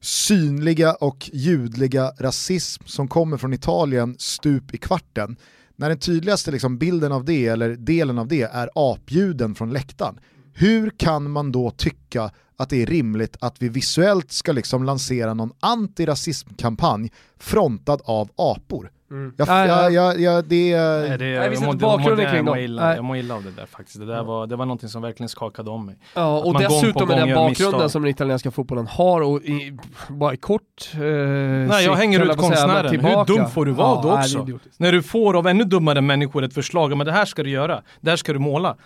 synliga 0.00 0.94
och 0.94 1.30
ljudliga 1.32 2.12
rasism 2.18 2.84
som 2.86 3.08
kommer 3.08 3.36
från 3.36 3.52
Italien 3.52 4.16
stup 4.18 4.74
i 4.74 4.78
kvarten, 4.78 5.36
när 5.76 5.88
den 5.88 5.98
tydligaste 5.98 6.50
liksom 6.50 6.78
bilden 6.78 7.12
av 7.12 7.24
det, 7.24 7.46
eller 7.46 7.68
delen 7.76 8.18
av 8.18 8.28
det, 8.28 8.42
är 8.42 8.70
apljuden 8.74 9.54
från 9.54 9.72
läktaren, 9.72 10.18
hur 10.54 10.90
kan 10.90 11.30
man 11.30 11.52
då 11.52 11.70
tycka 11.70 12.30
att 12.58 12.70
det 12.70 12.82
är 12.82 12.86
rimligt 12.86 13.36
att 13.40 13.62
vi 13.62 13.68
visuellt 13.68 14.32
ska 14.32 14.52
liksom 14.52 14.84
lansera 14.84 15.34
någon 15.34 15.52
antirasismkampanj 15.60 17.10
frontad 17.38 18.00
av 18.04 18.28
apor? 18.36 18.90
Mm. 19.10 19.34
Jag, 19.36 19.48
Nej, 19.48 19.68
jag, 19.68 19.92
jag, 19.92 20.20
jag, 20.20 20.44
det, 20.44 20.76
Nej, 20.76 21.18
det, 21.18 21.28
jag 21.28 21.44
jag, 21.44 21.50
visste 21.50 21.66
må- 21.66 21.72
inte 21.72 21.84
jag 21.84 21.98
bakgrunden 21.98 22.24
mådde- 22.26 22.36
kring 22.36 22.46
jag 22.46 22.64
illa, 22.64 22.96
jag 22.96 23.04
mår 23.04 23.16
illa 23.16 23.34
av 23.34 23.44
det 23.44 23.50
där 23.50 23.66
faktiskt. 23.66 23.98
Det, 23.98 24.06
där 24.06 24.22
var, 24.24 24.46
det 24.46 24.56
var 24.56 24.64
någonting 24.66 24.88
som 24.88 25.02
verkligen 25.02 25.28
skakade 25.28 25.70
om 25.70 25.86
mig. 25.86 25.98
Ja, 26.14 26.38
och 26.40 26.58
dessutom 26.58 27.08
med 27.08 27.18
den 27.18 27.34
bakgrunden 27.34 27.48
misstag. 27.48 27.90
som 27.90 28.02
den 28.02 28.10
italienska 28.10 28.50
fotbollen 28.50 28.86
har 28.86 29.20
och 29.20 29.42
i, 29.42 29.78
bara 30.08 30.34
i 30.34 30.36
kort 30.36 30.90
eh, 30.94 31.00
Nej, 31.00 31.84
jag 31.84 31.94
hänger 31.96 32.20
ut 32.30 32.36
konstnären. 32.36 33.00
Hur 33.00 33.24
dum 33.24 33.50
får 33.50 33.64
du 33.64 33.72
vara 33.72 34.02
då 34.02 34.12
också? 34.18 34.48
När 34.76 34.92
du 34.92 35.02
får 35.02 35.36
av 35.36 35.46
ännu 35.46 35.64
dummare 35.64 36.00
människor 36.00 36.44
ett 36.44 36.54
förslag, 36.54 36.96
men 36.96 37.06
det 37.06 37.12
här 37.12 37.24
ska 37.24 37.42
du 37.42 37.50
göra, 37.50 37.82
det 38.00 38.10
här 38.10 38.16
ska 38.16 38.32
du 38.32 38.38
måla. 38.38 38.76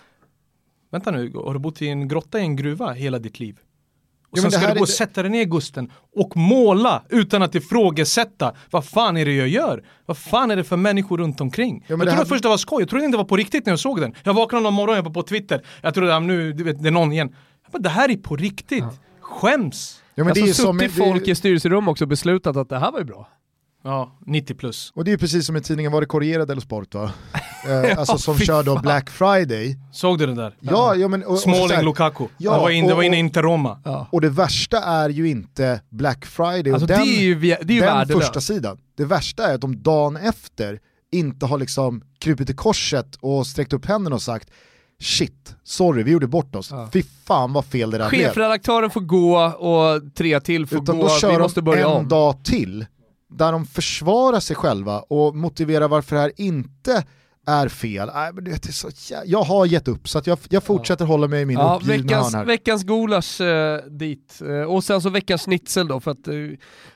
Vänta 0.91 1.11
nu, 1.11 1.33
har 1.35 1.53
du 1.55 1.59
bott 1.61 1.83
i 1.83 1.89
en 1.89 2.09
grotta 2.09 2.39
i 2.39 2.43
en 2.43 2.57
gruva 2.57 2.93
hela 2.93 3.19
ditt 3.19 3.41
liv? 3.41 3.59
Och 4.31 4.39
Ja, 4.39 4.43
sen 4.43 4.51
det 4.51 4.57
ska 4.57 4.67
du 4.67 4.73
gå 4.73 4.79
är- 4.79 4.83
och 4.83 4.89
sätta 4.89 5.23
dig 5.23 5.31
ner 5.31 5.45
Gusten 5.45 5.93
och 6.17 6.37
måla 6.37 7.03
utan 7.09 7.43
att 7.43 7.55
ifrågasätta 7.55 8.55
vad 8.71 8.85
fan 8.85 9.17
är 9.17 9.25
det 9.25 9.33
jag 9.35 9.49
gör? 9.49 9.85
Vad 10.07 10.17
fan 10.19 10.51
är 10.51 10.57
det 10.57 10.65
för 10.65 10.77
människor 10.77 11.19
runt 11.19 11.41
omkring? 11.41 11.85
Ja, 11.87 11.93
jag 11.93 11.99
det 11.99 12.05
trodde 12.05 12.17
här- 12.17 12.25
först 12.25 12.43
det 12.43 12.49
var 12.49 12.57
skoj, 12.57 12.83
jag 12.83 12.89
trodde 12.89 13.05
inte 13.05 13.15
det 13.17 13.19
var 13.23 13.25
på 13.29 13.37
riktigt 13.37 13.67
när 13.67 13.73
jag 13.73 13.81
såg 13.81 14.01
den. 14.01 14.15
Jag 14.25 14.35
vaknade 14.35 14.63
någon 14.63 14.75
morgon, 14.75 14.97
jag 14.97 15.03
var 15.03 15.11
på 15.13 15.23
Twitter, 15.23 15.63
jag 15.83 15.95
trodde 15.95 16.17
att 16.17 16.23
nu, 16.23 16.53
du 16.53 16.65
vet, 16.65 16.83
det 16.83 16.89
är 16.89 16.93
någon 16.93 17.13
igen. 17.13 17.35
Jag 17.63 17.73
bara, 17.73 17.79
det 17.79 17.89
här 17.89 18.11
är 18.11 18.17
på 18.17 18.37
riktigt. 18.37 18.85
Skäms! 19.21 20.03
ja, 20.15 20.25
men 20.25 20.35
det 20.35 20.41
är 20.41 20.43
alltså, 20.43 20.63
ju 20.63 20.67
som, 20.67 20.79
suttit 20.79 20.97
det 20.97 21.03
är- 21.03 21.07
folk 21.11 21.29
i 21.29 21.35
styrelserum 21.35 21.89
också 21.89 22.05
och 22.05 22.09
beslutat 22.09 22.57
att 22.57 22.69
det 22.69 22.79
här 22.79 22.93
var 22.93 22.99
ju 22.99 23.05
bra. 23.05 23.29
Ja, 23.83 24.19
90 24.27 24.55
plus. 24.55 24.93
Och 24.95 25.05
det 25.05 25.11
är 25.11 25.13
ju 25.13 25.19
precis 25.19 25.47
som 25.47 25.57
i 25.57 25.61
tidningen, 25.61 25.93
var 25.93 26.01
det 26.01 26.07
Corriere 26.07 26.45
dello 26.45 26.61
Sport 26.61 26.95
va? 26.95 27.11
Eh, 27.69 27.99
alltså 27.99 28.19
som 28.19 28.39
kör 28.39 28.63
då. 28.63 28.79
Black 28.79 29.11
Friday. 29.11 29.77
Såg 29.93 30.19
du 30.19 30.27
den 30.27 30.37
där? 30.37 30.55
Ja, 30.61 30.95
ja 30.95 31.09
men... 31.09 31.25
Och, 31.25 31.31
och, 31.33 31.39
så 31.39 31.43
Smalling 31.43 31.77
här, 31.77 31.83
Lukaku. 31.83 32.25
Ja, 32.39 32.53
det 32.55 32.59
var, 32.61 32.71
in, 32.71 32.85
och- 32.93 33.05
inne 33.05 33.17
och- 33.17 33.19
inte 33.19 33.43
Roma. 33.43 33.81
Ja. 33.85 34.07
och 34.13 34.21
det 34.21 34.29
värsta 34.29 34.79
är 34.79 35.09
ju 35.09 35.29
inte 35.29 35.81
Black 35.91 36.27
Friday 36.27 36.73
Alltså 36.73 36.85
och 36.85 36.89
den, 36.89 37.07
det 37.07 37.17
är 37.17 37.21
ju, 37.23 37.35
det 37.41 37.53
är 37.53 37.71
ju 37.73 37.81
den 37.81 38.07
första 38.09 38.41
sidan. 38.41 38.79
Det 38.97 39.05
värsta 39.05 39.51
är 39.51 39.55
att 39.55 39.61
de 39.61 39.83
dagen 39.83 40.17
efter 40.17 40.79
inte 41.13 41.47
har 41.47 41.59
liksom 41.59 42.03
krupit 42.19 42.51
i 42.51 42.55
korset 42.55 43.17
och 43.21 43.47
sträckt 43.47 43.73
upp 43.73 43.87
händerna 43.87 44.17
och 44.17 44.23
sagt 44.23 44.51
shit, 45.03 45.55
sorry 45.65 46.03
vi 46.03 46.11
gjorde 46.11 46.27
bort 46.27 46.55
oss. 46.55 46.71
Ja. 46.71 46.89
Fy 46.93 47.03
fan 47.25 47.53
vad 47.53 47.65
fel 47.65 47.91
det 47.91 47.99
där 47.99 48.11
blev. 48.11 48.27
Chefredaktören 48.27 48.91
får 48.91 49.01
gå 49.01 49.39
och 49.45 50.15
tre 50.15 50.41
till 50.41 50.67
får 50.67 50.83
Utan 50.83 50.97
gå, 50.99 51.03
då 51.03 51.09
kör 51.09 51.33
vi 51.33 51.39
måste 51.39 51.63
börja 51.63 51.87
en 51.91 51.97
om. 51.97 52.09
dag 52.09 52.45
till 52.45 52.87
där 53.31 53.53
de 53.53 53.67
försvarar 53.67 54.41
sig 54.41 54.57
själva 54.57 55.01
och 55.01 55.37
motiverar 55.37 55.89
varför 55.89 56.17
det 56.17 56.23
här 56.23 56.33
inte 56.37 57.05
är 57.51 57.69
fel. 57.69 58.11
Nej, 58.15 58.31
men 58.35 58.45
det 58.45 58.67
är 58.69 58.73
så 58.73 58.89
jag 59.27 59.43
har 59.43 59.67
gett 59.67 59.89
upp 59.89 60.09
så 60.09 60.19
att 60.19 60.27
jag, 60.27 60.39
jag 60.49 60.63
fortsätter 60.63 61.05
hålla 61.05 61.29
mig 61.29 61.43
i 61.43 61.45
min 61.45 61.59
Ja, 61.59 61.77
uppgivna 61.83 62.03
veckans, 62.03 62.33
hörn 62.33 62.39
här. 62.41 62.47
veckans 62.47 62.83
gulasch 62.85 63.41
eh, 63.41 63.81
dit. 63.91 64.41
Eh, 64.49 64.63
och 64.73 64.85
sen 64.85 65.01
så 65.01 65.11
veckans 65.11 65.43
schnitzel 65.43 65.89
då 65.89 66.01
för 66.01 66.11
att 66.11 66.29
eh, 66.29 66.35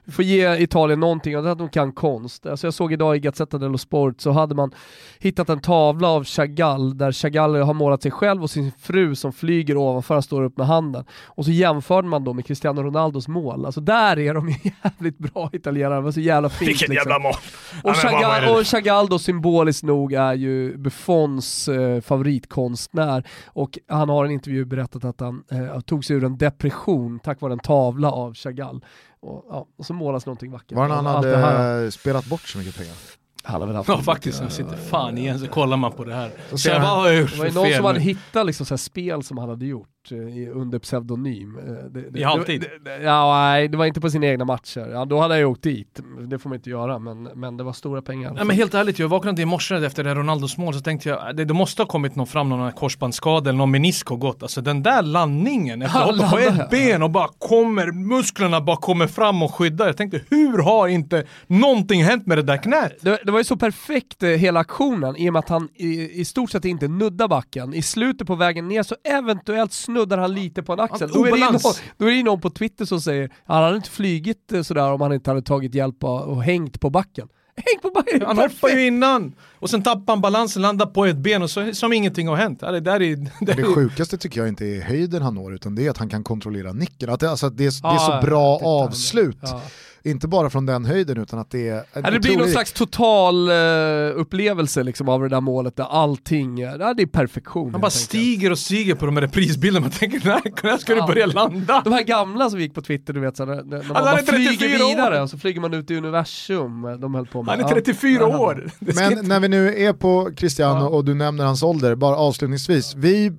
vi 0.05 0.13
får 0.13 0.25
ge 0.25 0.57
Italien 0.57 1.01
någonting 1.01 1.37
och 1.37 1.43
det 1.43 1.49
är 1.49 1.53
att 1.53 1.59
de 1.59 1.69
kan 1.69 1.93
konst. 1.93 2.47
Alltså 2.47 2.67
jag 2.67 2.75
såg 2.75 2.93
idag 2.93 3.17
i 3.17 3.19
Gazzetta 3.21 3.59
dello 3.59 3.79
Sport 3.79 4.21
så 4.21 4.31
hade 4.31 4.55
man 4.55 4.71
hittat 5.19 5.49
en 5.49 5.61
tavla 5.61 6.09
av 6.09 6.25
Chagall 6.25 6.99
där 6.99 7.13
Chagall 7.13 7.57
har 7.57 7.75
målat 7.75 8.03
sig 8.03 8.11
själv 8.11 8.43
och 8.43 8.51
sin 8.51 8.73
fru 8.81 9.15
som 9.15 9.33
flyger 9.33 9.77
ovanför, 9.77 10.15
han 10.15 10.23
står 10.23 10.43
upp 10.43 10.57
med 10.59 10.67
handen. 10.67 11.05
Och 11.25 11.45
så 11.45 11.51
jämförde 11.51 12.09
man 12.09 12.25
då 12.25 12.33
med 12.33 12.47
Cristiano 12.47 12.83
Ronaldos 12.83 13.29
mål. 13.29 13.67
Alltså 13.67 13.81
där 13.81 14.19
är 14.19 14.35
de 14.35 14.49
ju 14.49 14.55
jävligt 14.83 15.19
bra 15.19 15.51
italienare, 15.53 15.95
det 15.99 16.01
var 16.01 16.13
så 16.13 16.21
jävla 16.21 16.49
fint 16.49 16.69
Vilket 16.69 16.89
liksom. 16.89 17.11
jävla 17.11 17.23
mål! 17.29 17.35
Och, 17.83 17.91
Ja, 17.91 17.95
Chagall, 17.95 18.57
och 18.57 18.67
Chagall 18.67 19.09
då 19.09 19.19
symboliskt 19.19 19.83
nog 19.83 20.13
är 20.13 20.35
ju 20.35 20.44
Buffons 20.77 21.69
eh, 21.69 22.01
favoritkonstnär 22.01 23.27
och 23.47 23.79
han 23.89 24.09
har 24.09 24.25
i 24.25 24.29
en 24.29 24.33
intervju 24.33 24.65
berättat 24.65 25.05
att 25.05 25.21
han 25.21 25.45
eh, 25.51 25.81
tog 25.81 26.05
sig 26.05 26.17
ur 26.17 26.25
en 26.25 26.39
depression 26.39 27.19
tack 27.19 27.41
vare 27.41 27.53
en 27.53 27.59
tavla 27.59 28.11
av 28.11 28.35
Chagall. 28.35 28.85
Och, 29.21 29.45
ja, 29.49 29.67
och 29.79 29.87
så 29.87 29.93
målas 29.93 30.27
någonting 30.27 30.51
vackert. 30.51 30.73
Var 30.73 30.89
han 30.89 31.07
hade 31.07 31.37
här. 31.37 31.91
spelat 31.91 32.27
bort 32.27 32.49
så 32.49 32.59
mycket 32.59 32.77
pengar? 32.77 32.95
Han 33.43 33.61
har 33.61 33.67
väl 33.67 33.77
haft 33.77 33.89
Ja 33.89 33.99
faktiskt, 33.99 34.43
nu 34.43 34.51
sitter 34.51 34.77
fan 34.77 35.19
igen 35.19 35.39
så 35.39 35.47
kollar 35.47 35.77
man 35.77 35.93
på 35.93 36.05
det 36.05 36.15
här. 36.15 36.31
Han- 36.51 36.83
vad 36.83 36.91
har 36.91 37.13
gjort 37.13 37.33
Det 37.33 37.39
var 37.39 37.47
ju 37.47 37.53
någon 37.53 37.65
fel 37.65 37.77
som 37.77 37.85
hade 37.85 38.01
hittat 38.01 38.47
liksom 38.47 38.67
så 38.67 38.75
här 38.75 38.79
spel 38.79 39.23
som 39.23 39.39
han 39.39 39.49
hade 39.49 39.67
gjort 39.67 39.89
eh, 40.13 40.19
i- 40.19 40.49
under 40.55 40.79
pseudonym. 40.79 41.59
Eh, 41.59 41.73
Det, 42.13 42.19
I 42.21 42.23
halvtid? 42.23 42.65
Ja, 43.03 43.33
nej, 43.35 43.69
det 43.69 43.77
var 43.77 43.87
inte 43.87 44.01
på 44.01 44.11
sina 44.11 44.27
egna 44.27 44.45
matcher. 44.45 44.89
Ja, 44.93 45.05
då 45.05 45.21
hade 45.21 45.35
jag 45.35 45.39
ju 45.39 45.45
åkt 45.47 45.63
dit. 45.63 46.01
Det 46.29 46.39
får 46.39 46.49
man 46.51 46.57
inte 46.57 46.71
göra, 46.71 46.99
men, 46.99 47.23
men 47.23 47.57
det 47.57 47.65
var 47.65 47.73
stora 47.73 48.03
pengar. 48.03 48.33
Nej 48.33 48.45
men 48.45 48.57
helt 48.57 48.75
ärligt, 48.75 48.99
jag 48.99 49.09
vaknade 49.09 49.43
i 49.43 49.45
morse 49.45 49.75
efter 49.87 50.05
det 50.05 50.15
Ronaldos 50.15 50.57
mål 50.59 50.75
så 50.75 50.81
tänkte 50.81 51.09
jag 51.09 51.37
det, 51.37 51.45
det 51.45 51.55
måste 51.55 51.83
ha 51.83 51.87
kommit 51.87 52.17
någon 52.17 52.27
fram 52.27 52.49
någon 52.49 52.73
korsbandsskada 52.73 53.51
eller 53.51 53.59
någon 53.59 53.71
menisk 53.71 54.09
har 54.09 54.17
gått. 54.17 54.43
Alltså 54.43 54.61
den 54.61 54.83
där 54.83 55.03
landningen 55.03 55.83
efter 55.83 55.99
att 56.01 56.07
hoppa 56.17 56.31
på 56.31 56.39
ett 56.39 56.71
ben 56.71 57.03
och 57.03 57.11
bara 57.11 57.29
kommer, 57.39 57.93
musklerna 57.93 58.61
bara 58.61 58.77
kommer 58.77 59.07
fram 59.07 59.43
och 59.43 59.55
skyddar. 59.55 59.87
Jag 59.87 59.97
tänkte 59.97 60.21
hur 60.31 60.59
har 60.59 60.89
inte 60.89 61.25
någonting 61.47 62.05
hänt 62.05 62.27
med 62.27 62.39
det 62.39 62.43
där 62.43 62.57
knät? 62.57 62.93
Det, 63.01 63.19
det 63.25 63.33
var 63.33 63.39
ju 63.41 63.45
så 63.45 63.57
perfekt 63.57 64.23
eh, 64.23 64.29
hela 64.29 64.61
aktionen 64.61 65.17
i 65.17 65.29
och 65.29 65.33
med 65.33 65.41
att 65.41 65.49
han 65.49 65.69
i, 65.75 66.21
i 66.21 66.25
stort 66.25 66.51
sett 66.51 66.65
inte 66.65 66.89
nuddar 66.89 67.29
backen. 67.29 67.75
I 67.75 67.83
slutet 67.83 68.27
på 68.27 68.35
vägen 68.35 68.69
ner 68.69 68.83
så 68.83 68.95
eventuellt 69.05 69.73
snuddar 69.95 70.19
han 70.19 70.35
lite 70.35 70.63
på 70.63 70.73
en 70.73 70.81
axel. 70.81 71.11
Då 71.13 71.27
är, 71.27 71.31
det 71.31 71.39
ju 71.39 71.45
någon, 71.45 71.61
då 71.99 72.07
är 72.07 72.11
det 72.11 72.23
någon 72.23 72.41
på 72.41 72.51
Twitter 72.51 72.85
som 72.85 73.01
säger 73.01 73.31
han 73.45 73.63
hade 73.63 73.77
inte 73.77 73.91
flygit 73.91 74.53
eh, 74.53 74.63
sådär 74.63 74.93
om 74.93 75.01
han 75.01 75.13
inte 75.13 75.31
hade 75.31 75.43
tagit 75.43 75.75
hjälp 75.75 76.05
av, 76.05 76.21
och 76.21 76.43
hängt 76.43 76.81
på 76.81 76.91
backen. 76.91 77.29
Hängt 77.57 77.83
på 77.83 77.91
backen! 77.91 78.23
Han 78.27 78.39
hoppar 78.39 78.69
ju 78.69 78.87
innan 78.87 79.35
och 79.59 79.71
sen 79.71 79.83
tappar 79.83 80.13
han 80.13 80.21
balansen, 80.21 80.63
landar 80.63 80.87
på 80.87 81.07
ett 81.07 81.17
ben 81.17 81.43
och 81.43 81.51
så 81.51 81.75
som 81.75 81.93
ingenting 81.93 82.29
har 82.29 82.37
hänt. 82.37 82.61
Det 82.61 82.81
där 82.81 83.03
är, 83.03 83.17
det 83.45 83.53
Det 83.53 83.65
sjukaste 83.65 84.19
tycker 84.19 84.41
jag 84.41 84.49
inte 84.49 84.67
är 84.67 84.81
höjden 84.81 85.23
han 85.23 85.35
når 85.35 85.55
utan 85.55 85.75
det 85.75 85.87
är 85.87 85.91
att 85.91 85.99
han 85.99 86.09
kan 86.09 86.25
kontrollera 86.25 86.73
nicken. 86.73 87.11
Att 87.11 87.21
det, 87.21 87.31
alltså, 87.31 87.51
det, 87.51 87.65
är, 87.65 87.83
det 87.83 87.89
är 87.89 88.21
så 88.21 88.27
bra 88.27 88.59
avslut. 88.63 89.39
Ja. 89.43 89.63
Inte 90.07 90.29
bara 90.29 90.51
från 90.51 90.67
den 90.67 90.85
höjden 90.85 91.19
utan 91.19 91.39
att 91.39 91.51
det 91.51 91.69
är 91.69 91.85
Ja, 91.95 92.11
det 92.11 92.21
blir 92.21 92.37
någon 92.37 92.49
slags 92.49 92.73
total 92.73 93.49
uh, 93.51 94.21
upplevelse 94.21 94.83
liksom 94.83 95.09
av 95.09 95.23
det 95.23 95.29
där 95.29 95.41
målet 95.41 95.77
där 95.77 95.85
allting, 95.85 96.61
eh, 96.61 96.75
ja, 96.81 96.95
det 96.95 97.03
är 97.03 97.07
perfektion. 97.07 97.73
han 97.73 97.81
bara 97.81 97.91
stiger 97.91 98.51
och 98.51 98.59
stiger 98.59 98.95
på 98.95 99.07
de 99.07 99.17
här 99.17 99.27
prisbilderna. 99.29 99.85
Man 99.87 99.91
tänker 99.91 100.23
när, 100.29 100.41
när 100.71 100.77
ska 100.79 100.95
du 100.95 101.01
börja 101.01 101.27
landa? 101.27 101.83
De 101.85 101.93
här 101.93 102.03
gamla 102.03 102.51
som 102.51 102.61
gick 102.61 102.75
på 102.75 102.83
Twitter, 102.83 103.13
du 103.13 103.21
vet, 103.21 103.37
så 103.37 103.45
när, 103.45 103.55
när 103.63 103.83
man 103.83 103.97
Han 103.97 104.07
är 104.07 104.13
bara 104.13 104.17
flyger 104.23 104.51
34 104.51 104.85
år. 104.85 104.89
vidare 104.89 105.23
och 105.23 105.31
så 105.31 105.39
flyger 105.39 105.61
man 105.61 105.75
ut 105.75 105.91
i 105.91 105.97
universum. 105.97 106.83
De 107.01 107.15
höll 107.15 107.27
på 107.27 107.43
med. 107.43 107.51
Han 107.55 107.65
är 107.65 107.69
Ja. 107.69 107.75
34 107.75 108.17
Ja, 108.21 108.39
år! 108.39 108.71
Det 108.79 108.95
Men 108.97 109.13
inte- 109.13 109.23
när 109.25 109.41
vi 109.41 109.49
nu 109.49 109.75
är 109.85 109.93
på 109.93 110.31
Cristiano 110.37 110.81
Ja. 110.85 110.89
och 110.89 111.05
du 111.05 111.15
nämner 111.15 111.45
hans 111.45 111.63
ålder, 111.63 111.95
bara 111.95 112.17
avslutningsvis. 112.17 112.95
Vi 112.95 113.33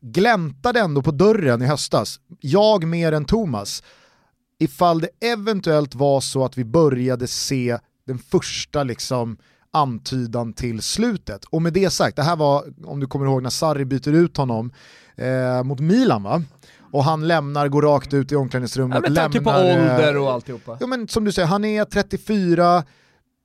gläntade 0.00 0.80
ändå 0.80 1.02
på 1.02 1.10
dörren 1.10 1.62
i 1.62 1.66
höstas, 1.66 2.20
jag 2.40 2.84
mer 2.86 3.12
än 3.12 3.24
Thomas, 3.24 3.82
ifall 4.58 5.00
det 5.00 5.08
eventuellt 5.20 5.94
var 5.94 6.20
så 6.20 6.44
att 6.44 6.58
vi 6.58 6.64
började 6.64 7.26
se 7.26 7.78
den 8.06 8.18
första 8.18 8.82
liksom 8.82 9.36
antydan 9.72 10.52
till 10.52 10.82
slutet. 10.82 11.44
Och 11.44 11.62
med 11.62 11.72
det 11.72 11.90
sagt, 11.90 12.16
det 12.16 12.22
här 12.22 12.36
var, 12.36 12.64
om 12.84 13.00
du 13.00 13.06
kommer 13.06 13.26
ihåg 13.26 13.42
när 13.42 13.50
Sarri 13.50 13.84
byter 13.84 14.12
ut 14.12 14.36
honom 14.36 14.72
eh, 15.16 15.62
mot 15.62 15.80
Milan 15.80 16.22
va? 16.22 16.42
Och 16.92 17.04
han 17.04 17.28
lämnar, 17.28 17.68
går 17.68 17.82
rakt 17.82 18.14
ut 18.14 18.32
i 18.32 18.36
omklädningsrummet. 18.36 18.96
Ja, 18.96 19.02
på 19.02 19.08
lämnar, 19.08 19.64
eh, 19.64 19.94
ålder 19.94 20.16
och 20.16 20.32
alltihopa. 20.32 20.76
Ja 20.80 20.86
men 20.86 21.08
som 21.08 21.24
du 21.24 21.32
säger, 21.32 21.48
han 21.48 21.64
är 21.64 21.84
34, 21.84 22.84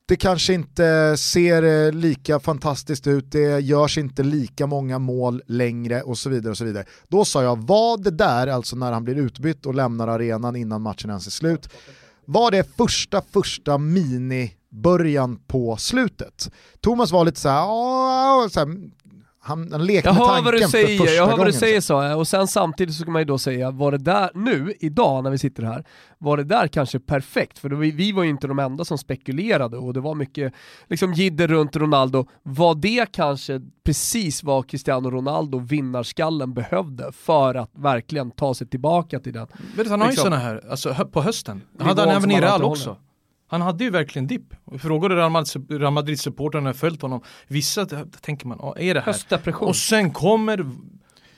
det 0.09 0.15
kanske 0.15 0.53
inte 0.53 1.17
ser 1.17 1.63
eh, 1.63 1.91
lika 1.91 2.39
fantastiskt 2.39 3.07
ut, 3.07 3.31
det 3.31 3.59
görs 3.59 3.97
inte 3.97 4.23
lika 4.23 4.67
många 4.67 4.99
mål 4.99 5.41
längre 5.47 6.01
och 6.01 6.17
så 6.17 6.29
vidare. 6.29 6.51
och 6.51 6.57
så 6.57 6.65
vidare. 6.65 6.85
Då 7.07 7.25
sa 7.25 7.43
jag, 7.43 7.67
var 7.67 7.97
det 7.97 8.11
där, 8.11 8.47
alltså 8.47 8.75
när 8.75 8.91
han 8.91 9.03
blir 9.03 9.15
utbytt 9.15 9.65
och 9.65 9.75
lämnar 9.75 10.07
arenan 10.07 10.55
innan 10.55 10.81
matchen 10.81 11.09
ens 11.09 11.27
är 11.27 11.31
slut, 11.31 11.69
var 12.25 12.51
det 12.51 12.77
första, 12.77 13.21
första 13.21 13.77
mini-början 13.77 15.39
på 15.47 15.77
slutet? 15.77 16.51
Thomas 16.81 17.11
var 17.11 17.25
lite 17.25 17.39
så 17.39 17.49
här, 17.49 17.65
"Åh", 17.67 18.47
så 18.47 18.59
här 18.59 18.67
han, 19.49 19.71
han 19.71 19.85
lekte 19.85 20.09
Jag 20.09 20.15
med 20.15 20.23
tanken 20.23 20.45
vad 20.45 20.53
du 20.53 20.59
för 20.59 20.67
säger, 20.67 20.97
första 20.97 21.13
jag 21.15 21.27
hör 21.27 21.37
vad 21.37 21.47
du 21.47 21.53
säger 21.53 21.81
sa 21.81 22.07
jag. 22.07 22.19
Och 22.19 22.27
sen 22.27 22.47
samtidigt 22.47 22.95
så 22.95 23.03
kan 23.03 23.13
man 23.13 23.21
ju 23.21 23.25
då 23.25 23.37
säga, 23.37 23.71
var 23.71 23.91
det 23.91 23.97
där 23.97 24.29
nu, 24.33 24.73
idag 24.79 25.23
när 25.23 25.31
vi 25.31 25.37
sitter 25.37 25.63
här, 25.63 25.85
var 26.17 26.37
det 26.37 26.43
där 26.43 26.67
kanske 26.67 26.99
perfekt? 26.99 27.59
För 27.59 27.69
då, 27.69 27.75
vi, 27.75 27.91
vi 27.91 28.11
var 28.11 28.23
ju 28.23 28.29
inte 28.29 28.47
de 28.47 28.59
enda 28.59 28.85
som 28.85 28.97
spekulerade 28.97 29.77
och 29.77 29.93
det 29.93 29.99
var 29.99 30.15
mycket 30.15 30.53
liksom 30.87 31.13
jidder 31.13 31.47
runt 31.47 31.75
Ronaldo. 31.75 32.25
Var 32.43 32.75
det 32.75 33.11
kanske 33.11 33.61
precis 33.83 34.43
vad 34.43 34.69
Cristiano 34.69 35.09
Ronaldo, 35.09 35.59
vinnarskallen, 35.59 36.53
behövde 36.53 37.11
för 37.11 37.55
att 37.55 37.71
verkligen 37.75 38.31
ta 38.31 38.53
sig 38.53 38.67
tillbaka 38.67 39.19
till 39.19 39.33
den? 39.33 39.47
Vet 39.75 39.85
du, 39.85 39.89
han 39.89 39.99
har 40.01 40.07
ju 40.07 40.11
Liksom. 40.11 40.23
sådana 40.23 40.41
här, 40.41 40.63
alltså 40.69 40.93
på 41.11 41.21
hösten. 41.21 41.61
Nivån 41.71 41.87
hade 41.87 42.01
han 42.01 42.09
även 42.09 42.31
i 42.31 42.33
han 42.33 42.43
Real 42.43 42.63
också. 42.63 42.97
Han 43.49 43.61
hade 43.61 43.83
ju 43.83 43.89
verkligen 43.89 44.27
dipp. 44.27 44.53
Frågade 44.81 45.15
Real 45.15 45.31
Madrid- 45.31 45.71
Real 45.81 45.93
Madrid-supportrarna 45.93 46.73
följt 46.73 47.01
honom. 47.01 47.21
Vissa 47.47 47.85
tänker 48.21 48.47
man, 48.47 48.59
"Ah, 48.61 48.73
är 48.77 48.93
det 48.93 48.99
här? 48.99 49.05
Höstdepression. 49.07 49.67
Och 49.67 49.75
sen 49.75 50.11
kommer 50.11 50.65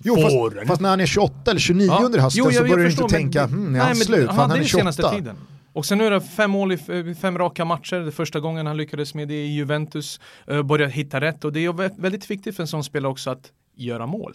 Jo, 0.03 0.15
fast, 0.15 0.67
fast 0.67 0.81
när 0.81 0.89
han 0.89 0.99
är 1.01 1.05
28 1.05 1.51
eller 1.51 1.59
29 1.59 1.87
Ja. 1.87 2.01
under 2.05 2.19
hösten 2.19 2.43
Jo, 2.45 2.51
så 2.51 2.55
jag- 2.57 2.63
jag 2.63 2.69
börjar 2.69 2.85
du 2.85 2.91
inte 2.91 3.03
men- 3.03 3.09
tänka, 3.09 3.45
hmm, 3.47 3.65
är 3.65 3.69
Nej, 3.69 3.79
han 3.81 3.87
men 3.89 3.95
slut? 3.95 4.27
Han 4.27 4.35
hade 4.37 4.41
han 4.41 4.51
är 4.51 4.57
det 4.63 4.65
28. 4.67 4.93
senaste 4.93 5.15
tiden. 5.17 5.35
Och 5.73 5.85
sen 5.85 5.97
nu 5.97 6.05
är 6.05 6.11
det 6.11 6.21
fem 6.21 6.51
mål 6.51 6.71
i 6.71 6.77
fem 7.21 7.37
raka 7.37 7.65
matcher. 7.65 7.95
Det 7.95 8.11
första 8.11 8.39
gången 8.39 8.65
han 8.65 8.77
lyckades 8.77 9.13
med 9.13 9.27
det 9.27 9.45
i 9.45 9.47
Juventus. 9.55 10.19
Uh, 10.51 10.61
började 10.63 10.91
hitta 10.93 11.21
rätt 11.21 11.45
och 11.45 11.53
det 11.53 11.65
är 11.65 12.01
väldigt 12.01 12.31
viktigt 12.31 12.55
för 12.55 12.63
en 12.63 12.67
sån 12.67 12.83
spelare 12.83 13.11
också 13.11 13.29
att 13.29 13.51
göra 13.75 14.05
mål. 14.07 14.33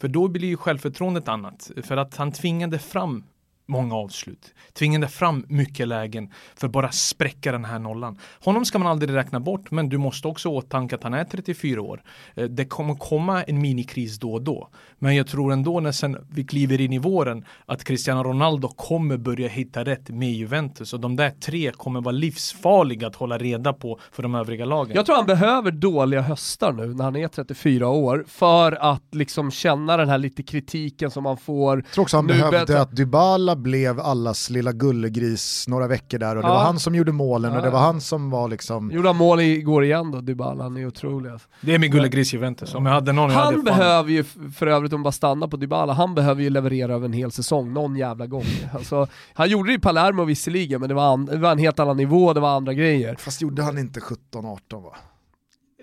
För 0.00 0.08
då 0.08 0.28
blir 0.28 0.48
ju 0.48 0.56
självförtroendet 0.56 1.28
annat. 1.28 1.70
För 1.82 1.96
att 1.96 2.16
han 2.16 2.32
tvingade 2.32 2.78
fram 2.78 3.24
många 3.66 3.94
avslut. 3.94 4.54
Tvingade 4.72 5.08
fram 5.08 5.44
mycket 5.48 5.88
lägen 5.88 6.30
för 6.54 6.66
att 6.66 6.72
bara 6.72 6.92
spräcka 6.92 7.52
den 7.52 7.64
här 7.64 7.78
nollan. 7.78 8.18
Honom 8.44 8.64
ska 8.64 8.78
man 8.78 8.88
aldrig 8.88 9.14
räkna 9.14 9.40
bort, 9.40 9.70
men 9.70 9.88
du 9.88 9.98
måste 9.98 10.28
också 10.28 10.48
åtanke 10.48 10.94
att 10.94 11.02
han 11.02 11.14
är 11.14 11.24
34 11.24 11.82
år. 11.82 12.02
Eh, 12.34 12.44
det 12.44 12.64
kommer 12.64 12.94
komma 12.94 13.42
en 13.42 13.60
minikris 13.60 14.18
då 14.18 14.32
och 14.32 14.42
då. 14.42 14.68
Men 14.98 15.16
jag 15.16 15.26
tror 15.26 15.52
ändå 15.52 15.80
när 15.80 15.92
sen 15.92 16.16
vi 16.30 16.44
kliver 16.44 16.80
in 16.80 16.92
i 16.92 16.98
våren 16.98 17.44
att 17.66 17.84
Cristiano 17.84 18.22
Ronaldo 18.22 18.68
kommer 18.68 19.16
börja 19.16 19.48
hitta 19.48 19.84
rätt 19.84 20.08
med 20.08 20.32
Juventus 20.32 20.92
och 20.92 21.00
de 21.00 21.16
där 21.16 21.30
tre 21.30 21.72
kommer 21.72 22.00
vara 22.00 22.12
livsfarliga 22.12 23.06
att 23.06 23.16
hålla 23.16 23.38
reda 23.38 23.72
på 23.72 24.00
för 24.12 24.22
de 24.22 24.34
övriga 24.34 24.64
lagen. 24.64 24.96
Jag 24.96 25.06
tror 25.06 25.16
han 25.16 25.26
behöver 25.26 25.70
dåliga 25.70 26.20
höstar 26.20 26.72
nu 26.72 26.94
när 26.94 27.04
han 27.04 27.16
är 27.16 27.28
34 27.28 27.88
år 27.88 28.24
för 28.28 28.72
att 28.92 29.02
liksom 29.12 29.50
känna 29.50 29.96
den 29.96 30.08
här 30.08 30.18
lite 30.18 30.42
kritiken 30.42 31.10
som 31.10 31.26
han 31.26 31.36
får. 31.36 31.76
Jag 31.76 31.92
tror 31.92 32.02
också 32.02 32.16
han 32.16 32.26
Nu 32.26 32.32
behövde 32.32 32.80
att 32.80 32.96
Dybala 32.96 33.55
blev 33.56 34.00
allas 34.00 34.50
lilla 34.50 34.72
gullegris 34.72 35.64
några 35.68 35.86
veckor 35.86 36.18
där 36.18 36.36
och 36.36 36.42
det 36.42 36.48
Ja. 36.48 36.54
var 36.54 36.62
han 36.64 36.78
som 36.78 36.94
gjorde 36.94 37.12
målen 37.12 37.52
och 37.52 37.58
Ja. 37.58 37.62
det 37.62 37.70
var 37.70 37.80
han 37.80 38.00
som 38.00 38.30
var 38.30 38.48
liksom... 38.48 38.90
Gjorde 38.90 39.08
han 39.08 39.16
mål 39.16 39.40
igår 39.40 39.84
igen 39.84 40.10
då, 40.10 40.20
Dybala, 40.20 40.62
han 40.62 40.76
är 40.76 40.86
otrolig 40.86 41.30
alltså. 41.30 41.48
Det 41.60 41.74
är 41.74 41.78
min 41.78 41.90
gullegris 41.90 42.34
Juventus. 42.34 42.74
Om 42.74 42.86
jag 42.86 42.92
hade 42.92 43.12
någon 43.12 43.30
hade 43.30 43.44
Han 43.44 43.54
fan- 43.54 43.64
behöver 43.64 44.10
ju, 44.10 44.24
för 44.56 44.66
övrigt 44.66 44.92
om 44.92 45.02
bara 45.02 45.12
stanna 45.12 45.48
på 45.48 45.56
Dybala, 45.56 45.92
han 45.92 46.14
behöver 46.14 46.42
ju 46.42 46.50
leverera 46.50 46.94
över 46.94 47.06
en 47.06 47.12
hel 47.12 47.32
säsong, 47.32 47.72
någon 47.72 47.96
jävla 47.96 48.26
gång. 48.26 48.44
Alltså, 48.74 49.06
han 49.34 49.48
gjorde 49.50 49.70
det 49.70 49.74
i 49.74 49.78
Palermo 49.78 50.24
visserligen, 50.24 50.80
men 50.80 50.88
det 50.88 50.94
var, 50.94 51.12
an, 51.12 51.26
det 51.26 51.36
var 51.38 51.52
en 51.52 51.58
helt 51.58 51.78
annan 51.78 51.96
nivå, 51.96 52.32
det 52.32 52.40
var 52.40 52.56
andra 52.56 52.74
grejer. 52.74 53.16
Fast 53.18 53.42
gjorde 53.42 53.62
han 53.62 53.78
inte 53.78 54.00
17-18 54.00 54.82
va? 54.82 54.96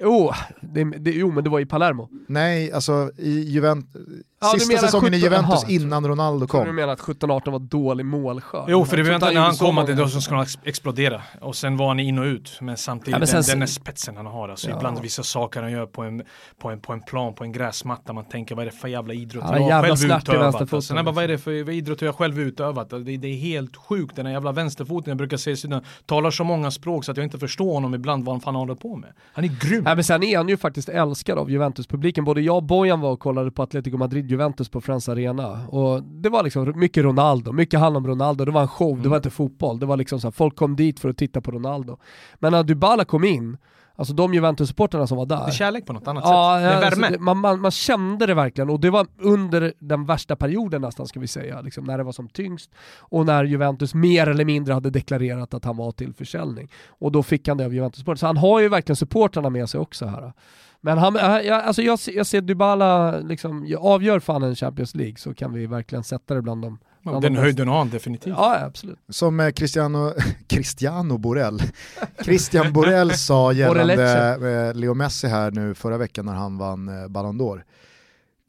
Jo, 0.01 0.31
det, 0.61 0.83
det, 0.83 1.11
jo 1.11 1.31
men 1.31 1.43
det 1.43 1.49
var 1.49 1.59
i 1.59 1.65
Palermo. 1.65 2.09
Nej, 2.27 2.71
alltså 2.71 3.11
i 3.17 3.39
Juventus, 3.39 4.01
Ja, 4.41 4.47
sista 4.59 4.77
säsongen 4.77 5.13
i 5.13 5.17
17 5.17 5.23
Juventus 5.31 5.63
Jaha, 5.63 5.71
innan 5.71 6.07
Ronaldo 6.07 6.47
Tror 6.47 6.59
du 6.61 6.65
kom. 6.67 6.75
menar 6.75 6.93
att 6.93 6.99
17-18 6.99 7.51
var 7.51 7.59
dålig 7.59 8.05
målskörd? 8.05 8.65
Jo, 8.67 8.85
för 8.85 8.97
det 8.97 9.03
var 9.03 9.33
när 9.33 9.41
han 9.41 9.55
kom 9.55 9.77
att 9.77 9.87
det 9.87 9.93
då 9.93 10.07
som 10.07 10.21
skulle 10.21 10.41
ex- 10.41 10.57
explodera. 10.63 11.21
Och 11.41 11.55
sen 11.55 11.77
var 11.77 11.87
han 11.87 11.99
in 11.99 12.19
och 12.19 12.23
ut. 12.25 12.57
Men 12.61 12.77
samtidigt, 12.77 13.11
Ja, 13.11 13.19
men 13.19 13.27
sen- 13.27 13.41
den, 13.41 13.49
den 13.49 13.61
är 13.61 13.65
spetsen 13.65 14.17
han 14.17 14.25
har. 14.25 14.49
Alltså, 14.49 14.69
Ja. 14.69 14.75
Ibland 14.75 14.99
vissa 15.01 15.23
saker 15.23 15.61
han 15.61 15.71
gör 15.71 15.85
på 15.85 16.01
en, 16.03 16.23
på, 16.61 16.69
en, 16.69 16.79
på 16.79 16.93
en 16.93 17.01
plan, 17.01 17.33
på 17.33 17.43
en 17.43 17.51
gräsmatta. 17.51 18.13
Man 18.13 18.25
tänker, 18.25 18.55
vad 18.55 18.67
är 18.67 18.71
det 18.71 18.77
för 18.77 18.87
jävla 18.87 19.13
idrott 19.13 19.43
Ja, 19.47 19.53
jag 19.55 19.61
har 19.63 19.69
jävla 19.69 19.95
själv 19.95 20.11
i 20.11 20.15
utövat? 20.15 20.73
Alltså, 20.73 20.93
nej, 20.93 21.03
bara, 21.03 21.11
vad 21.11 21.23
är 21.23 21.27
det 21.27 21.33
liksom. 21.33 21.43
för 21.65 21.69
idrott 21.69 22.01
jag 22.01 22.15
själv 22.15 22.39
utövat? 22.39 22.77
Alltså, 22.93 22.99
Det, 22.99 23.17
det 23.17 23.27
är 23.27 23.35
helt 23.37 23.75
sjukt. 23.77 24.15
Den 24.15 24.25
här 24.25 24.33
jävla 24.33 24.51
vänsterfoten, 24.51 25.11
jag 25.11 25.17
brukar 25.17 25.37
säga 25.37 25.81
talar 26.05 26.31
så 26.31 26.43
många 26.43 26.71
språk 26.71 27.05
så 27.05 27.11
att 27.11 27.17
jag 27.17 27.23
inte 27.23 27.39
förstår 27.39 27.73
honom 27.73 27.95
ibland 27.95 28.25
vad 28.25 28.33
han 28.35 28.41
fan 28.41 28.55
håller 28.55 28.75
på 28.75 28.95
med. 28.95 29.13
Han 29.33 29.43
är 29.45 29.49
grym. 29.61 29.82
Nej 29.83 29.95
men 29.95 30.03
sen 30.03 30.23
är 30.23 30.37
han 30.37 30.49
ju 30.49 30.57
faktiskt 30.57 30.89
älskad 30.89 31.37
av 31.37 31.51
Juventus-publiken. 31.51 32.23
Både 32.25 32.41
jag 32.41 32.55
och 32.57 32.63
Bojan 32.63 32.99
var 33.01 33.11
och 33.11 33.19
kollade 33.19 33.51
på 33.51 33.63
Atletico 33.63 33.97
Madrid-Juventus 33.97 34.69
på 34.69 34.81
Friends 34.81 35.09
Arena. 35.09 35.67
Och 35.67 36.03
det 36.03 36.29
var 36.29 36.43
liksom 36.43 36.73
mycket 36.79 37.03
Ronaldo, 37.03 37.51
mycket 37.51 37.79
handlade 37.79 38.03
om 38.03 38.07
Ronaldo. 38.07 38.45
Det 38.45 38.51
var 38.51 38.61
en 38.61 38.67
show, 38.67 38.89
det 38.95 38.99
Mm. 38.99 39.09
var 39.09 39.17
inte 39.17 39.29
fotboll. 39.29 39.79
Det 39.79 39.85
var 39.85 39.97
liksom 39.97 40.19
så 40.19 40.27
här, 40.27 40.31
folk 40.31 40.55
kom 40.55 40.75
dit 40.75 40.99
för 40.99 41.09
att 41.09 41.17
titta 41.17 41.41
på 41.41 41.51
Ronaldo. 41.51 41.97
Men 42.39 42.51
när 42.51 42.63
Dybala 42.63 43.05
kom 43.05 43.23
in, 43.23 43.57
alltså 43.95 44.13
de 44.13 44.33
Juventus-supporterna 44.33 45.07
som 45.07 45.17
var 45.17 45.25
där. 45.25 45.37
Det 45.37 45.43
är 45.43 45.51
kärlek 45.51 45.85
på 45.85 45.93
något 45.93 46.07
annat 46.07 46.23
Ja, 46.27 46.55
sätt. 46.57 46.63
Det 46.63 46.69
är 46.69 46.85
alltså 46.85 47.01
värme. 47.01 47.15
det, 47.17 47.19
man, 47.23 47.37
man, 47.37 47.61
man 47.61 47.71
kände 47.71 48.25
det 48.25 48.33
verkligen 48.33 48.69
och 48.69 48.79
det 48.79 48.89
var 48.89 49.07
under 49.17 49.73
den 49.79 50.05
värsta 50.05 50.35
perioden 50.35 50.81
nästan 50.81 51.07
ska 51.07 51.19
vi 51.19 51.27
säga, 51.27 51.61
liksom, 51.61 51.83
när 51.83 51.97
det 51.97 52.03
var 52.03 52.11
som 52.11 52.29
tyngst 52.29 52.71
och 52.99 53.25
när 53.25 53.43
Juventus 53.43 53.93
mer 53.93 54.27
eller 54.27 54.45
mindre 54.45 54.73
hade 54.73 54.89
deklarerat 54.89 55.53
att 55.53 55.65
han 55.65 55.77
var 55.77 55.91
till 55.91 56.13
försäljning. 56.13 56.71
Och 56.87 57.11
då 57.11 57.23
fick 57.23 57.47
han 57.47 57.57
det 57.57 57.65
av 57.65 57.73
Juventus 57.73 58.01
Sport. 58.01 58.19
Så 58.19 58.25
han 58.27 58.37
har 58.37 58.59
ju 58.59 58.69
verkligen 58.69 58.95
supportrarna 58.95 59.49
med 59.49 59.69
sig 59.69 59.79
också 59.79 60.05
här. 60.05 60.33
Men 60.81 60.97
han, 60.97 61.15
äh, 61.15 61.23
jag, 61.23 61.63
alltså 61.63 61.81
jag, 61.81 61.99
jag 62.07 62.25
ser 62.25 62.41
Dybala, 62.41 63.19
liksom, 63.19 63.65
jag 63.67 63.85
avgör 63.85 64.19
fan 64.19 64.43
en 64.43 64.55
Champions 64.55 64.95
League 64.95 65.15
så 65.17 65.33
kan 65.33 65.53
vi 65.53 65.65
verkligen 65.67 66.03
sätta 66.03 66.33
det 66.33 66.41
bland 66.41 66.61
dem. 66.61 66.79
Den 67.03 67.21
de 67.21 67.35
höjden 67.35 67.67
har 67.67 67.77
han 67.77 67.89
definitivt. 67.89 68.33
Ja, 68.37 68.59
absolut. 68.65 68.99
Som 69.09 69.39
eh, 69.39 69.49
Cristiano, 69.49 70.13
Cristiano 70.47 71.17
Borrell, 71.17 71.61
Christian 72.23 72.73
Borrell 72.73 73.11
sa 73.11 73.51
gällande 73.51 74.29
eh, 74.69 74.75
Leo 74.75 74.93
Messi 74.93 75.27
här 75.27 75.51
nu 75.51 75.75
förra 75.75 75.97
veckan 75.97 76.25
när 76.25 76.33
han 76.33 76.57
vann 76.57 77.03
eh, 77.03 77.07
Ballon 77.07 77.41
d'Or. 77.41 77.63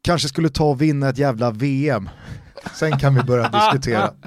Kanske 0.02 0.28
skulle 0.28 0.48
ta 0.48 0.64
och 0.64 0.82
vinna 0.82 1.09
ett 1.09 1.18
jävla 1.18 1.51
VM. 1.51 2.09
Sen 2.74 2.99
kan 2.99 3.15
vi 3.15 3.23
börja 3.23 3.49
diskutera. 3.49 4.11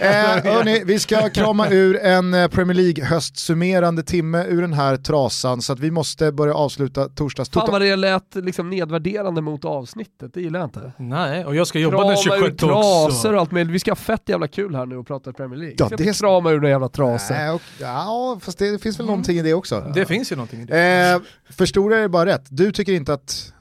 Eh, 0.00 0.06
hörni, 0.52 0.82
vi 0.84 0.98
ska 0.98 1.28
krama 1.28 1.68
ur 1.68 1.96
en 1.96 2.34
eh, 2.34 2.48
Premier 2.48 2.74
League 2.74 3.04
höstsummerande 3.04 4.02
timme 4.02 4.44
ur 4.44 4.60
den 4.62 4.72
här 4.72 4.96
trasan 4.96 5.62
så 5.62 5.72
att 5.72 5.78
vi 5.80 5.90
måste 5.90 6.32
börja 6.32 6.54
avsluta 6.54 7.08
torsdags 7.08 7.50
Fan 7.50 7.68
vad 7.70 7.80
det 7.80 7.96
lät 7.96 8.34
liksom 8.34 8.70
nedvärderande 8.70 9.40
mot 9.40 9.64
avsnittet, 9.64 10.34
det 10.34 10.40
gillar 10.40 10.60
jag 10.60 10.66
inte. 10.66 10.92
Nej, 10.98 11.46
och 11.46 11.54
jag 11.54 11.66
ska 11.66 11.78
jobba 11.78 11.96
den 11.96 12.16
Krama 12.16 12.36
ur 12.36 12.40
26 12.40 12.60
trasor 12.60 13.06
också. 13.06 13.32
och 13.32 13.40
allt 13.40 13.50
möjligt. 13.50 13.74
Vi 13.74 13.78
ska 13.78 13.90
ha 13.90 13.96
fett 13.96 14.28
jävla 14.28 14.48
kul 14.48 14.74
här 14.74 14.86
nu 14.86 14.96
och 14.96 15.06
prata 15.06 15.32
Premier 15.32 15.58
League. 15.60 15.76
Ja, 15.78 15.88
det 15.96 16.18
krama 16.18 16.50
ur 16.50 16.54
några 16.54 16.68
jävla 16.68 16.88
trasor. 16.88 17.34
Nej, 17.34 17.50
och, 17.50 17.62
ja, 17.80 18.38
fast 18.42 18.58
det 18.58 18.82
finns 18.82 18.98
väl 18.98 19.06
någonting 19.06 19.38
i 19.38 19.42
det 19.42 19.54
också. 19.54 19.92
Det 19.94 20.06
finns 20.06 20.32
ju 20.32 20.36
någonting 20.36 20.60
i 20.60 20.64
det. 20.64 21.10
Eh, 21.10 21.20
förstår 21.52 21.92
jag 21.92 22.02
det 22.02 22.08
bara 22.08 22.26
rätt? 22.26 22.44
Du 22.48 22.72
tycker 22.72 22.92
inte 22.92 23.12
att 23.12 23.52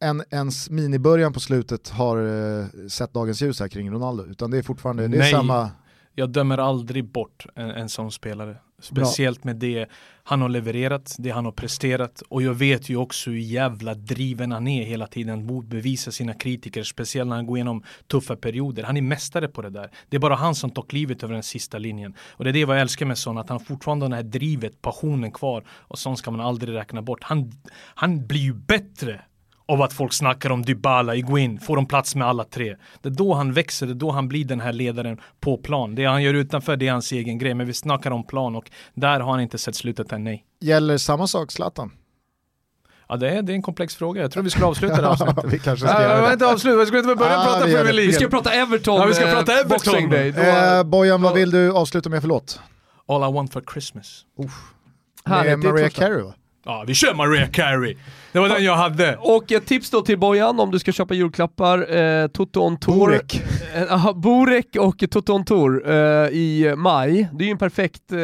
en, 0.00 0.22
ens 0.30 0.70
minibörjan 0.70 1.32
på 1.32 1.40
slutet 1.40 1.88
har 1.88 2.18
eh, 2.18 2.88
sett 2.88 3.12
dagens 3.12 3.42
ljus 3.42 3.60
här 3.60 3.68
kring 3.68 3.90
Ronaldo, 3.90 4.24
utan 4.26 4.50
det 4.50 4.58
är 4.58 4.62
fortfarande 4.62 5.08
det 5.08 5.16
är 5.16 5.20
Nej. 5.20 5.30
samma... 5.30 5.70
Jag 6.14 6.30
dömer 6.30 6.58
aldrig 6.58 7.04
bort 7.04 7.46
en, 7.54 7.70
en 7.70 7.88
sån 7.88 8.12
spelare. 8.12 8.56
Speciellt 8.78 9.44
med 9.44 9.56
det 9.56 9.86
han 10.22 10.42
har 10.42 10.48
levererat, 10.48 11.16
det 11.18 11.30
han 11.30 11.44
har 11.44 11.52
presterat 11.52 12.22
och 12.28 12.42
jag 12.42 12.54
vet 12.54 12.88
ju 12.88 12.96
också 12.96 13.30
hur 13.30 13.38
jävla 13.38 13.94
driven 13.94 14.52
han 14.52 14.68
är 14.68 14.84
hela 14.84 15.06
tiden 15.06 15.46
motbevisa 15.46 16.10
sina 16.10 16.34
kritiker, 16.34 16.82
speciellt 16.82 17.28
när 17.28 17.36
han 17.36 17.46
går 17.46 17.56
igenom 17.56 17.82
tuffa 18.06 18.36
perioder. 18.36 18.82
Han 18.82 18.96
är 18.96 19.02
mästare 19.02 19.48
på 19.48 19.62
det 19.62 19.70
där. 19.70 19.90
Det 20.08 20.16
är 20.16 20.20
bara 20.20 20.34
han 20.34 20.54
som 20.54 20.70
tar 20.70 20.82
klivet 20.82 21.22
över 21.22 21.34
den 21.34 21.42
sista 21.42 21.78
linjen. 21.78 22.14
Och 22.30 22.44
det 22.44 22.50
är 22.50 22.52
det 22.52 22.60
jag 22.60 22.80
älskar 22.80 23.06
med 23.06 23.18
Son, 23.18 23.38
att 23.38 23.48
han 23.48 23.60
fortfarande 23.60 24.04
har 24.04 24.10
det 24.10 24.16
här 24.16 24.22
drivet, 24.22 24.82
passionen 24.82 25.32
kvar 25.32 25.64
och 25.70 25.98
sånt 25.98 26.18
ska 26.18 26.30
man 26.30 26.40
aldrig 26.40 26.74
räkna 26.74 27.02
bort. 27.02 27.22
Han, 27.22 27.52
han 27.94 28.26
blir 28.26 28.40
ju 28.40 28.54
bättre 28.54 29.20
av 29.70 29.82
att 29.82 29.92
folk 29.92 30.12
snackar 30.12 30.50
om 30.50 30.62
Dybala, 30.62 31.14
Iguin, 31.14 31.60
får 31.60 31.76
de 31.76 31.86
plats 31.86 32.14
med 32.14 32.28
alla 32.28 32.44
tre. 32.44 32.76
Det 33.02 33.08
är 33.08 33.12
då 33.12 33.34
han 33.34 33.52
växer, 33.52 33.86
det 33.86 33.92
är 33.92 33.94
då 33.94 34.10
han 34.10 34.28
blir 34.28 34.44
den 34.44 34.60
här 34.60 34.72
ledaren 34.72 35.20
på 35.40 35.56
plan. 35.56 35.94
Det 35.94 36.04
han 36.04 36.22
gör 36.22 36.34
utanför, 36.34 36.76
det 36.76 36.88
är 36.88 36.92
hans 36.92 37.12
egen 37.12 37.38
grej, 37.38 37.54
men 37.54 37.66
vi 37.66 37.74
snackar 37.74 38.10
om 38.10 38.26
plan 38.26 38.56
och 38.56 38.70
där 38.94 39.20
har 39.20 39.30
han 39.32 39.40
inte 39.40 39.58
sett 39.58 39.74
slutet 39.74 40.12
än, 40.12 40.24
nej. 40.24 40.44
Gäller 40.60 40.98
samma 40.98 41.26
sak 41.26 41.52
Zlatan? 41.52 41.92
Ja, 43.08 43.16
det 43.16 43.30
är, 43.30 43.42
det 43.42 43.52
är 43.52 43.54
en 43.54 43.62
komplex 43.62 43.96
fråga. 43.96 44.22
Jag 44.22 44.30
tror 44.32 44.42
vi 44.42 44.50
skulle 44.50 44.66
avsluta 44.66 44.96
det 44.96 45.02
här 45.06 45.08
avsnittet. 45.12 45.44
vi 45.52 45.58
kanske 45.58 45.86
ska 45.88 45.98
vill 46.16 46.24
det. 46.26 46.32
inte 46.32 46.46
avsluta, 46.46 46.78
jag 46.78 46.86
skulle 46.86 47.00
inte 47.02 47.14
börja 47.14 47.38
Ah, 47.38 47.44
prata 47.44 47.66
vi 47.66 47.74
Premier. 47.74 47.92
League. 47.92 48.06
Vi 48.10 48.12
ska 48.12 48.28
prata 48.28 48.52
Everton, 48.52 49.00
Ja, 49.00 49.06
vi 49.06 49.14
ska 49.14 49.26
eh, 49.28 49.34
prata 49.34 49.52
Everton. 49.52 49.68
Boxing 49.68 50.10
Day. 50.10 50.30
Då, 50.32 50.40
Eh, 50.40 50.82
Bojan, 50.82 51.22
vad 51.22 51.34
vill 51.34 51.50
du 51.50 51.72
avsluta 51.72 52.08
med 52.10 52.20
för 52.20 52.28
låt? 52.28 52.60
All 53.08 53.30
I 53.30 53.34
want 53.34 53.52
for 53.52 53.62
Christmas. 53.72 54.24
Härligt, 55.24 55.48
Med 55.50 55.60
det 55.60 55.68
är 55.68 55.72
Mariah 55.72 55.88
torsdag. 55.88 56.06
Carey 56.06 56.22
va? 56.22 56.34
Ja, 56.64 56.84
vi 56.86 56.94
kör 56.94 57.14
Mariah 57.14 57.50
Carey. 57.50 57.96
Det 58.32 58.38
var 58.38 58.48
den 58.48 58.64
jag 58.64 58.76
hade. 58.76 59.16
Och 59.20 59.52
ett 59.52 59.66
tips 59.66 59.90
då 59.90 60.00
till 60.02 60.18
Bojan 60.18 60.60
om 60.60 60.70
du 60.70 60.78
ska 60.78 60.92
köpa 60.92 61.14
julklappar, 61.14 61.96
eh, 61.96 62.26
Toto 62.26 62.60
on 62.60 62.76
Tour. 62.76 62.96
Borek. 62.98 63.42
Eh, 63.74 63.92
aha, 63.92 64.12
Borek 64.12 64.76
och 64.78 65.04
Toto 65.10 65.32
on 65.32 65.44
Tour 65.44 65.90
eh, 65.90 65.94
i 66.28 66.74
maj. 66.76 67.28
Det 67.32 67.44
är 67.44 67.46
ju 67.46 67.52
en 67.52 67.58
perfekt, 67.58 68.12
eh, 68.12 68.18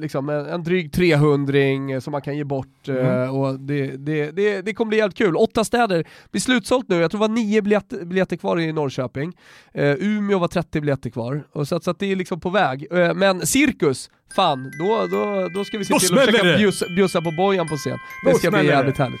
liksom, 0.00 0.28
en, 0.28 0.46
en 0.46 0.62
dryg 0.64 0.92
300 0.92 2.00
som 2.00 2.10
man 2.10 2.22
kan 2.22 2.36
ge 2.36 2.44
bort 2.44 2.88
eh, 2.88 3.36
och 3.36 3.60
det, 3.60 3.86
det, 3.86 4.30
det, 4.30 4.62
det 4.62 4.74
kommer 4.74 4.88
bli 4.88 5.00
helt 5.00 5.16
kul. 5.16 5.36
Åtta 5.36 5.64
städer 5.64 6.04
blir 6.30 6.40
slutsålt 6.40 6.88
nu, 6.88 7.00
jag 7.00 7.10
tror 7.10 7.18
det 7.20 7.28
var 7.28 7.34
nio 7.34 7.62
biljetter, 7.62 8.04
biljetter 8.04 8.36
kvar 8.36 8.60
i 8.60 8.72
Norrköping. 8.72 9.32
Eh, 9.74 9.84
Umeå 9.98 10.38
var 10.38 10.48
30 10.48 10.80
biljetter 10.80 11.10
kvar, 11.10 11.44
och 11.52 11.68
så, 11.68 11.80
så 11.80 11.90
att 11.90 11.98
det 11.98 12.12
är 12.12 12.16
liksom 12.16 12.40
på 12.40 12.50
väg. 12.50 12.86
Eh, 12.92 13.14
men 13.14 13.46
Cirkus, 13.46 14.10
fan, 14.36 14.72
då, 14.78 15.06
då, 15.10 15.48
då 15.54 15.64
ska 15.64 15.78
vi 15.78 15.84
se 15.84 15.92
Då 15.94 15.98
till 15.98 16.18
att 16.18 16.24
försöka 16.24 16.56
bjussa, 16.56 16.86
bjussa 16.96 17.20
på 17.22 17.30
Bojan 17.30 17.68
på 17.68 17.76
scen. 17.76 17.98
Det 18.24 18.32
Då 18.32 18.38
ska 18.38 18.50
bli 18.50 18.58
smäller 18.58 18.72
det! 18.72 18.76
jävligt 18.78 18.98
härligt. 18.98 19.20